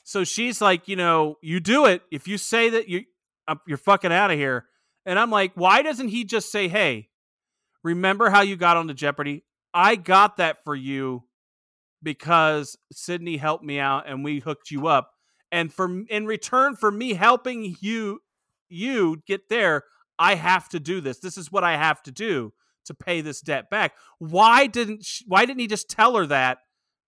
so 0.03 0.23
she's 0.23 0.61
like, 0.61 0.87
you 0.87 0.95
know, 0.95 1.37
you 1.41 1.59
do 1.59 1.85
it 1.85 2.01
if 2.11 2.27
you 2.27 2.37
say 2.37 2.69
that 2.71 2.87
you 2.89 3.03
you're 3.67 3.77
fucking 3.77 4.11
out 4.11 4.31
of 4.31 4.37
here, 4.37 4.65
And 5.05 5.17
I'm 5.17 5.31
like, 5.31 5.53
why 5.55 5.81
doesn't 5.81 6.09
he 6.09 6.23
just 6.23 6.51
say, 6.51 6.67
"Hey, 6.67 7.09
remember 7.83 8.29
how 8.29 8.41
you 8.41 8.55
got 8.55 8.77
onto 8.77 8.93
Jeopardy? 8.93 9.43
I 9.73 9.95
got 9.95 10.37
that 10.37 10.63
for 10.63 10.75
you 10.75 11.23
because 12.01 12.77
Sidney 12.91 13.37
helped 13.37 13.63
me 13.63 13.79
out 13.79 14.07
and 14.07 14.23
we 14.23 14.39
hooked 14.39 14.71
you 14.71 14.87
up. 14.87 15.11
And 15.51 15.73
for 15.73 16.03
in 16.09 16.25
return 16.25 16.75
for 16.75 16.91
me 16.91 17.13
helping 17.13 17.75
you 17.81 18.21
you 18.67 19.23
get 19.25 19.49
there, 19.49 19.83
I 20.19 20.35
have 20.35 20.69
to 20.69 20.79
do 20.79 21.01
this. 21.01 21.19
This 21.19 21.37
is 21.37 21.51
what 21.51 21.63
I 21.63 21.75
have 21.75 22.03
to 22.03 22.11
do 22.11 22.53
to 22.85 22.93
pay 22.93 23.21
this 23.21 23.41
debt 23.41 23.69
back. 23.69 23.93
Why 24.19 24.67
didn't 24.67 25.05
sh 25.05 25.23
why 25.27 25.45
didn't 25.45 25.59
he 25.59 25.67
just 25.67 25.89
tell 25.89 26.15
her 26.15 26.25
that 26.27 26.59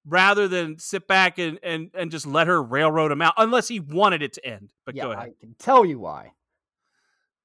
rather 0.05 0.47
than 0.47 0.77
sit 0.79 1.07
back 1.07 1.37
and 1.37 1.59
and 1.63 1.89
and 1.93 2.11
just 2.11 2.25
let 2.25 2.47
her 2.47 2.61
railroad 2.61 3.11
him 3.11 3.21
out 3.21 3.33
unless 3.37 3.67
he 3.67 3.79
wanted 3.79 4.21
it 4.21 4.33
to 4.33 4.45
end. 4.45 4.69
But 4.85 4.95
yeah, 4.95 5.03
go 5.03 5.11
ahead. 5.11 5.29
I 5.29 5.31
can 5.39 5.55
tell 5.59 5.85
you 5.85 5.99
why. 5.99 6.33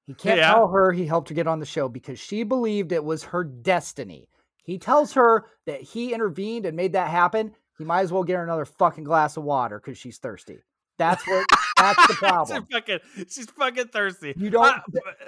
He 0.06 0.14
can't 0.14 0.38
Yeah. 0.38 0.52
tell 0.52 0.68
her 0.68 0.92
he 0.92 1.06
helped 1.06 1.28
her 1.30 1.34
get 1.34 1.46
on 1.48 1.58
the 1.60 1.66
show 1.66 1.88
because 1.88 2.18
she 2.18 2.44
believed 2.44 2.92
it 2.92 3.04
was 3.04 3.24
her 3.24 3.42
destiny. 3.44 4.28
He 4.62 4.78
tells 4.78 5.12
her 5.14 5.46
that 5.66 5.80
he 5.82 6.12
intervened 6.12 6.66
and 6.66 6.76
made 6.76 6.92
that 6.92 7.08
happen. 7.10 7.54
He 7.78 7.84
might 7.84 8.00
as 8.02 8.12
well 8.12 8.24
get 8.24 8.36
her 8.36 8.42
another 8.44 8.64
fucking 8.64 9.04
glass 9.04 9.36
of 9.36 9.44
water 9.44 9.78
because 9.78 9.98
she's 9.98 10.18
thirsty. 10.18 10.58
That's 10.98 11.26
what. 11.26 11.46
that's 11.76 12.06
the 12.06 12.14
problem. 12.18 12.62
she's, 12.68 12.72
fucking, 12.72 12.98
she's 13.28 13.50
fucking 13.50 13.88
thirsty. 13.88 14.32
You 14.36 14.48
don't 14.50 14.74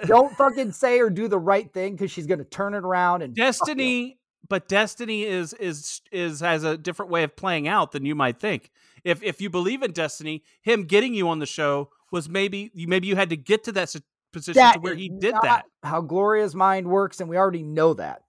don't 0.05 0.35
fucking 0.35 0.71
say 0.71 0.99
or 0.99 1.09
do 1.09 1.27
the 1.27 1.37
right 1.39 1.71
thing 1.71 1.93
because 1.93 2.09
she's 2.11 2.25
gonna 2.27 2.43
turn 2.43 2.73
it 2.73 2.83
around 2.83 3.21
and. 3.21 3.35
Destiny, 3.35 4.18
but 4.49 4.67
Destiny 4.67 5.23
is 5.23 5.53
is 5.53 6.01
is 6.11 6.39
has 6.41 6.63
a 6.63 6.77
different 6.77 7.11
way 7.11 7.23
of 7.23 7.35
playing 7.35 7.67
out 7.67 7.91
than 7.91 8.05
you 8.05 8.15
might 8.15 8.39
think. 8.39 8.71
If 9.03 9.23
if 9.23 9.39
you 9.41 9.49
believe 9.49 9.81
in 9.83 9.91
Destiny, 9.91 10.43
him 10.61 10.83
getting 10.83 11.13
you 11.13 11.29
on 11.29 11.39
the 11.39 11.45
show 11.45 11.89
was 12.11 12.27
maybe 12.27 12.71
you 12.73 12.87
maybe 12.87 13.07
you 13.07 13.15
had 13.15 13.29
to 13.29 13.37
get 13.37 13.63
to 13.65 13.71
that 13.73 13.95
position 14.33 14.59
That 14.59 14.73
to 14.73 14.79
where 14.79 14.95
he 14.95 15.09
did 15.09 15.35
that. 15.41 15.63
How 15.83 16.01
Gloria's 16.01 16.55
mind 16.55 16.87
works, 16.87 17.21
and 17.21 17.29
we 17.29 17.37
already 17.37 17.63
know 17.63 17.93
that. 17.93 18.23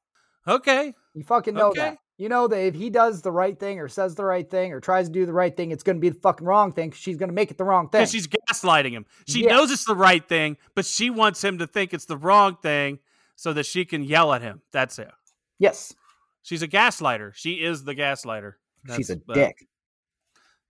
Okay, 0.46 0.94
You 1.14 1.22
fucking 1.24 1.54
know 1.54 1.68
Okay. 1.70 1.80
that. 1.80 1.98
You 2.16 2.28
know 2.28 2.48
that 2.48 2.58
if 2.58 2.74
he 2.74 2.90
does 2.90 3.22
the 3.22 3.32
right 3.32 3.58
thing 3.58 3.78
or 3.80 3.88
says 3.88 4.14
the 4.14 4.24
right 4.26 4.48
thing 4.48 4.72
or 4.72 4.80
tries 4.80 5.06
to 5.06 5.12
do 5.12 5.24
the 5.24 5.32
right 5.32 5.56
thing, 5.56 5.70
it's 5.70 5.82
going 5.82 5.96
to 5.96 6.00
be 6.00 6.10
the 6.10 6.20
fucking 6.20 6.46
wrong 6.46 6.70
thing 6.72 6.92
she's 6.92 7.16
going 7.16 7.30
to 7.30 7.34
make 7.34 7.50
it 7.50 7.56
the 7.56 7.64
wrong 7.64 7.88
thing. 7.88 8.06
she's 8.06 8.26
gaslighting 8.28 8.90
him. 8.90 9.06
She 9.26 9.42
Yeah. 9.44 9.50
knows 9.56 9.70
it's 9.70 9.84
the 9.86 9.94
right 9.96 10.26
thing, 10.26 10.58
but 10.74 10.84
she 10.84 11.08
wants 11.08 11.42
him 11.42 11.56
to 11.58 11.66
think 11.66 11.94
it's 11.94 12.04
the 12.04 12.18
wrong 12.18 12.56
thing 12.62 12.98
so 13.36 13.54
that 13.54 13.64
she 13.64 13.86
can 13.86 14.04
yell 14.04 14.34
at 14.34 14.42
him. 14.42 14.60
That's 14.70 14.98
it. 14.98 15.10
yes, 15.58 15.94
She's 16.42 16.62
a 16.62 16.68
gaslighter. 16.68 17.32
She 17.34 17.54
is 17.54 17.84
the 17.84 17.94
gaslighter. 17.94 18.54
she's 18.96 19.10
a 19.10 19.16
That's- 19.16 19.28
uh, 19.28 19.34
dick. 19.34 19.66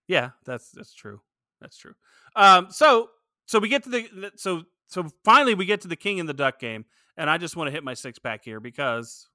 Yeah, 0.08 0.30
that's 0.44 0.70
that's 0.72 0.92
true. 0.92 1.20
That's 1.60 1.76
true. 1.76 1.94
Um, 2.34 2.68
so 2.70 3.10
so 3.46 3.58
we 3.60 3.68
get 3.68 3.84
to 3.84 3.90
the 3.90 4.32
so 4.36 4.64
so 4.88 5.06
finally 5.24 5.54
we 5.54 5.64
get 5.66 5.82
to 5.82 5.88
the 5.88 5.94
king 5.96 6.18
and 6.18 6.28
the 6.28 6.34
duck 6.34 6.58
game, 6.58 6.84
and 7.16 7.30
I 7.30 7.38
just 7.38 7.54
want 7.56 7.68
to 7.68 7.72
hit 7.72 7.84
my 7.84 7.94
six 7.94 8.18
pack 8.18 8.44
here 8.44 8.58
because 8.58 9.28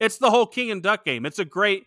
it's 0.00 0.18
the 0.18 0.30
whole 0.30 0.46
king 0.46 0.70
and 0.70 0.82
duck 0.82 1.04
game. 1.04 1.26
It's 1.26 1.38
a 1.40 1.44
great, 1.44 1.86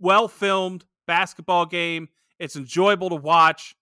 well 0.00 0.26
filmed 0.28 0.84
basketball 1.06 1.66
game. 1.66 2.08
It's 2.38 2.56
enjoyable 2.56 3.10
to 3.10 3.16
watch. 3.16 3.76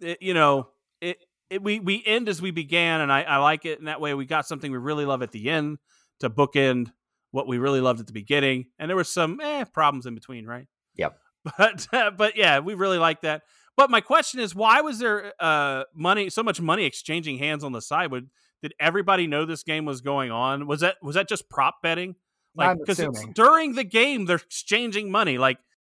It- 0.00 0.22
you 0.22 0.34
know, 0.34 0.68
it, 1.00 1.18
it 1.50 1.62
we 1.62 1.80
we 1.80 2.02
end 2.06 2.28
as 2.28 2.40
we 2.40 2.52
began, 2.52 3.00
and 3.00 3.12
I, 3.12 3.22
I 3.22 3.36
like 3.38 3.64
it. 3.64 3.78
And 3.80 3.88
that 3.88 4.00
way, 4.00 4.14
we 4.14 4.24
got 4.24 4.46
something 4.46 4.70
we 4.70 4.78
really 4.78 5.04
love 5.04 5.22
at 5.22 5.32
the 5.32 5.50
end 5.50 5.78
to 6.20 6.30
bookend 6.30 6.92
what 7.36 7.46
we 7.46 7.58
really 7.58 7.82
loved 7.82 8.00
at 8.00 8.06
the 8.06 8.14
beginning. 8.14 8.64
And 8.78 8.88
there 8.88 8.96
were 8.96 9.04
some 9.04 9.40
eh, 9.42 9.64
problems 9.64 10.06
in 10.06 10.14
between, 10.14 10.46
right? 10.46 10.66
Yep. 10.96 11.18
But 11.58 11.86
but 12.16 12.36
yeah, 12.36 12.58
we 12.58 12.74
really 12.74 12.98
like 12.98 13.20
that. 13.20 13.42
But 13.76 13.88
my 13.88 14.00
question 14.00 14.40
is, 14.40 14.52
why 14.52 14.80
was 14.80 14.98
there 14.98 15.32
uh 15.38 15.84
money 15.94 16.28
so 16.28 16.42
much 16.42 16.60
money 16.60 16.86
exchanging 16.86 17.38
hands 17.38 17.62
on 17.62 17.70
the 17.70 17.80
side? 17.80 18.10
Would 18.10 18.30
did 18.62 18.74
everybody 18.80 19.28
know 19.28 19.44
this 19.44 19.62
game 19.62 19.84
was 19.84 20.00
going 20.00 20.32
on? 20.32 20.66
Was 20.66 20.80
that 20.80 20.96
was 21.02 21.14
that 21.14 21.28
just 21.28 21.48
prop 21.48 21.76
betting? 21.82 22.16
Like 22.56 22.78
because 22.84 22.98
during 23.34 23.74
the 23.74 23.84
game 23.84 24.24
they're 24.24 24.36
exchanging 24.36 25.08
money. 25.12 25.38
Like 25.38 25.58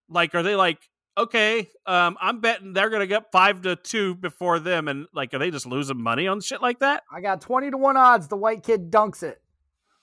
like 0.09 0.35
are 0.35 0.43
they 0.43 0.55
like 0.55 0.79
okay, 1.17 1.69
um, 1.85 2.17
I'm 2.19 2.41
betting 2.41 2.73
they're 2.73 2.89
gonna 2.89 3.07
get 3.07 3.31
five 3.31 3.61
to 3.61 3.77
two 3.77 4.15
before 4.15 4.59
them, 4.59 4.89
and 4.89 5.07
like 5.13 5.33
are 5.33 5.39
they 5.39 5.51
just 5.51 5.65
losing 5.65 6.01
money 6.01 6.27
on 6.27 6.41
shit 6.41 6.61
like 6.61 6.79
that? 6.79 7.03
I 7.09 7.21
got 7.21 7.39
20 7.39 7.71
to 7.71 7.77
1 7.77 7.95
odds. 7.95 8.27
The 8.27 8.35
white 8.35 8.63
kid 8.63 8.91
dunks 8.91 9.23
it. 9.23 9.41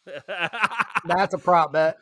That's 1.06 1.34
a 1.34 1.38
prop 1.38 1.72
bet. 1.72 1.98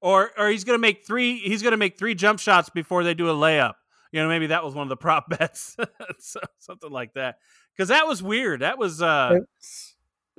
or 0.00 0.30
or 0.38 0.48
he's 0.48 0.64
gonna 0.64 0.78
make 0.78 1.04
three 1.06 1.38
he's 1.38 1.62
gonna 1.62 1.76
make 1.76 1.98
three 1.98 2.14
jump 2.14 2.38
shots 2.40 2.68
before 2.70 3.04
they 3.04 3.14
do 3.14 3.28
a 3.30 3.34
layup 3.34 3.74
you 4.10 4.20
know 4.20 4.28
maybe 4.28 4.48
that 4.48 4.64
was 4.64 4.74
one 4.74 4.82
of 4.82 4.88
the 4.88 4.96
prop 4.96 5.28
bets 5.38 5.76
so, 6.18 6.40
something 6.58 6.90
like 6.90 7.14
that 7.14 7.36
because 7.76 7.88
that 7.88 8.06
was 8.06 8.22
weird 8.22 8.60
that 8.60 8.78
was 8.78 9.00
uh 9.02 9.30
It's- 9.34 9.94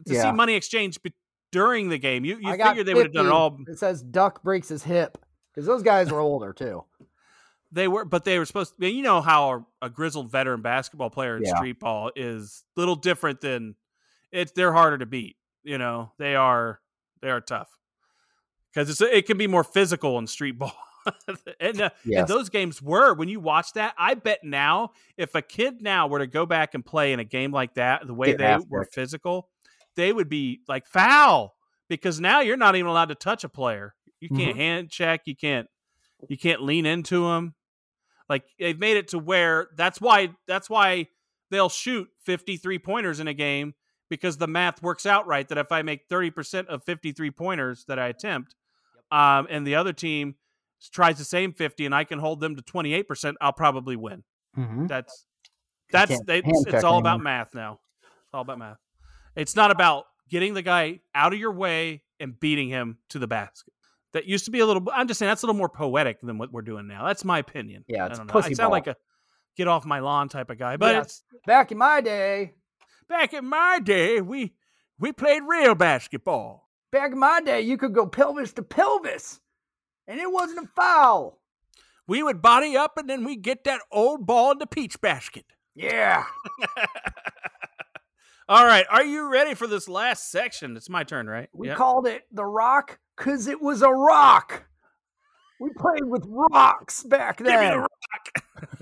to 0.08 0.14
yeah. 0.16 0.24
see 0.24 0.32
money 0.32 0.56
exchange 0.56 1.02
be- 1.04 1.14
during 1.52 1.90
the 1.90 2.00
game 2.00 2.26
you 2.26 2.38
you 2.42 2.50
I 2.50 2.58
figured 2.58 2.86
they 2.88 2.94
would 2.96 3.06
have 3.06 3.14
done 3.14 3.28
it 3.28 3.32
all 3.32 3.58
It 3.68 3.78
says 3.78 4.02
duck 4.02 4.44
breaks 4.44 4.70
his 4.70 4.84
hip 4.84 5.18
because 5.54 5.68
those 5.68 5.84
guys 5.84 6.12
were 6.12 6.20
older 6.20 6.52
too. 6.52 6.84
they 7.72 7.88
were 7.88 8.04
but 8.04 8.26
they 8.26 8.40
were 8.40 8.46
supposed 8.46 8.74
to 8.82 8.90
you 8.90 9.04
know 9.04 9.22
how 9.22 9.66
a, 9.82 9.86
a 9.86 9.90
grizzled 9.92 10.32
veteran 10.32 10.62
basketball 10.64 11.12
player 11.12 11.38
in 11.38 11.44
Yeah. 11.44 11.56
street 11.56 11.80
ball 11.80 12.12
is 12.16 12.64
a 12.76 12.80
little 12.80 12.96
different 12.96 13.40
than 13.42 13.76
it's 14.32 14.52
they're 14.54 14.74
harder 14.74 14.98
to 14.98 15.06
beat 15.06 15.36
you 15.64 15.78
know 15.78 16.12
they 16.18 16.36
are 16.36 16.80
they 17.22 17.30
are 17.30 17.42
tough. 17.42 17.70
Because 18.74 18.90
it's 18.90 19.02
it 19.02 19.26
can 19.28 19.38
be 19.38 19.48
more 19.48 19.64
physical 19.64 20.18
in 20.20 20.28
street 20.28 20.58
ball. 20.60 20.74
And, 21.60 21.82
uh, 21.82 21.90
and 22.20 22.30
those 22.30 22.48
games 22.48 22.82
were 22.82 23.14
when 23.14 23.28
you 23.28 23.42
watch 23.42 23.74
that 23.74 23.94
i 23.98 24.14
bet 24.14 24.40
now 24.42 24.92
if 25.18 25.36
a 25.36 25.42
kid 25.42 25.82
now 25.82 26.08
were 26.08 26.20
to 26.20 26.28
go 26.28 26.46
back 26.46 26.76
and 26.76 26.86
play 26.86 27.12
in 27.12 27.20
a 27.20 27.26
game 27.26 27.52
like 27.52 27.74
that 27.74 28.08
the 28.08 28.14
way 28.14 28.28
Get 28.28 28.38
they 28.38 28.46
after 28.46 28.68
were 28.70 28.86
physical 28.86 29.50
they 29.98 30.14
would 30.14 30.30
be 30.30 30.62
like 30.70 30.88
foul 30.88 31.56
because 31.90 32.22
now 32.22 32.40
you're 32.40 32.56
not 32.56 32.78
even 32.78 32.88
allowed 32.88 33.10
to 33.10 33.16
touch 33.16 33.44
a 33.44 33.50
player. 33.50 33.94
You 34.22 34.30
Mm-hmm. 34.30 34.38
can't 34.38 34.56
hand 34.56 34.90
check 34.92 35.24
you 35.26 35.36
can't 35.36 35.68
you 36.30 36.38
can't 36.38 36.64
lean 36.64 36.86
into 36.86 37.28
them 37.28 37.54
like 38.30 38.44
they've 38.58 38.80
made 38.80 38.96
it 38.96 39.10
to 39.10 39.20
where 39.20 39.68
that's 39.76 40.00
why 40.00 40.30
that's 40.48 40.70
why 40.70 41.08
they'll 41.52 41.68
shoot 41.68 42.08
53 42.24 42.80
pointers 42.80 43.20
in 43.20 43.28
a 43.28 43.34
game 43.34 43.74
because 44.14 44.38
the 44.38 44.48
math 44.48 44.82
works 44.84 45.06
out 45.06 45.26
right 45.26 45.48
that 45.48 45.58
if 45.58 45.72
I 45.72 45.82
make 45.82 46.08
30% 46.08 46.68
of 46.68 46.84
53 46.84 47.32
pointers 47.32 47.86
that 47.88 47.98
I 47.98 48.08
attempt 48.08 48.56
um, 49.12 49.48
and 49.50 49.66
the 49.66 49.76
other 49.76 49.92
team 49.94 50.36
tries 50.92 51.18
the 51.18 51.24
same 51.24 51.52
50 51.54 51.86
and 51.86 51.96
I 51.96 52.04
can 52.04 52.20
hold 52.20 52.40
them 52.40 52.56
to 52.56 52.62
28%, 52.62 53.34
I'll 53.42 53.54
probably 53.54 53.96
win. 53.96 54.24
Mm-hmm. 54.58 54.88
That's 54.88 55.26
that's 55.92 56.20
they, 56.26 56.42
hand 56.42 56.66
it's, 56.68 56.84
all 56.84 57.00
about 57.00 57.22
math 57.22 57.54
now. 57.56 57.80
It's 58.02 58.34
all 58.34 58.42
about 58.42 58.60
math. 58.60 58.78
It's 59.36 59.56
not 59.56 59.72
about 59.72 60.06
getting 60.30 60.54
the 60.54 60.62
guy 60.62 61.00
out 61.14 61.34
of 61.34 61.40
your 61.40 61.52
way 61.52 62.04
and 62.20 62.40
beating 62.40 62.70
him 62.70 62.98
to 63.10 63.20
the 63.20 63.28
basket. 63.28 63.74
That 64.14 64.26
used 64.26 64.46
to 64.46 64.52
be 64.52 64.60
a 64.60 64.66
little. 64.66 64.84
I'm 64.94 65.08
just 65.08 65.20
saying 65.20 65.30
that's 65.30 65.42
a 65.42 65.48
little 65.48 65.58
more 65.58 65.70
poetic 65.70 66.22
than 66.22 66.38
what 66.38 66.52
we're 66.52 66.62
doing 66.62 66.88
now. 66.88 67.06
That's 67.08 67.26
my 67.26 67.40
opinion. 67.40 67.84
Yeah, 67.88 68.04
I 68.04 68.08
it's 68.08 68.20
don't 68.20 68.28
know. 68.28 68.40
I 68.40 68.42
sound 68.42 68.58
ball. 68.58 68.70
like 68.70 68.88
a 68.88 68.96
get 69.56 69.68
off 69.68 69.86
my 69.86 70.00
lawn 70.00 70.30
type 70.30 70.50
of 70.50 70.58
guy, 70.58 70.78
but 70.78 70.94
Yeah. 70.94 71.02
it's 71.02 71.24
Back 71.46 71.72
in 71.72 71.78
my 71.78 72.02
day, 72.02 72.54
back 73.14 73.34
in 73.34 73.46
my 73.46 73.80
day 73.80 74.20
we 74.22 74.54
we 75.00 75.12
played 75.12 75.44
real 75.48 75.76
basketball. 75.76 76.70
back 76.92 77.12
in 77.12 77.20
my 77.20 77.42
day, 77.42 77.62
you 77.62 77.78
could 77.78 77.94
go 77.94 78.06
pelvis 78.08 78.54
to 78.54 78.64
pelvis, 78.64 79.40
and 80.08 80.20
it 80.20 80.32
wasn't 80.32 80.66
a 80.66 80.70
foul. 80.76 81.40
We 82.08 82.22
would 82.24 82.42
body 82.42 82.76
up 82.76 82.98
and 82.98 83.10
then 83.10 83.24
we 83.24 83.36
get 83.36 83.64
that 83.66 83.82
old 83.92 84.26
ball 84.26 84.52
in 84.52 84.58
the 84.60 84.68
peach 84.68 85.00
basket. 85.00 85.46
Yeah. 85.76 86.26
All 88.50 88.66
right, 88.66 88.86
are 88.90 89.04
you 89.06 89.32
ready 89.32 89.54
for 89.54 89.68
this 89.68 89.88
last 89.88 90.30
section? 90.30 90.76
It's 90.76 90.90
my 90.90 91.04
turn, 91.04 91.28
right? 91.28 91.50
We 91.54 91.68
Yeah. 91.70 91.76
called 91.76 92.08
it 92.08 92.24
the 92.32 92.46
rock 92.46 93.00
because 93.18 93.48
it 93.48 93.62
was 93.62 93.82
a 93.82 93.90
rock. 93.90 94.66
We 95.62 95.70
played 95.78 96.04
with 96.04 96.26
rocks 96.28 97.04
back 97.04 97.38
Give 97.38 97.48
me 97.48 97.54
then. 97.54 97.72
the 97.72 97.80
rock. 97.80 97.90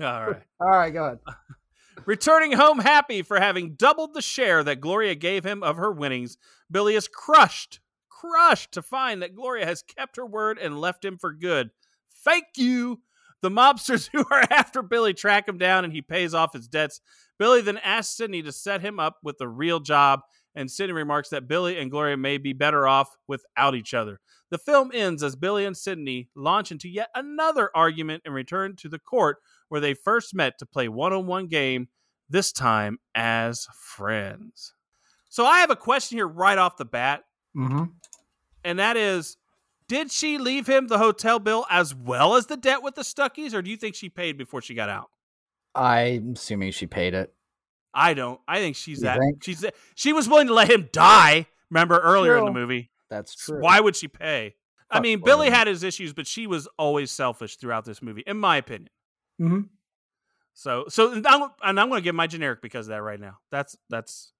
All 0.00 0.26
right. 0.32 0.42
All 0.60 0.68
right, 0.68 0.90
go 0.92 1.04
ahead. 1.04 1.18
Returning 2.04 2.52
home 2.52 2.80
happy 2.80 3.22
for 3.22 3.38
having 3.38 3.74
doubled 3.74 4.14
the 4.14 4.22
share 4.22 4.64
that 4.64 4.80
Gloria 4.80 5.14
gave 5.14 5.44
him 5.44 5.62
of 5.62 5.76
her 5.76 5.92
winnings, 5.92 6.36
Billy 6.70 6.94
is 6.94 7.08
crushed, 7.08 7.80
crushed 8.08 8.72
to 8.72 8.82
find 8.82 9.22
that 9.22 9.34
Gloria 9.34 9.66
has 9.66 9.82
kept 9.82 10.16
her 10.16 10.26
word 10.26 10.58
and 10.58 10.80
left 10.80 11.04
him 11.04 11.18
for 11.18 11.32
good. 11.32 11.70
Thank 12.24 12.44
you. 12.56 13.00
The 13.40 13.50
mobsters 13.50 14.08
who 14.12 14.24
are 14.30 14.44
after 14.50 14.82
Billy 14.82 15.14
track 15.14 15.48
him 15.48 15.58
down 15.58 15.84
and 15.84 15.92
he 15.92 16.02
pays 16.02 16.34
off 16.34 16.52
his 16.54 16.68
debts. 16.68 17.00
Billy 17.38 17.60
then 17.60 17.78
asks 17.78 18.16
Sidney 18.16 18.42
to 18.42 18.52
set 18.52 18.80
him 18.80 18.98
up 19.00 19.18
with 19.22 19.40
a 19.40 19.48
real 19.48 19.80
job, 19.80 20.20
and 20.54 20.70
Sidney 20.70 20.92
remarks 20.92 21.28
that 21.30 21.48
Billy 21.48 21.78
and 21.78 21.90
Gloria 21.90 22.16
may 22.16 22.38
be 22.38 22.52
better 22.52 22.86
off 22.86 23.16
without 23.26 23.74
each 23.74 23.94
other. 23.94 24.20
The 24.50 24.58
film 24.58 24.90
ends 24.92 25.22
as 25.22 25.34
Billy 25.36 25.64
and 25.64 25.76
Sidney 25.76 26.28
launch 26.36 26.70
into 26.70 26.88
yet 26.88 27.08
another 27.14 27.70
argument 27.74 28.22
and 28.24 28.34
return 28.34 28.76
to 28.76 28.88
the 28.88 28.98
court 28.98 29.38
where 29.68 29.80
they 29.80 29.94
first 29.94 30.34
met 30.34 30.58
to 30.58 30.66
play 30.66 30.88
one 30.88 31.12
on 31.14 31.26
one 31.26 31.46
game, 31.46 31.88
this 32.28 32.52
time 32.52 32.98
as 33.14 33.66
friends. 33.74 34.74
So 35.30 35.46
I 35.46 35.60
have 35.60 35.70
a 35.70 35.76
question 35.76 36.18
here 36.18 36.28
right 36.28 36.58
off 36.58 36.76
the 36.76 36.84
bat, 36.84 37.22
Mm-hmm. 37.56 37.84
and 38.64 38.78
that 38.78 38.96
is 38.96 39.36
Did 39.88 40.10
she 40.10 40.38
leave 40.38 40.66
him 40.66 40.86
the 40.88 40.98
hotel 40.98 41.38
bill 41.38 41.66
as 41.70 41.94
well 41.94 42.36
as 42.36 42.46
the 42.46 42.56
debt 42.56 42.82
with 42.82 42.94
the 42.94 43.02
Stuckies, 43.02 43.52
or 43.52 43.60
do 43.62 43.70
you 43.70 43.76
think 43.76 43.94
she 43.94 44.08
paid 44.08 44.38
before 44.38 44.62
she 44.62 44.74
got 44.74 44.88
out? 44.88 45.10
I'm 45.74 46.32
assuming 46.34 46.72
she 46.72 46.86
paid 46.86 47.14
it. 47.14 47.34
I 47.94 48.14
don't. 48.14 48.40
I 48.48 48.58
think 48.58 48.76
she's 48.76 48.98
You 48.98 49.04
that. 49.04 49.18
think? 49.18 49.44
She's 49.44 49.60
that, 49.60 49.74
she 49.94 50.12
was 50.12 50.28
willing 50.28 50.46
to 50.48 50.54
let 50.54 50.70
him 50.70 50.88
die. 50.92 51.46
Remember 51.70 51.98
earlier 51.98 52.36
in 52.38 52.44
the 52.44 52.50
movie? 52.52 52.90
That's 53.10 53.34
true. 53.34 53.60
Why 53.60 53.80
would 53.80 53.96
she 53.96 54.08
pay? 54.08 54.54
I 54.90 55.00
mean, 55.00 55.20
Lauren. 55.20 55.24
Billy 55.24 55.50
had 55.50 55.66
his 55.66 55.82
issues, 55.82 56.12
but 56.12 56.26
she 56.26 56.46
was 56.46 56.68
always 56.78 57.10
selfish 57.10 57.56
throughout 57.56 57.84
this 57.84 58.02
movie, 58.02 58.22
in 58.26 58.36
my 58.38 58.56
opinion. 58.58 58.90
Mhm. 59.40 59.68
So, 60.54 60.84
so 60.88 61.12
and 61.12 61.26
I'm, 61.26 61.48
and 61.62 61.80
I'm 61.80 61.88
going 61.88 62.00
to 62.00 62.04
give 62.04 62.14
my 62.14 62.26
generic 62.26 62.60
because 62.60 62.86
of 62.86 62.90
that 62.90 63.02
right 63.02 63.18
now. 63.18 63.38
That's 63.50 63.76
that's. 63.88 64.32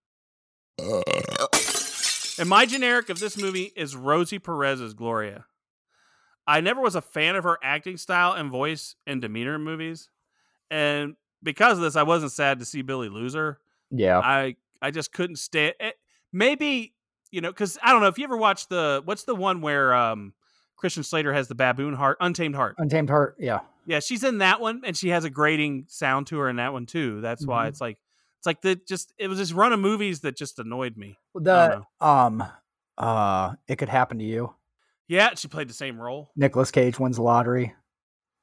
And 2.38 2.48
my 2.48 2.66
generic 2.66 3.08
of 3.10 3.18
this 3.18 3.36
movie 3.36 3.72
is 3.76 3.94
Rosie 3.94 4.38
Perez 4.38 4.80
as 4.80 4.94
Gloria. 4.94 5.46
I 6.46 6.60
never 6.60 6.80
was 6.80 6.94
a 6.96 7.02
fan 7.02 7.36
of 7.36 7.44
her 7.44 7.58
acting 7.62 7.96
style 7.96 8.32
and 8.32 8.50
voice 8.50 8.96
and 9.06 9.20
demeanor 9.20 9.54
in 9.54 9.62
movies, 9.62 10.08
and 10.70 11.14
because 11.42 11.78
of 11.78 11.82
this, 11.82 11.96
I 11.96 12.02
wasn't 12.02 12.32
sad 12.32 12.58
to 12.60 12.64
see 12.64 12.82
Billy 12.82 13.08
lose 13.08 13.34
her. 13.34 13.58
Yeah. 13.90 14.18
I 14.18 14.56
I 14.80 14.90
just 14.90 15.12
couldn't 15.12 15.36
stand. 15.36 15.74
It. 15.80 15.96
Maybe 16.32 16.94
you 17.30 17.40
know 17.40 17.50
because 17.50 17.78
I 17.82 17.92
don't 17.92 18.00
know 18.00 18.08
if 18.08 18.18
you 18.18 18.24
ever 18.24 18.36
watched 18.36 18.68
the 18.68 19.02
what's 19.04 19.24
the 19.24 19.34
one 19.34 19.60
where 19.60 19.94
um 19.94 20.32
Christian 20.76 21.02
Slater 21.02 21.32
has 21.32 21.48
the 21.48 21.54
baboon 21.54 21.94
heart, 21.94 22.16
Untamed 22.20 22.54
Heart. 22.56 22.76
Untamed 22.78 23.08
Heart. 23.10 23.36
Yeah. 23.38 23.60
Yeah, 23.86 23.98
she's 24.00 24.22
in 24.24 24.38
that 24.38 24.60
one, 24.60 24.82
and 24.84 24.96
she 24.96 25.08
has 25.08 25.24
a 25.24 25.30
grating 25.30 25.84
sound 25.88 26.28
to 26.28 26.38
her 26.38 26.48
in 26.48 26.56
that 26.56 26.72
one 26.72 26.86
too. 26.86 27.20
That's 27.20 27.44
why 27.46 27.66
Mhm. 27.66 27.68
it's 27.68 27.80
like 27.80 27.98
it's 28.38 28.46
like 28.46 28.60
the 28.62 28.76
just 28.76 29.12
it 29.18 29.28
was 29.28 29.38
this 29.38 29.52
run 29.52 29.72
of 29.72 29.80
movies 29.80 30.20
that 30.20 30.36
just 30.36 30.58
annoyed 30.58 30.96
me. 30.96 31.18
The 31.34 31.82
um 32.00 32.44
uh 32.98 33.54
it 33.68 33.76
could 33.76 33.88
happen 33.88 34.18
to 34.18 34.24
you. 34.24 34.54
Yeah, 35.08 35.34
she 35.34 35.48
played 35.48 35.68
the 35.68 35.74
same 35.74 36.00
role. 36.00 36.30
Nicolas 36.36 36.70
Cage 36.70 36.98
wins 36.98 37.16
the 37.16 37.22
lottery, 37.22 37.74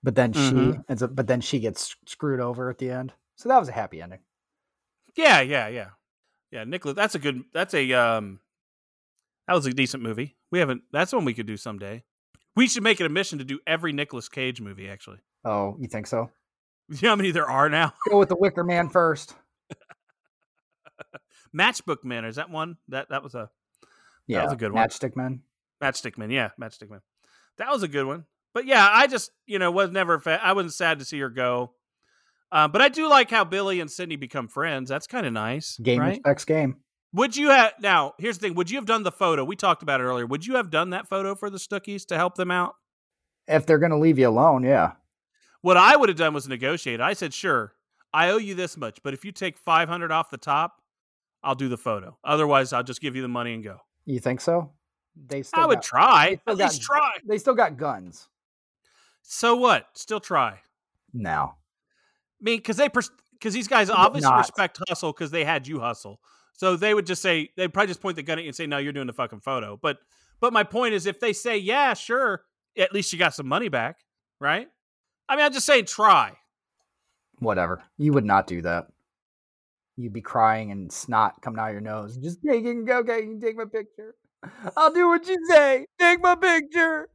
but 0.03 0.15
then 0.15 0.34
she 0.34 0.39
Mhm. 0.39 0.84
ends 0.89 1.03
up 1.03 1.15
but 1.15 1.27
then 1.27 1.41
she 1.41 1.59
gets 1.59 1.95
screwed 2.05 2.39
over 2.39 2.69
at 2.69 2.77
the 2.77 2.89
end. 2.91 3.13
So 3.35 3.49
that 3.49 3.59
was 3.59 3.69
a 3.69 3.73
happy 3.73 4.01
ending. 4.01 4.19
Yeah, 5.15 5.41
yeah, 5.41 5.67
yeah, 5.67 5.89
yeah. 6.51 6.63
Nicolas, 6.65 6.95
that's 6.95 7.15
a 7.15 7.19
good. 7.19 7.43
That's 7.53 7.73
a 7.73 7.91
um, 7.93 8.39
that 9.47 9.53
was 9.53 9.65
a 9.65 9.71
decent 9.73 10.03
movie. 10.03 10.38
We 10.51 10.59
haven't. 10.59 10.84
That's 10.91 11.11
one 11.13 11.26
we 11.26 11.34
could 11.34 11.47
do 11.47 11.57
someday. 11.57 12.03
We 12.55 12.67
should 12.67 12.84
make 12.84 12.99
it 12.99 13.05
a 13.05 13.09
mission 13.09 13.39
to 13.39 13.45
do 13.45 13.59
every 13.65 13.93
Nicolas 13.93 14.30
Cage 14.30 14.59
movie. 14.61 14.89
Actually, 14.89 15.19
Oh, 15.45 15.76
you 15.80 15.88
think 15.88 16.07
so? 16.07 16.30
you 16.89 16.97
know 17.03 17.09
how 17.09 17.15
many 17.15 17.31
there 17.31 17.49
are 17.49 17.69
now? 17.69 17.93
Go 18.09 18.19
with 18.19 18.30
the 18.30 18.35
Wicker 18.35 18.63
Man 18.63 18.89
first. 18.89 19.35
Matchbook 21.55 22.03
man 22.03 22.26
is 22.26 22.35
that 22.35 22.49
one? 22.49 22.77
That 22.89 23.09
that 23.09 23.23
was 23.23 23.34
a 23.35 23.49
Yeah. 24.27 24.39
that 24.39 24.43
was 24.45 24.53
a 24.53 24.57
good 24.57 24.71
one. 24.71 24.84
Matchstick 24.88 25.15
Man. 25.15 25.41
Matchstick 25.81 26.17
man 26.17 26.30
Yeah, 26.30 26.49
Matchstick 26.59 26.89
man 26.89 27.01
That 27.57 27.69
was 27.71 27.81
a 27.84 27.88
good 27.88 28.05
one. 28.05 28.26
But 28.53 28.65
yeah, 28.65 28.88
I 28.91 29.07
just 29.07 29.31
you 29.45 29.59
know 29.59 29.71
was 29.71 29.91
never. 29.91 30.19
Fa- 30.19 30.39
I 30.43 30.53
wasn't 30.53 30.73
sad 30.73 30.99
to 30.99 31.05
see 31.05 31.19
her 31.19 31.30
go. 31.30 31.71
Uh, 32.51 32.67
but 32.67 32.81
I 32.81 32.89
do 32.89 33.07
like 33.07 33.30
how 33.30 33.43
Billy 33.43 33.80
and 33.80 33.91
Sidney 33.91 34.15
become 34.15 34.47
friends. 34.47 34.89
That's 34.89 35.05
kind 35.05 35.26
of 35.27 35.34
nice. 35.34 35.77
Game 35.77 35.99
right? 35.99 36.09
respects 36.09 36.45
game. 36.45 36.77
Would 37.13 37.35
you 37.38 37.49
have 37.49 37.73
now? 37.80 38.13
Here's 38.17 38.38
the 38.38 38.47
thing: 38.47 38.55
Would 38.55 38.69
you 38.71 38.77
have 38.77 38.85
done 38.85 39.03
the 39.03 39.11
photo? 39.11 39.43
We 39.43 39.55
talked 39.55 39.84
about 39.84 40.01
it 40.01 40.03
earlier. 40.03 40.26
Would 40.26 40.45
you 40.45 40.55
have 40.55 40.69
done 40.71 40.89
that 40.91 41.07
photo 41.07 41.35
for 41.35 41.49
the 41.49 41.57
Stookies 41.59 42.05
to 42.07 42.17
help 42.17 42.35
them 42.35 42.49
out? 42.51 42.76
If 43.47 43.65
they're 43.65 43.77
gonna 43.80 43.99
leave 43.99 44.17
you 44.19 44.27
alone, 44.30 44.63
yeah. 44.63 44.93
What 45.61 45.77
I 45.77 45.95
would 45.95 46.09
have 46.09 46.17
done 46.17 46.34
was 46.34 46.47
negotiate. 46.47 47.01
I 47.01 47.13
said, 47.13 47.34
"Sure, 47.34 47.73
I 48.13 48.30
owe 48.30 48.38
you 48.38 48.55
this 48.55 48.77
much, 48.77 48.99
but 49.03 49.13
if 49.13 49.23
you 49.26 49.31
take 49.31 49.57
five 49.57 49.89
hundred 49.89 50.11
off 50.11 50.30
the 50.30 50.38
top, 50.38 50.81
I'll 51.43 51.55
do 51.55 51.67
the 51.69 51.77
photo. 51.77 52.17
Otherwise, 52.23 52.73
I'll 52.73 52.84
just 52.84 53.01
give 53.01 53.15
you 53.15 53.21
the 53.21 53.27
money 53.27 53.53
and 53.53 53.63
go." 53.63 53.77
You 54.05 54.19
think 54.19 54.41
so? 54.41 54.71
They 55.15 55.43
still 55.43 55.63
I 55.63 55.65
would 55.65 55.76
got, 55.77 55.84
try. 55.84 56.27
At 56.31 56.45
got- 56.45 56.57
least 56.57 56.81
try. 56.81 57.11
They 57.27 57.38
still 57.38 57.55
got 57.55 57.77
guns. 57.77 58.27
So 59.21 59.55
what? 59.55 59.87
Still 59.93 60.19
try. 60.19 60.59
No. 61.13 61.53
I 61.53 62.41
mean, 62.41 62.57
because 62.57 62.77
they 62.77 62.87
because 62.87 63.53
these 63.53 63.67
guys 63.67 63.89
obviously 63.89 64.29
not. 64.29 64.39
respect 64.39 64.79
hustle 64.87 65.11
because 65.11 65.31
they 65.31 65.45
had 65.45 65.67
you 65.67 65.79
hustle. 65.79 66.19
So 66.53 66.75
they 66.75 66.93
would 66.93 67.05
just 67.05 67.21
say 67.21 67.51
they'd 67.55 67.73
probably 67.73 67.87
just 67.87 68.01
point 68.01 68.15
the 68.15 68.23
gun 68.23 68.37
at 68.37 68.43
you 68.43 68.49
and 68.49 68.55
say, 68.55 68.67
"No, 68.67 68.77
you're 68.77 68.93
doing 68.93 69.07
the 69.07 69.13
fucking 69.13 69.41
photo." 69.41 69.77
But 69.81 69.97
but 70.39 70.53
my 70.53 70.63
point 70.63 70.93
is, 70.93 71.05
if 71.05 71.19
they 71.19 71.33
say, 71.33 71.57
"Yeah, 71.57 71.93
sure," 71.93 72.43
at 72.77 72.93
least 72.93 73.13
you 73.13 73.19
got 73.19 73.33
some 73.33 73.47
money 73.47 73.69
back, 73.69 73.99
right? 74.39 74.67
I 75.27 75.35
mean, 75.35 75.45
I'm 75.45 75.53
just 75.53 75.67
saying, 75.67 75.85
try. 75.85 76.37
Whatever. 77.37 77.83
You 77.97 78.13
would 78.13 78.25
not 78.25 78.47
do 78.47 78.61
that. 78.63 78.87
You'd 79.95 80.13
be 80.13 80.21
crying 80.21 80.71
and 80.71 80.91
snot 80.91 81.41
coming 81.41 81.59
out 81.59 81.67
of 81.67 81.73
your 81.73 81.81
nose. 81.81 82.17
Just 82.17 82.39
take 82.43 82.65
it. 82.65 82.89
Okay, 82.89 83.19
you 83.19 83.27
can 83.27 83.41
take 83.41 83.57
my 83.57 83.65
picture. 83.65 84.15
I'll 84.75 84.91
do 84.91 85.07
what 85.07 85.27
you 85.27 85.37
say. 85.47 85.85
Take 85.99 86.21
my 86.21 86.35
picture. 86.35 87.09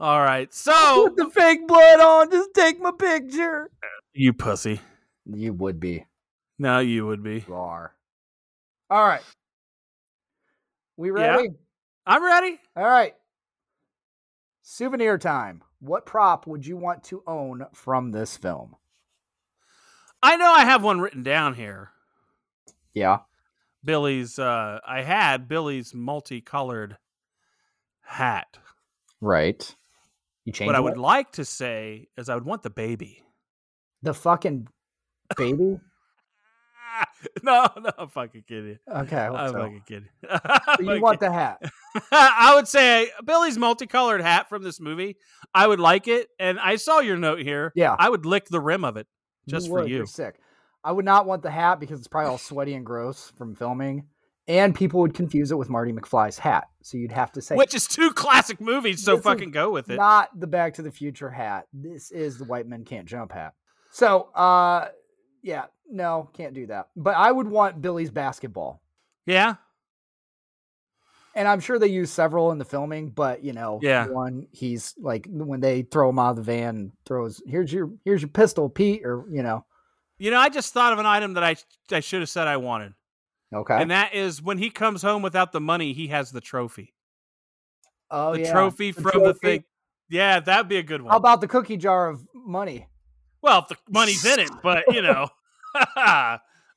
All 0.00 0.20
right, 0.20 0.52
so 0.54 0.72
Put 1.08 1.16
the 1.16 1.30
fake 1.30 1.66
blood 1.66 2.00
on. 2.00 2.30
Just 2.30 2.54
take 2.54 2.80
my 2.80 2.92
picture. 2.92 3.70
you 4.12 4.32
pussy. 4.32 4.80
You 5.26 5.52
would 5.54 5.80
be. 5.80 6.06
No, 6.58 6.78
you 6.78 7.06
would 7.06 7.22
be. 7.22 7.44
You 7.46 7.54
are. 7.54 7.94
All 8.90 9.04
right. 9.04 9.22
We 10.96 11.08
Yeah. 11.10 11.36
ready? 11.36 11.50
I'm 12.06 12.24
ready. 12.24 12.58
All 12.76 12.84
right. 12.84 13.14
Souvenir 14.62 15.18
time. 15.18 15.62
What 15.80 16.06
prop 16.06 16.46
would 16.46 16.66
you 16.66 16.76
want 16.76 17.04
to 17.04 17.22
own 17.26 17.66
from 17.72 18.10
this 18.10 18.36
film? 18.36 18.76
I 20.22 20.36
know 20.36 20.50
I 20.52 20.64
have 20.64 20.82
one 20.82 21.00
written 21.00 21.22
down 21.22 21.54
here. 21.54 21.90
Yeah. 22.94 23.18
Billy's. 23.84 24.38
uh 24.38 24.80
I 24.86 25.02
had 25.02 25.48
Billy's 25.48 25.94
multicolored 25.94 26.96
hat. 28.00 28.58
Right. 29.20 29.74
You 30.48 30.52
change 30.52 30.66
what 30.66 30.76
I 30.76 30.78
it? 30.78 30.84
would 30.84 30.96
like 30.96 31.32
to 31.32 31.44
say 31.44 32.08
is 32.16 32.30
I 32.30 32.34
would 32.34 32.46
want 32.46 32.62
the 32.62 32.70
baby. 32.70 33.22
the 34.02 34.14
fucking 34.14 34.66
baby. 35.36 35.78
no, 37.42 37.68
no, 37.82 37.90
I'm 37.98 38.08
fucking 38.08 38.44
kidding. 38.48 38.78
Okay. 38.90 39.18
I'm 39.18 39.52
so. 39.52 39.58
fucking 39.58 39.82
kidding. 39.86 40.08
You 40.80 41.02
want 41.02 41.20
the 41.20 41.30
hat? 41.30 41.60
I 42.10 42.54
would 42.54 42.66
say 42.66 43.10
Billy's 43.26 43.58
multicolored 43.58 44.22
hat 44.22 44.48
from 44.48 44.62
this 44.62 44.80
movie. 44.80 45.18
I 45.52 45.66
would 45.66 45.80
like 45.80 46.08
it, 46.08 46.28
and 46.38 46.58
I 46.58 46.76
saw 46.76 47.00
your 47.00 47.18
note 47.18 47.40
here. 47.40 47.70
Yeah. 47.74 47.94
I 47.98 48.08
would 48.08 48.24
lick 48.24 48.46
the 48.46 48.60
rim 48.60 48.86
of 48.86 48.96
it 48.96 49.06
just 49.48 49.68
for 49.68 49.80
would. 49.80 49.90
You're 49.90 50.00
you. 50.00 50.06
sick. 50.06 50.40
I 50.82 50.92
would 50.92 51.04
not 51.04 51.26
want 51.26 51.42
the 51.42 51.50
hat 51.50 51.78
because 51.78 51.98
it's 51.98 52.08
probably 52.08 52.30
all 52.30 52.38
sweaty 52.38 52.72
and 52.72 52.86
gross 52.86 53.32
from 53.36 53.54
filming, 53.54 54.06
and 54.48 54.74
people 54.74 55.00
would 55.00 55.14
confuse 55.14 55.52
it 55.52 55.58
with 55.58 55.68
Marty 55.68 55.92
McFly's 55.92 56.38
hat. 56.38 56.68
So 56.82 56.96
you'd 56.96 57.12
have 57.12 57.30
to 57.32 57.40
say, 57.42 57.54
Which 57.54 57.74
is 57.74 57.86
two 57.86 58.10
classic 58.12 58.60
movies, 58.60 59.04
so 59.04 59.18
fucking 59.18 59.50
go 59.52 59.70
with 59.70 59.88
it. 59.90 59.96
not 59.96 60.30
the 60.40 60.46
Back 60.48 60.74
to 60.74 60.82
the 60.82 60.90
Future 60.90 61.30
hat. 61.30 61.66
This 61.72 62.10
is 62.10 62.38
the 62.38 62.44
White 62.44 62.66
Men 62.66 62.84
Can't 62.84 63.06
Jump 63.06 63.30
hat. 63.32 63.52
So, 63.92 64.22
uh, 64.34 64.88
yeah, 65.42 65.66
no, 65.90 66.28
can't 66.32 66.54
do 66.54 66.66
that. 66.66 66.88
But 66.96 67.14
I 67.16 67.30
would 67.30 67.46
want 67.46 67.80
Billy's 67.80 68.10
basketball. 68.10 68.82
yeah, 69.26 69.54
And 71.34 71.46
I'm 71.46 71.60
sure 71.60 71.78
they 71.78 71.86
use 71.88 72.10
several 72.10 72.50
in 72.52 72.58
the 72.58 72.64
filming, 72.64 73.10
but 73.10 73.44
you 73.44 73.52
know, 73.52 73.78
Yeah. 73.82 74.08
one 74.08 74.46
he's 74.52 74.94
like 74.98 75.26
when 75.30 75.60
they 75.60 75.82
throw 75.82 76.08
him 76.10 76.18
out 76.18 76.30
of 76.30 76.36
the 76.36 76.42
van, 76.42 76.92
throws 77.06 77.40
here's 77.46 77.72
your 77.72 77.90
here's 78.04 78.22
your 78.22 78.30
pistol, 78.30 78.68
Pete, 78.68 79.02
or 79.04 79.24
you 79.30 79.42
know, 79.42 79.64
you 80.18 80.30
know, 80.30 80.38
I 80.38 80.48
just 80.48 80.72
thought 80.72 80.92
of 80.92 80.98
an 80.98 81.06
item 81.06 81.34
that 81.34 81.44
I 81.44 81.56
I 81.92 82.00
should 82.00 82.20
have 82.20 82.28
said 82.30 82.48
I 82.48 82.56
wanted, 82.56 82.92
okay. 83.54 83.80
and 83.80 83.90
that 83.90 84.14
is 84.14 84.42
when 84.42 84.58
he 84.58 84.70
comes 84.70 85.02
home 85.02 85.22
without 85.22 85.52
the 85.52 85.60
money, 85.60 85.92
he 85.92 86.08
has 86.08 86.30
the 86.30 86.40
trophy. 86.40 86.94
oh 88.10 88.34
the 88.34 88.40
yeah, 88.42 88.52
trophy 88.52 88.90
the 88.92 89.02
from 89.02 89.24
the 89.24 89.34
thing. 89.34 89.64
Yeah, 90.10 90.40
that'd 90.40 90.68
be 90.68 90.78
a 90.78 90.82
good 90.82 91.02
one. 91.02 91.10
How 91.10 91.18
about 91.18 91.40
the 91.40 91.48
cookie 91.48 91.76
jar 91.76 92.08
of 92.08 92.26
money? 92.34 92.88
Well, 93.42 93.60
if 93.60 93.68
the 93.68 93.76
money's 93.88 94.24
in 94.24 94.40
it, 94.40 94.50
but 94.62 94.84
you 94.88 95.02
know, 95.02 95.28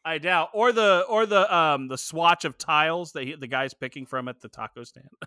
I 0.03 0.17
doubt. 0.21 0.49
Or 0.53 0.71
the 0.71 1.05
or 1.07 1.25
the 1.25 1.53
um 1.53 1.87
the 1.87 1.97
swatch 1.97 2.45
of 2.45 2.57
tiles 2.57 3.13
that 3.13 3.23
he, 3.23 3.35
the 3.35 3.47
guy's 3.47 3.73
picking 3.73 4.05
from 4.05 4.27
at 4.27 4.41
the 4.41 4.49
taco 4.49 4.83
stand. 4.83 5.09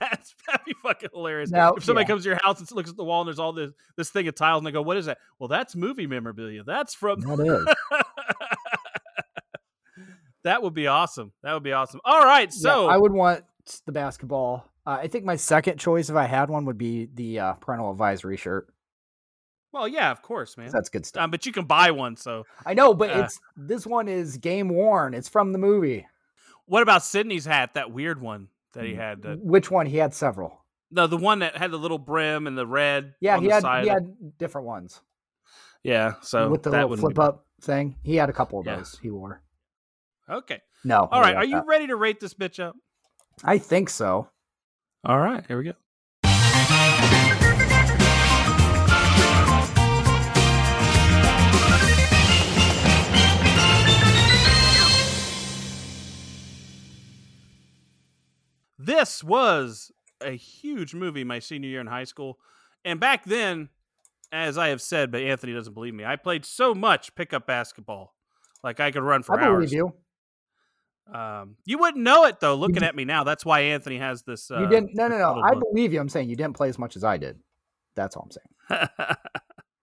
That's 0.00 0.34
that'd 0.46 0.66
be 0.66 0.74
fucking 0.82 1.10
hilarious. 1.12 1.50
Now- 1.50 1.74
if 1.74 1.84
somebody 1.84 2.04
yeah. 2.04 2.08
comes 2.08 2.22
to 2.24 2.28
your 2.30 2.38
house 2.42 2.60
and 2.60 2.70
looks 2.72 2.90
at 2.90 2.96
the 2.96 3.04
wall 3.04 3.22
and 3.22 3.28
there's 3.28 3.38
all 3.38 3.52
this 3.52 3.72
this 3.96 4.10
thing 4.10 4.28
of 4.28 4.34
tiles 4.34 4.58
and 4.58 4.66
they 4.66 4.70
go, 4.70 4.82
"What 4.82 4.96
is 4.96 5.06
that?" 5.06 5.18
Well, 5.38 5.48
that's 5.48 5.74
movie 5.74 6.06
memorabilia. 6.06 6.62
That's 6.62 6.94
from. 6.94 7.20
That 7.20 7.40
is. 7.40 8.00
That 10.48 10.62
would 10.62 10.74
be 10.74 10.86
awesome. 10.86 11.32
That 11.42 11.52
would 11.52 11.62
be 11.62 11.72
awesome. 11.72 12.00
All 12.04 12.24
right, 12.24 12.48
Yeah, 12.50 12.60
so 12.60 12.88
I 12.88 12.96
would 12.96 13.12
want 13.12 13.44
the 13.86 13.92
basketball. 13.92 14.64
Uh, 14.86 14.98
I 15.02 15.06
think 15.08 15.24
my 15.24 15.36
second 15.36 15.78
choice, 15.78 16.08
if 16.08 16.16
I 16.16 16.24
had 16.24 16.48
one, 16.48 16.64
would 16.64 16.78
be 16.78 17.08
the 17.12 17.38
uh, 17.40 17.52
parental 17.54 17.90
advisory 17.90 18.36
shirt. 18.38 18.72
well, 19.72 19.86
yeah, 19.86 20.10
of 20.10 20.22
course, 20.22 20.56
man. 20.56 20.70
That's 20.72 20.88
good 20.88 21.04
stuff. 21.04 21.22
Um, 21.24 21.30
but 21.30 21.44
you 21.44 21.52
can 21.52 21.66
buy 21.66 21.90
one. 21.90 22.16
So, 22.16 22.44
I 22.64 22.72
know, 22.74 22.94
but 22.94 23.10
uh, 23.10 23.24
it's 23.24 23.38
this 23.56 23.86
one 23.86 24.08
is 24.08 24.38
game 24.38 24.68
worn. 24.70 25.12
It's 25.14 25.28
from 25.28 25.52
the 25.52 25.58
movie. 25.58 26.06
what 26.66 26.82
about 26.82 27.02
Sidney's 27.04 27.44
hat? 27.44 27.74
That 27.74 27.92
weird 27.92 28.20
one 28.20 28.48
that 28.72 28.84
he 28.84 28.94
had. 28.94 29.22
That, 29.22 29.38
Which 29.40 29.70
one? 29.70 29.84
He 29.86 29.98
had 29.98 30.14
several. 30.14 30.64
No, 30.90 31.06
the 31.06 31.18
one 31.18 31.40
that 31.40 31.56
had 31.58 31.70
the 31.70 31.76
little 31.78 31.98
brim 31.98 32.46
and 32.46 32.56
the 32.56 32.66
red. 32.66 33.14
Yeah, 33.20 33.36
on 33.36 33.42
he 33.42 33.48
the 33.48 33.54
had 33.54 33.62
side. 33.62 33.84
he 33.84 33.90
had 33.90 34.38
different 34.38 34.66
ones 34.66 35.00
yeah, 35.84 36.14
so 36.22 36.50
with 36.50 36.62
the 36.62 36.70
flip 36.98 37.18
up 37.18 37.46
thing. 37.60 37.96
He 38.02 38.16
had 38.16 38.28
a 38.28 38.32
couple 38.32 38.58
of 38.58 38.66
Yeah. 38.66 38.76
those. 38.76 38.98
He 39.00 39.10
wore. 39.10 39.42
Okay. 40.30 40.60
No. 40.84 41.08
All 41.10 41.20
right. 41.20 41.34
Are 41.34 41.44
you 41.44 41.56
that. 41.56 41.66
ready 41.66 41.86
to 41.86 41.96
rate 41.96 42.20
this 42.20 42.34
bitch 42.34 42.62
up? 42.62 42.76
I 43.42 43.58
think 43.58 43.88
so. 43.88 44.28
All 45.04 45.18
right. 45.18 45.44
Here 45.46 45.58
we 45.58 45.64
go. 45.64 45.72
This 58.78 59.22
was 59.22 59.92
a 60.20 60.30
huge 60.30 60.94
movie 60.94 61.24
my 61.24 61.38
senior 61.40 61.68
year 61.68 61.80
in 61.80 61.86
high 61.86 62.04
school. 62.04 62.38
And 62.84 62.98
back 62.98 63.24
then, 63.24 63.68
as 64.32 64.56
I 64.56 64.68
have 64.68 64.80
said, 64.80 65.10
but 65.10 65.20
Anthony 65.20 65.52
doesn't 65.52 65.74
believe 65.74 65.94
me, 65.94 66.04
I 66.04 66.16
played 66.16 66.44
so 66.44 66.74
much 66.74 67.14
pickup 67.14 67.46
basketball. 67.46 68.14
Like 68.62 68.80
I 68.80 68.90
could 68.90 69.02
run 69.02 69.22
for 69.22 69.38
I 69.38 69.44
hours. 69.44 69.72
You. 69.72 69.94
Um, 71.12 71.56
you 71.64 71.78
wouldn't 71.78 72.02
know 72.02 72.24
it 72.24 72.40
though, 72.40 72.54
looking 72.54 72.82
at 72.82 72.94
me 72.94 73.04
now. 73.04 73.24
That's 73.24 73.44
why 73.44 73.60
Anthony 73.60 73.98
has 73.98 74.22
this. 74.22 74.50
Uh, 74.50 74.60
you 74.60 74.68
didn't. 74.68 74.90
No, 74.94 75.08
no, 75.08 75.18
no. 75.18 75.42
I 75.42 75.54
believe 75.54 75.92
you. 75.92 76.00
I'm 76.00 76.08
saying 76.08 76.28
you 76.28 76.36
didn't 76.36 76.56
play 76.56 76.68
as 76.68 76.78
much 76.78 76.96
as 76.96 77.04
I 77.04 77.16
did. 77.16 77.38
That's 77.94 78.16
all 78.16 78.28
I'm 78.70 78.78
saying. 78.78 78.88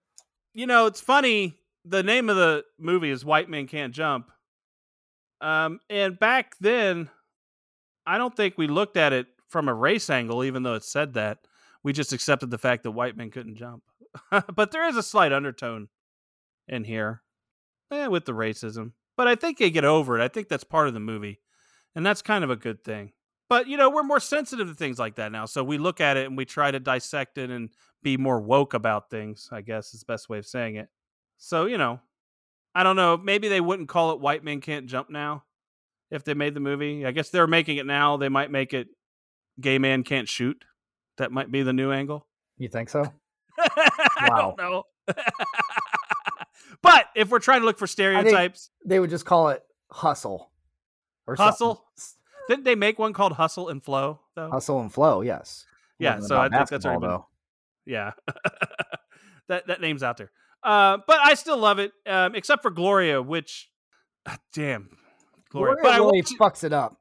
you 0.53 0.67
know, 0.67 0.85
it's 0.85 1.01
funny. 1.01 1.57
The 1.83 2.03
name 2.03 2.29
of 2.29 2.35
the 2.35 2.63
movie 2.79 3.09
is 3.09 3.25
White 3.25 3.49
Men 3.49 3.67
Can't 3.67 3.93
Jump. 3.93 4.31
Um, 5.41 5.79
and 5.89 6.17
back 6.19 6.55
then, 6.59 7.09
I 8.05 8.17
don't 8.17 8.35
think 8.35 8.57
we 8.57 8.67
looked 8.67 8.97
at 8.97 9.13
it 9.13 9.27
from 9.47 9.67
a 9.67 9.73
race 9.73 10.09
angle, 10.09 10.43
even 10.43 10.63
though 10.63 10.75
it 10.75 10.83
said 10.83 11.13
that. 11.13 11.39
We 11.83 11.93
just 11.93 12.13
accepted 12.13 12.49
the 12.49 12.57
fact 12.57 12.83
that 12.83 12.91
white 12.91 13.15
men 13.15 13.29
couldn't 13.29 13.57
jump. 13.57 13.83
but 14.55 14.71
there 14.71 14.87
is 14.87 14.97
a 14.97 15.03
slight 15.03 15.31
undertone 15.31 15.89
in 16.67 16.83
here 16.83 17.21
eh, 17.91 18.07
with 18.07 18.25
the 18.25 18.31
racism. 18.31 18.93
But 19.17 19.27
I 19.27 19.35
think 19.35 19.57
they 19.57 19.69
get 19.69 19.85
over 19.85 20.19
it. 20.19 20.23
I 20.23 20.27
think 20.27 20.49
that's 20.49 20.63
part 20.63 20.87
of 20.87 20.93
the 20.93 20.99
movie. 20.99 21.39
And 21.95 22.05
that's 22.05 22.21
kind 22.21 22.43
of 22.43 22.49
a 22.49 22.55
good 22.55 22.83
thing. 22.83 23.13
But, 23.47 23.67
you 23.67 23.77
know, 23.77 23.89
we're 23.89 24.03
more 24.03 24.19
sensitive 24.19 24.67
to 24.67 24.73
things 24.73 24.99
like 24.99 25.15
that 25.15 25.31
now. 25.31 25.45
So 25.45 25.63
we 25.63 25.77
look 25.77 26.01
at 26.01 26.17
it 26.17 26.25
and 26.25 26.35
we 26.35 26.45
try 26.45 26.71
to 26.71 26.79
dissect 26.79 27.37
it 27.37 27.49
and 27.49 27.69
be 28.03 28.17
more 28.17 28.41
woke 28.41 28.73
about 28.73 29.09
things, 29.09 29.49
I 29.51 29.61
guess 29.61 29.93
is 29.93 30.01
the 30.01 30.05
best 30.05 30.29
way 30.29 30.39
of 30.39 30.45
saying 30.45 30.75
it. 30.75 30.89
So, 31.37 31.65
you 31.65 31.77
know, 31.77 31.99
I 32.73 32.83
don't 32.83 32.95
know. 32.95 33.17
Maybe 33.17 33.47
they 33.47 33.61
wouldn't 33.61 33.87
call 33.87 34.11
it 34.11 34.19
White 34.19 34.43
Men 34.43 34.61
Can't 34.61 34.87
Jump 34.87 35.09
now 35.09 35.43
if 36.11 36.23
they 36.23 36.33
made 36.33 36.53
the 36.53 36.59
movie. 36.59 37.05
I 37.05 37.11
guess 37.11 37.29
they're 37.29 37.47
making 37.47 37.77
it 37.77 37.85
now. 37.85 38.17
They 38.17 38.29
might 38.29 38.51
make 38.51 38.73
it 38.73 38.87
Gay 39.61 39.77
Man 39.77 40.03
Can't 40.03 40.27
Shoot. 40.27 40.65
That 41.17 41.31
might 41.31 41.51
be 41.51 41.63
the 41.63 41.73
new 41.73 41.91
angle. 41.91 42.27
You 42.57 42.67
think 42.67 42.89
so? 42.89 43.05
I 43.59 44.29
don't 44.35 44.57
know. 44.57 44.83
but 46.85 47.07
if 47.15 47.29
we're 47.29 47.39
trying 47.39 47.61
to 47.61 47.65
look 47.65 47.77
for 47.77 47.87
stereotypes, 47.87 48.69
They 48.85 48.99
would 48.99 49.09
just 49.09 49.25
call 49.25 49.49
it 49.49 49.63
hustle 49.91 50.51
or 51.27 51.35
something. 51.35 51.51
Hustle? 51.51 51.85
didn't 52.47 52.63
they 52.65 52.75
make 52.75 52.99
one 52.99 53.13
called 53.13 53.33
Hustle 53.33 53.69
and 53.69 53.83
Flow 53.83 54.19
though? 54.35 54.49
Hustle 54.51 54.79
and 54.81 54.93
flow. 54.93 55.21
Yes. 55.21 55.65
Yeah, 55.99 56.19
so 56.19 56.37
I 56.39 56.49
think 56.49 56.67
that's 56.69 56.85
already 56.85 56.99
been- 57.01 57.09
though. 57.09 57.27
Yeah. 57.85 58.11
that 59.47 59.67
that 59.67 59.81
name's 59.81 60.03
out 60.03 60.17
there. 60.17 60.31
Uh, 60.63 60.97
but 61.07 61.19
I 61.21 61.35
still 61.35 61.57
love 61.57 61.77
it, 61.79 61.91
um, 62.07 62.33
except 62.35 62.61
for 62.63 62.71
Gloria, 62.71 63.21
which 63.21 63.69
ah, 64.25 64.37
damn 64.53 64.97
Gloria. 65.49 65.75
Gloria 65.75 65.83
but 65.83 65.91
I 65.93 65.97
really 65.97 66.21
watch 66.21 66.31
it- 66.31 66.39
fucks 66.39 66.63
it 66.63 66.73
up. 66.73 66.97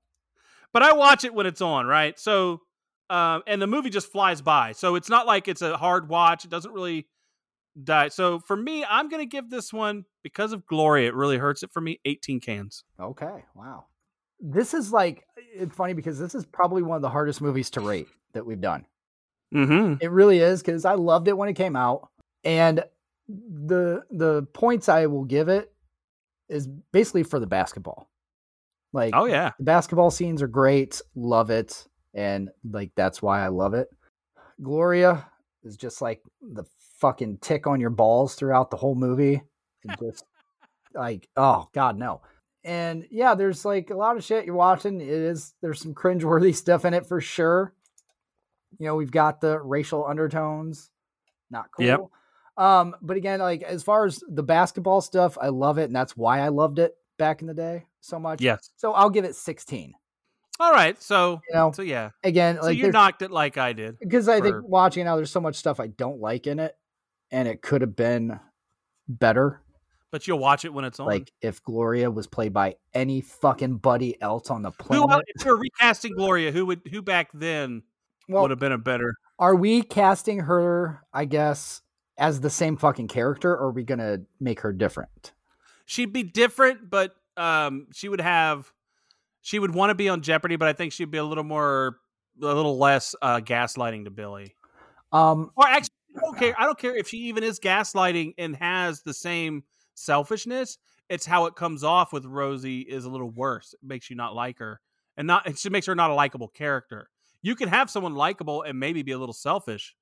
but 0.73 0.82
I 0.82 0.93
watch 0.93 1.24
it 1.24 1.32
when 1.35 1.47
it's 1.47 1.61
on, 1.62 1.86
right? 1.86 2.19
So, 2.19 2.61
um, 3.11 3.43
and 3.47 3.61
the 3.62 3.66
movie 3.66 3.90
just 3.90 4.12
flies 4.12 4.43
by. 4.43 4.73
So 4.73 4.94
it's 4.97 5.09
not 5.09 5.27
like 5.27 5.48
it's 5.48 5.62
a 5.62 5.77
hard 5.77 6.09
watch. 6.09 6.44
It 6.44 6.51
doesn't 6.51 6.73
really 6.73 7.06
die. 7.82 8.09
So 8.09 8.38
for 8.40 8.56
me, 8.56 8.84
I'm 8.88 9.09
gonna 9.09 9.26
give 9.26 9.51
this 9.51 9.72
one 9.72 10.05
because 10.22 10.52
of 10.52 10.66
Gloria. 10.66 11.09
It 11.09 11.14
really 11.14 11.38
hurts 11.38 11.62
it 11.62 11.72
for 11.72 11.80
me. 11.80 12.01
18 12.05 12.40
cans. 12.40 12.84
Okay. 13.01 13.44
Wow. 13.55 13.86
This 14.40 14.74
is 14.74 14.92
like 14.92 15.24
it's 15.55 15.74
funny 15.74 15.94
because 15.94 16.18
this 16.18 16.34
is 16.34 16.44
probably 16.44 16.82
one 16.82 16.96
of 16.96 17.02
the 17.02 17.09
hardest 17.10 17.40
movies 17.40 17.70
to 17.70 17.80
rate 17.80 18.09
that 18.32 18.44
we've 18.44 18.60
done. 18.60 18.84
Mm-hmm. 19.55 19.94
It 20.01 20.10
really 20.10 20.38
is 20.40 20.60
because 20.62 20.84
I 20.84 20.94
loved 20.94 21.28
it 21.28 21.36
when 21.36 21.48
it 21.48 21.55
came 21.55 21.76
out, 21.76 22.09
and 22.42 22.84
the 23.28 24.02
the 24.10 24.42
points 24.52 24.88
I 24.88 25.06
will 25.06 25.24
give 25.24 25.48
it 25.48 25.72
is 26.48 26.66
basically 26.92 27.22
for 27.22 27.38
the 27.38 27.46
basketball. 27.46 28.10
Like, 28.92 29.14
Oh 29.16 29.24
yeah. 29.24 29.52
the 29.59 29.64
basketball 29.64 30.10
scenes 30.10 30.42
are 30.42 30.46
great, 30.48 31.01
love 31.14 31.51
it, 31.51 31.86
and 32.12 32.51
like 32.68 32.90
that's 32.96 33.22
why 33.22 33.44
I 33.44 33.48
love 33.48 33.74
it. 33.74 33.88
Gloria 34.62 35.26
is 35.64 35.76
just 35.76 36.02
like 36.02 36.20
the 36.42 36.64
fucking 37.05 37.36
tick 37.43 37.66
on 37.66 37.81
your 37.81 37.90
balls 37.90 38.35
throughout 38.35 38.70
the 38.70 38.78
whole 38.78 38.94
movie. 38.94 39.43
It 39.82 39.98
just 40.01 40.24
like, 40.94 41.28
oh 41.36 41.68
god, 41.74 41.98
no. 41.98 42.22
And 42.64 43.06
yeah, 43.10 43.35
there's 43.35 43.66
like 43.66 43.90
a 43.90 43.94
lot 43.97 44.16
of 44.16 44.24
shit 44.24 44.47
you're 44.47 44.55
watching. 44.55 45.02
It 45.02 45.09
is 45.09 45.52
there's 45.60 45.81
some 45.82 45.94
cringeworthy 45.94 46.55
stuff 46.55 46.86
in 46.86 46.94
it 46.94 47.05
for 47.05 47.20
sure. 47.20 47.74
You 48.78 48.86
know, 48.86 48.97
we've 48.97 49.10
got 49.10 49.43
the 49.43 49.60
racial 49.60 50.06
undertones. 50.06 50.90
Not 51.51 51.66
cool. 51.76 51.85
Yep. 51.85 52.01
Um, 52.56 52.97
but 53.02 53.18
again, 53.18 53.40
like 53.40 53.62
as 53.62 53.82
far 53.82 54.06
as 54.06 54.22
the 54.28 54.43
basketball 54.43 55.02
stuff, 55.02 55.36
I 55.39 55.48
love 55.48 55.76
it, 55.76 55.85
and 55.85 55.94
that's 55.94 56.16
why 56.16 56.40
I 56.40 56.48
loved 56.48 56.78
it 56.78 56.94
back 57.18 57.43
in 57.43 57.48
the 57.48 57.55
day 57.55 57.85
so 58.01 58.18
much. 58.18 58.40
Yes. 58.40 58.70
So 58.76 58.93
I'll 58.94 59.10
give 59.10 59.26
it 59.26 59.36
16. 59.36 59.93
All 60.59 60.72
right. 60.72 61.01
So 61.02 61.40
You 61.51 61.55
know, 61.55 61.72
so 61.72 61.82
yeah. 61.82 62.10
again, 62.22 62.56
So 62.60 62.68
like 62.68 62.78
you 62.78 62.90
knocked 62.90 63.22
it 63.22 63.31
like 63.31 63.59
I 63.59 63.72
did. 63.72 63.98
because 63.98 64.28
I 64.28 64.40
think 64.40 64.56
watching 64.62 65.05
now, 65.05 65.16
there's 65.16 65.31
so 65.31 65.40
much 65.40 65.56
stuff 65.56 65.81
I 65.81 65.89
don't 65.89 66.20
like 66.20 66.47
in 66.47 66.59
it, 66.60 66.74
and 67.35 67.48
it 67.48 67.61
could 67.61 67.81
have 67.81 67.97
been 67.97 68.39
better. 69.09 69.61
But 70.11 70.28
you'll 70.28 70.39
watch 70.39 70.65
it 70.65 70.73
when 70.73 70.85
it's 70.85 71.01
on. 71.01 71.06
Like 71.06 71.32
if 71.43 71.62
Gloria 71.65 72.11
was 72.11 72.27
played 72.27 72.52
by 72.52 72.77
any 72.94 73.20
fucking 73.20 73.78
buddy 73.78 74.20
else 74.23 74.48
on 74.51 74.62
the 74.62 74.70
planet. 74.70 75.11
el- 75.11 75.23
if 75.27 75.44
you're 75.44 75.59
recasting 75.59 76.15
Gloria, 76.15 76.52
who 76.52 76.66
would 76.66 76.82
who 76.90 77.02
back 77.02 77.31
then 77.35 77.82
well, 78.28 78.43
would 78.43 78.51
have 78.51 78.61
been 78.61 78.73
a 78.73 78.78
better 78.78 79.15
are 79.39 79.56
we 79.56 79.82
casting 79.82 80.40
her? 80.40 81.02
I 81.12 81.24
guess 81.24 81.82
as 82.16 82.40
the 82.40 82.51
same 82.51 82.77
fucking 82.77 83.09
character, 83.09 83.51
or 83.51 83.66
are 83.66 83.73
we 83.73 83.82
gonna 83.82 84.19
make 84.40 84.61
her 84.61 84.73
different? 84.73 85.32
she'd 85.86 86.12
be 86.12 86.23
different, 86.23 86.89
but 86.89 87.15
um, 87.36 87.89
she 87.93 88.09
would 88.09 88.20
have 88.20 88.73
she 89.43 89.59
would 89.59 89.74
want 89.74 89.90
to 89.90 89.94
be 89.94 90.09
on 90.09 90.23
Jeopardy, 90.23 90.56
but 90.56 90.69
I 90.69 90.73
think 90.73 90.93
she'd 90.93 91.11
be 91.11 91.19
a 91.19 91.24
little 91.24 91.44
more 91.44 91.98
a 92.40 92.47
little 92.47 92.78
less 92.78 93.15
uh, 93.20 93.40
gaslighting 93.40 94.05
to 94.05 94.11
Billy. 94.11 94.55
Um, 95.12 95.51
Or 95.56 95.66
actually, 95.66 95.94
I 96.16 96.20
don't 96.20 96.39
care. 96.39 96.55
I 96.59 96.65
don't 96.65 96.78
care 96.78 96.97
if 96.97 97.09
she 97.09 97.19
even 97.19 97.43
is 97.43 97.59
gaslighting 97.61 98.35
and 98.39 98.55
has 98.57 99.03
the 99.03 99.15
same 99.15 99.65
selfishness. 99.95 100.78
It's 101.09 101.27
how 101.27 101.47
it 101.47 101.55
comes 101.55 101.85
off 101.85 102.12
with 102.12 102.24
Rosie 102.24 102.81
is 102.81 103.05
a 103.05 103.11
little 103.11 103.31
worse. 103.31 103.74
It 103.74 103.81
makes 103.86 104.09
you 104.11 104.16
not 104.16 104.35
like 104.35 104.59
her, 104.59 104.81
and 105.16 105.27
not 105.27 105.47
it 105.47 105.53
just 105.53 105.70
makes 105.70 105.86
her 105.86 105.95
not 105.95 106.11
a 106.11 106.15
likable 106.15 106.49
character. 106.49 107.11
You 107.43 107.55
can 107.57 107.69
have 107.69 107.91
someone 107.91 108.15
likable 108.15 108.62
and 108.62 108.78
maybe 108.81 109.03
be 109.03 109.12
a 109.12 109.19
little 109.19 109.35
selfish. 109.35 109.95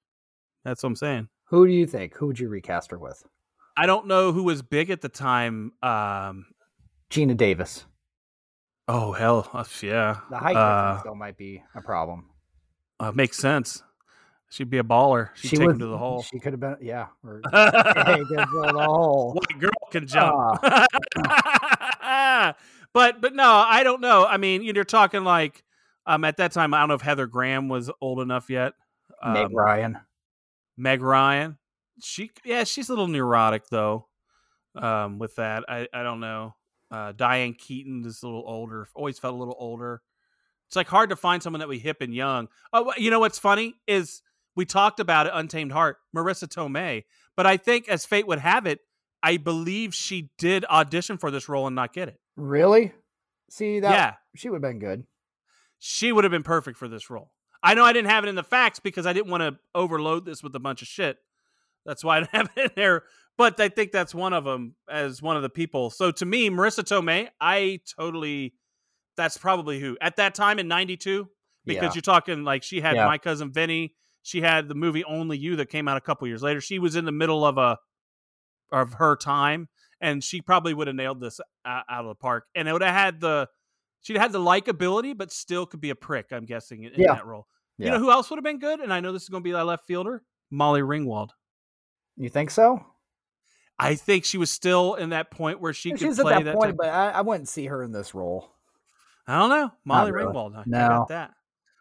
That's 0.64 0.82
what 0.82 0.90
I'm 0.90 0.96
saying. 0.96 1.28
who 1.46 1.66
do 1.66 1.72
you 1.72 1.86
think? 1.86 2.14
Who 2.14 2.26
would 2.28 2.38
you 2.38 2.48
recast 2.48 2.90
her 2.92 2.98
with? 2.98 3.22
I 3.76 3.86
don't 3.86 4.06
know 4.06 4.32
who 4.32 4.42
was 4.44 4.62
big 4.62 4.90
at 4.90 5.00
the 5.00 5.08
time. 5.08 5.72
Um, 5.82 6.46
Geena 7.10 7.36
Davis. 7.36 7.84
oh 8.86 9.12
hell, 9.12 9.48
uh, 9.52 9.64
yeah. 9.82 10.18
The 10.30 10.38
height 10.38 10.56
Uh, 10.56 10.84
difference 10.92 11.04
though 11.04 11.14
might 11.14 11.36
be 11.36 11.62
a 11.74 11.80
problem. 11.82 12.26
Uh, 13.00 13.10
makes 13.12 13.38
sense. 13.38 13.82
She'd 14.52 14.68
be 14.68 14.76
a 14.76 14.82
baller. 14.82 15.30
She'd 15.34 15.48
she 15.48 15.56
take 15.56 15.66
was 15.66 15.74
him 15.76 15.78
to 15.78 15.86
the 15.86 15.96
hole. 15.96 16.22
She 16.22 16.38
could 16.38 16.52
have 16.52 16.60
been, 16.60 16.76
yeah. 16.82 17.06
Or, 17.24 17.40
hey, 17.50 18.22
the 18.28 18.46
hole. 18.84 19.40
girl 19.58 19.70
can 19.90 20.06
jump. 20.06 20.60
but 22.92 23.22
but 23.22 23.34
no, 23.34 23.50
I 23.50 23.82
don't 23.82 24.02
know. 24.02 24.26
I 24.26 24.36
mean, 24.36 24.62
you're 24.62 24.84
talking 24.84 25.24
like 25.24 25.64
um 26.04 26.22
at 26.24 26.36
that 26.36 26.52
time. 26.52 26.74
I 26.74 26.80
don't 26.80 26.88
know 26.88 26.96
if 26.96 27.00
Heather 27.00 27.26
Graham 27.26 27.70
was 27.70 27.90
old 28.02 28.20
enough 28.20 28.50
yet. 28.50 28.74
Um, 29.22 29.32
Meg 29.32 29.52
Ryan. 29.54 29.98
Meg 30.76 31.00
Ryan. 31.00 31.56
She 32.02 32.30
yeah, 32.44 32.64
she's 32.64 32.90
a 32.90 32.92
little 32.92 33.08
neurotic 33.08 33.68
though. 33.70 34.06
Um, 34.74 35.18
with 35.18 35.34
that, 35.36 35.64
I 35.66 35.88
I 35.94 36.02
don't 36.02 36.20
know. 36.20 36.56
Uh, 36.90 37.12
Diane 37.12 37.54
Keaton 37.54 38.04
is 38.04 38.22
a 38.22 38.26
little 38.26 38.44
older. 38.46 38.86
Always 38.94 39.18
felt 39.18 39.34
a 39.34 39.38
little 39.38 39.56
older. 39.58 40.02
It's 40.66 40.76
like 40.76 40.88
hard 40.88 41.08
to 41.08 41.16
find 41.16 41.42
someone 41.42 41.60
that 41.60 41.70
we 41.70 41.78
hip 41.78 42.02
and 42.02 42.14
young. 42.14 42.48
Oh, 42.70 42.92
you 42.98 43.10
know 43.10 43.20
what's 43.20 43.38
funny 43.38 43.76
is 43.86 44.20
we 44.56 44.64
talked 44.64 45.00
about 45.00 45.26
it. 45.26 45.32
Untamed 45.34 45.72
Heart, 45.72 45.98
Marisa 46.16 46.46
Tomei. 46.48 47.04
But 47.36 47.46
I 47.46 47.56
think, 47.56 47.88
as 47.88 48.04
fate 48.04 48.26
would 48.26 48.38
have 48.40 48.66
it, 48.66 48.80
I 49.22 49.36
believe 49.36 49.94
she 49.94 50.30
did 50.38 50.64
audition 50.66 51.16
for 51.18 51.30
this 51.30 51.48
role 51.48 51.66
and 51.66 51.76
not 51.76 51.92
get 51.92 52.08
it. 52.08 52.18
Really? 52.36 52.92
See 53.50 53.80
that? 53.80 53.90
yeah, 53.90 54.14
She 54.34 54.48
would 54.48 54.56
have 54.56 54.70
been 54.70 54.78
good. 54.78 55.04
she 55.78 56.10
would 56.12 56.24
have 56.24 56.30
been 56.30 56.42
perfect 56.42 56.78
for 56.78 56.88
this 56.88 57.10
role. 57.10 57.32
I 57.62 57.74
know 57.74 57.84
I 57.84 57.92
didn't 57.92 58.10
have 58.10 58.24
it 58.24 58.28
in 58.28 58.34
the 58.34 58.42
facts 58.42 58.80
because 58.80 59.06
I 59.06 59.12
didn't 59.12 59.30
want 59.30 59.42
to 59.42 59.58
overload 59.74 60.24
this 60.24 60.42
with 60.42 60.54
a 60.56 60.58
bunch 60.60 60.82
of 60.82 60.88
shit. 60.88 61.18
That's 61.86 62.02
why 62.02 62.16
I 62.16 62.20
didn't 62.20 62.30
have 62.32 62.50
it 62.56 62.62
in 62.64 62.70
there. 62.76 63.02
But 63.38 63.58
I 63.60 63.68
think 63.68 63.92
that's 63.92 64.14
one 64.14 64.32
of 64.32 64.44
them 64.44 64.74
as 64.90 65.22
one 65.22 65.36
of 65.36 65.42
the 65.42 65.48
people. 65.48 65.90
So 65.90 66.10
to 66.12 66.24
me, 66.26 66.50
Marisa 66.50 66.82
Tomei, 66.82 67.28
I 67.40 67.80
totally, 67.98 68.54
that's 69.16 69.36
probably 69.38 69.80
who 69.80 69.96
at 70.00 70.16
that 70.16 70.34
time 70.34 70.58
in 70.58 70.68
'92 70.68 71.28
because 71.64 71.82
Yeah. 71.82 71.90
you're 71.94 72.02
talking 72.02 72.44
like 72.44 72.62
she 72.62 72.80
had 72.80 72.96
Yeah. 72.96 73.06
my 73.06 73.18
cousin 73.18 73.52
Vinny. 73.52 73.94
She 74.22 74.40
had 74.40 74.68
the 74.68 74.74
movie 74.74 75.04
Only 75.04 75.36
You 75.36 75.56
that 75.56 75.68
came 75.68 75.88
out 75.88 75.96
a 75.96 76.00
couple 76.00 76.28
years 76.28 76.42
later. 76.42 76.60
She 76.60 76.78
was 76.78 76.96
in 76.96 77.04
the 77.04 77.12
middle 77.12 77.44
of 77.44 77.58
a 77.58 77.78
of 78.70 78.94
her 78.94 79.16
time, 79.16 79.68
and 80.00 80.22
she 80.24 80.40
probably 80.40 80.72
would 80.74 80.86
have 80.86 80.96
nailed 80.96 81.20
this 81.20 81.40
out, 81.64 81.84
of 81.90 82.06
the 82.06 82.14
park. 82.14 82.44
And 82.54 82.68
it 82.68 82.72
would 82.72 82.82
have 82.82 82.94
had 82.94 83.20
the 83.20 83.48
she'd 84.02 84.16
had 84.16 84.32
the 84.32 84.38
likability, 84.40 85.16
but 85.16 85.30
still 85.32 85.66
could 85.66 85.80
be 85.80 85.90
a 85.90 85.94
prick. 85.94 86.26
I'm 86.32 86.44
guessing 86.46 86.84
in, 86.84 86.92
Yeah. 86.96 87.14
that 87.14 87.26
role. 87.26 87.46
Yeah. 87.78 87.86
You 87.86 87.90
know 87.92 87.98
who 87.98 88.10
else 88.10 88.30
would 88.30 88.36
have 88.36 88.44
been 88.44 88.58
good? 88.58 88.80
And 88.80 88.92
I 88.92 89.00
know 89.00 89.12
this 89.12 89.22
is 89.22 89.28
going 89.28 89.42
to 89.42 89.44
be 89.44 89.50
a 89.52 89.64
left 89.64 89.86
fielder, 89.86 90.22
Molly 90.50 90.82
Ringwald. 90.82 91.30
You 92.16 92.28
think 92.28 92.50
so? 92.50 92.84
I 93.78 93.94
think 93.96 94.24
she 94.24 94.38
was 94.38 94.50
still 94.50 94.94
in 94.94 95.10
that 95.10 95.30
point 95.30 95.60
where 95.60 95.72
she 95.72 95.90
could 95.90 96.00
She's 96.00 96.18
at 96.18 96.24
play 96.24 96.34
that, 96.34 96.44
that. 96.44 96.54
point, 96.54 96.76
but 96.76 96.88
I, 96.88 97.10
I 97.10 97.20
wouldn't 97.22 97.48
see 97.48 97.66
her 97.66 97.82
in 97.82 97.90
this 97.90 98.14
role. 98.14 98.50
I 99.26 99.38
don't 99.38 99.50
know, 99.50 99.70
Molly 99.84 100.12
really. 100.12 100.32
Ringwald. 100.32 100.56
I, 100.56 100.62
No. 100.66 101.06
that. 101.08 101.32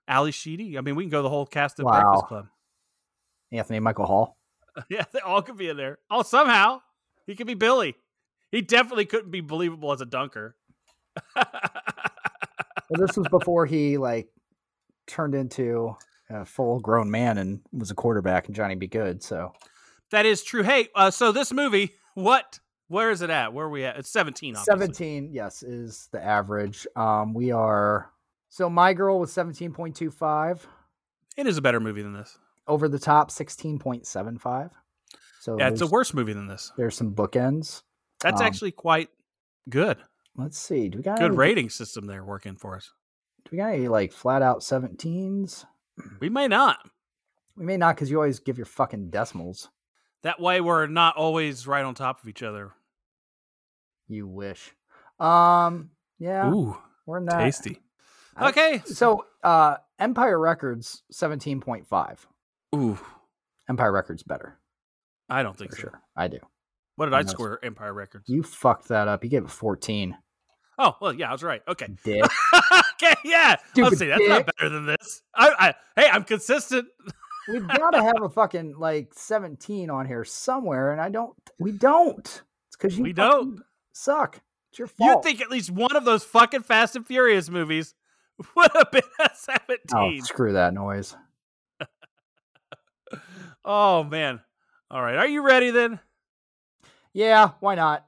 Ally 0.08 0.32
Sheedy. 0.32 0.78
I 0.78 0.82
mean, 0.82 0.96
we 0.96 1.04
can 1.04 1.10
go 1.10 1.22
the 1.24 1.30
whole 1.30 1.46
cast 1.46 1.80
of 1.80 1.86
Wow. 1.86 2.02
Breakfast 2.02 2.28
Club. 2.28 2.48
Anthony 3.52 3.80
Michael 3.80 4.06
Hall. 4.06 4.38
Yeah, 4.90 5.04
they 5.12 5.20
all 5.20 5.42
could 5.42 5.58
be 5.58 5.68
in 5.68 5.76
there. 5.76 5.98
Oh, 6.10 6.24
somehow 6.24 6.82
he 7.28 7.36
could 7.36 7.46
be 7.48 7.56
Billy. 7.56 7.94
He 8.52 8.62
definitely 8.62 9.06
couldn't 9.06 9.30
be 9.30 9.42
believable 9.42 9.92
as 9.92 10.00
a 10.02 10.06
dunker. 10.06 10.56
Well, 12.90 13.08
this 13.08 13.16
was 13.16 13.28
before 13.30 13.66
he 13.66 13.98
like 13.98 14.28
turned 15.08 15.34
into 15.34 15.96
a 16.30 16.44
full 16.44 16.80
grown 16.82 17.10
man 17.10 17.38
and 17.38 17.62
was 17.72 17.90
a 17.90 17.96
quarterback 17.96 18.48
and 18.48 18.56
Johnny 18.56 18.76
Be 18.76 18.88
Good. 18.88 19.24
So 19.24 19.54
that 20.12 20.26
is 20.26 20.44
true. 20.44 20.62
Hey, 20.62 20.90
uh, 20.94 21.10
so 21.10 21.32
this 21.32 21.54
movie, 21.54 21.94
what? 22.16 22.60
Where 22.90 23.10
is 23.10 23.22
it 23.22 23.30
at? 23.30 23.54
Where 23.54 23.68
are 23.68 23.70
we 23.70 23.86
at? 23.86 23.98
It's 23.98 24.10
17. 24.12 24.58
Obviously. 24.58 24.72
17, 24.74 25.30
yes, 25.32 25.64
is 25.64 26.10
the 26.12 26.22
average. 26.22 26.86
Um, 26.98 27.34
we 27.34 27.52
are 27.52 28.12
so 28.54 28.70
my 28.70 28.94
girl 28.94 29.18
was 29.20 29.32
17.25, 29.34 30.66
It 31.38 31.48
is 31.48 31.58
a 31.58 31.62
better 31.62 31.80
movie 31.80 32.02
than 32.02 32.14
this. 32.14 32.38
over 32.68 32.88
the 32.88 33.00
top 33.00 33.32
16.75. 33.32 34.70
So 35.40 35.58
Yeah, 35.58 35.70
it's 35.70 35.82
a 35.82 35.88
worse 35.88 36.14
movie 36.14 36.34
than 36.34 36.48
this. 36.48 36.72
there's 36.78 36.96
some 36.96 37.16
bookends. 37.16 37.82
That's 38.20 38.42
Um, 38.42 38.46
actually 38.46 38.72
quite 38.72 39.10
good. 39.70 39.98
Let's 40.38 40.58
see. 40.60 40.90
Do 40.90 41.00
we 41.00 41.04
got 41.04 41.18
a 41.18 41.22
Good 41.22 41.32
any, 41.32 41.38
rating 41.38 41.70
system 41.70 42.06
there 42.06 42.24
working 42.24 42.56
for 42.58 42.76
us. 42.76 42.92
Do 43.46 43.50
we 43.54 43.58
got 43.58 43.74
any 43.74 43.88
like 43.88 44.12
flat 44.12 44.42
out 44.42 44.60
17s? 44.60 45.66
We 46.20 46.30
may 46.30 46.48
not. 46.48 46.78
We 47.58 47.66
may 47.66 47.78
not 47.78 47.96
because 47.96 48.10
you 48.12 48.18
always 48.18 48.40
give 48.40 48.58
your 48.58 48.66
fucking 48.66 49.10
decimals. 49.10 49.70
That 50.24 50.40
way, 50.40 50.62
we're 50.62 50.86
not 50.88 51.16
always 51.18 51.66
right 51.66 51.84
on 51.84 51.96
top 51.96 52.22
of 52.22 52.30
each 52.30 52.44
other. 52.44 52.72
You 54.08 54.28
wish. 54.28 54.72
Um, 55.20 55.90
yeah, 56.20 56.52
Ooh, 56.52 56.78
we're 57.06 57.20
not 57.20 57.40
tasty. 57.40 57.80
I- 58.36 58.50
Okay. 58.50 58.82
So, 58.86 59.26
uh, 59.44 59.78
Empire 60.00 60.40
Records 60.40 61.04
17.5. 61.14 62.28
Ooh, 62.76 62.98
Empire 63.70 63.92
Records 63.92 64.24
better 64.24 64.58
I 65.30 65.44
don't 65.44 65.58
think 65.58 65.72
for 65.72 65.76
so. 65.78 65.82
sure. 65.82 66.02
I 66.16 66.28
do. 66.28 66.40
What 66.96 67.06
did 67.06 67.14
I 67.14 67.18
Almost. 67.20 67.32
score? 67.36 67.60
Empire 67.64 67.94
Records. 67.94 68.28
You 68.28 68.44
fucked 68.44 68.88
that 68.90 69.08
up. 69.08 69.24
You 69.24 69.30
gave 69.30 69.44
it 69.44 69.50
14. 69.50 70.18
Oh, 70.78 70.96
well, 71.02 71.14
yeah, 71.14 71.30
I 71.30 71.32
was 71.32 71.44
right. 71.44 71.62
Okay. 71.68 71.88
Dick. 72.04 72.24
okay, 72.96 73.14
yeah. 73.24 73.56
Stupid 73.72 73.90
Let's 73.90 74.00
see. 74.00 74.08
That's 74.08 74.28
not 74.28 74.46
better 74.58 74.70
than 74.70 74.86
this. 74.88 75.22
I, 75.36 75.50
I, 75.96 76.02
hey, 76.02 76.10
I'm 76.10 76.24
consistent. 76.24 76.88
We've 77.48 77.68
got 77.68 77.92
to 77.92 78.04
have 78.04 78.22
a 78.22 78.30
fucking 78.30 78.76
like 78.78 79.14
17 79.14 79.90
on 79.90 80.06
here 80.08 80.24
somewhere, 80.24 80.92
and 80.92 81.00
I 81.02 81.10
don't. 81.10 81.34
We 81.60 81.72
don't. 81.72 82.20
It's 82.26 82.78
because 82.78 82.98
you 82.98 83.04
We 83.04 83.14
don't. 83.14 83.62
suck. 83.94 84.42
It's 84.72 84.80
your 84.80 84.88
fault. 84.88 85.10
You'd 85.18 85.24
think 85.24 85.42
at 85.42 85.52
least 85.52 85.70
one 85.72 85.96
of 85.96 86.06
those 86.06 86.24
fucking 86.24 86.64
Fast 86.64 86.96
and 86.96 87.06
Furious 87.06 87.50
movies 87.50 87.94
would 88.56 88.72
have 88.74 88.92
been 88.92 89.02
a 89.20 89.30
oh, 89.32 89.58
17. 89.98 90.24
screw 90.24 90.54
that 90.54 90.74
noise. 90.74 91.16
Oh, 93.64 94.04
man. 94.04 94.42
All 94.90 95.02
right. 95.02 95.18
Are 95.18 95.28
you 95.28 95.46
ready 95.46 95.70
then? 95.70 96.00
Yeah, 97.14 97.52
why 97.60 97.76
not? 97.76 98.06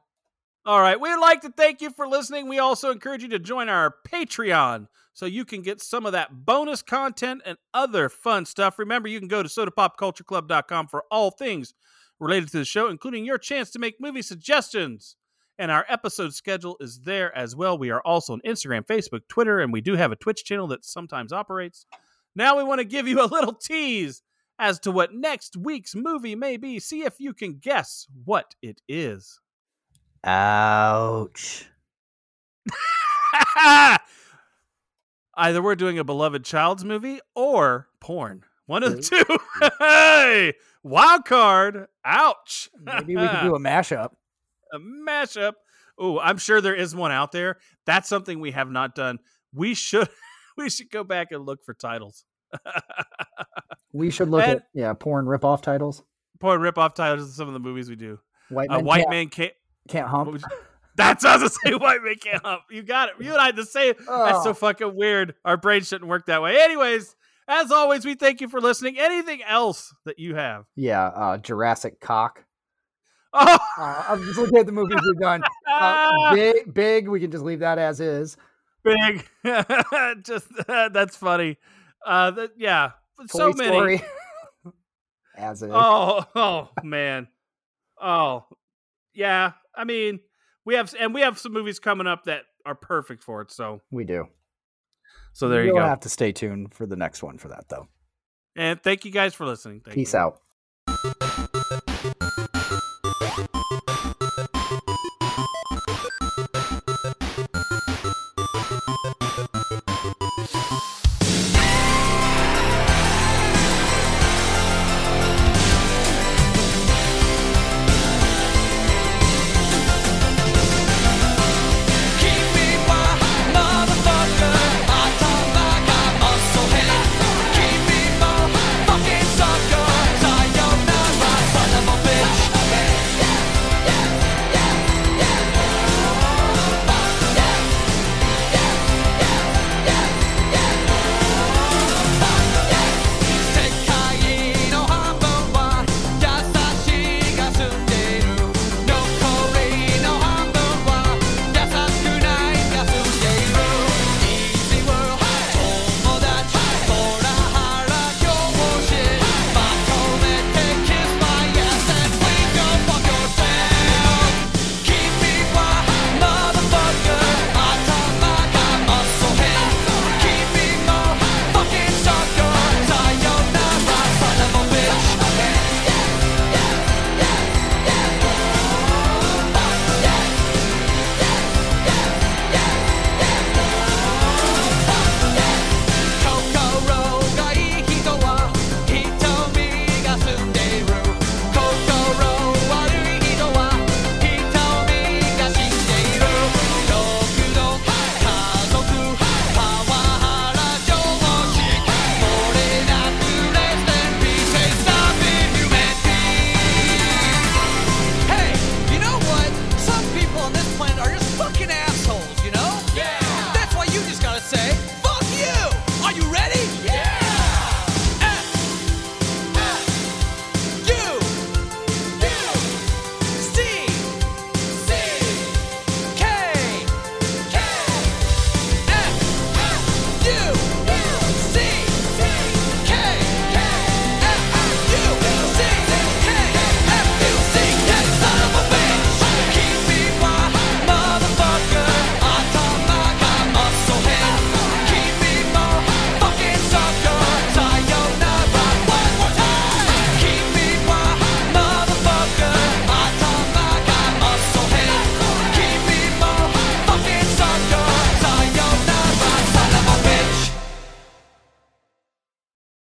All 0.65 0.79
right. 0.81 0.99
We'd 0.99 1.15
like 1.17 1.41
to 1.41 1.51
thank 1.51 1.81
you 1.81 1.91
for 1.91 2.07
listening. 2.07 2.47
We 2.47 2.59
also 2.59 2.89
encourage 2.89 3.21
you 3.21 3.29
to 3.29 3.39
join 3.39 3.69
our 3.69 3.93
Patreon 4.07 4.87
so 5.13 5.25
you 5.25 5.45
can 5.45 5.61
get 5.61 5.81
some 5.81 6.05
of 6.05 6.13
that 6.13 6.45
bonus 6.45 6.81
content 6.81 7.41
and 7.45 7.57
other 7.73 8.09
fun 8.09 8.45
stuff. 8.45 8.79
Remember, 8.79 9.07
you 9.07 9.19
can 9.19 9.27
go 9.27 9.43
to 9.43 9.49
sodapopcultureclub.com 9.49 10.87
for 10.87 11.03
all 11.11 11.29
things 11.31 11.73
related 12.19 12.49
to 12.51 12.57
the 12.57 12.65
show, 12.65 12.87
including 12.87 13.25
your 13.25 13.37
chance 13.37 13.69
to 13.71 13.79
make 13.79 14.01
movie 14.01 14.21
suggestions. 14.21 15.15
And 15.59 15.69
our 15.69 15.85
episode 15.87 16.33
schedule 16.33 16.77
is 16.79 17.01
there 17.01 17.35
as 17.37 17.55
well. 17.55 17.77
We 17.77 17.91
are 17.91 18.01
also 18.01 18.33
on 18.33 18.41
Instagram, 18.41 18.85
Facebook, 18.85 19.21
Twitter, 19.27 19.59
and 19.59 19.71
we 19.71 19.81
do 19.81 19.95
have 19.95 20.11
a 20.11 20.15
Twitch 20.15 20.43
channel 20.43 20.67
that 20.67 20.83
sometimes 20.83 21.31
operates. 21.31 21.85
Now 22.35 22.57
we 22.57 22.63
want 22.63 22.79
to 22.79 22.85
give 22.85 23.07
you 23.07 23.23
a 23.23 23.27
little 23.27 23.53
tease 23.53 24.23
as 24.57 24.79
to 24.79 24.91
what 24.91 25.13
next 25.13 25.55
week's 25.55 25.95
movie 25.95 26.35
may 26.35 26.57
be. 26.57 26.79
See 26.79 27.03
if 27.03 27.19
you 27.19 27.33
can 27.33 27.59
guess 27.59 28.07
what 28.25 28.55
it 28.61 28.81
is. 28.87 29.39
Ouch. 30.23 31.67
Either 35.35 35.61
we're 35.61 35.75
doing 35.75 35.99
a 35.99 36.03
beloved 36.03 36.45
child's 36.45 36.85
movie 36.85 37.19
or 37.35 37.87
porn. 37.99 38.43
One 38.65 38.83
of 38.83 38.95
the 38.95 39.01
two. 39.01 39.23
hey, 39.79 40.53
wild 40.83 41.25
card. 41.25 41.87
Ouch. 42.05 42.69
Maybe 42.79 43.15
we 43.15 43.27
could 43.27 43.41
do 43.41 43.55
a 43.55 43.59
mashup. 43.63 44.11
A 44.73 44.79
mashup. 44.79 45.53
Oh, 45.97 46.19
I'm 46.19 46.37
sure 46.37 46.59
there 46.59 46.75
is 46.75 46.95
one 46.95 47.11
out 47.11 47.31
there. 47.31 47.57
That's 47.85 48.09
something 48.09 48.39
we 48.39 48.51
have 48.51 48.69
not 48.71 48.95
done. 48.95 49.19
We 49.53 49.73
should 49.75 50.09
we 50.57 50.69
should 50.69 50.89
go 50.89 51.03
back 51.03 51.31
and 51.31 51.45
look 51.45 51.63
for 51.63 51.73
titles. 51.73 52.25
We 53.93 54.09
should 54.09 54.29
look 54.29 54.43
And- 54.43 54.57
at 54.59 54.63
yeah 54.73 54.93
porn 54.93 55.25
ripoff 55.25 55.61
titles. 55.61 56.03
porn 56.39 56.61
rip-off 56.61 56.93
titles 56.95 57.29
of 57.29 57.35
some 57.35 57.47
of 57.47 57.53
the 57.53 57.59
movies 57.59 57.89
we 57.89 57.95
do. 57.95 58.19
White 58.49 58.67
A 58.69 58.77
men 58.77 58.85
white 58.85 58.97
can't, 59.01 59.09
man 59.09 59.27
can't. 59.29 59.53
can't 59.87 60.07
hump. 60.07 60.41
That's 60.95 61.23
I 61.25 61.37
gonna 61.37 61.49
say. 61.49 61.73
White 61.75 62.03
man 62.03 62.15
can't 62.15 62.41
hump. 62.45 62.63
You 62.69 62.83
got 62.83 63.09
it. 63.09 63.15
You 63.19 63.31
and 63.31 63.41
I 63.41 63.51
the 63.51 63.65
same. 63.65 63.93
That's 64.07 64.43
so 64.43 64.49
Oh. 64.49 64.53
fucking 64.53 64.95
weird. 64.95 65.35
Our 65.45 65.57
brain 65.57 65.81
shouldn't 65.83 66.09
work 66.09 66.25
that 66.27 66.41
way. 66.41 66.59
Anyways, 66.61 67.15
as 67.47 67.71
always, 67.71 68.05
we 68.05 68.15
thank 68.15 68.41
you 68.41 68.49
for 68.49 68.59
listening. 68.61 68.99
Anything 68.99 69.41
else 69.43 69.93
that 70.05 70.19
you 70.19 70.35
have? 70.35 70.65
Yeah, 70.75 71.05
uh, 71.07 71.37
Jurassic 71.37 71.99
cock. 71.99 72.45
Oh, 73.33 73.57
Uh, 73.77 74.03
I'm 74.07 74.23
just 74.23 74.37
looking 74.37 74.57
at 74.59 74.67
the 74.67 74.71
movies 74.71 74.99
we've 75.03 75.19
done. 75.19 75.41
Uh, 75.67 76.33
big, 76.35 76.71
big. 76.73 77.07
We 77.07 77.19
can 77.19 77.31
just 77.31 77.43
leave 77.43 77.59
that 77.59 77.79
as 77.79 77.99
is. 77.99 78.37
big. 78.83 79.27
Just 80.23 80.47
that's 80.67 81.15
funny. 81.17 81.57
Uh, 82.05 82.29
that, 82.31 82.51
yeah, 82.55 82.91
so 83.27 83.51
Toy 83.51 83.57
many. 83.57 83.69
Story. 83.97 84.01
as 85.35 85.63
is. 85.63 85.71
Oh, 85.73 86.23
oh 86.35 86.69
man. 86.83 87.27
Oh, 87.99 88.45
yeah. 89.15 89.53
I 89.75 89.85
mean, 89.85 90.19
we 90.65 90.75
have 90.75 90.93
and 90.99 91.13
we 91.13 91.21
have 91.21 91.39
some 91.39 91.51
movies 91.53 91.79
coming 91.79 92.05
up 92.05 92.25
that 92.25 92.43
are 92.65 92.75
perfect 92.75 93.23
for 93.23 93.41
it. 93.41 93.51
So, 93.51 93.81
we 93.91 94.03
do. 94.03 94.27
so 95.33 95.49
there 95.49 95.61
you 95.63 95.69
You'll 95.69 95.77
go. 95.79 95.85
have 95.87 96.01
to 96.01 96.09
stay 96.09 96.31
tuned 96.31 96.73
for 96.75 96.85
the 96.85 96.95
next 96.95 97.23
one 97.23 97.37
for 97.39 97.47
that, 97.47 97.69
though. 97.69 97.87
And 98.55 98.81
thank 98.83 99.03
you 99.03 99.11
guys 99.11 99.33
for 99.33 99.47
listening. 99.47 99.81
Thank 99.83 99.95
Peace 99.95 100.13
you. 100.13 100.19
out. 100.19 100.39